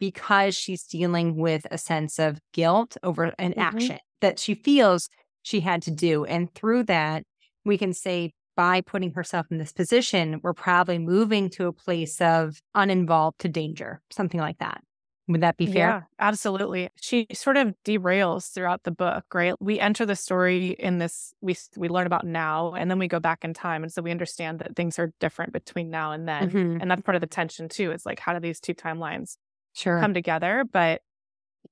because 0.01 0.57
she's 0.57 0.83
dealing 0.83 1.37
with 1.37 1.65
a 1.71 1.79
sense 1.79 2.19
of 2.19 2.41
guilt 2.53 2.97
over 3.05 3.33
an 3.39 3.53
mm-hmm. 3.53 3.61
action 3.61 3.99
that 4.21 4.39
she 4.41 4.55
feels 4.55 5.09
she 5.43 5.61
had 5.61 5.83
to 5.83 5.91
do. 5.91 6.25
And 6.25 6.53
through 6.55 6.85
that, 6.85 7.25
we 7.65 7.79
can 7.79 7.93
say 7.93 8.33
by 8.57 8.81
putting 8.81 9.13
herself 9.13 9.47
in 9.51 9.59
this 9.59 9.73
position, 9.73 10.41
we're 10.43 10.53
probably 10.53 10.99
moving 10.99 11.49
to 11.51 11.67
a 11.67 11.73
place 11.73 12.21
of 12.21 12.61
uninvolved 12.75 13.41
to 13.41 13.49
danger, 13.49 14.01
something 14.11 14.41
like 14.41 14.59
that. 14.59 14.83
Would 15.29 15.41
that 15.43 15.57
be 15.57 15.67
fair? 15.67 15.75
Yeah, 15.75 16.01
absolutely. 16.19 16.91
She 17.01 17.27
sort 17.33 17.57
of 17.57 17.75
derails 17.85 18.53
throughout 18.53 18.83
the 18.83 18.91
book, 18.91 19.25
right? 19.33 19.55
We 19.61 19.79
enter 19.79 20.05
the 20.05 20.17
story 20.17 20.71
in 20.79 20.99
this 20.99 21.33
we 21.41 21.57
we 21.77 21.89
learn 21.89 22.07
about 22.07 22.27
now 22.27 22.75
and 22.75 22.91
then 22.91 22.99
we 22.99 23.07
go 23.07 23.21
back 23.21 23.45
in 23.45 23.55
time 23.55 23.85
and 23.85 23.93
so 23.93 24.03
we 24.03 24.11
understand 24.11 24.59
that 24.59 24.75
things 24.75 24.99
are 24.99 25.13
different 25.21 25.53
between 25.53 25.91
now 25.91 26.11
and 26.13 26.27
then. 26.27 26.51
Mm-hmm. 26.51 26.81
And 26.81 26.91
that's 26.91 27.03
part 27.03 27.15
of 27.15 27.21
the 27.21 27.29
tension 27.29 27.69
too. 27.69 27.93
Is 27.93 28.05
like 28.05 28.19
how 28.19 28.33
do 28.35 28.41
these 28.41 28.59
two 28.61 28.75
timelines 28.75 29.37
sure 29.75 30.01
come 30.01 30.13
together? 30.13 30.65
But 30.71 31.03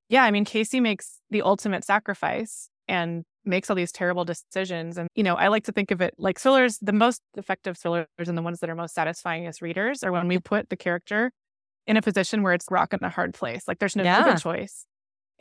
yeah, 0.09 0.23
I 0.23 0.31
mean 0.31 0.45
Casey 0.45 0.79
makes 0.79 1.21
the 1.31 1.43
ultimate 1.43 1.85
sacrifice 1.85 2.71
and 2.87 3.25
makes 3.51 3.69
all 3.69 3.77
these 3.77 3.93
terrible 3.93 4.25
decisions. 4.25 4.97
And, 4.97 5.09
you 5.15 5.23
know, 5.23 5.35
I 5.35 5.49
like 5.49 5.65
to 5.65 5.73
think 5.73 5.91
of 5.91 6.01
it 6.01 6.15
like 6.17 6.39
thrillers, 6.39 6.79
the 6.81 6.93
most 6.93 7.21
effective 7.37 7.77
thrillers 7.77 8.07
and 8.19 8.39
the 8.39 8.43
ones 8.43 8.61
that 8.61 8.71
are 8.71 8.75
most 8.75 8.95
satisfying 8.95 9.47
as 9.47 9.61
readers 9.61 10.03
are 10.03 10.13
when 10.13 10.29
we 10.29 10.39
put 10.39 10.71
the 10.71 10.77
character 10.77 11.33
in 11.87 11.97
a 11.97 12.03
position 12.03 12.43
where 12.43 12.55
it's 12.55 12.67
rock 12.71 12.95
in 12.95 13.01
a 13.03 13.11
hard 13.11 13.35
place. 13.35 13.69
Like 13.69 13.79
there's 13.79 13.97
no 13.97 14.05
yeah. 14.05 14.35
choice. 14.37 14.87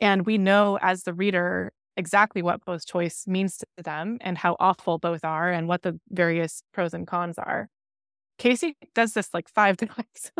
And 0.00 0.26
we 0.26 0.36
know 0.36 0.78
as 0.82 1.04
the 1.04 1.14
reader 1.14 1.72
exactly 1.96 2.42
what 2.42 2.64
both 2.64 2.86
choice 2.86 3.24
means 3.26 3.58
to 3.58 3.66
them 3.82 4.18
and 4.20 4.38
how 4.38 4.56
awful 4.58 4.98
both 4.98 5.24
are 5.24 5.50
and 5.50 5.68
what 5.68 5.82
the 5.82 5.98
various 6.10 6.62
pros 6.72 6.94
and 6.94 7.06
cons 7.06 7.38
are. 7.38 7.68
Casey 8.38 8.76
does 8.94 9.12
this 9.12 9.32
like 9.34 9.48
five 9.48 9.76
times. 9.78 10.32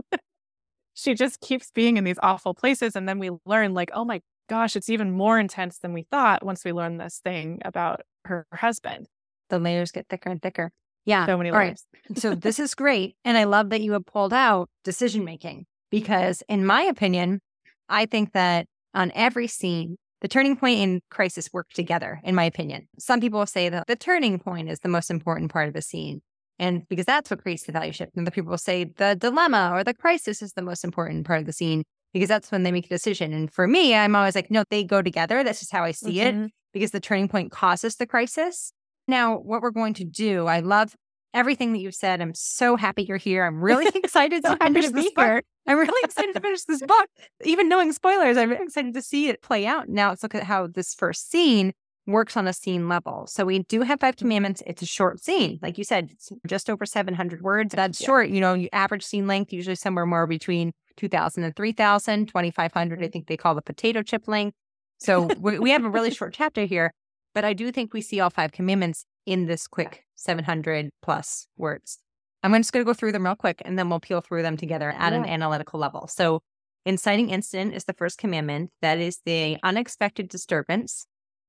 she 0.94 1.14
just 1.14 1.40
keeps 1.40 1.70
being 1.70 1.96
in 1.96 2.04
these 2.04 2.18
awful 2.22 2.54
places. 2.54 2.96
And 2.96 3.08
then 3.08 3.18
we 3.18 3.30
learn, 3.44 3.74
like, 3.74 3.90
oh 3.92 4.04
my 4.04 4.22
gosh, 4.50 4.74
it's 4.74 4.90
even 4.90 5.12
more 5.12 5.38
intense 5.38 5.78
than 5.78 5.92
we 5.92 6.02
thought 6.10 6.44
once 6.44 6.64
we 6.64 6.72
learned 6.72 7.00
this 7.00 7.20
thing 7.22 7.60
about 7.64 8.00
her 8.24 8.46
husband. 8.52 9.06
The 9.48 9.60
layers 9.60 9.92
get 9.92 10.08
thicker 10.10 10.28
and 10.28 10.42
thicker. 10.42 10.72
Yeah. 11.06 11.24
So 11.24 11.38
many 11.38 11.52
layers. 11.52 11.84
so 12.16 12.34
this 12.34 12.58
is 12.58 12.74
great. 12.74 13.14
And 13.24 13.38
I 13.38 13.44
love 13.44 13.70
that 13.70 13.80
you 13.80 13.92
have 13.92 14.04
pulled 14.04 14.32
out 14.32 14.68
decision 14.84 15.24
making 15.24 15.66
because, 15.90 16.42
in 16.48 16.66
my 16.66 16.82
opinion, 16.82 17.40
I 17.88 18.06
think 18.06 18.32
that 18.32 18.66
on 18.92 19.12
every 19.14 19.46
scene, 19.46 19.96
the 20.20 20.28
turning 20.28 20.56
point 20.56 20.80
and 20.80 21.00
crisis 21.10 21.48
work 21.52 21.68
together, 21.72 22.20
in 22.24 22.34
my 22.34 22.44
opinion. 22.44 22.88
Some 22.98 23.20
people 23.20 23.46
say 23.46 23.68
that 23.68 23.86
the 23.86 23.96
turning 23.96 24.40
point 24.40 24.68
is 24.68 24.80
the 24.80 24.88
most 24.88 25.10
important 25.10 25.52
part 25.52 25.68
of 25.68 25.76
a 25.76 25.82
scene. 25.82 26.22
And 26.58 26.86
because 26.88 27.06
that's 27.06 27.30
what 27.30 27.40
creates 27.40 27.62
the 27.62 27.72
value 27.72 27.92
shift. 27.92 28.16
And 28.16 28.26
other 28.26 28.34
people 28.34 28.50
will 28.50 28.58
say 28.58 28.84
the 28.84 29.14
dilemma 29.14 29.70
or 29.72 29.84
the 29.84 29.94
crisis 29.94 30.42
is 30.42 30.52
the 30.52 30.62
most 30.62 30.84
important 30.84 31.24
part 31.24 31.40
of 31.40 31.46
the 31.46 31.52
scene 31.52 31.84
because 32.12 32.28
that's 32.28 32.50
when 32.50 32.62
they 32.62 32.72
make 32.72 32.86
a 32.86 32.88
decision. 32.88 33.32
And 33.32 33.52
for 33.52 33.66
me, 33.66 33.94
I'm 33.94 34.16
always 34.16 34.34
like, 34.34 34.50
no, 34.50 34.64
they 34.70 34.84
go 34.84 35.02
together. 35.02 35.42
That's 35.44 35.60
just 35.60 35.72
how 35.72 35.84
I 35.84 35.92
see 35.92 36.16
mm-hmm. 36.16 36.44
it 36.44 36.52
because 36.72 36.90
the 36.90 37.00
turning 37.00 37.28
point 37.28 37.50
causes 37.52 37.96
the 37.96 38.06
crisis. 38.06 38.72
Now, 39.08 39.38
what 39.38 39.62
we're 39.62 39.70
going 39.70 39.94
to 39.94 40.04
do, 40.04 40.46
I 40.46 40.60
love 40.60 40.94
everything 41.34 41.72
that 41.72 41.78
you've 41.78 41.94
said. 41.94 42.20
I'm 42.20 42.34
so 42.34 42.76
happy 42.76 43.04
you're 43.04 43.16
here. 43.16 43.44
I'm 43.44 43.62
really 43.62 43.90
excited 43.94 44.44
to 44.44 44.56
finish 44.56 44.88
this 44.88 45.12
book. 45.12 45.44
I'm 45.66 45.78
really 45.78 46.00
excited 46.04 46.34
to 46.34 46.40
finish 46.42 46.62
this 46.64 46.82
book. 46.82 47.08
Even 47.44 47.68
knowing 47.68 47.92
spoilers, 47.92 48.36
I'm 48.36 48.52
excited 48.52 48.94
to 48.94 49.02
see 49.02 49.28
it 49.28 49.42
play 49.42 49.66
out. 49.66 49.88
Now 49.88 50.10
let's 50.10 50.22
look 50.22 50.34
at 50.34 50.44
how 50.44 50.66
this 50.66 50.94
first 50.94 51.30
scene 51.30 51.72
works 52.06 52.36
on 52.36 52.48
a 52.48 52.52
scene 52.52 52.88
level. 52.88 53.26
So 53.26 53.44
we 53.44 53.60
do 53.60 53.82
have 53.82 54.00
five 54.00 54.16
commandments. 54.16 54.62
It's 54.66 54.82
a 54.82 54.86
short 54.86 55.22
scene. 55.22 55.58
Like 55.62 55.78
you 55.78 55.84
said, 55.84 56.10
it's 56.10 56.30
just 56.46 56.68
over 56.68 56.84
700 56.86 57.42
words. 57.42 57.74
That's 57.74 58.00
yeah. 58.00 58.06
short. 58.06 58.28
You 58.30 58.40
know, 58.40 58.54
you 58.54 58.68
average 58.72 59.04
scene 59.04 59.26
length, 59.26 59.52
usually 59.52 59.76
somewhere 59.76 60.06
more 60.06 60.26
between 60.26 60.72
2000 60.96 61.44
and 61.44 61.56
3000, 61.56 62.26
2500, 62.26 63.02
I 63.02 63.06
mm. 63.06 63.12
think 63.12 63.26
they 63.26 63.36
call 63.36 63.54
the 63.54 63.62
potato 63.62 64.02
chip 64.02 64.28
length. 64.28 64.56
So 65.02 65.30
we, 65.40 65.58
we 65.58 65.70
have 65.70 65.82
a 65.82 65.88
really 65.88 66.10
short 66.10 66.34
chapter 66.34 66.66
here, 66.66 66.92
but 67.34 67.42
I 67.42 67.54
do 67.54 67.72
think 67.72 67.94
we 67.94 68.02
see 68.02 68.20
all 68.20 68.28
five 68.28 68.52
commandments 68.52 69.06
in 69.24 69.46
this 69.46 69.66
quick 69.66 70.04
700 70.16 70.90
plus 71.00 71.46
words. 71.56 72.00
I'm 72.42 72.52
just 72.54 72.70
going 72.72 72.84
to 72.84 72.86
go 72.86 72.92
through 72.92 73.12
them 73.12 73.24
real 73.24 73.34
quick 73.34 73.62
and 73.64 73.78
then 73.78 73.88
we'll 73.88 74.00
peel 74.00 74.20
through 74.20 74.42
them 74.42 74.58
together 74.58 74.90
at 74.90 75.12
yeah. 75.12 75.20
an 75.20 75.24
analytical 75.24 75.80
level. 75.80 76.06
So, 76.06 76.40
inciting 76.84 77.30
incident 77.30 77.74
is 77.74 77.84
the 77.84 77.92
first 77.92 78.18
commandment. 78.18 78.72
That 78.82 78.98
is 78.98 79.20
the 79.24 79.58
unexpected 79.62 80.28
disturbance 80.28 81.06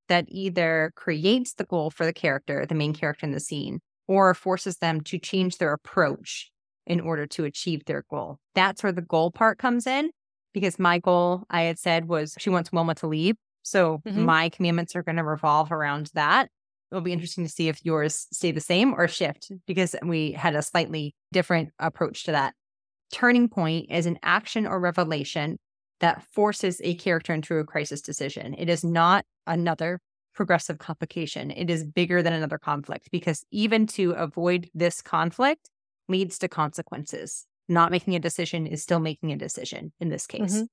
that 0.08 0.26
either 0.28 0.92
creates 0.96 1.54
the 1.54 1.64
goal 1.64 1.90
for 1.90 2.06
the 2.06 2.14
character, 2.14 2.66
the 2.66 2.76
main 2.76 2.94
character 2.94 3.26
in 3.26 3.32
the 3.32 3.40
scene, 3.40 3.80
or 4.08 4.34
forces 4.34 4.78
them 4.78 5.02
to 5.02 5.18
change 5.18 5.58
their 5.58 5.72
approach 5.72 6.51
in 6.86 7.00
order 7.00 7.26
to 7.28 7.46
achieve 7.46 7.86
their 7.86 8.04
goal. 8.10 8.40
That's 8.56 8.84
where 8.84 8.92
the 8.92 9.02
goal 9.02 9.32
part 9.32 9.58
comes 9.58 9.88
in 9.88 10.12
because 10.54 10.80
my 10.80 11.00
goal, 11.00 11.44
I 11.50 11.64
had 11.64 11.80
said, 11.80 12.08
was 12.08 12.36
she 12.38 12.50
wants 12.50 12.72
Wilma 12.72 12.96
to 12.96 13.08
leave. 13.08 13.36
So 13.64 14.02
mm-hmm. 14.06 14.26
my 14.26 14.50
commandments 14.50 14.96
are 14.96 15.04
going 15.04 15.18
to 15.18 15.24
revolve 15.24 15.72
around 15.72 16.10
that. 16.14 16.50
It'll 16.92 17.02
be 17.02 17.14
interesting 17.14 17.46
to 17.46 17.52
see 17.52 17.70
if 17.70 17.86
yours 17.86 18.28
stay 18.34 18.52
the 18.52 18.60
same 18.60 18.94
or 18.94 19.08
shift 19.08 19.52
because 19.66 19.96
we 20.04 20.34
had 20.34 20.56
a 20.56 20.62
slightly 20.62 21.16
different 21.32 21.70
approach 21.80 22.26
to 22.26 22.32
that. 22.32 22.54
Turning 23.14 23.48
point 23.48 23.88
is 23.90 24.06
an 24.06 24.18
action 24.24 24.66
or 24.66 24.80
revelation 24.80 25.58
that 26.00 26.24
forces 26.34 26.82
a 26.84 26.96
character 26.96 27.34
into 27.34 27.58
a 27.58 27.64
crisis 27.64 28.02
decision. 28.02 28.56
It 28.58 28.70
is 28.70 28.84
not 28.84 29.24
another 29.48 30.00
progressive 30.34 30.80
complication. 30.80 31.52
It 31.52 31.70
is 31.70 31.86
bigger 31.86 32.22
than 32.24 32.34
another 32.34 32.58
conflict 32.58 33.10
because 33.12 33.46
even 33.52 33.86
to 33.88 34.12
avoid 34.12 34.70
this 34.74 35.02
conflict, 35.02 35.70
leads 36.12 36.38
to 36.40 36.48
consequences. 36.48 37.46
Not 37.68 37.92
making 37.92 38.16
a 38.16 38.20
decision 38.20 38.68
is 38.68 38.84
still 38.84 39.00
making 39.00 39.32
a 39.32 39.38
decision 39.38 39.94
in 40.00 40.10
this 40.10 40.28
case. 40.28 40.56
Mm-hmm. 40.56 40.64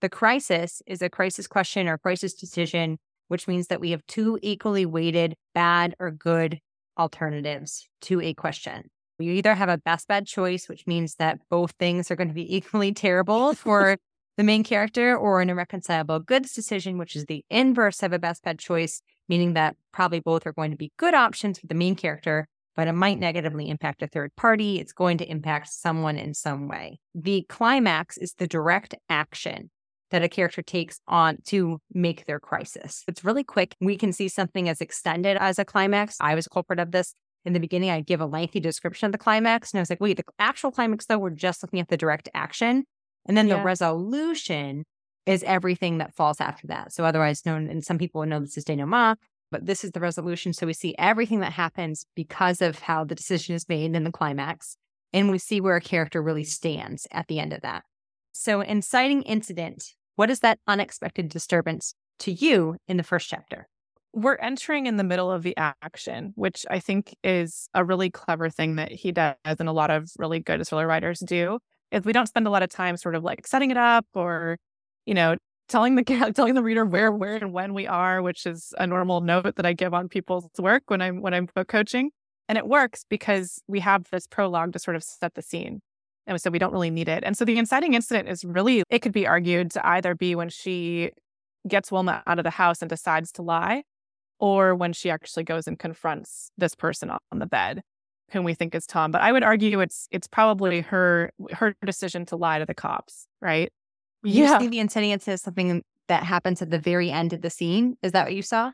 The 0.00 0.08
crisis 0.08 0.80
is 0.86 1.02
a 1.02 1.10
crisis 1.10 1.46
question 1.46 1.86
or 1.86 1.98
crisis 1.98 2.34
decision, 2.34 2.98
which 3.28 3.46
means 3.46 3.66
that 3.66 3.80
we 3.80 3.90
have 3.90 4.04
two 4.06 4.38
equally 4.42 4.86
weighted 4.86 5.36
bad 5.54 5.94
or 6.00 6.10
good 6.10 6.58
alternatives 6.98 7.88
to 8.02 8.20
a 8.20 8.32
question. 8.34 8.90
You 9.18 9.32
either 9.32 9.54
have 9.54 9.68
a 9.68 9.78
best 9.78 10.08
bad 10.08 10.26
choice, 10.26 10.68
which 10.68 10.86
means 10.86 11.16
that 11.16 11.38
both 11.50 11.72
things 11.78 12.10
are 12.10 12.16
going 12.16 12.28
to 12.28 12.34
be 12.34 12.56
equally 12.56 12.92
terrible 12.92 13.54
for 13.54 13.98
the 14.36 14.44
main 14.44 14.64
character, 14.64 15.14
or 15.14 15.42
an 15.42 15.50
irreconcilable 15.50 16.20
goods 16.20 16.54
decision, 16.54 16.96
which 16.96 17.14
is 17.14 17.26
the 17.26 17.44
inverse 17.50 18.02
of 18.02 18.12
a 18.14 18.18
best 18.18 18.42
bad 18.42 18.58
choice, 18.58 19.02
meaning 19.28 19.52
that 19.52 19.76
probably 19.92 20.20
both 20.20 20.46
are 20.46 20.52
going 20.52 20.70
to 20.70 20.76
be 20.76 20.92
good 20.96 21.12
options 21.12 21.58
for 21.58 21.66
the 21.66 21.74
main 21.74 21.94
character, 21.94 22.48
but 22.80 22.88
it 22.88 22.94
might 22.94 23.18
negatively 23.18 23.68
impact 23.68 24.00
a 24.00 24.06
third 24.06 24.34
party. 24.36 24.78
It's 24.78 24.94
going 24.94 25.18
to 25.18 25.30
impact 25.30 25.68
someone 25.68 26.16
in 26.16 26.32
some 26.32 26.66
way. 26.66 26.98
The 27.14 27.44
climax 27.46 28.16
is 28.16 28.32
the 28.38 28.46
direct 28.46 28.94
action 29.10 29.68
that 30.10 30.22
a 30.22 30.30
character 30.30 30.62
takes 30.62 30.98
on 31.06 31.36
to 31.48 31.78
make 31.92 32.24
their 32.24 32.40
crisis. 32.40 33.04
It's 33.06 33.22
really 33.22 33.44
quick. 33.44 33.76
We 33.82 33.98
can 33.98 34.14
see 34.14 34.28
something 34.28 34.66
as 34.66 34.80
extended 34.80 35.36
as 35.36 35.58
a 35.58 35.64
climax. 35.66 36.16
I 36.22 36.34
was 36.34 36.46
a 36.46 36.48
culprit 36.48 36.80
of 36.80 36.90
this. 36.90 37.12
In 37.44 37.52
the 37.52 37.60
beginning, 37.60 37.90
I'd 37.90 38.06
give 38.06 38.22
a 38.22 38.26
lengthy 38.26 38.60
description 38.60 39.04
of 39.04 39.12
the 39.12 39.18
climax. 39.18 39.74
And 39.74 39.78
I 39.78 39.82
was 39.82 39.90
like, 39.90 40.00
wait, 40.00 40.16
the 40.16 40.24
actual 40.38 40.70
climax, 40.70 41.04
though, 41.04 41.18
we're 41.18 41.28
just 41.28 41.62
looking 41.62 41.80
at 41.80 41.88
the 41.88 41.98
direct 41.98 42.30
action. 42.32 42.84
And 43.26 43.36
then 43.36 43.46
yeah. 43.46 43.58
the 43.58 43.62
resolution 43.62 44.84
is 45.26 45.42
everything 45.42 45.98
that 45.98 46.14
falls 46.14 46.40
after 46.40 46.66
that. 46.68 46.94
So 46.94 47.04
otherwise 47.04 47.44
known, 47.44 47.68
and 47.68 47.84
some 47.84 47.98
people 47.98 48.24
know 48.24 48.40
this 48.40 48.56
as 48.56 48.64
denouement, 48.64 49.18
but 49.50 49.66
this 49.66 49.84
is 49.84 49.92
the 49.92 50.00
resolution. 50.00 50.52
So 50.52 50.66
we 50.66 50.72
see 50.72 50.94
everything 50.98 51.40
that 51.40 51.52
happens 51.52 52.06
because 52.14 52.62
of 52.62 52.78
how 52.80 53.04
the 53.04 53.14
decision 53.14 53.54
is 53.54 53.68
made 53.68 53.94
in 53.94 54.04
the 54.04 54.12
climax. 54.12 54.76
And 55.12 55.30
we 55.30 55.38
see 55.38 55.60
where 55.60 55.76
a 55.76 55.80
character 55.80 56.22
really 56.22 56.44
stands 56.44 57.06
at 57.10 57.26
the 57.28 57.40
end 57.40 57.52
of 57.52 57.62
that. 57.62 57.82
So, 58.32 58.60
inciting 58.60 59.22
incident, 59.22 59.94
what 60.14 60.30
is 60.30 60.40
that 60.40 60.58
unexpected 60.66 61.28
disturbance 61.28 61.94
to 62.20 62.32
you 62.32 62.76
in 62.86 62.96
the 62.96 63.02
first 63.02 63.28
chapter? 63.28 63.66
We're 64.12 64.36
entering 64.36 64.86
in 64.86 64.96
the 64.96 65.04
middle 65.04 65.30
of 65.30 65.42
the 65.42 65.56
action, 65.56 66.32
which 66.36 66.64
I 66.70 66.78
think 66.78 67.14
is 67.24 67.68
a 67.74 67.84
really 67.84 68.10
clever 68.10 68.50
thing 68.50 68.76
that 68.76 68.92
he 68.92 69.12
does 69.12 69.34
and 69.44 69.68
a 69.68 69.72
lot 69.72 69.90
of 69.90 70.10
really 70.18 70.40
good 70.40 70.66
thriller 70.66 70.86
writers 70.86 71.20
do. 71.20 71.58
Is 71.90 72.04
we 72.04 72.12
don't 72.12 72.26
spend 72.26 72.46
a 72.46 72.50
lot 72.50 72.62
of 72.62 72.70
time 72.70 72.96
sort 72.96 73.16
of 73.16 73.24
like 73.24 73.46
setting 73.46 73.70
it 73.70 73.76
up 73.76 74.06
or, 74.14 74.58
you 75.06 75.14
know, 75.14 75.36
telling 75.70 75.94
the 75.94 76.32
telling 76.34 76.54
the 76.54 76.62
reader 76.62 76.84
where, 76.84 77.10
where, 77.10 77.36
and 77.36 77.52
when 77.52 77.72
we 77.72 77.86
are, 77.86 78.20
which 78.20 78.44
is 78.44 78.74
a 78.78 78.86
normal 78.86 79.22
note 79.22 79.56
that 79.56 79.64
I 79.64 79.72
give 79.72 79.94
on 79.94 80.08
people's 80.08 80.48
work 80.58 80.84
when 80.88 81.00
I'm 81.00 81.22
when 81.22 81.32
I'm 81.32 81.48
book 81.54 81.68
coaching. 81.68 82.10
And 82.48 82.58
it 82.58 82.66
works 82.66 83.04
because 83.08 83.62
we 83.68 83.78
have 83.80 84.10
this 84.10 84.26
prologue 84.26 84.72
to 84.72 84.80
sort 84.80 84.96
of 84.96 85.04
set 85.04 85.34
the 85.34 85.42
scene. 85.42 85.80
And 86.26 86.40
so 86.40 86.50
we 86.50 86.58
don't 86.58 86.72
really 86.72 86.90
need 86.90 87.08
it. 87.08 87.22
And 87.24 87.36
so 87.36 87.44
the 87.44 87.56
inciting 87.56 87.94
incident 87.94 88.28
is 88.28 88.44
really, 88.44 88.82
it 88.90 89.00
could 89.00 89.12
be 89.12 89.26
argued 89.26 89.70
to 89.72 89.86
either 89.86 90.16
be 90.16 90.34
when 90.34 90.48
she 90.48 91.12
gets 91.68 91.92
Wilma 91.92 92.24
out 92.26 92.38
of 92.38 92.44
the 92.44 92.50
house 92.50 92.82
and 92.82 92.88
decides 92.88 93.30
to 93.32 93.42
lie, 93.42 93.84
or 94.40 94.74
when 94.74 94.92
she 94.92 95.10
actually 95.10 95.44
goes 95.44 95.68
and 95.68 95.78
confronts 95.78 96.50
this 96.58 96.74
person 96.74 97.10
on 97.10 97.38
the 97.38 97.46
bed 97.46 97.82
whom 98.32 98.44
we 98.44 98.54
think 98.54 98.74
is 98.74 98.86
Tom. 98.86 99.10
But 99.10 99.22
I 99.22 99.32
would 99.32 99.42
argue 99.42 99.80
it's 99.80 100.08
it's 100.10 100.26
probably 100.26 100.80
her 100.82 101.32
her 101.52 101.74
decision 101.84 102.26
to 102.26 102.36
lie 102.36 102.58
to 102.58 102.66
the 102.66 102.74
cops, 102.74 103.26
right? 103.40 103.72
You 104.22 104.44
yeah. 104.44 104.58
see 104.58 104.68
the 104.68 104.80
inciting 104.80 105.10
incident 105.10 105.34
as 105.34 105.42
something 105.42 105.82
that 106.08 106.24
happens 106.24 106.60
at 106.60 106.70
the 106.70 106.78
very 106.78 107.10
end 107.10 107.32
of 107.32 107.40
the 107.40 107.50
scene. 107.50 107.96
Is 108.02 108.12
that 108.12 108.24
what 108.24 108.34
you 108.34 108.42
saw? 108.42 108.72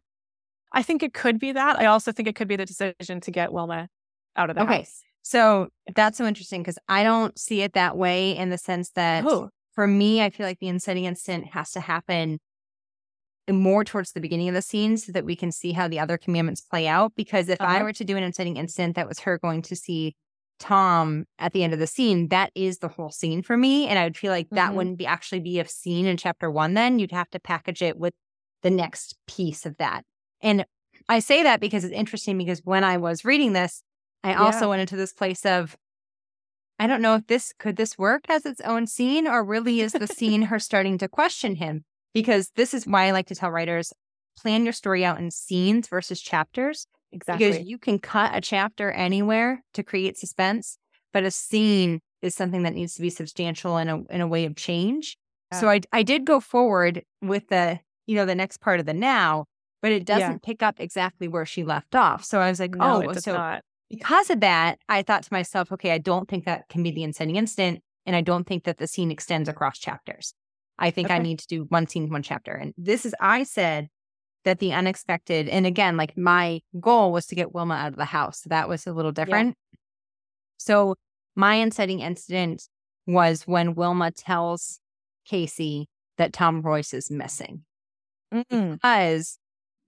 I 0.73 0.83
think 0.83 1.03
it 1.03 1.15
could 1.15 1.39
be 1.39 1.53
that. 1.53 1.79
I 1.79 1.87
also 1.87 2.13
think 2.13 2.29
it 2.29 2.35
could 2.35 2.49
be 2.49 2.57
the 2.57 2.67
decision 2.67 3.21
to 3.21 3.31
get 3.31 3.53
Wilma 3.53 3.89
out 4.37 4.51
of 4.51 4.57
the 4.57 4.63
okay. 4.63 4.79
house. 4.79 5.03
So 5.23 5.69
that's 5.95 6.19
so 6.19 6.27
interesting 6.27 6.63
because 6.63 6.79
I 6.89 7.03
don't 7.03 7.39
see 7.39 7.63
it 7.63 7.73
that 7.73 7.97
way 7.97 8.37
in 8.37 8.51
the 8.51 8.59
sense 8.59 8.91
that 8.91 9.25
oh. 9.27 9.51
for 9.75 9.87
me, 9.87 10.23
I 10.23 10.31
feel 10.31 10.47
like 10.47 10.59
the 10.59 10.69
inciting 10.69 11.05
incident 11.05 11.49
has 11.53 11.73
to 11.73 11.81
happen 11.81 12.39
more 13.51 13.85
towards 13.85 14.13
the 14.13 14.21
beginning 14.21 14.49
of 14.49 14.55
the 14.55 14.63
scene 14.63 14.97
so 14.97 15.13
that 15.13 15.25
we 15.25 15.37
can 15.37 15.53
see 15.53 15.73
how 15.73 15.89
the 15.89 15.99
other 15.99 16.19
commandments 16.19 16.61
play 16.61 16.87
out. 16.87 17.13
Because 17.17 17.49
if 17.49 17.61
uh-huh. 17.61 17.79
I 17.79 17.83
were 17.83 17.93
to 17.93 18.05
do 18.05 18.17
an 18.17 18.23
inciting 18.23 18.57
incident 18.57 18.97
that 18.97 19.09
was 19.09 19.21
her 19.21 19.39
going 19.39 19.63
to 19.63 19.77
see 19.77 20.15
Tom 20.59 21.25
at 21.39 21.53
the 21.53 21.63
end 21.63 21.73
of 21.73 21.79
the 21.79 21.87
scene, 21.87 22.29
that 22.29 22.51
is 22.55 22.79
the 22.79 22.89
whole 22.89 23.11
scene 23.11 23.43
for 23.43 23.57
me. 23.57 23.87
And 23.87 23.99
I 23.99 24.05
would 24.05 24.17
feel 24.17 24.33
like 24.33 24.49
that 24.51 24.69
mm-hmm. 24.69 24.77
wouldn't 24.77 24.99
be 24.99 25.07
actually 25.07 25.41
be 25.41 25.61
a 25.61 25.69
scene 25.69 26.07
in 26.07 26.17
chapter 26.17 26.51
one, 26.51 26.75
then 26.75 26.99
you'd 26.99 27.13
have 27.13 27.31
to 27.31 27.41
package 27.41 27.83
it 27.83 27.99
with 27.99 28.15
the 28.63 28.71
next 28.71 29.17
piece 29.27 29.67
of 29.67 29.77
that. 29.79 30.05
And 30.41 30.65
I 31.09 31.19
say 31.19 31.43
that 31.43 31.61
because 31.61 31.85
it's 31.85 31.95
interesting 31.95 32.39
because 32.39 32.63
when 32.65 32.85
I 32.85 32.97
was 32.97 33.25
reading 33.25 33.53
this, 33.53 33.83
I 34.25 34.31
yeah. 34.31 34.43
also 34.43 34.71
went 34.71 34.81
into 34.81 34.97
this 34.97 35.13
place 35.13 35.45
of, 35.47 35.77
I 36.79 36.87
don't 36.87 37.03
know 37.03 37.15
if 37.15 37.27
this 37.27 37.53
could 37.59 37.77
this 37.77 37.97
work 37.97 38.25
as 38.29 38.45
its 38.45 38.61
own 38.63 38.87
scene 38.87 39.27
or 39.27 39.45
really 39.45 39.81
is 39.81 39.93
the 39.93 40.07
scene 40.07 40.43
her 40.43 40.59
starting 40.59 40.99
to 40.99 41.09
question 41.09 41.57
him? 41.57 41.85
Because 42.13 42.51
this 42.57 42.75
is 42.75 42.87
why 42.87 43.07
I 43.07 43.11
like 43.13 43.27
to 43.27 43.35
tell 43.35 43.51
writers 43.51 43.93
plan 44.37 44.65
your 44.65 44.73
story 44.73 45.05
out 45.05 45.19
in 45.19 45.31
scenes 45.31 45.89
versus 45.89 46.21
chapters. 46.21 46.87
Exactly. 47.13 47.51
Because 47.51 47.67
you 47.67 47.79
can 47.79 47.99
cut 47.99 48.33
a 48.35 48.41
chapter 48.41 48.91
anywhere 48.91 49.63
to 49.75 49.83
create 49.83 50.19
suspense, 50.19 50.79
but 51.13 51.25
a 51.25 51.31
scene 51.31 52.01
is 52.23 52.35
something 52.35 52.63
that 52.65 52.75
needs 52.75 52.95
to 52.95 53.03
be 53.03 53.11
substantial 53.11 53.79
in 53.79 53.89
a 53.89 54.03
in 54.05 54.21
a 54.21 54.27
way 54.27 54.45
of 54.45 54.57
change. 54.57 55.17
Yeah. 55.53 55.61
So 55.61 55.69
I 55.69 55.81
I 55.93 56.03
did 56.03 56.25
go 56.25 56.41
forward 56.41 57.03
with 57.23 57.49
the, 57.49 57.81
you 58.07 58.17
know, 58.17 58.27
the 58.27 58.35
next 58.35 58.61
part 58.61 58.81
of 58.81 58.87
the 58.87 58.95
now, 58.95 59.47
but 59.83 59.93
it 59.93 60.05
doesn't 60.05 60.31
yeah. 60.31 60.39
pick 60.43 60.63
up 60.63 60.81
exactly 60.81 61.29
where 61.29 61.47
she 61.47 61.65
left 61.65 61.95
off. 61.95 62.25
So 62.25 62.41
I 62.41 62.51
was 62.51 62.61
like, 62.61 62.75
no, 62.75 63.05
oh, 63.09 63.13
so 63.15 63.35
not 63.35 63.63
because 63.91 64.31
of 64.31 64.41
that, 64.41 64.79
I 64.89 65.03
thought 65.03 65.23
to 65.23 65.33
myself, 65.33 65.71
okay, 65.73 65.93
I 65.93 65.99
don't 65.99 66.29
think 66.29 66.45
that 66.45 66.69
can 66.69 66.83
be 66.83 66.91
the 66.91 67.03
inciting 67.03 67.37
incident. 67.37 67.83
And 68.05 68.15
I 68.15 68.21
don't 68.21 68.47
think 68.47 68.65
that 68.65 68.79
the 68.79 68.87
scene 68.87 69.11
extends 69.11 69.49
across 69.49 69.79
chapters. 69.79 70.33
I 70.79 70.91
think 70.91 71.07
okay. 71.07 71.17
I 71.17 71.19
need 71.19 71.39
to 71.41 71.47
do 71.47 71.65
one 71.69 71.87
scene, 71.87 72.09
one 72.11 72.23
chapter. 72.23 72.53
And 72.53 72.73
this 72.77 73.07
is, 73.07 73.15
I 73.21 73.43
said 73.43 73.89
that 74.47 74.61
the 74.61 74.73
unexpected, 74.73 75.49
and 75.49 75.67
again, 75.67 75.97
like 75.97 76.17
my 76.17 76.61
goal 76.81 77.13
was 77.13 77.27
to 77.27 77.35
get 77.35 77.53
Wilma 77.53 77.75
out 77.75 77.89
of 77.89 77.97
the 77.97 78.07
house. 78.07 78.43
So 78.43 78.49
that 78.49 78.69
was 78.69 78.87
a 78.87 78.93
little 78.93 79.13
different. 79.13 79.57
Yeah. 79.73 79.79
So 80.57 80.95
my 81.35 81.57
inciting 81.57 82.01
incident 82.01 82.63
was 83.07 83.43
when 83.43 83.75
Wilma 83.75 84.13
tells 84.13 84.81
Casey 85.27 85.89
that 86.17 86.33
Tom 86.33 86.63
Royce 86.63 86.95
is 86.95 87.11
missing. 87.11 87.65
Mm-mm. 88.33 88.75
Because 88.75 89.39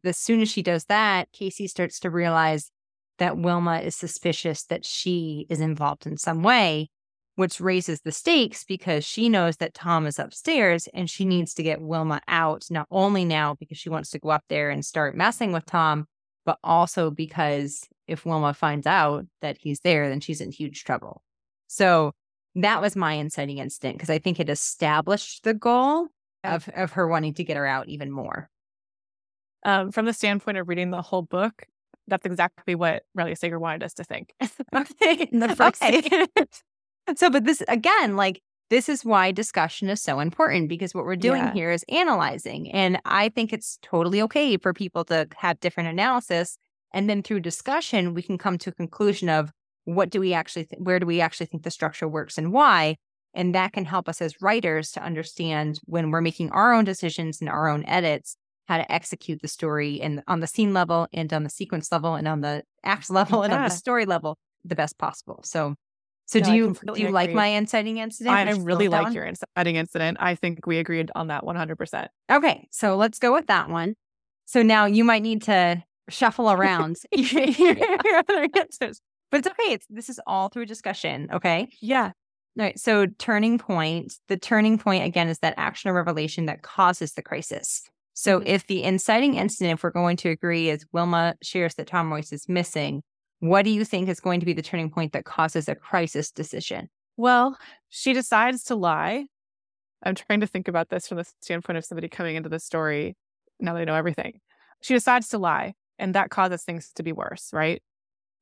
as 0.04 0.18
soon 0.18 0.42
as 0.42 0.50
she 0.50 0.62
does 0.62 0.84
that, 0.86 1.30
Casey 1.32 1.68
starts 1.68 2.00
to 2.00 2.11
realize 2.11 2.70
that 3.18 3.38
Wilma 3.38 3.78
is 3.78 3.96
suspicious 3.96 4.64
that 4.64 4.84
she 4.84 5.46
is 5.48 5.61
involved 5.61 6.06
in 6.06 6.16
some 6.16 6.42
way, 6.42 6.90
which 7.39 7.61
raises 7.61 8.01
the 8.01 8.11
stakes 8.11 8.64
because 8.64 9.05
she 9.05 9.28
knows 9.28 9.59
that 9.59 9.72
Tom 9.72 10.09
is 10.09 10.18
upstairs 10.18 10.89
and 10.93 11.09
she 11.09 11.24
needs 11.24 11.55
to 11.55 11.62
get 11.62 11.80
Wilma 11.80 12.20
out, 12.26 12.66
not 12.68 12.89
only 12.91 13.24
now 13.24 13.55
because 13.55 13.78
she 13.78 13.89
wants 13.89 14.11
to 14.11 14.18
go 14.18 14.30
up 14.30 14.43
there 14.49 14.70
and 14.70 14.84
start 14.84 15.14
messing 15.14 15.53
with 15.53 15.64
Tom, 15.64 16.07
but 16.45 16.59
also 16.64 17.12
because 17.12 17.86
if 18.09 18.26
Wilma 18.26 18.55
finds 18.55 18.89
out 18.89 19.24
that 19.41 19.57
he's 19.57 19.78
there, 19.80 20.09
then 20.09 20.18
she's 20.18 20.41
in 20.41 20.51
huge 20.51 20.82
trouble. 20.82 21.22
So 21.68 22.11
that 22.57 22.82
was 22.82 22.97
my 22.97 23.12
inciting 23.12 23.59
incident 23.59 23.99
because 23.99 24.11
I 24.11 24.18
think 24.18 24.41
it 24.41 24.51
established 24.51 25.45
the 25.45 25.55
goal 25.55 26.09
of, 26.43 26.68
of 26.74 26.91
her 26.95 27.07
wanting 27.07 27.34
to 27.34 27.45
get 27.45 27.57
her 27.57 27.66
out 27.66 27.89
even 27.89 28.11
more. 28.11 28.51
Um, 29.64 29.93
from 29.93 30.07
the 30.07 30.12
standpoint 30.12 30.59
of 30.59 30.68
reading 30.68 30.91
the 30.91 31.03
whole 31.03 31.22
book, 31.22 31.66
that's 32.09 32.26
exactly 32.26 32.74
what 32.74 33.05
Riley 33.14 33.36
Sager 33.36 33.61
wanted 33.61 33.84
us 33.84 33.95
to 33.95 34.03
think. 34.03 34.34
okay. 34.74 35.28
In 35.30 35.39
the 35.39 35.49
first 35.55 35.80
okay. 35.80 36.26
so, 37.16 37.30
but 37.30 37.44
this 37.44 37.62
again, 37.68 38.16
like 38.16 38.40
this 38.70 38.88
is 38.88 39.04
why 39.04 39.32
discussion 39.32 39.88
is 39.88 40.02
so 40.02 40.20
important 40.20 40.68
because 40.68 40.94
what 40.94 41.04
we're 41.04 41.16
doing 41.16 41.42
yeah. 41.42 41.52
here 41.52 41.70
is 41.70 41.84
analyzing. 41.88 42.70
And 42.70 43.00
I 43.04 43.30
think 43.30 43.52
it's 43.52 43.78
totally 43.82 44.20
okay 44.22 44.56
for 44.59 44.74
people 44.74 45.04
to 45.06 45.26
have 45.36 45.61
different 45.61 45.88
analysis. 45.88 46.59
And 46.92 47.09
then 47.09 47.22
through 47.22 47.40
discussion, 47.40 48.14
we 48.14 48.22
can 48.22 48.38
come 48.38 48.59
to 48.59 48.70
a 48.70 48.74
conclusion 48.74 49.28
of 49.28 49.50
what 49.84 50.11
do 50.11 50.20
we 50.20 50.34
actually, 50.34 50.66
th- 50.66 50.80
where 50.80 50.98
do 50.98 51.06
we 51.06 51.20
actually 51.20 51.46
think 51.46 51.62
the 51.62 51.70
structure 51.70 52.06
works 52.06 52.36
and 52.36 52.52
why? 52.52 52.96
And 53.32 53.54
that 53.54 53.72
can 53.72 53.84
help 53.84 54.09
us 54.09 54.20
as 54.20 54.42
writers 54.42 54.90
to 54.92 55.02
understand 55.02 55.80
when 55.84 56.11
we're 56.11 56.20
making 56.20 56.50
our 56.50 56.74
own 56.74 56.84
decisions 56.84 57.40
and 57.40 57.48
our 57.48 57.68
own 57.68 57.84
edits, 57.86 58.36
how 58.66 58.76
to 58.76 58.92
execute 58.92 59.40
the 59.40 59.48
story 59.48 60.00
and 60.00 60.22
on 60.28 60.40
the 60.40 60.46
scene 60.46 60.74
level 60.74 61.09
and 61.12 61.32
on 61.32 61.42
the 61.42 61.50
sequence 61.50 61.90
level 61.90 62.16
and 62.16 62.28
on 62.28 62.42
the 62.42 62.64
act 62.84 63.11
level 63.11 63.42
and 63.42 63.52
on 63.52 63.62
the 63.62 63.70
story 63.70 64.04
level 64.04 64.36
the 64.64 64.74
best 64.74 64.98
possible. 64.98 65.40
So 65.44 65.74
so 66.28 66.40
no, 66.40 66.44
do 66.44 66.52
you 66.52 66.74
do 66.74 66.92
you 67.00 67.06
agree. 67.06 67.08
like 67.08 67.32
my 67.32 67.46
inciting 67.46 67.96
incident? 67.96 68.36
I 68.36 68.50
really 68.50 68.88
like 68.88 69.14
your 69.14 69.24
inciting 69.24 69.76
incident. 69.76 70.18
I 70.20 70.34
think 70.34 70.66
we 70.66 70.76
agreed 70.76 71.10
on 71.14 71.28
that 71.28 71.42
100%. 71.42 72.08
Okay, 72.30 72.68
so 72.70 72.96
let's 72.96 73.18
go 73.18 73.32
with 73.32 73.46
that 73.46 73.70
one. 73.70 73.94
So 74.44 74.62
now 74.62 74.84
you 74.84 75.04
might 75.04 75.22
need 75.22 75.42
to 75.44 75.82
shuffle 76.10 76.50
around 76.50 76.98
your 77.12 77.76
other 78.18 78.46
answers. 78.54 79.00
But 79.30 79.38
it's 79.38 79.48
okay. 79.48 79.72
It's 79.72 79.86
this 79.88 80.10
is 80.10 80.20
all 80.26 80.50
through 80.50 80.66
discussion, 80.66 81.28
okay? 81.32 81.68
Yeah. 81.80 82.12
All 82.58 82.64
right. 82.64 82.78
So 82.78 83.06
turning 83.18 83.56
point, 83.56 84.12
the 84.28 84.36
turning 84.36 84.76
point 84.76 85.04
again 85.04 85.28
is 85.28 85.38
that 85.38 85.54
action 85.56 85.90
or 85.90 85.94
revelation 85.94 86.44
that 86.44 86.60
causes 86.60 87.14
the 87.14 87.22
crisis. 87.22 87.82
So 88.12 88.38
mm-hmm. 88.38 88.48
if 88.48 88.66
the 88.66 88.82
inciting 88.82 89.36
incident, 89.36 89.78
if 89.78 89.82
we're 89.82 89.90
going 89.90 90.18
to 90.18 90.28
agree, 90.28 90.68
is 90.68 90.84
Wilma 90.92 91.36
shares 91.42 91.74
that 91.76 91.86
Tom 91.86 92.12
Royce 92.12 92.32
is 92.32 92.50
missing, 92.50 93.02
what 93.41 93.64
do 93.64 93.70
you 93.70 93.84
think 93.84 94.09
is 94.09 94.20
going 94.20 94.41
to 94.41 94.47
be 94.47 94.53
the 94.53 94.62
turning 94.62 94.91
point 94.91 95.12
that 95.12 95.24
causes 95.24 95.68
a 95.68 95.74
crisis 95.74 96.30
decision? 96.30 96.89
Well, 97.16 97.57
she 97.89 98.12
decides 98.12 98.64
to 98.64 98.74
lie. 98.74 99.26
I'm 100.03 100.14
trying 100.14 100.41
to 100.41 100.47
think 100.47 100.68
about 100.68 100.91
this 100.91 101.09
from 101.09 101.18
the 101.18 101.26
standpoint 101.41 101.78
of 101.78 101.84
somebody 101.84 102.09
coming 102.09 102.36
into 102.36 102.49
the 102.49 102.61
story 102.61 103.16
now 103.61 103.74
they 103.74 103.84
know 103.84 103.95
everything. 103.95 104.41
She 104.80 104.95
decides 104.95 105.28
to 105.28 105.39
lie, 105.39 105.74
and 105.99 106.14
that 106.14 106.30
causes 106.30 106.62
things 106.62 106.93
to 106.95 107.03
be 107.03 107.12
worse, 107.12 107.51
right? 107.53 107.82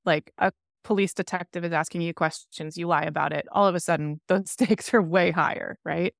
Like 0.04 0.32
a 0.38 0.52
police 0.84 1.14
detective 1.14 1.64
is 1.64 1.72
asking 1.72 2.02
you 2.02 2.14
questions, 2.14 2.76
you 2.76 2.86
lie 2.86 3.02
about 3.02 3.32
it. 3.32 3.46
All 3.50 3.66
of 3.66 3.74
a 3.74 3.80
sudden, 3.80 4.20
the 4.28 4.44
stakes 4.46 4.92
are 4.94 5.02
way 5.02 5.30
higher, 5.30 5.78
right? 5.84 6.14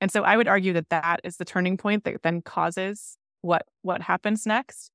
And 0.00 0.10
so 0.10 0.22
I 0.22 0.36
would 0.36 0.48
argue 0.48 0.72
that 0.74 0.90
that 0.90 1.20
is 1.24 1.36
the 1.36 1.44
turning 1.44 1.76
point 1.76 2.04
that 2.04 2.22
then 2.22 2.42
causes 2.42 3.16
what 3.40 3.66
what 3.82 4.02
happens 4.02 4.46
next. 4.46 4.90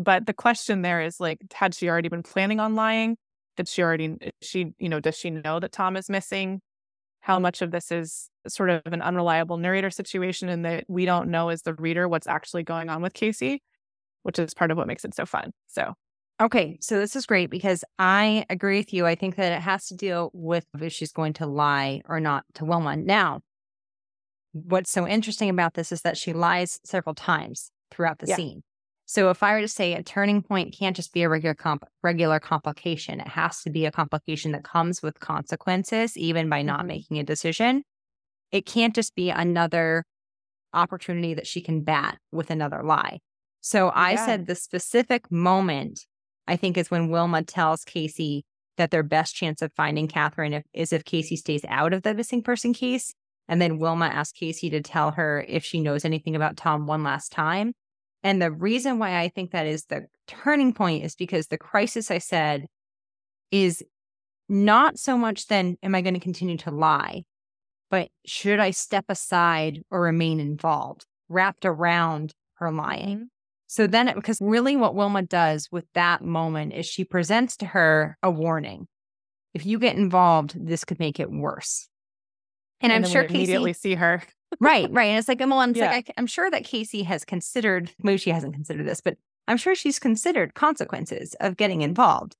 But 0.00 0.24
the 0.24 0.32
question 0.32 0.80
there 0.80 1.02
is 1.02 1.20
like, 1.20 1.38
had 1.52 1.74
she 1.74 1.88
already 1.88 2.08
been 2.08 2.22
planning 2.22 2.58
on 2.58 2.74
lying? 2.74 3.18
Did 3.56 3.68
she 3.68 3.82
already 3.82 4.16
she 4.40 4.72
you 4.78 4.88
know 4.88 5.00
does 5.00 5.18
she 5.18 5.28
know 5.28 5.60
that 5.60 5.72
Tom 5.72 5.96
is 5.96 6.08
missing? 6.08 6.62
How 7.20 7.38
much 7.38 7.60
of 7.60 7.70
this 7.70 7.92
is 7.92 8.30
sort 8.48 8.70
of 8.70 8.80
an 8.86 9.02
unreliable 9.02 9.58
narrator 9.58 9.90
situation, 9.90 10.48
and 10.48 10.64
that 10.64 10.84
we 10.88 11.04
don't 11.04 11.28
know 11.28 11.50
as 11.50 11.62
the 11.62 11.74
reader 11.74 12.08
what's 12.08 12.26
actually 12.26 12.62
going 12.62 12.88
on 12.88 13.02
with 13.02 13.12
Casey, 13.12 13.62
which 14.22 14.38
is 14.38 14.54
part 14.54 14.70
of 14.70 14.78
what 14.78 14.86
makes 14.86 15.04
it 15.04 15.14
so 15.14 15.26
fun. 15.26 15.52
So 15.66 15.92
Okay, 16.40 16.78
so 16.80 16.98
this 16.98 17.14
is 17.14 17.26
great 17.26 17.50
because 17.50 17.84
I 17.98 18.46
agree 18.48 18.78
with 18.78 18.94
you. 18.94 19.04
I 19.04 19.14
think 19.14 19.36
that 19.36 19.52
it 19.52 19.60
has 19.60 19.88
to 19.88 19.94
deal 19.94 20.30
with 20.32 20.64
if 20.80 20.90
she's 20.90 21.12
going 21.12 21.34
to 21.34 21.46
lie 21.46 22.00
or 22.08 22.18
not 22.18 22.44
to 22.54 22.64
Wilma. 22.64 22.96
Now, 22.96 23.40
what's 24.52 24.90
so 24.90 25.06
interesting 25.06 25.50
about 25.50 25.74
this 25.74 25.92
is 25.92 26.00
that 26.00 26.16
she 26.16 26.32
lies 26.32 26.80
several 26.82 27.14
times 27.14 27.70
throughout 27.90 28.20
the 28.20 28.26
yeah. 28.26 28.36
scene. 28.36 28.62
So 29.10 29.28
if 29.30 29.42
I 29.42 29.54
were 29.54 29.60
to 29.60 29.66
say 29.66 29.94
a 29.94 30.04
turning 30.04 30.40
point 30.40 30.72
can't 30.72 30.94
just 30.94 31.12
be 31.12 31.22
a 31.24 31.28
regular 31.28 31.52
comp- 31.52 31.82
regular 32.00 32.38
complication, 32.38 33.18
it 33.18 33.26
has 33.26 33.60
to 33.62 33.68
be 33.70 33.84
a 33.84 33.90
complication 33.90 34.52
that 34.52 34.62
comes 34.62 35.02
with 35.02 35.18
consequences, 35.18 36.16
even 36.16 36.48
by 36.48 36.62
not 36.62 36.82
Mhm. 36.82 36.86
making 36.86 37.18
a 37.18 37.24
decision. 37.24 37.82
It 38.52 38.66
can't 38.66 38.94
just 38.94 39.16
be 39.16 39.30
another 39.30 40.04
opportunity 40.72 41.34
that 41.34 41.48
she 41.48 41.60
can 41.60 41.80
bat 41.82 42.18
with 42.30 42.52
another 42.52 42.84
lie. 42.84 43.18
So 43.60 43.88
I 43.88 44.12
Yeah. 44.12 44.26
said 44.26 44.46
the 44.46 44.54
specific 44.54 45.28
moment 45.28 46.06
I 46.46 46.54
think 46.54 46.76
is 46.78 46.88
when 46.88 47.10
Wilma 47.10 47.42
tells 47.42 47.84
Casey 47.84 48.44
that 48.76 48.92
their 48.92 49.02
best 49.02 49.34
chance 49.34 49.60
of 49.60 49.72
finding 49.72 50.06
Catherine 50.06 50.52
if, 50.52 50.64
is 50.72 50.92
if 50.92 51.04
Casey 51.04 51.34
stays 51.34 51.64
out 51.64 51.92
of 51.92 52.04
the 52.04 52.14
missing 52.14 52.44
person 52.44 52.72
case. 52.72 53.12
And 53.48 53.60
then 53.60 53.78
Wilma 53.80 54.06
asks 54.06 54.38
Casey 54.38 54.70
to 54.70 54.80
tell 54.80 55.10
her 55.10 55.44
if 55.48 55.64
she 55.64 55.80
knows 55.80 56.04
anything 56.04 56.36
about 56.36 56.56
Tom 56.56 56.86
one 56.86 57.02
last 57.02 57.32
time. 57.32 57.74
And 58.22 58.40
the 58.40 58.50
reason 58.50 58.98
why 58.98 59.18
I 59.18 59.28
think 59.28 59.52
that 59.52 59.66
is 59.66 59.86
the 59.86 60.06
turning 60.26 60.72
point 60.74 61.04
is 61.04 61.14
because 61.14 61.46
the 61.46 61.58
crisis 61.58 62.10
I 62.10 62.18
said 62.18 62.66
is 63.50 63.82
not 64.48 64.98
so 64.98 65.16
much 65.16 65.46
then, 65.46 65.76
am 65.82 65.94
I 65.94 66.02
going 66.02 66.14
to 66.14 66.20
continue 66.20 66.56
to 66.58 66.70
lie? 66.70 67.22
But 67.90 68.08
should 68.26 68.60
I 68.60 68.70
step 68.70 69.06
aside 69.08 69.82
or 69.90 70.02
remain 70.02 70.38
involved, 70.38 71.06
wrapped 71.28 71.64
around 71.64 72.32
her 72.54 72.70
lying? 72.70 73.16
Mm-hmm. 73.16 73.24
So 73.66 73.86
then, 73.86 74.08
it, 74.08 74.16
because 74.16 74.38
really 74.40 74.76
what 74.76 74.96
Wilma 74.96 75.22
does 75.22 75.68
with 75.70 75.84
that 75.94 76.22
moment 76.22 76.72
is 76.72 76.86
she 76.86 77.04
presents 77.04 77.56
to 77.58 77.66
her 77.66 78.18
a 78.22 78.30
warning. 78.30 78.88
If 79.54 79.64
you 79.64 79.78
get 79.78 79.96
involved, 79.96 80.56
this 80.66 80.84
could 80.84 80.98
make 80.98 81.20
it 81.20 81.30
worse. 81.30 81.88
And, 82.80 82.92
I'm 82.92 83.02
then 83.02 83.08
we 83.08 83.12
sure 83.12 83.22
Casey, 83.24 83.34
immediately 83.34 83.72
see 83.72 83.94
her. 83.94 84.22
Right, 84.58 84.90
right. 84.90 85.06
And 85.06 85.18
it's 85.18 85.28
like, 85.28 85.40
well, 85.40 85.60
and 85.60 85.70
it's 85.72 85.80
Yeah. 85.80 85.90
like, 85.90 86.10
I, 86.10 86.12
I'm 86.18 86.26
sure 86.26 86.50
that 86.50 86.64
Casey 86.64 87.02
has 87.04 87.24
considered, 87.24 87.92
maybe 88.02 88.18
she 88.18 88.30
hasn't 88.30 88.54
considered 88.54 88.86
this, 88.86 89.00
but 89.00 89.16
I'm 89.48 89.56
sure 89.56 89.74
she's 89.74 89.98
considered 89.98 90.54
consequences 90.54 91.34
of 91.40 91.56
getting 91.56 91.82
involved. 91.82 92.36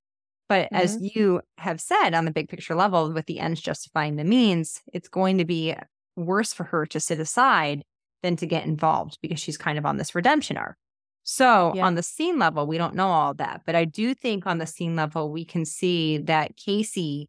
But 0.49 0.69
as 0.73 0.97
Mm-hmm. 0.97 1.07
you 1.15 1.43
have 1.59 1.81
said 1.81 2.11
on 2.15 2.25
the 2.25 2.33
big 2.33 2.49
picture 2.49 2.75
level, 2.75 3.13
with 3.13 3.27
the 3.27 3.39
ends 3.39 3.61
justifying 3.61 4.17
the 4.17 4.25
means, 4.25 4.83
it's 4.93 5.09
going 5.09 5.39
to 5.39 5.45
be 5.45 5.75
worse 6.17 6.53
for 6.53 6.65
her 6.65 6.87
to 6.87 7.01
sit 7.01 7.21
aside 7.21 7.85
than 8.23 8.37
to 8.37 8.47
get 8.47 8.67
involved 8.67 9.19
because 9.23 9.41
she's 9.41 9.57
kind 9.57 9.79
of 9.79 9.87
on 9.87 9.97
this 9.97 10.15
redemption 10.15 10.57
arc. 10.57 10.77
So 11.23 11.77
Yeah. 11.77 11.87
on 11.87 11.95
the 11.95 12.03
scene 12.03 12.39
level, 12.39 12.67
we 12.67 12.79
don't 12.79 12.95
know 12.95 13.09
all 13.09 13.35
that. 13.35 13.63
But 13.65 13.77
I 13.77 13.85
do 13.85 14.15
think 14.15 14.47
on 14.47 14.59
the 14.59 14.67
scene 14.67 14.97
level, 14.97 15.31
we 15.31 15.45
can 15.45 15.65
see 15.65 16.19
that 16.19 16.57
Casey 16.57 17.29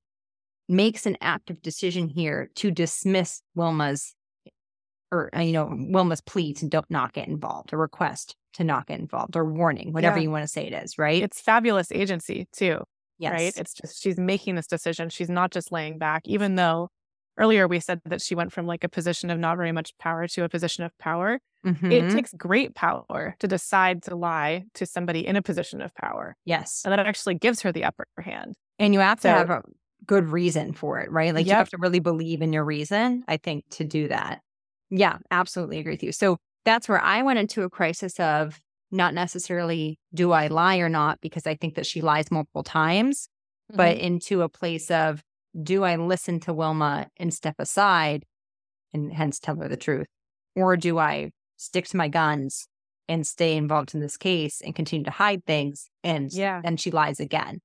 makes 0.70 1.06
an 1.06 1.18
active 1.22 1.62
decision 1.62 2.08
here 2.10 2.50
to 2.56 2.72
dismiss 2.72 3.42
Wilma's 3.56 4.16
or 5.12 5.30
uh, 5.36 5.39
you 5.41 5.51
know 5.53 5.68
Wilma's 5.68 6.22
plea 6.22 6.53
to 6.55 6.68
don't 6.68 6.89
not 6.89 7.14
get 7.14 7.28
involved, 7.28 7.74
a 7.74 7.78
request 7.78 8.36
to 8.53 8.64
not 8.64 8.88
get 8.88 8.99
involved, 8.99 9.36
or 9.36 9.45
warning, 9.45 9.93
whatever 9.93 10.18
Yeah. 10.18 10.24
you 10.24 10.32
want 10.32 10.43
to 10.43 10.47
say 10.47 10.66
it 10.68 10.74
is, 10.74 10.97
right? 10.97 11.22
It's 11.24 11.39
fabulous 11.41 11.91
agency 11.91 12.47
too, 12.51 12.80
yes, 13.18 13.32
right? 13.34 13.53
It's 13.57 13.74
just 13.74 14.01
she's 14.01 14.18
making 14.18 14.55
this 14.55 14.68
decision. 14.68 15.09
She's 15.09 15.30
not 15.30 15.51
just 15.51 15.72
laying 15.72 15.97
back, 15.97 16.24
even 16.26 16.55
though 16.55 16.89
earlier 17.38 17.68
we 17.68 17.80
said 17.80 18.01
that 18.05 18.22
she 18.22 18.36
went 18.36 18.51
from 18.51 18.68
like 18.68 18.84
a 18.84 18.89
position 18.89 19.30
of 19.30 19.39
not 19.39 19.55
very 19.57 19.72
much 19.72 19.97
power 19.97 20.28
to 20.28 20.43
a 20.43 20.49
position 20.49 20.84
of 20.84 20.91
power. 20.97 21.39
It 21.64 21.76
Mhm. 21.78 22.12
takes 22.14 22.34
great 22.34 22.74
power 22.76 23.36
to 23.39 23.47
decide 23.47 24.01
to 24.03 24.16
lie 24.16 24.66
to 24.74 24.86
somebody 24.86 25.26
in 25.26 25.36
a 25.36 25.41
position 25.43 25.80
of 25.82 25.93
power. 25.95 26.36
yes, 26.43 26.82
And 26.84 26.91
that 26.91 26.99
actually 27.05 27.36
gives 27.36 27.62
her 27.62 27.72
the 27.72 27.84
upper 27.84 28.05
hand. 28.20 28.55
and 28.80 28.93
you 28.95 28.99
have 28.99 29.18
to 29.20 29.22
So- 29.24 29.30
have 29.30 29.49
a 29.51 29.62
good 30.07 30.30
reason 30.30 30.74
for 30.74 30.99
it, 30.99 31.12
right? 31.12 31.34
Like 31.36 31.45
you 31.45 31.53
have 31.53 31.70
to 31.70 31.78
really 31.78 31.99
believe 31.99 32.41
in 32.41 32.51
your 32.51 32.66
reason, 32.66 33.24
I 33.28 33.38
think, 33.38 33.64
to 33.72 33.84
do 33.84 34.07
that. 34.07 34.41
Yeah, 34.92 35.18
absolutely 35.32 35.80
agree 35.80 35.94
with 35.94 36.04
you. 36.04 36.12
So 36.12 36.38
that's 36.66 36.88
where 36.88 37.02
I 37.02 37.24
went 37.24 37.39
into 37.39 37.64
a 37.64 37.70
crisis 37.70 38.20
of 38.20 38.60
not 38.92 39.14
necessarily 39.14 39.98
do 40.14 40.32
I 40.34 40.48
lie 40.48 40.78
or 40.78 40.89
not 40.89 41.20
because 41.22 41.48
I 41.48 41.56
think 41.56 41.76
that 41.76 41.86
she 41.86 42.02
lies 42.02 42.30
multiple 42.30 42.64
times, 42.64 43.28
but 43.74 43.96
Mm-hmm. 43.96 44.04
into 44.06 44.42
a 44.42 44.50
place 44.50 44.92
of 44.92 45.24
do 45.64 45.84
I 45.84 45.96
listen 45.96 46.39
to 46.42 46.54
Wilma 46.54 47.08
and 47.18 47.34
step 47.34 47.56
aside 47.58 48.26
and 48.94 49.12
hence 49.14 49.39
tell 49.39 49.56
her 49.56 49.70
the 49.70 49.78
truth? 49.78 50.08
Or 50.56 50.76
do 50.76 50.98
I 51.00 51.32
stick 51.58 51.86
to 51.88 51.98
my 51.98 52.10
guns 52.10 52.68
and 53.08 53.26
stay 53.26 53.56
involved 53.56 53.94
in 53.96 54.02
this 54.02 54.18
case 54.18 54.60
and 54.62 54.76
continue 54.76 55.06
to 55.06 55.12
hide 55.12 55.46
things? 55.46 55.89
And 56.04 56.32
Yeah. 56.34 56.60
then 56.64 56.76
she 56.78 56.92
lies 56.92 57.20
again. 57.22 57.62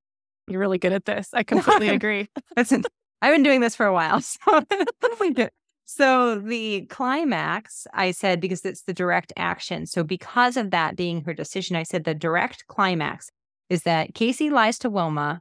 you're 0.48 0.60
really 0.60 0.78
good 0.78 0.92
at 0.92 1.04
this. 1.06 1.30
I 1.34 1.42
completely 1.52 1.88
agree. 1.88 2.28
Listen, 2.56 2.84
I've 3.20 3.34
been 3.34 3.42
doing 3.42 3.60
this 3.60 3.74
for 3.74 3.86
a 3.86 3.92
while. 3.92 4.20
So, 4.22 4.60
so 5.86 6.38
the 6.40 6.82
climax, 6.86 7.86
I 7.94 8.10
said, 8.10 8.40
because 8.40 8.64
it's 8.64 8.82
the 8.82 8.92
direct 8.92 9.32
action. 9.36 9.86
So 9.86 10.02
because 10.04 10.56
of 10.56 10.70
that 10.72 10.96
being 10.96 11.22
her 11.24 11.32
decision, 11.32 11.76
I 11.76 11.84
said 11.84 12.04
the 12.04 12.14
direct 12.14 12.66
climax 12.66 13.30
is 13.70 13.84
that 13.84 14.14
Casey 14.14 14.50
lies 14.50 14.78
to 14.80 14.90
Wilma 14.90 15.40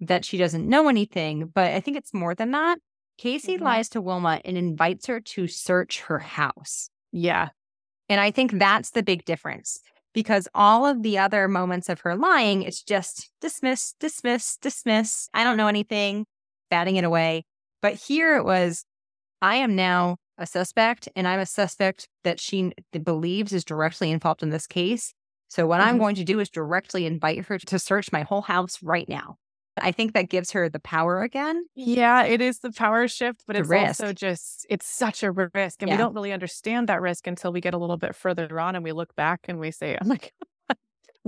that 0.00 0.24
she 0.24 0.36
doesn't 0.38 0.68
know 0.68 0.88
anything. 0.88 1.46
But 1.52 1.72
I 1.72 1.80
think 1.80 1.96
it's 1.96 2.14
more 2.14 2.34
than 2.34 2.50
that. 2.52 2.78
Casey 3.16 3.56
Mhm. 3.58 3.62
lies 3.62 3.88
to 3.90 4.00
Wilma 4.00 4.40
and 4.44 4.56
invites 4.56 5.06
her 5.06 5.20
to 5.20 5.48
search 5.48 6.00
her 6.02 6.18
house. 6.20 6.90
Yeah. 7.10 7.48
And 8.08 8.20
I 8.20 8.30
think 8.30 8.52
that's 8.52 8.90
the 8.90 9.02
big 9.02 9.24
difference 9.24 9.80
because 10.12 10.48
all 10.54 10.86
of 10.86 11.02
the 11.02 11.18
other 11.18 11.48
moments 11.48 11.88
of 11.88 12.00
her 12.00 12.14
lying, 12.14 12.62
it's 12.62 12.82
just 12.82 13.30
dismiss, 13.40 13.94
dismiss, 13.98 14.56
dismiss. 14.58 15.28
I 15.34 15.44
don't 15.44 15.56
know 15.56 15.66
anything, 15.68 16.26
batting 16.70 16.96
it 16.96 17.04
away. 17.04 17.44
But 17.82 17.94
here 17.94 18.36
it 18.36 18.44
was, 18.44 18.84
I 19.42 19.56
am 19.56 19.74
now 19.74 20.16
a 20.36 20.46
suspect 20.46 21.08
and 21.16 21.26
I'm 21.26 21.40
a 21.40 21.46
suspect 21.46 22.08
that 22.24 22.40
she 22.40 22.72
believes 23.02 23.52
is 23.52 23.64
directly 23.64 24.10
involved 24.10 24.42
in 24.42 24.50
this 24.50 24.66
case. 24.66 25.12
So 25.48 25.66
what 25.66 25.80
I'm 25.80 25.98
Mhm. 25.98 25.98
going 25.98 26.14
to 26.16 26.24
do 26.24 26.40
is 26.40 26.50
directly 26.50 27.06
invite 27.06 27.46
her 27.46 27.58
to 27.58 27.78
search 27.78 28.12
my 28.12 28.22
whole 28.22 28.42
house 28.42 28.82
right 28.82 29.08
now. 29.08 29.36
I 29.76 29.92
think 29.92 30.12
that 30.12 30.28
gives 30.28 30.50
her 30.52 30.68
the 30.68 30.80
power 30.80 31.22
again. 31.22 31.64
Yeah, 31.74 32.24
it 32.24 32.40
is 32.40 32.58
the 32.58 32.72
power 32.72 33.06
shift, 33.06 33.44
but 33.46 33.54
The 33.56 33.62
it's 33.62 33.72
risk. 33.72 34.10
also 34.10 34.12
just 34.12 34.66
it's 34.68 34.86
such 34.86 35.22
a 35.22 35.30
risk. 35.30 35.80
And 35.82 35.90
Yeah. 35.90 35.92
we 35.92 35.96
don't 35.96 36.14
really 36.14 36.32
understand 36.32 36.88
that 36.88 37.00
risk 37.00 37.26
until 37.26 37.52
we 37.52 37.60
get 37.60 37.74
a 37.74 37.78
little 37.78 37.96
bit 37.96 38.16
further 38.16 38.58
on 38.58 38.74
and 38.74 38.82
we 38.84 38.92
look 38.92 39.14
back 39.14 39.46
and 39.48 39.60
we 39.60 39.70
say, 39.70 39.96
Oh 40.00 40.04
my 40.06 40.16
God, 40.16 40.30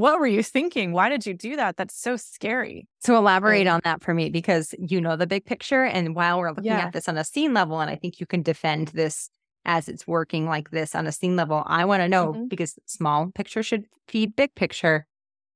what 0.01 0.19
were 0.19 0.27
you 0.27 0.43
thinking? 0.43 0.93
Why 0.93 1.09
did 1.09 1.27
you 1.27 1.35
do 1.35 1.57
that? 1.57 1.77
That's 1.77 1.95
so 1.95 2.17
scary. 2.17 2.89
So 3.01 3.17
elaborate 3.17 3.67
on 3.67 3.81
that 3.85 4.03
for 4.03 4.15
me 4.15 4.31
because 4.31 4.75
you 4.79 5.01
know 5.01 5.17
the 5.17 5.27
big 5.27 5.45
picture. 5.45 5.85
And 5.85 6.15
while 6.15 6.39
we're 6.41 6.51
looking 6.51 6.65
Yeah. 6.65 6.87
at 6.87 6.93
this 6.93 7.09
on 7.09 7.19
a 7.19 7.25
scene 7.25 7.53
level, 7.55 7.81
and 7.81 7.91
I 7.91 7.97
think 7.97 8.19
you 8.21 8.27
can 8.27 8.43
defend 8.43 8.89
this 8.89 9.29
as 9.67 9.89
it's 9.89 10.07
working 10.07 10.47
like 10.47 10.71
this 10.71 10.95
on 10.95 11.07
a 11.07 11.13
scene 11.13 11.37
level, 11.37 11.63
I 11.67 11.85
want 11.85 12.01
to 12.01 12.09
know 12.09 12.33
Mhm. 12.33 12.49
because 12.49 12.79
small 12.87 13.31
picture 13.35 13.63
should 13.63 13.85
feed 14.09 14.35
big 14.35 14.55
picture. 14.55 15.07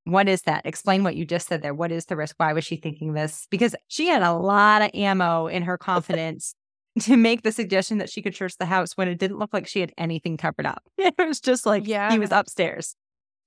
What 0.04 0.28
is 0.28 0.42
that? 0.42 0.66
Explain 0.66 1.02
what 1.02 1.16
you 1.16 1.24
just 1.24 1.48
said 1.48 1.62
there. 1.62 1.72
What 1.72 1.90
is 1.90 2.04
the 2.06 2.16
risk? 2.16 2.34
Why 2.36 2.52
was 2.52 2.64
she 2.64 2.76
thinking 2.76 3.14
this? 3.14 3.46
Because 3.50 3.74
she 3.88 4.08
had 4.08 4.22
a 4.22 4.34
lot 4.34 4.82
of 4.82 4.90
ammo 4.92 5.46
in 5.46 5.62
her 5.62 5.78
confidence 5.78 6.54
to 7.00 7.16
make 7.16 7.42
the 7.42 7.50
suggestion 7.52 7.96
that 7.98 8.10
she 8.10 8.20
could 8.20 8.36
search 8.36 8.58
the 8.58 8.66
house 8.66 8.94
when 8.96 9.08
it 9.08 9.18
didn't 9.18 9.38
look 9.38 9.54
like 9.54 9.66
she 9.66 9.80
had 9.80 9.92
anything 9.96 10.36
covered 10.36 10.66
up. 10.66 10.82
It 10.98 11.14
was 11.18 11.40
just 11.40 11.64
like 11.64 11.86
yeah. 11.86 12.12
he 12.12 12.18
was 12.18 12.30
upstairs. 12.30 12.94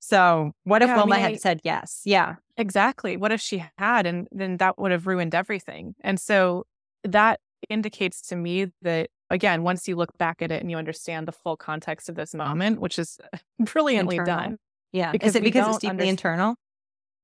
So 0.07 0.53
what 0.63 0.81
if 0.81 0.87
Yeah, 0.87 0.93
I 0.93 0.97
Wilma 0.99 1.15
mean, 1.15 1.21
had 1.23 1.31
I- 1.33 1.35
said 1.35 1.59
yes? 1.65 2.01
Yeah. 2.05 2.35
Exactly. 2.55 3.17
What 3.17 3.33
if 3.33 3.41
she 3.41 3.65
had? 3.77 4.05
And 4.05 4.27
then 4.31 4.55
that 4.57 4.79
would 4.79 4.91
have 4.91 5.05
ruined 5.05 5.35
everything. 5.35 5.95
And 6.01 6.17
so 6.17 6.65
that 7.03 7.41
indicates 7.69 8.21
to 8.29 8.37
me 8.37 8.67
that, 8.83 9.09
again, 9.29 9.63
once 9.63 9.85
you 9.85 9.97
look 9.97 10.17
back 10.17 10.41
at 10.41 10.49
it 10.49 10.61
and 10.61 10.71
you 10.71 10.77
understand 10.77 11.27
the 11.27 11.33
full 11.33 11.57
context 11.57 12.07
of 12.07 12.15
this 12.15 12.33
moment, 12.33 12.79
which 12.79 12.97
is 12.97 13.19
brilliantly 13.59 14.15
Internal. 14.15 14.39
done. 14.43 14.57
Yeah. 14.93 15.11
Because 15.11 15.29
is 15.31 15.35
it 15.35 15.43
because 15.43 15.67
it's 15.75 15.79
deeply 15.79 16.07
internal? 16.07 16.55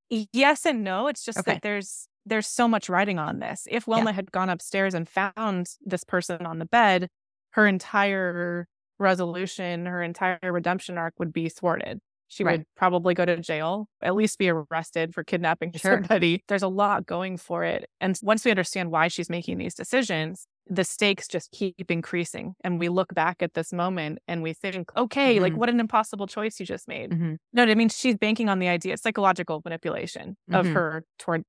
Yes 0.10 0.66
and 0.66 0.84
no. 0.84 1.08
It's 1.08 1.24
just 1.24 1.40
Okay. 1.40 1.54
that 1.54 1.62
there's 1.62 2.08
there's 2.26 2.48
so 2.48 2.68
much 2.68 2.90
writing 2.90 3.18
on 3.18 3.40
this. 3.40 3.66
If 3.72 3.88
Wilma 3.88 4.12
had 4.12 4.32
gone 4.32 4.50
upstairs 4.50 4.94
and 4.94 5.08
found 5.08 5.68
this 5.86 6.04
person 6.04 6.46
on 6.46 6.60
the 6.60 6.66
bed, 6.66 7.08
her 7.52 7.66
entire 7.66 8.68
resolution, 9.00 9.86
her 9.86 10.02
entire 10.04 10.40
redemption 10.44 10.98
arc 10.98 11.14
would 11.18 11.32
be 11.34 11.48
thwarted. 11.50 12.00
She 12.34 12.44
Right. 12.44 12.60
would 12.60 12.66
probably 12.76 13.14
go 13.14 13.26
to 13.26 13.38
jail, 13.38 13.88
at 14.02 14.16
least 14.16 14.40
be 14.40 14.50
arrested 14.50 15.14
for 15.14 15.24
kidnapping 15.24 15.72
Sure. 15.76 15.98
somebody. 16.02 16.44
There's 16.48 16.64
a 16.64 16.68
lot 16.68 17.06
going 17.06 17.38
for 17.38 17.64
it. 17.64 17.88
And 18.02 18.20
once 18.24 18.44
we 18.44 18.50
understand 18.50 18.90
why 18.90 19.08
she's 19.08 19.30
making 19.30 19.60
these 19.60 19.76
decisions, 19.76 20.48
the 20.66 20.84
stakes 20.84 21.28
just 21.28 21.52
keep 21.52 21.92
increasing. 21.92 22.56
And 22.64 22.80
we 22.80 22.90
look 22.90 23.14
back 23.14 23.44
at 23.44 23.54
this 23.54 23.72
moment 23.72 24.20
and 24.28 24.42
we 24.42 24.54
think, 24.54 24.90
okay, 24.98 25.40
like 25.40 25.54
Mhm. 25.54 25.58
what 25.58 25.70
an 25.70 25.80
impossible 25.80 26.26
choice 26.26 26.60
you 26.60 26.66
just 26.66 26.88
made. 26.88 27.12
Mhm. 27.12 27.38
No, 27.54 27.64
I 27.64 27.76
mean 27.76 27.90
she's 27.90 28.18
banking 28.18 28.50
on 28.50 28.60
the 28.60 28.68
idea, 28.68 28.98
psychological 28.98 29.62
manipulation 29.64 30.36
of 30.52 30.66
Mhm. 30.66 30.74
her 30.74 31.06
toward 31.20 31.44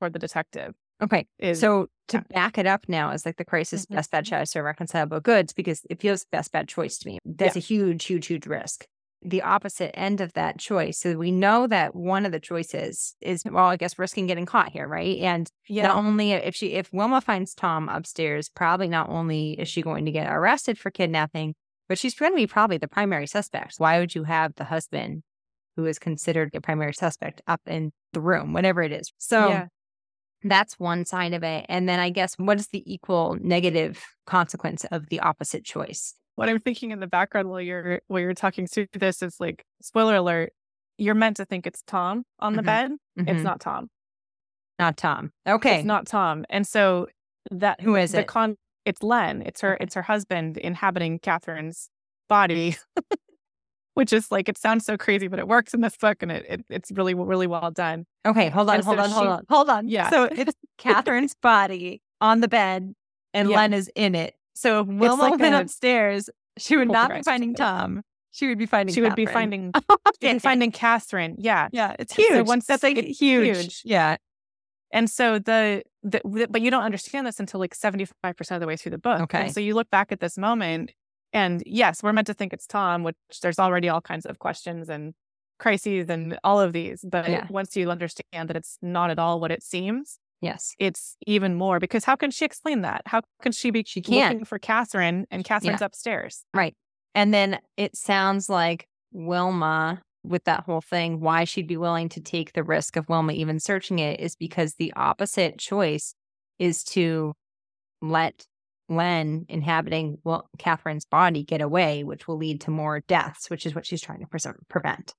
toward 0.00 0.14
the 0.14 0.18
detective. 0.18 0.74
Okay. 1.02 1.26
Is 1.38 1.60
So 1.60 1.88
to 2.08 2.18
yeah. 2.18 2.22
back 2.30 2.56
it 2.58 2.66
up 2.66 2.88
now 2.88 3.10
is 3.10 3.26
like 3.26 3.36
the 3.36 3.44
crisis 3.44 3.84
Mhm. 3.86 3.96
best 3.96 4.10
bad 4.10 4.24
choice 4.24 4.56
or 4.56 4.62
reconcilable 4.62 5.20
goods 5.20 5.52
because 5.52 5.82
it 5.90 6.00
feels 6.00 6.24
best 6.32 6.50
bad 6.52 6.66
choice 6.68 6.98
to 7.00 7.08
me. 7.08 7.18
That's 7.24 7.56
a 7.56 7.60
huge, 7.60 8.04
huge, 8.06 8.26
huge 8.26 8.46
risk. 8.46 8.86
The 9.24 9.42
opposite 9.42 9.98
end 9.98 10.20
of 10.20 10.34
that 10.34 10.58
choice. 10.58 10.98
So 10.98 11.16
we 11.16 11.32
know 11.32 11.66
that 11.66 11.94
one 11.96 12.26
of 12.26 12.32
the 12.32 12.40
choices 12.40 13.16
is 13.20 13.42
well, 13.44 13.66
I 13.66 13.76
guess 13.76 13.98
risking 13.98 14.26
getting 14.26 14.46
caught 14.46 14.72
here, 14.72 14.86
right? 14.86 15.18
And 15.18 15.50
not 15.84 15.96
only 15.96 16.32
if 16.32 16.54
she 16.54 16.72
if 16.74 16.92
Wilma 16.92 17.20
finds 17.20 17.54
Tom 17.54 17.88
upstairs, 17.88 18.48
probably 18.48 18.88
not 18.88 19.08
only 19.08 19.52
is 19.52 19.68
she 19.68 19.80
going 19.82 20.04
to 20.04 20.12
get 20.12 20.30
arrested 20.30 20.78
for 20.78 20.90
kidnapping, 20.90 21.54
but 21.88 21.98
she's 21.98 22.14
going 22.14 22.32
to 22.32 22.36
be 22.36 22.46
probably 22.46 22.76
the 22.78 22.88
primary 22.88 23.26
suspect. 23.26 23.74
Why 23.78 23.98
would 23.98 24.14
you 24.14 24.24
have 24.24 24.54
the 24.56 24.64
husband 24.64 25.22
who 25.76 25.86
is 25.86 25.98
considered 25.98 26.50
a 26.54 26.60
primary 26.60 26.94
suspect 26.94 27.42
up 27.46 27.60
in 27.66 27.92
the 28.12 28.20
room, 28.20 28.52
whatever 28.52 28.82
it 28.82 28.92
is. 28.92 29.12
So 29.18 29.48
Yeah. 29.48 29.66
that's 30.42 30.78
one 30.78 31.04
side 31.04 31.32
of 31.32 31.42
it. 31.42 31.66
And 31.68 31.88
then 31.88 31.98
I 31.98 32.10
guess 32.10 32.34
what 32.36 32.58
is 32.58 32.68
the 32.68 32.82
equal 32.92 33.36
negative 33.40 34.04
consequence 34.26 34.84
of 34.84 35.08
the 35.08 35.20
opposite 35.20 35.64
choice? 35.64 36.14
What 36.36 36.48
I'm 36.48 36.58
thinking 36.58 36.90
in 36.90 37.00
the 37.00 37.06
background 37.06 37.48
while 37.50 37.60
you're 37.60 38.00
while 38.08 38.20
you're 38.20 38.34
talking 38.34 38.66
through 38.66 38.86
this 38.92 39.22
is 39.22 39.38
like 39.40 39.64
spoiler 39.82 40.16
alert. 40.16 40.52
You're 40.98 41.14
meant 41.14 41.36
to 41.38 41.44
think 41.44 41.66
it's 41.66 41.82
Tom 41.86 42.24
on 42.38 42.54
the 42.54 42.62
Mhm. 42.62 42.66
bed. 42.66 42.90
Mhm. 43.18 43.28
It's 43.28 43.42
not 43.42 43.60
Tom. 43.60 43.90
not 44.78 44.96
Tom. 44.96 45.32
Okay. 45.46 45.76
It's 45.76 45.84
not 45.84 46.06
Tom. 46.06 46.44
And 46.50 46.66
so 46.66 47.06
that 47.50 47.80
Who 47.82 47.94
is 47.96 48.12
the 48.12 48.20
it? 48.20 48.26
con 48.26 48.56
it's 48.84 49.02
Len. 49.02 49.42
It's 49.42 49.60
her 49.60 49.74
Okay. 49.74 49.84
it's 49.84 49.94
her 49.94 50.02
husband 50.02 50.56
inhabiting 50.58 51.18
Catherine's 51.20 51.88
body. 52.28 52.76
Which 53.94 54.12
is 54.12 54.32
like 54.32 54.48
it 54.48 54.58
sounds 54.58 54.84
so 54.84 54.96
crazy, 54.98 55.28
but 55.28 55.38
it 55.38 55.46
works 55.46 55.72
in 55.72 55.80
this 55.80 55.96
book 55.96 56.20
and 56.22 56.32
it, 56.32 56.44
it 56.48 56.64
it's 56.68 56.90
really, 56.90 57.14
really 57.14 57.46
well 57.46 57.70
done. 57.70 58.06
Okay, 58.26 58.48
hold 58.48 58.68
on, 58.68 58.76
And 58.76 58.84
hold 58.84 58.98
so 58.98 59.04
on, 59.04 59.10
hold 59.10 59.26
on, 59.28 59.44
hold 59.48 59.70
on. 59.70 59.86
Yeah. 59.88 60.10
So 60.10 60.24
it's 60.24 60.52
Catherine's 60.78 61.34
body 61.40 62.02
on 62.20 62.40
the 62.40 62.48
bed, 62.48 62.94
and 63.32 63.48
Yeah. 63.48 63.56
Len 63.56 63.72
is 63.72 63.88
in 63.94 64.16
it. 64.16 64.34
So 64.54 64.80
if 64.80 64.86
Wilma 64.86 65.22
like 65.22 65.38
went 65.40 65.54
a 65.54 65.60
upstairs, 65.60 66.30
she 66.58 66.76
would 66.76 66.88
not 66.90 67.12
be 67.12 67.22
finding. 67.22 67.54
Tom. 67.54 68.02
She 68.30 68.48
would 68.48 68.58
be 68.58 68.66
finding. 68.66 68.94
She 68.94 69.00
would 69.00 69.14
be 69.14 69.26
finding 69.26 69.72
be 70.20 70.38
finding 70.38 70.72
Catherine. 70.72 71.36
Yeah. 71.38 71.68
Yeah, 71.72 71.94
it's 71.98 72.16
And 72.16 72.26
so 72.26 72.34
huge. 72.36 72.46
once 72.46 72.66
That's 72.66 72.82
like 72.82 72.96
huge. 72.96 73.18
huge. 73.18 73.82
Yeah. 73.84 74.16
And 74.92 75.10
so 75.10 75.38
the, 75.38 75.82
the 76.02 76.20
the- 76.24 76.48
but 76.48 76.60
you 76.60 76.70
don't 76.70 76.82
understand 76.82 77.26
this 77.26 77.40
until 77.40 77.60
like 77.60 77.74
75% 77.76 78.12
of 78.52 78.60
the 78.60 78.66
way 78.66 78.76
through 78.76 78.90
the 78.90 78.98
book. 78.98 79.20
Okay. 79.22 79.42
And 79.42 79.52
so 79.54 79.60
you 79.60 79.74
look 79.74 79.90
back 79.90 80.12
at 80.12 80.20
this 80.20 80.36
moment 80.38 80.92
and 81.32 81.62
yes, 81.66 82.02
we're 82.02 82.12
meant 82.12 82.26
to 82.28 82.34
think 82.34 82.52
it's 82.52 82.66
Tom, 82.66 83.02
which 83.02 83.16
there's 83.42 83.58
already 83.58 83.88
all 83.88 84.00
kinds 84.00 84.24
of 84.26 84.38
questions 84.38 84.88
and 84.88 85.14
crises 85.58 86.08
and 86.08 86.38
all 86.44 86.60
of 86.60 86.72
these. 86.72 87.04
But 87.08 87.28
Yeah. 87.28 87.46
once 87.50 87.76
you 87.76 87.90
understand 87.90 88.48
that 88.48 88.56
it's 88.56 88.78
not 88.82 89.10
at 89.10 89.18
all 89.18 89.40
what 89.40 89.50
it 89.50 89.62
seems, 89.62 90.18
Yes. 90.44 90.74
it's 90.78 91.16
even 91.26 91.54
more 91.54 91.78
because 91.80 92.04
how 92.04 92.16
can 92.16 92.30
she 92.30 92.44
explain 92.44 92.82
that? 92.82 93.02
How 93.06 93.22
can 93.42 93.52
she 93.52 93.70
be 93.70 93.82
She 93.86 94.00
can't. 94.02 94.34
looking 94.34 94.44
for 94.44 94.58
Catherine 94.58 95.26
and 95.30 95.44
Catherine's 95.44 95.82
upstairs? 95.82 96.44
Right. 96.52 96.74
And 97.14 97.32
then 97.32 97.58
it 97.76 97.96
sounds 97.96 98.48
like 98.48 98.86
Wilma, 99.12 100.02
with 100.24 100.44
that 100.44 100.64
whole 100.64 100.80
thing, 100.80 101.20
why 101.20 101.44
she'd 101.44 101.66
be 101.68 101.76
willing 101.76 102.08
to 102.10 102.20
take 102.20 102.52
the 102.52 102.64
risk 102.64 102.96
of 102.96 103.08
Wilma 103.08 103.32
even 103.32 103.60
searching 103.60 103.98
it 103.98 104.20
is 104.20 104.36
because 104.36 104.74
the 104.74 104.92
opposite 104.96 105.58
choice 105.58 106.14
is 106.58 106.82
to 106.84 107.34
let 108.02 108.44
Len 108.88 109.46
inhabiting 109.48 110.18
well, 110.24 110.48
Catherine's 110.58 111.06
body 111.06 111.42
get 111.44 111.60
away, 111.62 112.04
which 112.04 112.28
will 112.28 112.36
lead 112.36 112.60
to 112.62 112.70
more 112.70 113.00
deaths, 113.00 113.48
which 113.48 113.64
is 113.64 113.74
what 113.74 113.86
she's 113.86 114.02
trying 114.02 114.20
to 114.20 114.26
preserve, 114.26 114.56
prevent. 114.68 115.14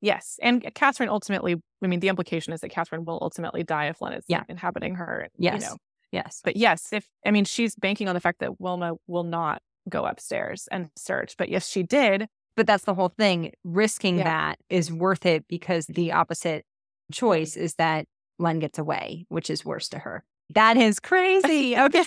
Yes. 0.00 0.38
And 0.42 0.62
Catherine 0.74 1.08
ultimately, 1.08 1.56
I 1.82 1.86
mean, 1.86 2.00
the 2.00 2.08
implication 2.08 2.52
is 2.52 2.60
that 2.60 2.68
Catherine 2.70 3.04
will 3.04 3.18
ultimately 3.20 3.62
die 3.64 3.86
if 3.86 4.00
Len 4.00 4.12
is 4.12 4.24
Yeah. 4.28 4.44
inhabiting 4.48 4.94
her. 4.96 5.28
Yes. 5.38 5.62
You 5.62 5.68
know, 5.68 5.76
Yes. 6.10 6.40
But 6.42 6.56
yes, 6.56 6.92
if 6.92 7.06
I 7.26 7.30
mean 7.30 7.44
she's 7.44 7.74
banking 7.74 8.08
on 8.08 8.14
the 8.14 8.20
fact 8.20 8.38
that 8.40 8.58
Wilma 8.60 8.94
will 9.06 9.24
not 9.24 9.60
go 9.90 10.06
upstairs 10.06 10.66
and 10.70 10.88
search. 10.96 11.36
But 11.36 11.48
if 11.50 11.62
she 11.64 11.82
did, 11.82 12.28
But 12.56 12.66
that's 12.66 12.84
the 12.84 12.94
whole 12.94 13.10
thing. 13.10 13.52
Risking 13.62 14.18
Yeah. 14.18 14.24
that 14.24 14.58
is 14.68 14.90
worth 14.92 15.24
it 15.26 15.46
because 15.48 15.86
the 15.86 16.10
opposite 16.12 16.64
choice 17.12 17.56
is 17.56 17.74
that 17.74 18.06
Len 18.40 18.58
gets 18.58 18.78
away, 18.80 19.26
which 19.28 19.48
is 19.50 19.64
worse 19.64 19.88
to 19.90 19.98
her. 20.00 20.24
That 20.54 20.76
is 20.76 20.98
crazy. 20.98 21.76
Okay. 21.76 22.04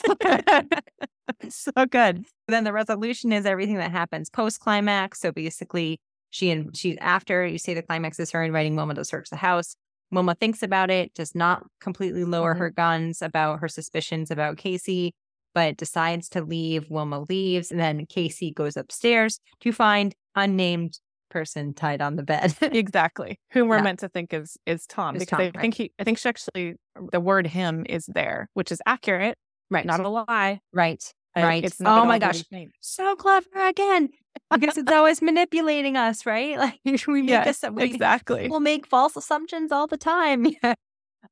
so 1.49 1.71
good. 1.89 2.25
Then 2.47 2.63
the 2.63 2.73
resolution 2.73 3.31
is 3.31 3.45
everything 3.45 3.75
that 3.77 3.91
happens 3.91 4.29
post 4.29 4.59
climax. 4.59 5.19
So 5.19 5.31
basically, 5.31 5.99
she 6.31 6.49
and 6.49 6.75
she 6.75 6.97
after 6.99 7.45
you 7.45 7.57
say 7.59 7.73
the 7.75 7.83
climax 7.83 8.19
is 8.19 8.31
her 8.31 8.43
inviting 8.43 8.75
Wilma 8.75 8.95
to 8.95 9.05
search 9.05 9.29
the 9.29 9.35
house. 9.37 9.75
Wilma 10.11 10.35
thinks 10.35 10.61
about 10.63 10.89
it, 10.89 11.13
does 11.13 11.33
not 11.35 11.63
completely 11.79 12.25
lower 12.25 12.53
Mhm. 12.55 12.57
her 12.59 12.69
guns 12.71 13.21
about 13.21 13.59
her 13.59 13.67
suspicions 13.69 14.29
about 14.31 14.57
Casey, 14.57 15.13
but 15.53 15.77
decides 15.77 16.27
to 16.29 16.41
leave. 16.41 16.89
Wilma 16.89 17.21
leaves, 17.29 17.71
and 17.71 17.79
then 17.79 18.05
Casey 18.07 18.51
goes 18.51 18.75
upstairs 18.75 19.39
to 19.61 19.71
find 19.71 20.13
unnamed 20.35 20.99
person 21.29 21.73
tied 21.73 22.01
on 22.01 22.17
the 22.17 22.23
bed. 22.23 22.53
exactly 22.61 23.39
who 23.53 23.65
we're 23.65 23.77
Yeah. 23.77 23.83
meant 23.83 23.99
to 23.99 24.09
think 24.09 24.33
is 24.33 24.57
is 24.65 24.85
Tom 24.85 25.15
Is 25.15 25.21
because 25.21 25.29
Tom, 25.37 25.41
I 25.41 25.45
right. 25.45 25.61
think 25.61 25.75
he 25.75 25.91
I 25.97 26.03
think 26.03 26.17
she 26.17 26.27
actually 26.27 26.75
the 27.13 27.21
word 27.21 27.47
him 27.47 27.85
is 27.87 28.05
there, 28.07 28.49
which 28.53 28.69
is 28.71 28.81
accurate, 28.85 29.37
right. 29.69 29.85
not 29.85 30.01
a 30.01 30.09
lie. 30.09 30.59
right. 30.73 31.01
Right. 31.35 31.63
It's 31.63 31.77
Oh 31.79 32.05
my 32.05 32.19
gosh. 32.19 32.43
So 32.81 33.15
clever 33.15 33.67
again. 33.67 34.09
Because 34.49 34.77
it's 34.77 34.91
always 34.91 35.21
manipulating 35.21 35.97
us, 35.97 36.25
right? 36.25 36.57
Like 36.85 37.07
we 37.07 37.21
make 37.21 37.29
Yes, 37.29 37.63
us 37.63 37.71
we, 37.71 37.83
exactly. 37.83 38.47
We'll 38.49 38.59
make 38.59 38.85
false 38.87 39.15
assumptions 39.15 39.71
all 39.71 39.87
the 39.87 39.97
time. 39.97 40.45
Yeah. 40.63 40.75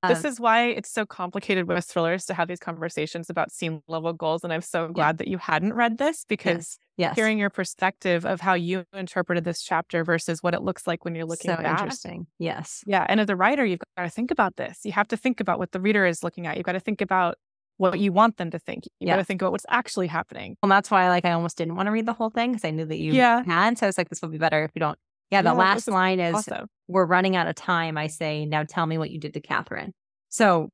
this 0.07 0.23
Um, 0.23 0.29
is 0.31 0.39
why 0.39 0.67
it's 0.67 0.89
so 0.91 1.03
complicated 1.05 1.67
with 1.67 1.83
thrillers 1.83 2.23
to 2.27 2.33
have 2.35 2.47
these 2.47 2.59
conversations 2.59 3.27
about 3.29 3.51
scene 3.51 3.81
level 3.87 4.13
goals. 4.13 4.43
And 4.43 4.53
I'm 4.53 4.61
so 4.61 4.87
glad 4.89 5.17
that 5.17 5.27
you 5.27 5.37
hadn't 5.39 5.73
read 5.73 5.97
this 5.97 6.25
because 6.29 6.77
yes. 6.95 7.15
hearing 7.15 7.39
your 7.39 7.49
perspective 7.49 8.23
of 8.25 8.39
how 8.39 8.53
you 8.53 8.83
interpreted 8.93 9.45
this 9.45 9.63
chapter 9.63 10.03
versus 10.03 10.43
what 10.43 10.53
it 10.53 10.61
looks 10.61 10.85
like 10.85 11.03
when 11.05 11.15
you're 11.15 11.25
looking 11.25 11.49
so 11.51 11.57
back. 11.57 11.79
interesting. 11.79 12.27
Yes. 12.37 12.83
Yeah. 12.85 13.05
And 13.09 13.19
as 13.19 13.29
a 13.29 13.35
writer, 13.35 13.65
you've 13.65 13.79
got 13.97 14.03
to 14.03 14.09
think 14.09 14.29
about 14.31 14.57
this. 14.57 14.79
You 14.83 14.91
have 14.91 15.07
to 15.07 15.17
think 15.17 15.39
about 15.39 15.57
what 15.57 15.71
the 15.71 15.81
reader 15.81 16.05
is 16.05 16.23
looking 16.23 16.45
at. 16.45 16.55
You've 16.55 16.65
got 16.67 16.73
to 16.73 16.79
think 16.79 17.01
about 17.01 17.37
what 17.79 17.97
you 17.99 18.11
want 18.11 18.35
them 18.37 18.51
to 18.51 18.59
think. 18.59 18.85
You 18.99 19.07
Yeah. 19.07 19.13
got 19.13 19.17
to 19.17 19.23
think 19.23 19.41
about 19.41 19.53
what's 19.53 19.65
actually 19.69 20.07
happening. 20.07 20.57
Well, 20.61 20.69
that's 20.69 20.91
why 20.91 21.07
like 21.09 21.23
I 21.25 21.31
almost 21.31 21.57
didn't 21.57 21.75
want 21.75 21.87
to 21.87 21.91
read 21.91 22.05
the 22.05 22.13
whole 22.13 22.29
thing 22.29 22.51
because 22.51 22.65
I 22.65 22.71
knew 22.71 22.85
that 22.85 22.97
you 22.97 23.13
Yeah. 23.13 23.43
had. 23.45 23.77
So 23.77 23.85
I 23.85 23.87
was 23.87 23.97
like, 23.97 24.09
this 24.09 24.21
will 24.21 24.29
be 24.29 24.37
better 24.37 24.63
if 24.65 24.71
you 24.75 24.79
don't. 24.81 24.99
Yeah, 25.31 25.41
the 25.41 25.51
No, 25.53 25.57
last 25.59 25.87
line 25.87 26.19
is 26.19 26.35
Also, 26.35 26.67
we're 26.87 27.05
running 27.05 27.35
out 27.37 27.47
of 27.47 27.55
time. 27.55 27.97
I 27.97 28.07
say, 28.07 28.45
now 28.45 28.63
tell 28.63 28.85
me 28.85 28.97
what 28.97 29.11
you 29.11 29.17
did 29.19 29.33
to 29.35 29.39
Catherine. 29.39 29.93
So 30.27 30.69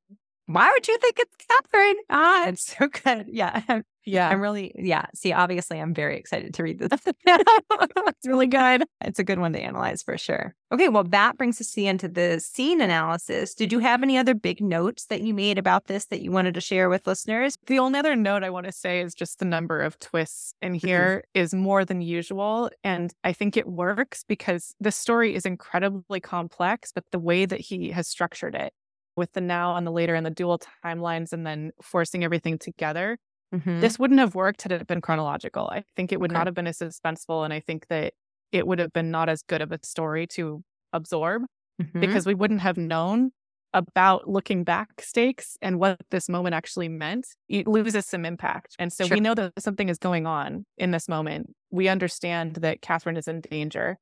why 0.46 0.70
would 0.72 0.88
you 0.88 0.98
think 0.98 1.18
it's 1.20 1.36
Catherine? 1.48 1.96
Ah, 2.10 2.48
it's 2.48 2.74
so 2.76 2.88
good. 2.88 3.26
Yeah. 3.32 3.62
Yeah. 4.06 4.28
I'm 4.28 4.40
really, 4.40 4.72
yeah. 4.76 5.06
See, 5.14 5.32
obviously, 5.32 5.80
I'm 5.80 5.92
very 5.92 6.16
excited 6.16 6.54
to 6.54 6.62
read 6.62 6.78
this. 6.78 6.88
it's 7.26 8.26
really 8.26 8.46
good. 8.46 8.84
it's 9.02 9.18
a 9.18 9.24
good 9.24 9.38
one 9.40 9.52
to 9.52 9.60
analyze 9.60 10.02
for 10.02 10.16
sure. 10.16 10.54
Okay, 10.72 10.88
well, 10.88 11.04
that 11.04 11.36
brings 11.36 11.60
us 11.60 11.70
to 11.70 11.76
the 11.76 11.88
end 11.88 12.04
of 12.04 12.14
the 12.14 12.40
scene 12.40 12.80
analysis. 12.80 13.54
Did 13.54 13.72
you 13.72 13.80
have 13.80 14.02
any 14.02 14.16
other 14.16 14.34
big 14.34 14.60
notes 14.60 15.06
that 15.06 15.22
you 15.22 15.34
made 15.34 15.58
about 15.58 15.86
this 15.86 16.06
that 16.06 16.22
you 16.22 16.30
wanted 16.30 16.54
to 16.54 16.60
share 16.60 16.88
with 16.88 17.06
listeners? 17.06 17.56
The 17.66 17.78
only 17.78 17.98
other 17.98 18.16
note 18.16 18.44
I 18.44 18.50
want 18.50 18.66
to 18.66 18.72
say 18.72 19.00
is 19.00 19.14
just 19.14 19.38
the 19.40 19.44
number 19.44 19.80
of 19.80 19.98
twists 19.98 20.54
in 20.62 20.74
mm-hmm. 20.74 20.86
here 20.86 21.24
is 21.34 21.52
more 21.52 21.84
than 21.84 22.00
usual. 22.00 22.70
And 22.84 23.12
I 23.24 23.32
think 23.32 23.56
it 23.56 23.66
works 23.66 24.24
because 24.26 24.74
the 24.80 24.92
story 24.92 25.34
is 25.34 25.44
incredibly 25.44 26.20
complex, 26.20 26.92
but 26.92 27.04
the 27.10 27.18
way 27.18 27.44
that 27.44 27.60
he 27.60 27.90
has 27.90 28.06
structured 28.06 28.54
it 28.54 28.72
with 29.16 29.32
the 29.32 29.40
now 29.40 29.76
and 29.76 29.86
the 29.86 29.90
later 29.90 30.14
and 30.14 30.26
the 30.26 30.30
dual 30.30 30.60
timelines 30.84 31.32
and 31.32 31.46
then 31.46 31.72
forcing 31.82 32.22
everything 32.22 32.58
together, 32.58 33.18
Mhm. 33.52 33.80
this 33.80 33.98
wouldn't 33.98 34.20
have 34.20 34.34
worked 34.34 34.62
had 34.62 34.72
it 34.72 34.86
been 34.86 35.00
chronological. 35.00 35.68
I 35.70 35.84
think 35.96 36.12
it 36.12 36.20
would 36.20 36.30
Okay. 36.30 36.32
not 36.32 36.46
have 36.46 36.54
been 36.54 36.66
as 36.66 36.78
suspenseful. 36.78 37.44
And 37.44 37.52
I 37.52 37.60
think 37.60 37.88
that 37.88 38.14
it 38.52 38.66
would 38.66 38.78
have 38.78 38.92
been 38.92 39.10
not 39.10 39.28
as 39.28 39.42
good 39.42 39.62
of 39.62 39.72
a 39.72 39.78
story 39.84 40.26
to 40.28 40.62
absorb 40.92 41.42
Mhm. 41.78 42.00
because 42.00 42.26
we 42.26 42.34
wouldn't 42.34 42.60
have 42.60 42.76
known 42.78 43.32
about 43.74 44.28
looking 44.28 44.64
back 44.64 44.88
stakes 45.00 45.56
and 45.62 45.78
what 45.78 45.98
this 46.10 46.28
moment 46.28 46.54
actually 46.54 46.88
meant, 46.88 47.26
it 47.48 47.66
loses 47.68 48.06
some 48.06 48.24
impact. 48.24 48.74
And 48.78 48.92
so 48.92 49.06
Sure. 49.06 49.16
we 49.16 49.20
know 49.20 49.34
that 49.34 49.52
something 49.58 49.88
is 49.90 49.98
going 49.98 50.26
on 50.26 50.64
in 50.78 50.92
this 50.92 51.08
moment. 51.08 51.54
We 51.70 51.88
understand 51.88 52.56
that 52.56 52.82
Catherine 52.82 53.16
is 53.18 53.28
in 53.28 53.42
danger. 53.42 53.98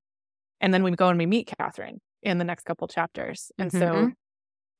And 0.60 0.74
then 0.74 0.82
we 0.84 0.92
go 0.92 1.08
and 1.10 1.18
we 1.18 1.26
meet 1.26 1.48
Catherine 1.58 2.00
in 2.22 2.38
the 2.38 2.44
next 2.44 2.64
couple 2.64 2.88
chapters. 2.88 3.52
And 3.58 3.72
so 3.72 4.08
Mhm. 4.08 4.14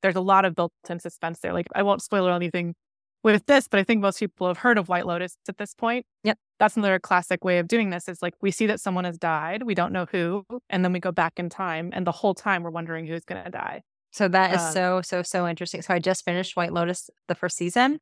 there's 0.03 0.17
a 0.17 0.21
lot 0.23 0.45
of 0.45 0.55
built 0.55 0.73
in 0.91 1.01
suspense 1.01 1.41
there. 1.41 1.53
Like 1.55 1.69
I 1.75 1.83
won't 1.83 2.03
spoil 2.03 2.29
anything 2.29 2.75
with 3.25 3.47
this, 3.47 3.67
but 3.67 3.81
I 3.81 3.85
think 3.85 4.01
most 4.01 4.19
people 4.21 4.47
have 4.47 4.59
heard 4.59 4.79
of 4.79 4.89
White 4.89 5.07
Lotus 5.07 5.37
at 5.49 5.57
this 5.59 5.75
point. 5.75 6.07
Yep. 6.23 6.39
That's 6.61 6.77
another 6.77 6.99
classic 7.01 7.43
way 7.45 7.59
of 7.59 7.67
doing 7.67 7.91
this 7.91 8.09
is 8.09 8.23
like 8.23 8.35
we 8.41 8.51
see 8.51 8.67
that 8.67 8.81
someone 8.81 9.05
has 9.05 9.19
died, 9.19 9.65
we 9.65 9.75
don't 9.75 9.93
know 9.93 10.07
who, 10.13 10.45
and 10.71 10.85
then 10.85 10.93
we 10.93 11.01
go 11.01 11.11
back 11.11 11.33
in 11.39 11.49
time 11.49 11.91
and 11.93 12.07
the 12.07 12.13
whole 12.13 12.35
time 12.35 12.63
we're 12.63 12.71
wondering 12.71 13.07
who's 13.07 13.25
going 13.25 13.43
to 13.45 13.51
die. 13.51 13.83
So 14.13 14.29
that 14.29 14.55
is 14.55 14.61
Um, 14.63 14.73
so, 14.73 15.03
so, 15.03 15.23
so 15.23 15.49
interesting. 15.49 15.83
So 15.83 15.93
I 15.95 15.99
just 15.99 16.25
finished 16.25 16.55
White 16.57 16.73
Lotus, 16.73 17.11
the 17.27 17.35
first 17.35 17.57
season. 17.57 17.99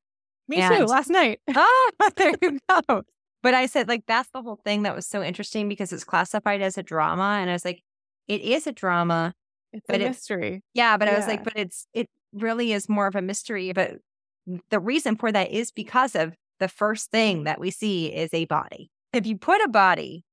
Me 0.49 0.57
too, 0.69 0.85
last 0.85 1.09
night. 1.09 1.41
ah, 1.55 1.91
there 2.17 2.35
you 2.43 2.59
go. 2.89 3.03
But 3.43 3.55
I 3.55 3.67
said, 3.67 3.89
like, 3.89 4.05
that's 4.07 4.29
the 4.35 4.43
whole 4.43 4.61
thing 4.65 4.83
that 4.83 4.95
was 4.95 5.07
so 5.07 5.23
interesting 5.23 5.69
because 5.69 5.93
it's 5.93 6.05
classified 6.05 6.61
as 6.61 6.77
a 6.77 6.83
drama. 6.83 7.39
And 7.41 7.49
I 7.49 7.55
was 7.55 7.65
like, 7.65 7.81
it 8.29 8.41
is 8.43 8.67
a 8.67 8.73
drama. 8.73 9.33
It's 9.73 9.85
But 9.89 10.01
a 10.01 10.05
it- 10.05 10.09
mystery. 10.09 10.63
Yeah, 10.75 10.97
but 10.99 11.09
I 11.09 11.17
was 11.17 11.27
like, 11.27 11.43
but 11.45 11.55
it's 11.57 11.87
it 11.95 12.09
really 12.35 12.73
is 12.73 12.89
more 12.89 13.07
of 13.07 13.15
a 13.17 13.23
mystery. 13.23 13.73
But 13.73 13.97
the 14.71 14.81
reason 14.81 15.17
for 15.17 15.31
that 15.33 15.51
is 15.51 15.71
because 15.71 16.15
of 16.15 16.35
the 16.59 16.69
first 16.69 17.11
thing 17.11 17.45
that 17.45 17.61
we 17.61 17.71
see 17.71 18.07
is 18.07 18.31
a 18.33 18.45
body. 18.47 18.91
If 19.13 19.27
you 19.27 19.37
put 19.37 19.61
a 19.63 19.69
body 19.69 20.25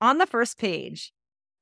on 0.00 0.18
the 0.18 0.26
first 0.26 0.58
page, 0.58 1.12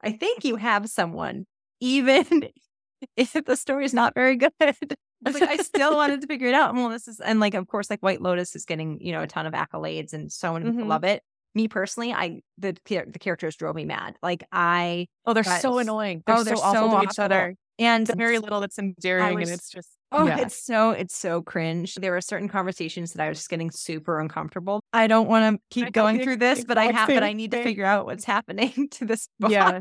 I 0.03 0.13
think 0.13 0.45
you 0.45 0.57
have 0.57 0.89
someone, 0.89 1.47
even 1.81 2.49
if 3.17 3.33
the 3.33 3.57
story 3.57 3.85
is 3.85 3.95
not 3.95 4.15
very 4.15 4.37
good. 4.37 4.53
I 4.61 5.31
like, 5.33 5.43
I 5.43 5.57
still 5.59 5.95
wanted 5.97 6.23
to 6.23 6.27
figure 6.27 6.49
it 6.49 6.55
out. 6.55 6.75
Well, 6.75 6.89
this 6.89 7.07
is 7.07 7.21
and 7.21 7.41
like 7.41 7.55
of 7.55 7.67
course, 7.67 7.91
like 7.91 8.01
White 8.03 8.23
Lotus 8.23 8.57
is 8.57 8.65
getting, 8.65 8.99
you 9.03 9.13
know, 9.13 9.21
a 9.23 9.27
ton 9.27 9.45
of 9.47 9.53
accolades 9.53 10.15
and 10.15 10.33
so 10.33 10.55
many 10.55 10.71
Mhm. 10.71 10.87
love 10.87 11.05
it. 11.05 11.23
me 11.55 11.69
personally, 11.69 12.13
I 12.13 12.41
the 12.57 12.77
the 12.87 13.19
characters 13.19 13.57
drove 13.57 13.75
me 13.75 13.85
mad. 13.85 14.17
Like 14.23 14.45
I 14.53 15.09
oh, 15.27 15.35
they're 15.35 15.45
so 15.45 15.79
annoying. 15.79 16.23
They're, 16.27 16.37
oh, 16.37 16.45
they're 16.45 16.57
so 16.57 16.63
awful 16.63 16.91
so 16.91 16.99
to 16.99 17.05
each 17.05 17.19
other. 17.19 17.55
And 17.81 18.07
very 18.17 18.39
little 18.39 18.61
that's 18.61 18.79
endearing, 18.79 19.35
was- 19.41 19.49
and 19.51 19.59
it's 19.59 19.71
just 19.71 19.89
Oh, 20.13 20.27
yeah. 20.27 20.41
it's 20.41 20.57
so 20.61 20.91
it's 20.91 21.17
so 21.17 21.41
cringe. 21.41 21.95
There 21.95 22.11
were 22.11 22.21
certain 22.21 22.49
conversations 22.49 23.13
that 23.13 23.23
I 23.25 23.29
was 23.29 23.39
just 23.39 23.49
getting 23.49 23.71
super 23.71 24.19
uncomfortable. 24.19 24.81
I 24.93 25.07
don't 25.07 25.29
want 25.29 25.55
to 25.57 25.63
keep 25.71 25.87
I 25.87 25.91
going 25.91 26.21
through 26.21 26.37
this, 26.39 26.65
but 26.65 26.77
I 26.79 26.87
have 26.91 27.07
but 27.09 27.23
I 27.23 27.33
need 27.33 27.53
to 27.53 27.63
figure 27.63 27.85
out 27.85 28.07
what's 28.07 28.25
happening 28.25 28.89
to 28.91 29.05
this 29.05 29.29
boy. 29.39 29.51
Yeah. 29.51 29.79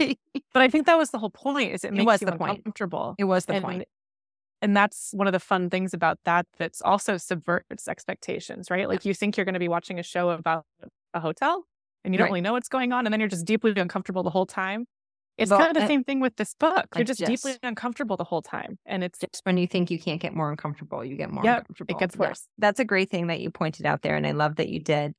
But 0.54 0.62
I 0.62 0.68
think 0.68 0.86
that 0.86 1.00
was 1.00 1.10
the 1.10 1.18
whole 1.18 1.32
point. 1.32 1.74
Is 1.74 1.84
it 1.84 1.94
makes 1.94 2.06
was 2.06 2.20
the 2.20 2.34
point. 2.34 2.58
uncomfortable? 2.60 3.16
It 3.18 3.24
was 3.24 3.46
the 3.46 3.54
and, 3.56 3.64
point. 3.66 3.86
And 4.62 4.78
that's 4.78 5.10
one 5.14 5.26
of 5.26 5.34
the 5.34 5.40
fun 5.40 5.72
things 5.72 5.96
about 5.96 6.20
that. 6.26 6.46
That's 6.60 6.80
also 6.84 7.18
subverts 7.18 7.88
expectations, 7.88 8.70
right? 8.70 8.88
Like 8.88 9.06
you 9.06 9.16
think 9.16 9.36
you're 9.36 9.46
going 9.46 9.54
to 9.54 9.60
be 9.60 9.68
watching 9.70 9.98
a 9.98 10.04
show 10.04 10.30
about 10.30 10.64
a 11.16 11.20
hotel, 11.20 11.66
and 12.04 12.14
you 12.14 12.20
don't 12.20 12.26
Right. 12.26 12.32
really 12.34 12.42
know 12.42 12.54
what's 12.54 12.70
going 12.70 12.94
on, 12.94 13.08
and 13.08 13.12
then 13.14 13.20
you're 13.20 13.30
just 13.30 13.46
deeply 13.46 13.74
uncomfortable 13.76 14.22
the 14.22 14.30
whole 14.30 14.46
time. 14.46 14.86
It's 15.40 15.50
Well, 15.52 15.60
kind 15.60 15.72
of 15.72 15.78
the 15.78 15.86
uh, 15.86 15.88
same 15.88 16.04
thing 16.04 16.20
with 16.20 16.36
this 16.36 16.54
book. 16.54 16.88
You're 16.96 17.06
just, 17.06 17.20
just- 17.20 17.30
deeply 17.44 17.58
uncomfortable 17.64 18.18
the 18.18 18.24
whole 18.26 18.42
time, 18.42 18.78
and 18.86 19.04
it's 19.04 19.20
Just 19.20 19.46
when 19.46 19.58
you 19.58 19.68
think 19.68 19.90
you 19.90 19.98
can't 20.00 20.22
get 20.22 20.36
more 20.36 20.52
uncomfortable, 20.52 21.04
you 21.04 21.16
get 21.16 21.32
more 21.32 21.44
Yep, 21.44 21.58
uncomfortable. 21.60 21.96
It 21.96 22.00
gets 22.00 22.16
Yeah. 22.16 22.28
worse. 22.28 22.48
That's 22.58 22.80
a 22.80 22.86
great 22.86 23.10
thing 23.10 23.28
that 23.28 23.40
you 23.40 23.50
pointed 23.50 23.86
out 23.86 24.02
there, 24.02 24.16
and 24.16 24.28
I 24.28 24.32
love 24.32 24.58
that 24.58 24.70
you 24.70 24.80
did. 24.80 25.14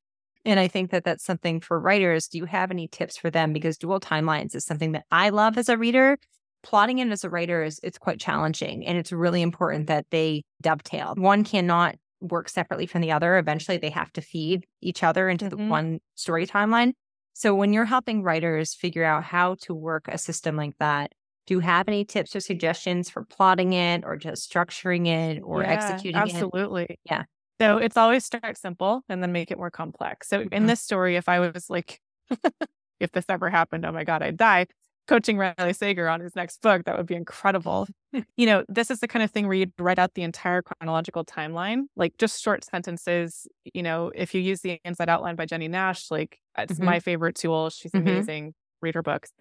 And 0.45 0.59
I 0.61 0.69
think 0.69 0.91
that 0.91 1.05
that's 1.05 1.25
something 1.25 1.61
for 1.61 1.79
writers. 1.81 2.29
Do 2.29 2.39
you 2.39 2.45
have 2.47 2.71
any 2.71 2.89
tips 2.89 3.17
for 3.19 3.31
them? 3.31 3.53
Because 3.53 3.77
dual 3.79 4.01
timelines 4.01 4.55
is 4.55 4.65
something 4.65 4.93
that 4.93 5.05
I 5.11 5.29
love 5.31 5.59
as 5.59 5.69
a 5.69 5.77
reader. 5.77 6.19
Plotting 6.63 6.99
it 6.99 7.09
as 7.11 7.25
a 7.25 7.31
writer 7.31 7.63
is 7.63 7.81
it's 7.83 7.99
quite 7.99 8.21
challenging, 8.21 8.87
and 8.87 8.99
it's 8.99 9.13
really 9.13 9.41
important 9.43 9.87
that 9.87 10.07
they 10.11 10.43
dovetail. 10.63 11.15
One 11.17 11.45
cannot 11.45 11.97
work 12.21 12.51
separately 12.51 12.85
from 12.87 13.01
the 13.01 13.13
other. 13.13 13.39
Eventually, 13.39 13.79
they 13.79 13.89
have 13.89 14.13
to 14.13 14.21
feed 14.21 14.67
each 14.83 15.03
other 15.03 15.31
into 15.31 15.49
the 15.49 15.57
Mhm. 15.57 15.69
one 15.69 16.01
story 16.17 16.47
timeline. 16.47 16.93
So, 17.33 17.55
when 17.55 17.73
you're 17.73 17.85
helping 17.87 18.23
writers 18.23 18.75
figure 18.75 19.05
out 19.05 19.25
how 19.25 19.55
to 19.63 19.75
work 19.75 20.09
a 20.09 20.19
system 20.19 20.57
like 20.57 20.77
that, 20.79 21.13
do 21.47 21.55
you 21.55 21.61
have 21.61 21.89
any 21.89 22.05
tips 22.05 22.37
or 22.37 22.41
suggestions 22.41 23.09
for 23.11 23.25
plotting 23.25 23.73
it, 23.73 24.05
or 24.05 24.17
just 24.17 24.51
structuring 24.51 25.07
it, 25.07 25.41
or 25.43 25.65
Yeah, 25.65 25.65
executing 25.65 26.29
it? 26.29 26.49
absolutely. 26.55 26.99
Yeah. 27.05 27.25
So 27.61 27.79
it's 27.79 27.97
always 27.97 28.25
start 28.25 28.57
simple 28.57 29.03
and 29.09 29.23
then 29.23 29.33
make 29.33 29.51
it 29.51 29.59
more 29.59 29.71
complex. 29.71 30.29
So 30.29 30.47
in 30.53 30.67
Mhm. 30.67 30.67
this 30.67 30.81
story, 30.81 31.17
if 31.17 31.29
I 31.29 31.41
was 31.41 31.69
like, 31.69 32.01
if 33.01 33.13
this 33.13 33.27
ever 33.29 33.51
happened, 33.51 33.85
oh 33.87 33.93
my 33.93 34.05
God, 34.05 34.23
I'd 34.23 34.37
die. 34.37 34.67
Coaching 35.11 35.37
Riley 35.39 35.73
Sager 35.73 36.09
on 36.09 36.21
his 36.21 36.37
next 36.37 36.63
book, 36.63 36.85
that 36.85 36.97
would 36.97 37.07
be 37.07 37.17
incredible. 37.17 37.89
you 38.37 38.47
know, 38.47 38.65
this 38.69 38.93
is 38.93 39.01
the 39.01 39.09
kind 39.09 39.25
of 39.25 39.31
thing 39.33 39.47
where 39.49 39.57
you'd 39.57 39.73
write 39.81 39.99
out 39.99 40.15
the 40.15 40.23
entire 40.23 40.63
chronological 40.63 41.25
timeline, 41.25 41.87
like 41.97 42.17
just 42.17 42.41
short 42.41 42.65
sentences. 42.65 43.49
You 43.75 43.83
know, 43.83 44.13
if 44.15 44.35
you 44.37 44.41
use 44.41 44.61
the 44.61 44.81
Inside 44.85 45.09
Outline 45.09 45.35
by 45.35 45.47
Jennie 45.47 45.67
Nash, 45.67 46.13
like 46.13 46.39
it's 46.57 46.79
Mhm. 46.79 46.85
my 46.85 47.01
favorite 47.01 47.35
tool. 47.35 47.71
She's 47.71 47.91
Mhm. 47.91 48.01
amazing. 48.03 48.55
Read 48.83 48.95
her 48.95 49.03
books. 49.03 49.33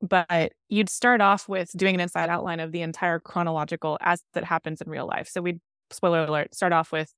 But 0.00 0.52
you'd 0.70 0.88
start 0.88 1.20
off 1.20 1.46
with 1.48 1.70
doing 1.76 1.94
an 1.94 2.00
inside 2.00 2.30
outline 2.30 2.60
of 2.60 2.72
the 2.72 2.80
entire 2.82 3.18
chronological 3.20 3.98
as 4.00 4.22
it 4.34 4.44
happens 4.44 4.80
in 4.80 4.88
real 4.90 5.06
life. 5.06 5.28
So 5.28 5.42
we'd, 5.42 5.60
spoiler 5.90 6.24
alert, 6.24 6.54
start 6.54 6.72
off 6.72 6.90
with 6.92 7.12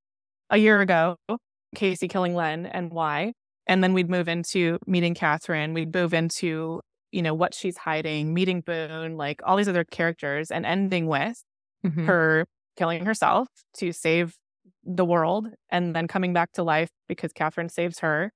a 0.51 0.57
year 0.59 0.81
ago, 0.81 1.17
Casey 1.77 2.09
killing 2.09 2.35
Len 2.35 2.67
and 2.67 2.91
why. 2.93 3.35
And 3.69 3.85
then 3.85 3.93
we'd 3.95 4.11
move 4.11 4.29
into 4.29 4.79
meeting 4.87 5.15
Catherine. 5.15 5.75
We'd 5.75 5.95
move 5.95 6.13
into, 6.15 6.81
you 7.13 7.23
know, 7.23 7.35
what 7.35 7.55
she's 7.55 7.77
hiding, 7.77 8.33
meeting 8.35 8.61
Boone, 8.61 9.17
like 9.17 9.41
all 9.45 9.57
these 9.57 9.69
other 9.69 9.85
characters, 9.85 10.51
and 10.51 10.65
ending 10.67 11.07
with 11.07 11.43
Mhm. 11.85 12.07
her 12.07 12.47
killing 12.77 13.05
herself 13.05 13.49
to 13.75 13.93
save 13.93 14.37
the 14.85 15.05
world 15.05 15.49
and 15.71 15.95
then 15.95 16.07
coming 16.09 16.33
back 16.33 16.53
to 16.53 16.63
life 16.63 16.91
because 17.09 17.33
Catherine 17.33 17.69
saves 17.69 17.99
her. 18.01 18.33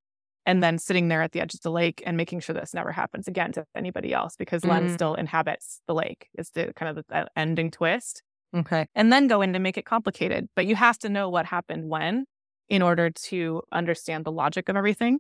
And 0.47 0.63
then 0.63 0.77
sitting 0.79 1.09
there 1.09 1.23
at 1.23 1.33
the 1.33 1.41
edge 1.41 1.55
of 1.55 1.63
the 1.63 1.71
lake 1.71 2.03
and 2.05 2.19
making 2.19 2.41
sure 2.41 2.55
this 2.55 2.75
never 2.75 2.93
happens 2.93 3.27
again 3.27 3.53
to 3.53 3.65
anybody 3.75 4.13
else 4.13 4.37
because 4.37 4.63
Len 4.65 4.85
Mm. 4.85 4.91
still 4.91 5.15
inhabits 5.15 5.81
the 5.87 5.95
lake 5.95 6.29
is 6.37 6.51
the 6.51 6.73
kind 6.75 6.99
of 6.99 7.05
the 7.07 7.17
uh, 7.17 7.25
ending 7.35 7.71
twist 7.71 8.23
Okay. 8.55 8.87
and 8.95 9.11
then 9.11 9.27
go 9.27 9.41
in 9.41 9.55
to 9.55 9.59
make 9.59 9.79
it 9.79 9.87
complicated. 9.87 10.49
But 10.55 10.67
you 10.67 10.77
have 10.77 10.99
to 10.99 11.09
know 11.09 11.31
what 11.31 11.47
happened 11.47 11.89
when 11.89 12.27
in 12.69 12.83
order 12.83 13.09
to 13.11 13.63
understand 13.73 14.27
the 14.27 14.33
logic 14.33 14.69
of 14.69 14.77
everything. 14.77 15.19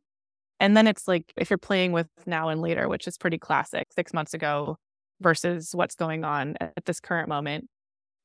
And 0.61 0.77
then 0.77 0.87
it's 0.87 1.09
like 1.09 1.33
if 1.37 1.51
you're 1.51 1.59
playing 1.59 1.93
with 1.93 2.09
now 2.27 2.49
and 2.49 2.61
later, 2.63 2.89
which 2.89 3.07
is 3.09 3.19
pretty 3.19 3.39
classic, 3.39 3.89
six 3.95 4.13
months 4.15 4.35
ago 4.35 4.77
versus 5.21 5.75
what's 5.75 5.95
going 5.95 6.25
on 6.25 6.57
at 6.61 6.85
this 6.87 7.01
current 7.01 7.29
moment. 7.29 7.69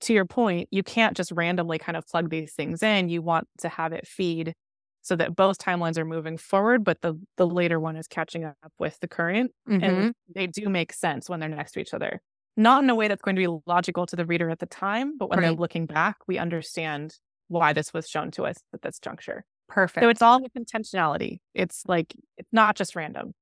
To 0.01 0.13
your 0.13 0.25
point, 0.25 0.69
you 0.71 0.83
can't 0.83 1.17
just 1.17 1.31
randomly 1.31 1.77
kind 1.79 1.97
of 1.97 2.07
plug 2.07 2.29
these 2.29 2.53
things 2.53 2.81
in. 2.83 3.09
You 3.09 3.21
want 3.21 3.47
to 3.59 3.69
have 3.69 3.93
it 3.93 4.07
feed 4.07 4.53
so 5.01 5.15
that 5.17 5.35
both 5.35 5.57
timelines 5.57 5.97
are 5.97 6.05
moving 6.05 6.37
forward, 6.37 6.83
but 6.83 7.01
the 7.01 7.15
the 7.37 7.47
later 7.47 7.79
one 7.79 7.95
is 7.97 8.07
catching 8.07 8.45
up 8.45 8.57
with 8.79 8.99
the 9.01 9.07
current 9.07 9.51
Mhm. 9.67 9.81
and 9.83 10.09
they 10.35 10.47
do 10.47 10.69
make 10.69 10.93
sense 10.93 11.29
when 11.29 11.39
they're 11.39 11.49
next 11.49 11.73
to 11.73 11.79
each 11.81 11.93
other. 11.93 12.21
Not 12.57 12.83
in 12.83 12.89
a 12.89 12.95
way 12.95 13.07
that's 13.07 13.21
going 13.21 13.35
to 13.35 13.41
be 13.47 13.61
logical 13.67 14.05
to 14.07 14.15
the 14.15 14.25
reader 14.25 14.49
at 14.49 14.59
the 14.59 14.65
time, 14.65 15.17
but 15.17 15.29
when 15.29 15.39
they're 15.41 15.51
looking 15.51 15.85
back, 15.85 16.17
we 16.27 16.37
understand 16.37 17.19
why 17.47 17.73
this 17.73 17.93
was 17.93 18.07
shown 18.09 18.31
to 18.31 18.45
us 18.45 18.57
at 18.73 18.81
this 18.81 18.99
juncture. 18.99 19.45
Perfect. 19.69 20.03
So 20.03 20.09
it's 20.09 20.21
all 20.21 20.41
with 20.41 20.53
intentionality. 20.55 21.39
It's 21.53 21.83
like 21.87 22.13
it's 22.37 22.51
not 22.51 22.75
just 22.75 22.95
random. 22.95 23.33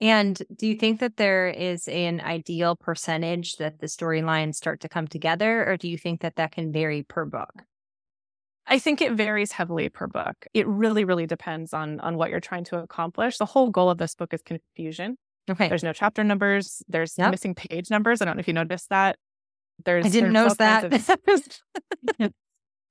And 0.00 0.40
do 0.54 0.66
you 0.66 0.76
think 0.76 1.00
that 1.00 1.16
there 1.16 1.48
is 1.48 1.86
an 1.88 2.20
ideal 2.20 2.76
percentage 2.76 3.56
that 3.56 3.78
the 3.80 3.86
storylines 3.86 4.54
start 4.56 4.80
to 4.80 4.88
come 4.88 5.06
together, 5.06 5.68
or 5.68 5.76
do 5.76 5.88
you 5.88 5.96
think 5.98 6.20
that 6.22 6.36
that 6.36 6.52
can 6.52 6.72
vary 6.72 7.02
per 7.02 7.24
book? 7.24 7.52
I 8.66 8.78
think 8.78 9.00
it 9.02 9.12
varies 9.12 9.52
heavily 9.52 9.88
per 9.90 10.06
book. 10.06 10.46
It 10.54 10.66
really, 10.66 11.04
really 11.04 11.26
depends 11.26 11.72
on 11.74 12.00
on 12.00 12.16
what 12.16 12.30
you're 12.30 12.40
trying 12.40 12.64
to 12.64 12.78
accomplish. 12.78 13.36
The 13.38 13.44
whole 13.46 13.70
goal 13.70 13.90
of 13.90 13.98
this 13.98 14.14
book 14.14 14.32
is 14.32 14.42
confusion. 14.42 15.16
Okay. 15.50 15.68
There's 15.68 15.82
no 15.84 15.92
chapter 15.92 16.24
numbers. 16.24 16.82
There's 16.88 17.16
Yep. 17.18 17.30
missing 17.30 17.54
page 17.54 17.90
numbers. 17.90 18.22
I 18.22 18.24
don't 18.24 18.36
know 18.36 18.40
if 18.40 18.48
you 18.48 18.54
noticed 18.54 18.88
that. 18.88 19.16
There's 19.84 20.06
I 20.06 20.08
didn't 20.08 20.32
notice 20.32 20.56
that. 20.56 20.84
of- 20.84 20.92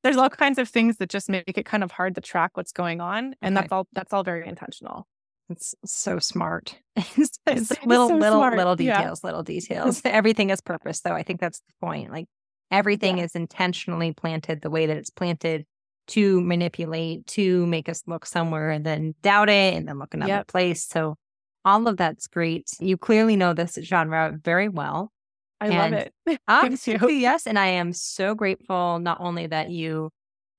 there's 0.03 0.17
all 0.17 0.29
kinds 0.29 0.57
of 0.59 0.67
things 0.69 0.97
that 0.97 1.09
just 1.09 1.29
make 1.29 1.57
it 1.57 1.65
kind 1.65 1.83
of 1.83 1.91
hard 1.91 2.15
to 2.15 2.21
track 2.21 2.51
what's 2.55 2.71
going 2.71 3.01
on, 3.01 3.35
and 3.41 3.55
Okay. 3.57 3.63
that's 3.63 3.71
all. 3.71 3.87
That's 3.93 4.13
all 4.13 4.23
very 4.23 4.47
intentional. 4.47 5.07
It's 5.49 5.75
so 5.85 6.19
smart. 6.19 6.79
it's 6.95 7.37
It's- 7.45 7.71
little, 7.85 8.09
so 8.09 8.15
little, 8.17 8.39
smart. 8.39 8.57
little 8.57 8.81
Yeah. 8.81 8.97
details, 8.97 9.23
little 9.23 9.43
details. 9.43 10.01
Everything 10.05 10.49
is 10.49 10.61
purpose, 10.61 11.01
though. 11.01 11.13
I 11.13 11.23
think 11.23 11.39
that's 11.39 11.59
the 11.59 11.73
point. 11.85 12.11
Like 12.11 12.27
everything 12.71 13.17
is 13.19 13.35
intentionally 13.35 14.13
planted 14.13 14.61
the 14.61 14.69
way 14.69 14.85
that 14.85 14.97
it's 14.97 15.09
planted 15.09 15.65
to 16.07 16.41
manipulate, 16.41 17.25
to 17.27 17.65
make 17.67 17.87
us 17.87 18.03
look 18.07 18.25
somewhere 18.25 18.71
and 18.71 18.85
then 18.85 19.15
doubt 19.21 19.47
it 19.49 19.73
and 19.75 19.87
then 19.87 19.99
look 19.99 20.13
another 20.13 20.33
Yep. 20.33 20.47
place. 20.47 20.85
So 20.85 21.15
all 21.63 21.87
of 21.87 21.95
that's 21.95 22.27
great. 22.27 22.69
You 22.79 22.97
clearly 22.97 23.35
know 23.37 23.53
this 23.53 23.77
genre 23.81 24.37
very 24.43 24.67
well. 24.67 25.12
I 25.63 25.67
And- 25.67 25.93
love 25.93 25.93
it. 25.93 26.13
Ah, 26.47 26.61
Thank 26.61 26.87
you. 26.87 27.09
Yes. 27.09 27.47
And 27.47 27.57
I 27.57 27.67
am 27.67 27.93
so 27.93 28.35
grateful 28.35 28.99
not 28.99 29.19
only 29.19 29.47
that 29.47 29.69
you 29.69 30.09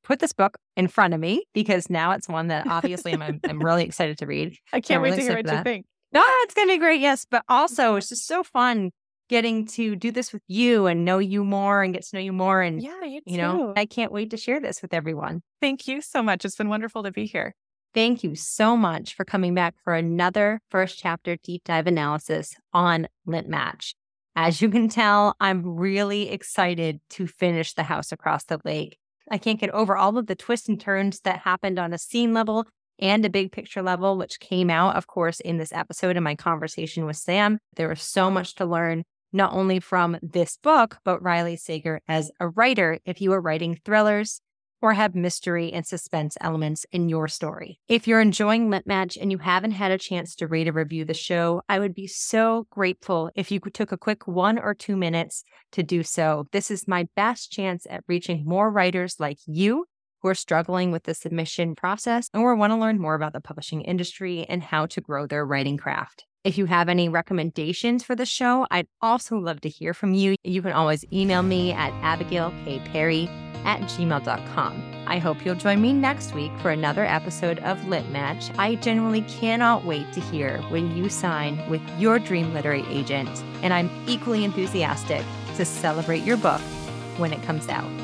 put 0.02 0.18
this 0.18 0.32
book 0.32 0.56
in 0.76 0.89
front 0.89 1.14
of 1.14 1.20
me, 1.20 1.44
because 1.55 1.89
now 1.90 2.12
it's 2.12 2.28
one 2.28 2.48
that 2.48 2.66
obviously 2.66 3.12
I'm, 3.14 3.40
I'm, 3.44 3.60
really 3.62 3.85
excited 3.85 4.18
to 4.18 4.26
read. 4.26 4.56
I 4.72 4.81
can't 4.81 5.02
wait 5.02 5.10
really 5.10 5.22
to 5.22 5.28
hear 5.28 5.36
what 5.36 5.47
for 5.47 5.52
you 5.52 5.56
that. 5.56 5.64
think. 5.64 5.86
No, 6.12 6.22
it's 6.26 6.55
going 6.55 6.68
to 6.68 6.74
be 6.74 6.78
great. 6.78 7.01
Yes. 7.01 7.26
But 7.31 7.43
also, 7.48 7.97
it's 7.97 8.09
just 8.09 8.26
so 8.26 8.43
fun 8.43 8.90
getting 9.28 9.66
to 9.66 9.97
do 9.97 10.10
this 10.10 10.32
with 10.32 10.43
you 10.47 10.86
and 10.86 11.05
know 11.05 11.18
you 11.18 11.43
more 11.44 11.82
and 11.82 11.94
get 11.94 12.05
to 12.05 12.16
know 12.16 12.20
you 12.20 12.32
more. 12.32 12.60
And, 12.60 12.82
Yeah, 12.82 13.02
you, 13.05 13.20
you 13.24 13.39
know. 13.39 13.72
I 13.76 13.86
can't 13.86 14.12
wait 14.12 14.31
to 14.31 14.36
share 14.36 14.60
this 14.60 14.82
with 14.82 14.93
everyone. 14.93 15.43
Thank 15.60 15.89
you 15.89 16.02
so 16.02 16.22
much. 16.22 16.44
It's 16.44 16.56
been 16.56 16.68
wonderful 16.68 17.02
to 17.02 17.10
be 17.10 17.24
here. 17.26 17.55
Thank 17.94 18.22
you 18.22 18.35
so 18.35 18.76
much 18.76 19.14
for 19.14 19.24
coming 19.24 19.55
back 19.55 19.74
for 19.82 19.94
another 19.94 20.60
first 20.70 20.98
chapter 20.98 21.36
deep 21.43 21.62
dive 21.64 21.86
analysis 21.86 22.55
on 22.72 23.09
Lit 23.24 23.48
Match. 23.48 23.94
As 24.36 24.61
you 24.61 24.69
can 24.69 24.89
tell, 24.89 25.36
I'm 25.39 25.77
really 25.77 26.31
excited 26.31 26.98
to 27.11 27.28
finish 27.28 27.73
The 27.73 27.85
House 27.85 28.11
Across 28.11 28.44
the 28.44 28.61
Lake. 28.65 28.98
I 29.31 29.39
can't 29.39 29.61
get 29.61 29.70
over 29.70 29.97
all 29.97 30.19
of 30.19 30.27
the 30.27 30.35
twists 30.35 30.69
and 30.69 30.81
turns 30.81 31.20
that 31.20 31.40
happened 31.40 31.78
on 31.78 31.93
a 31.93 31.98
scene 31.98 32.35
level 32.35 32.66
and 32.98 33.24
a 33.24 33.31
big 33.31 33.52
picture 33.52 33.81
level, 33.81 34.19
which 34.19 34.40
came 34.40 34.70
out, 34.70 34.97
of 34.97 35.06
course, 35.06 35.39
in 35.39 35.59
this 35.59 35.73
episode 35.73 36.16
in 36.16 36.24
my 36.24 36.35
conversation 36.35 37.06
with 37.06 37.16
Sam. 37.16 37.59
There 37.77 37.89
was 37.89 38.02
so 38.02 38.28
much 38.28 38.56
to 38.56 38.66
learn, 38.66 39.05
not 39.32 39.52
only 39.52 39.78
from 39.78 40.19
this 40.20 40.56
book, 40.56 40.98
but 41.05 41.23
Riley 41.23 41.56
Sager 41.56 42.01
as 42.09 42.32
a 42.40 42.48
writer. 42.48 42.98
If 43.05 43.20
you 43.20 43.32
are 43.32 43.40
writing 43.40 43.78
thrillers, 43.85 44.40
or 44.80 44.92
have 44.92 45.14
mystery 45.14 45.72
and 45.72 45.86
suspense 45.86 46.36
elements 46.40 46.84
in 46.92 47.09
your 47.09 47.28
story. 47.28 47.80
If 47.88 48.06
you're 48.06 48.20
enjoying 48.20 48.70
Lit 48.70 48.86
Match 48.86 49.16
and 49.16 49.30
you 49.30 49.38
haven't 49.38 49.72
had 49.72 49.90
a 49.90 49.98
chance 49.98 50.34
to 50.36 50.46
rate 50.46 50.68
or 50.68 50.72
review 50.72 51.05
the 51.05 51.14
show, 51.14 51.62
I 51.68 51.78
would 51.78 51.94
be 51.94 52.06
so 52.06 52.66
grateful 52.70 53.30
if 53.34 53.51
you 53.51 53.60
took 53.60 53.92
a 53.92 53.98
quick 53.98 54.28
one 54.28 54.59
or 54.59 54.74
two 54.74 54.96
minutes 54.96 55.44
to 55.72 55.82
do 55.82 56.02
so. 56.02 56.46
This 56.52 56.70
is 56.70 56.88
my 56.88 57.09
best 57.16 57.51
chance 57.51 57.86
at 57.88 58.05
reaching 58.09 58.44
more 58.44 58.70
writers 58.70 59.16
like 59.18 59.38
you 59.46 59.86
who 60.22 60.28
are 60.28 60.34
struggling 60.34 60.90
with 60.90 61.05
the 61.05 61.14
submission 61.14 61.74
process 61.74 62.28
or 62.34 62.55
want 62.55 62.72
to 62.72 62.78
learn 62.78 62.98
more 62.98 63.14
about 63.14 63.32
the 63.32 63.40
publishing 63.40 63.82
industry 63.82 64.46
and 64.48 64.62
how 64.62 64.86
to 64.86 65.01
grow 65.01 65.26
their 65.26 65.44
writing 65.44 65.76
craft. 65.76 66.24
If 66.44 66.59
you 66.59 66.66
have 66.66 66.90
any 66.90 67.09
recommendations 67.09 68.05
for 68.05 68.14
the 68.14 68.26
show, 68.26 68.66
I'd 68.70 68.86
also 69.01 69.36
love 69.36 69.62
to 69.62 69.68
hear 69.68 69.94
from 69.94 70.12
you. 70.12 70.36
You 70.44 70.60
can 70.60 70.72
always 70.72 71.05
email 71.10 71.42
me 71.42 71.72
at 71.72 71.92
abigailkperry 72.02 73.44
at 73.65 73.81
gmail.com. 73.82 74.95
I 75.07 75.19
hope 75.19 75.45
you'll 75.45 75.55
join 75.55 75.81
me 75.81 75.93
next 75.93 76.35
week 76.35 76.53
for 76.61 76.70
another 76.70 77.05
episode 77.05 77.59
of 77.61 77.86
Lit 77.89 78.09
Match. 78.11 78.51
I 78.59 78.77
genuinely 78.77 79.23
cannot 79.23 79.85
wait 79.85 80.12
to 80.12 80.20
hear 80.20 80.59
when 80.69 80.97
you 80.97 81.09
sign 81.09 81.69
with 81.69 81.82
your 81.99 82.19
dream 82.19 82.55
literary 82.55 82.85
agent, 82.89 83.43
and 83.62 83.73
I'm 83.73 83.91
equally 84.07 84.45
enthusiastic 84.45 85.24
to 85.57 85.65
celebrate 85.65 86.23
your 86.23 86.36
book 86.36 86.61
when 87.19 87.32
it 87.32 87.43
comes 87.43 87.69
out. 87.69 88.03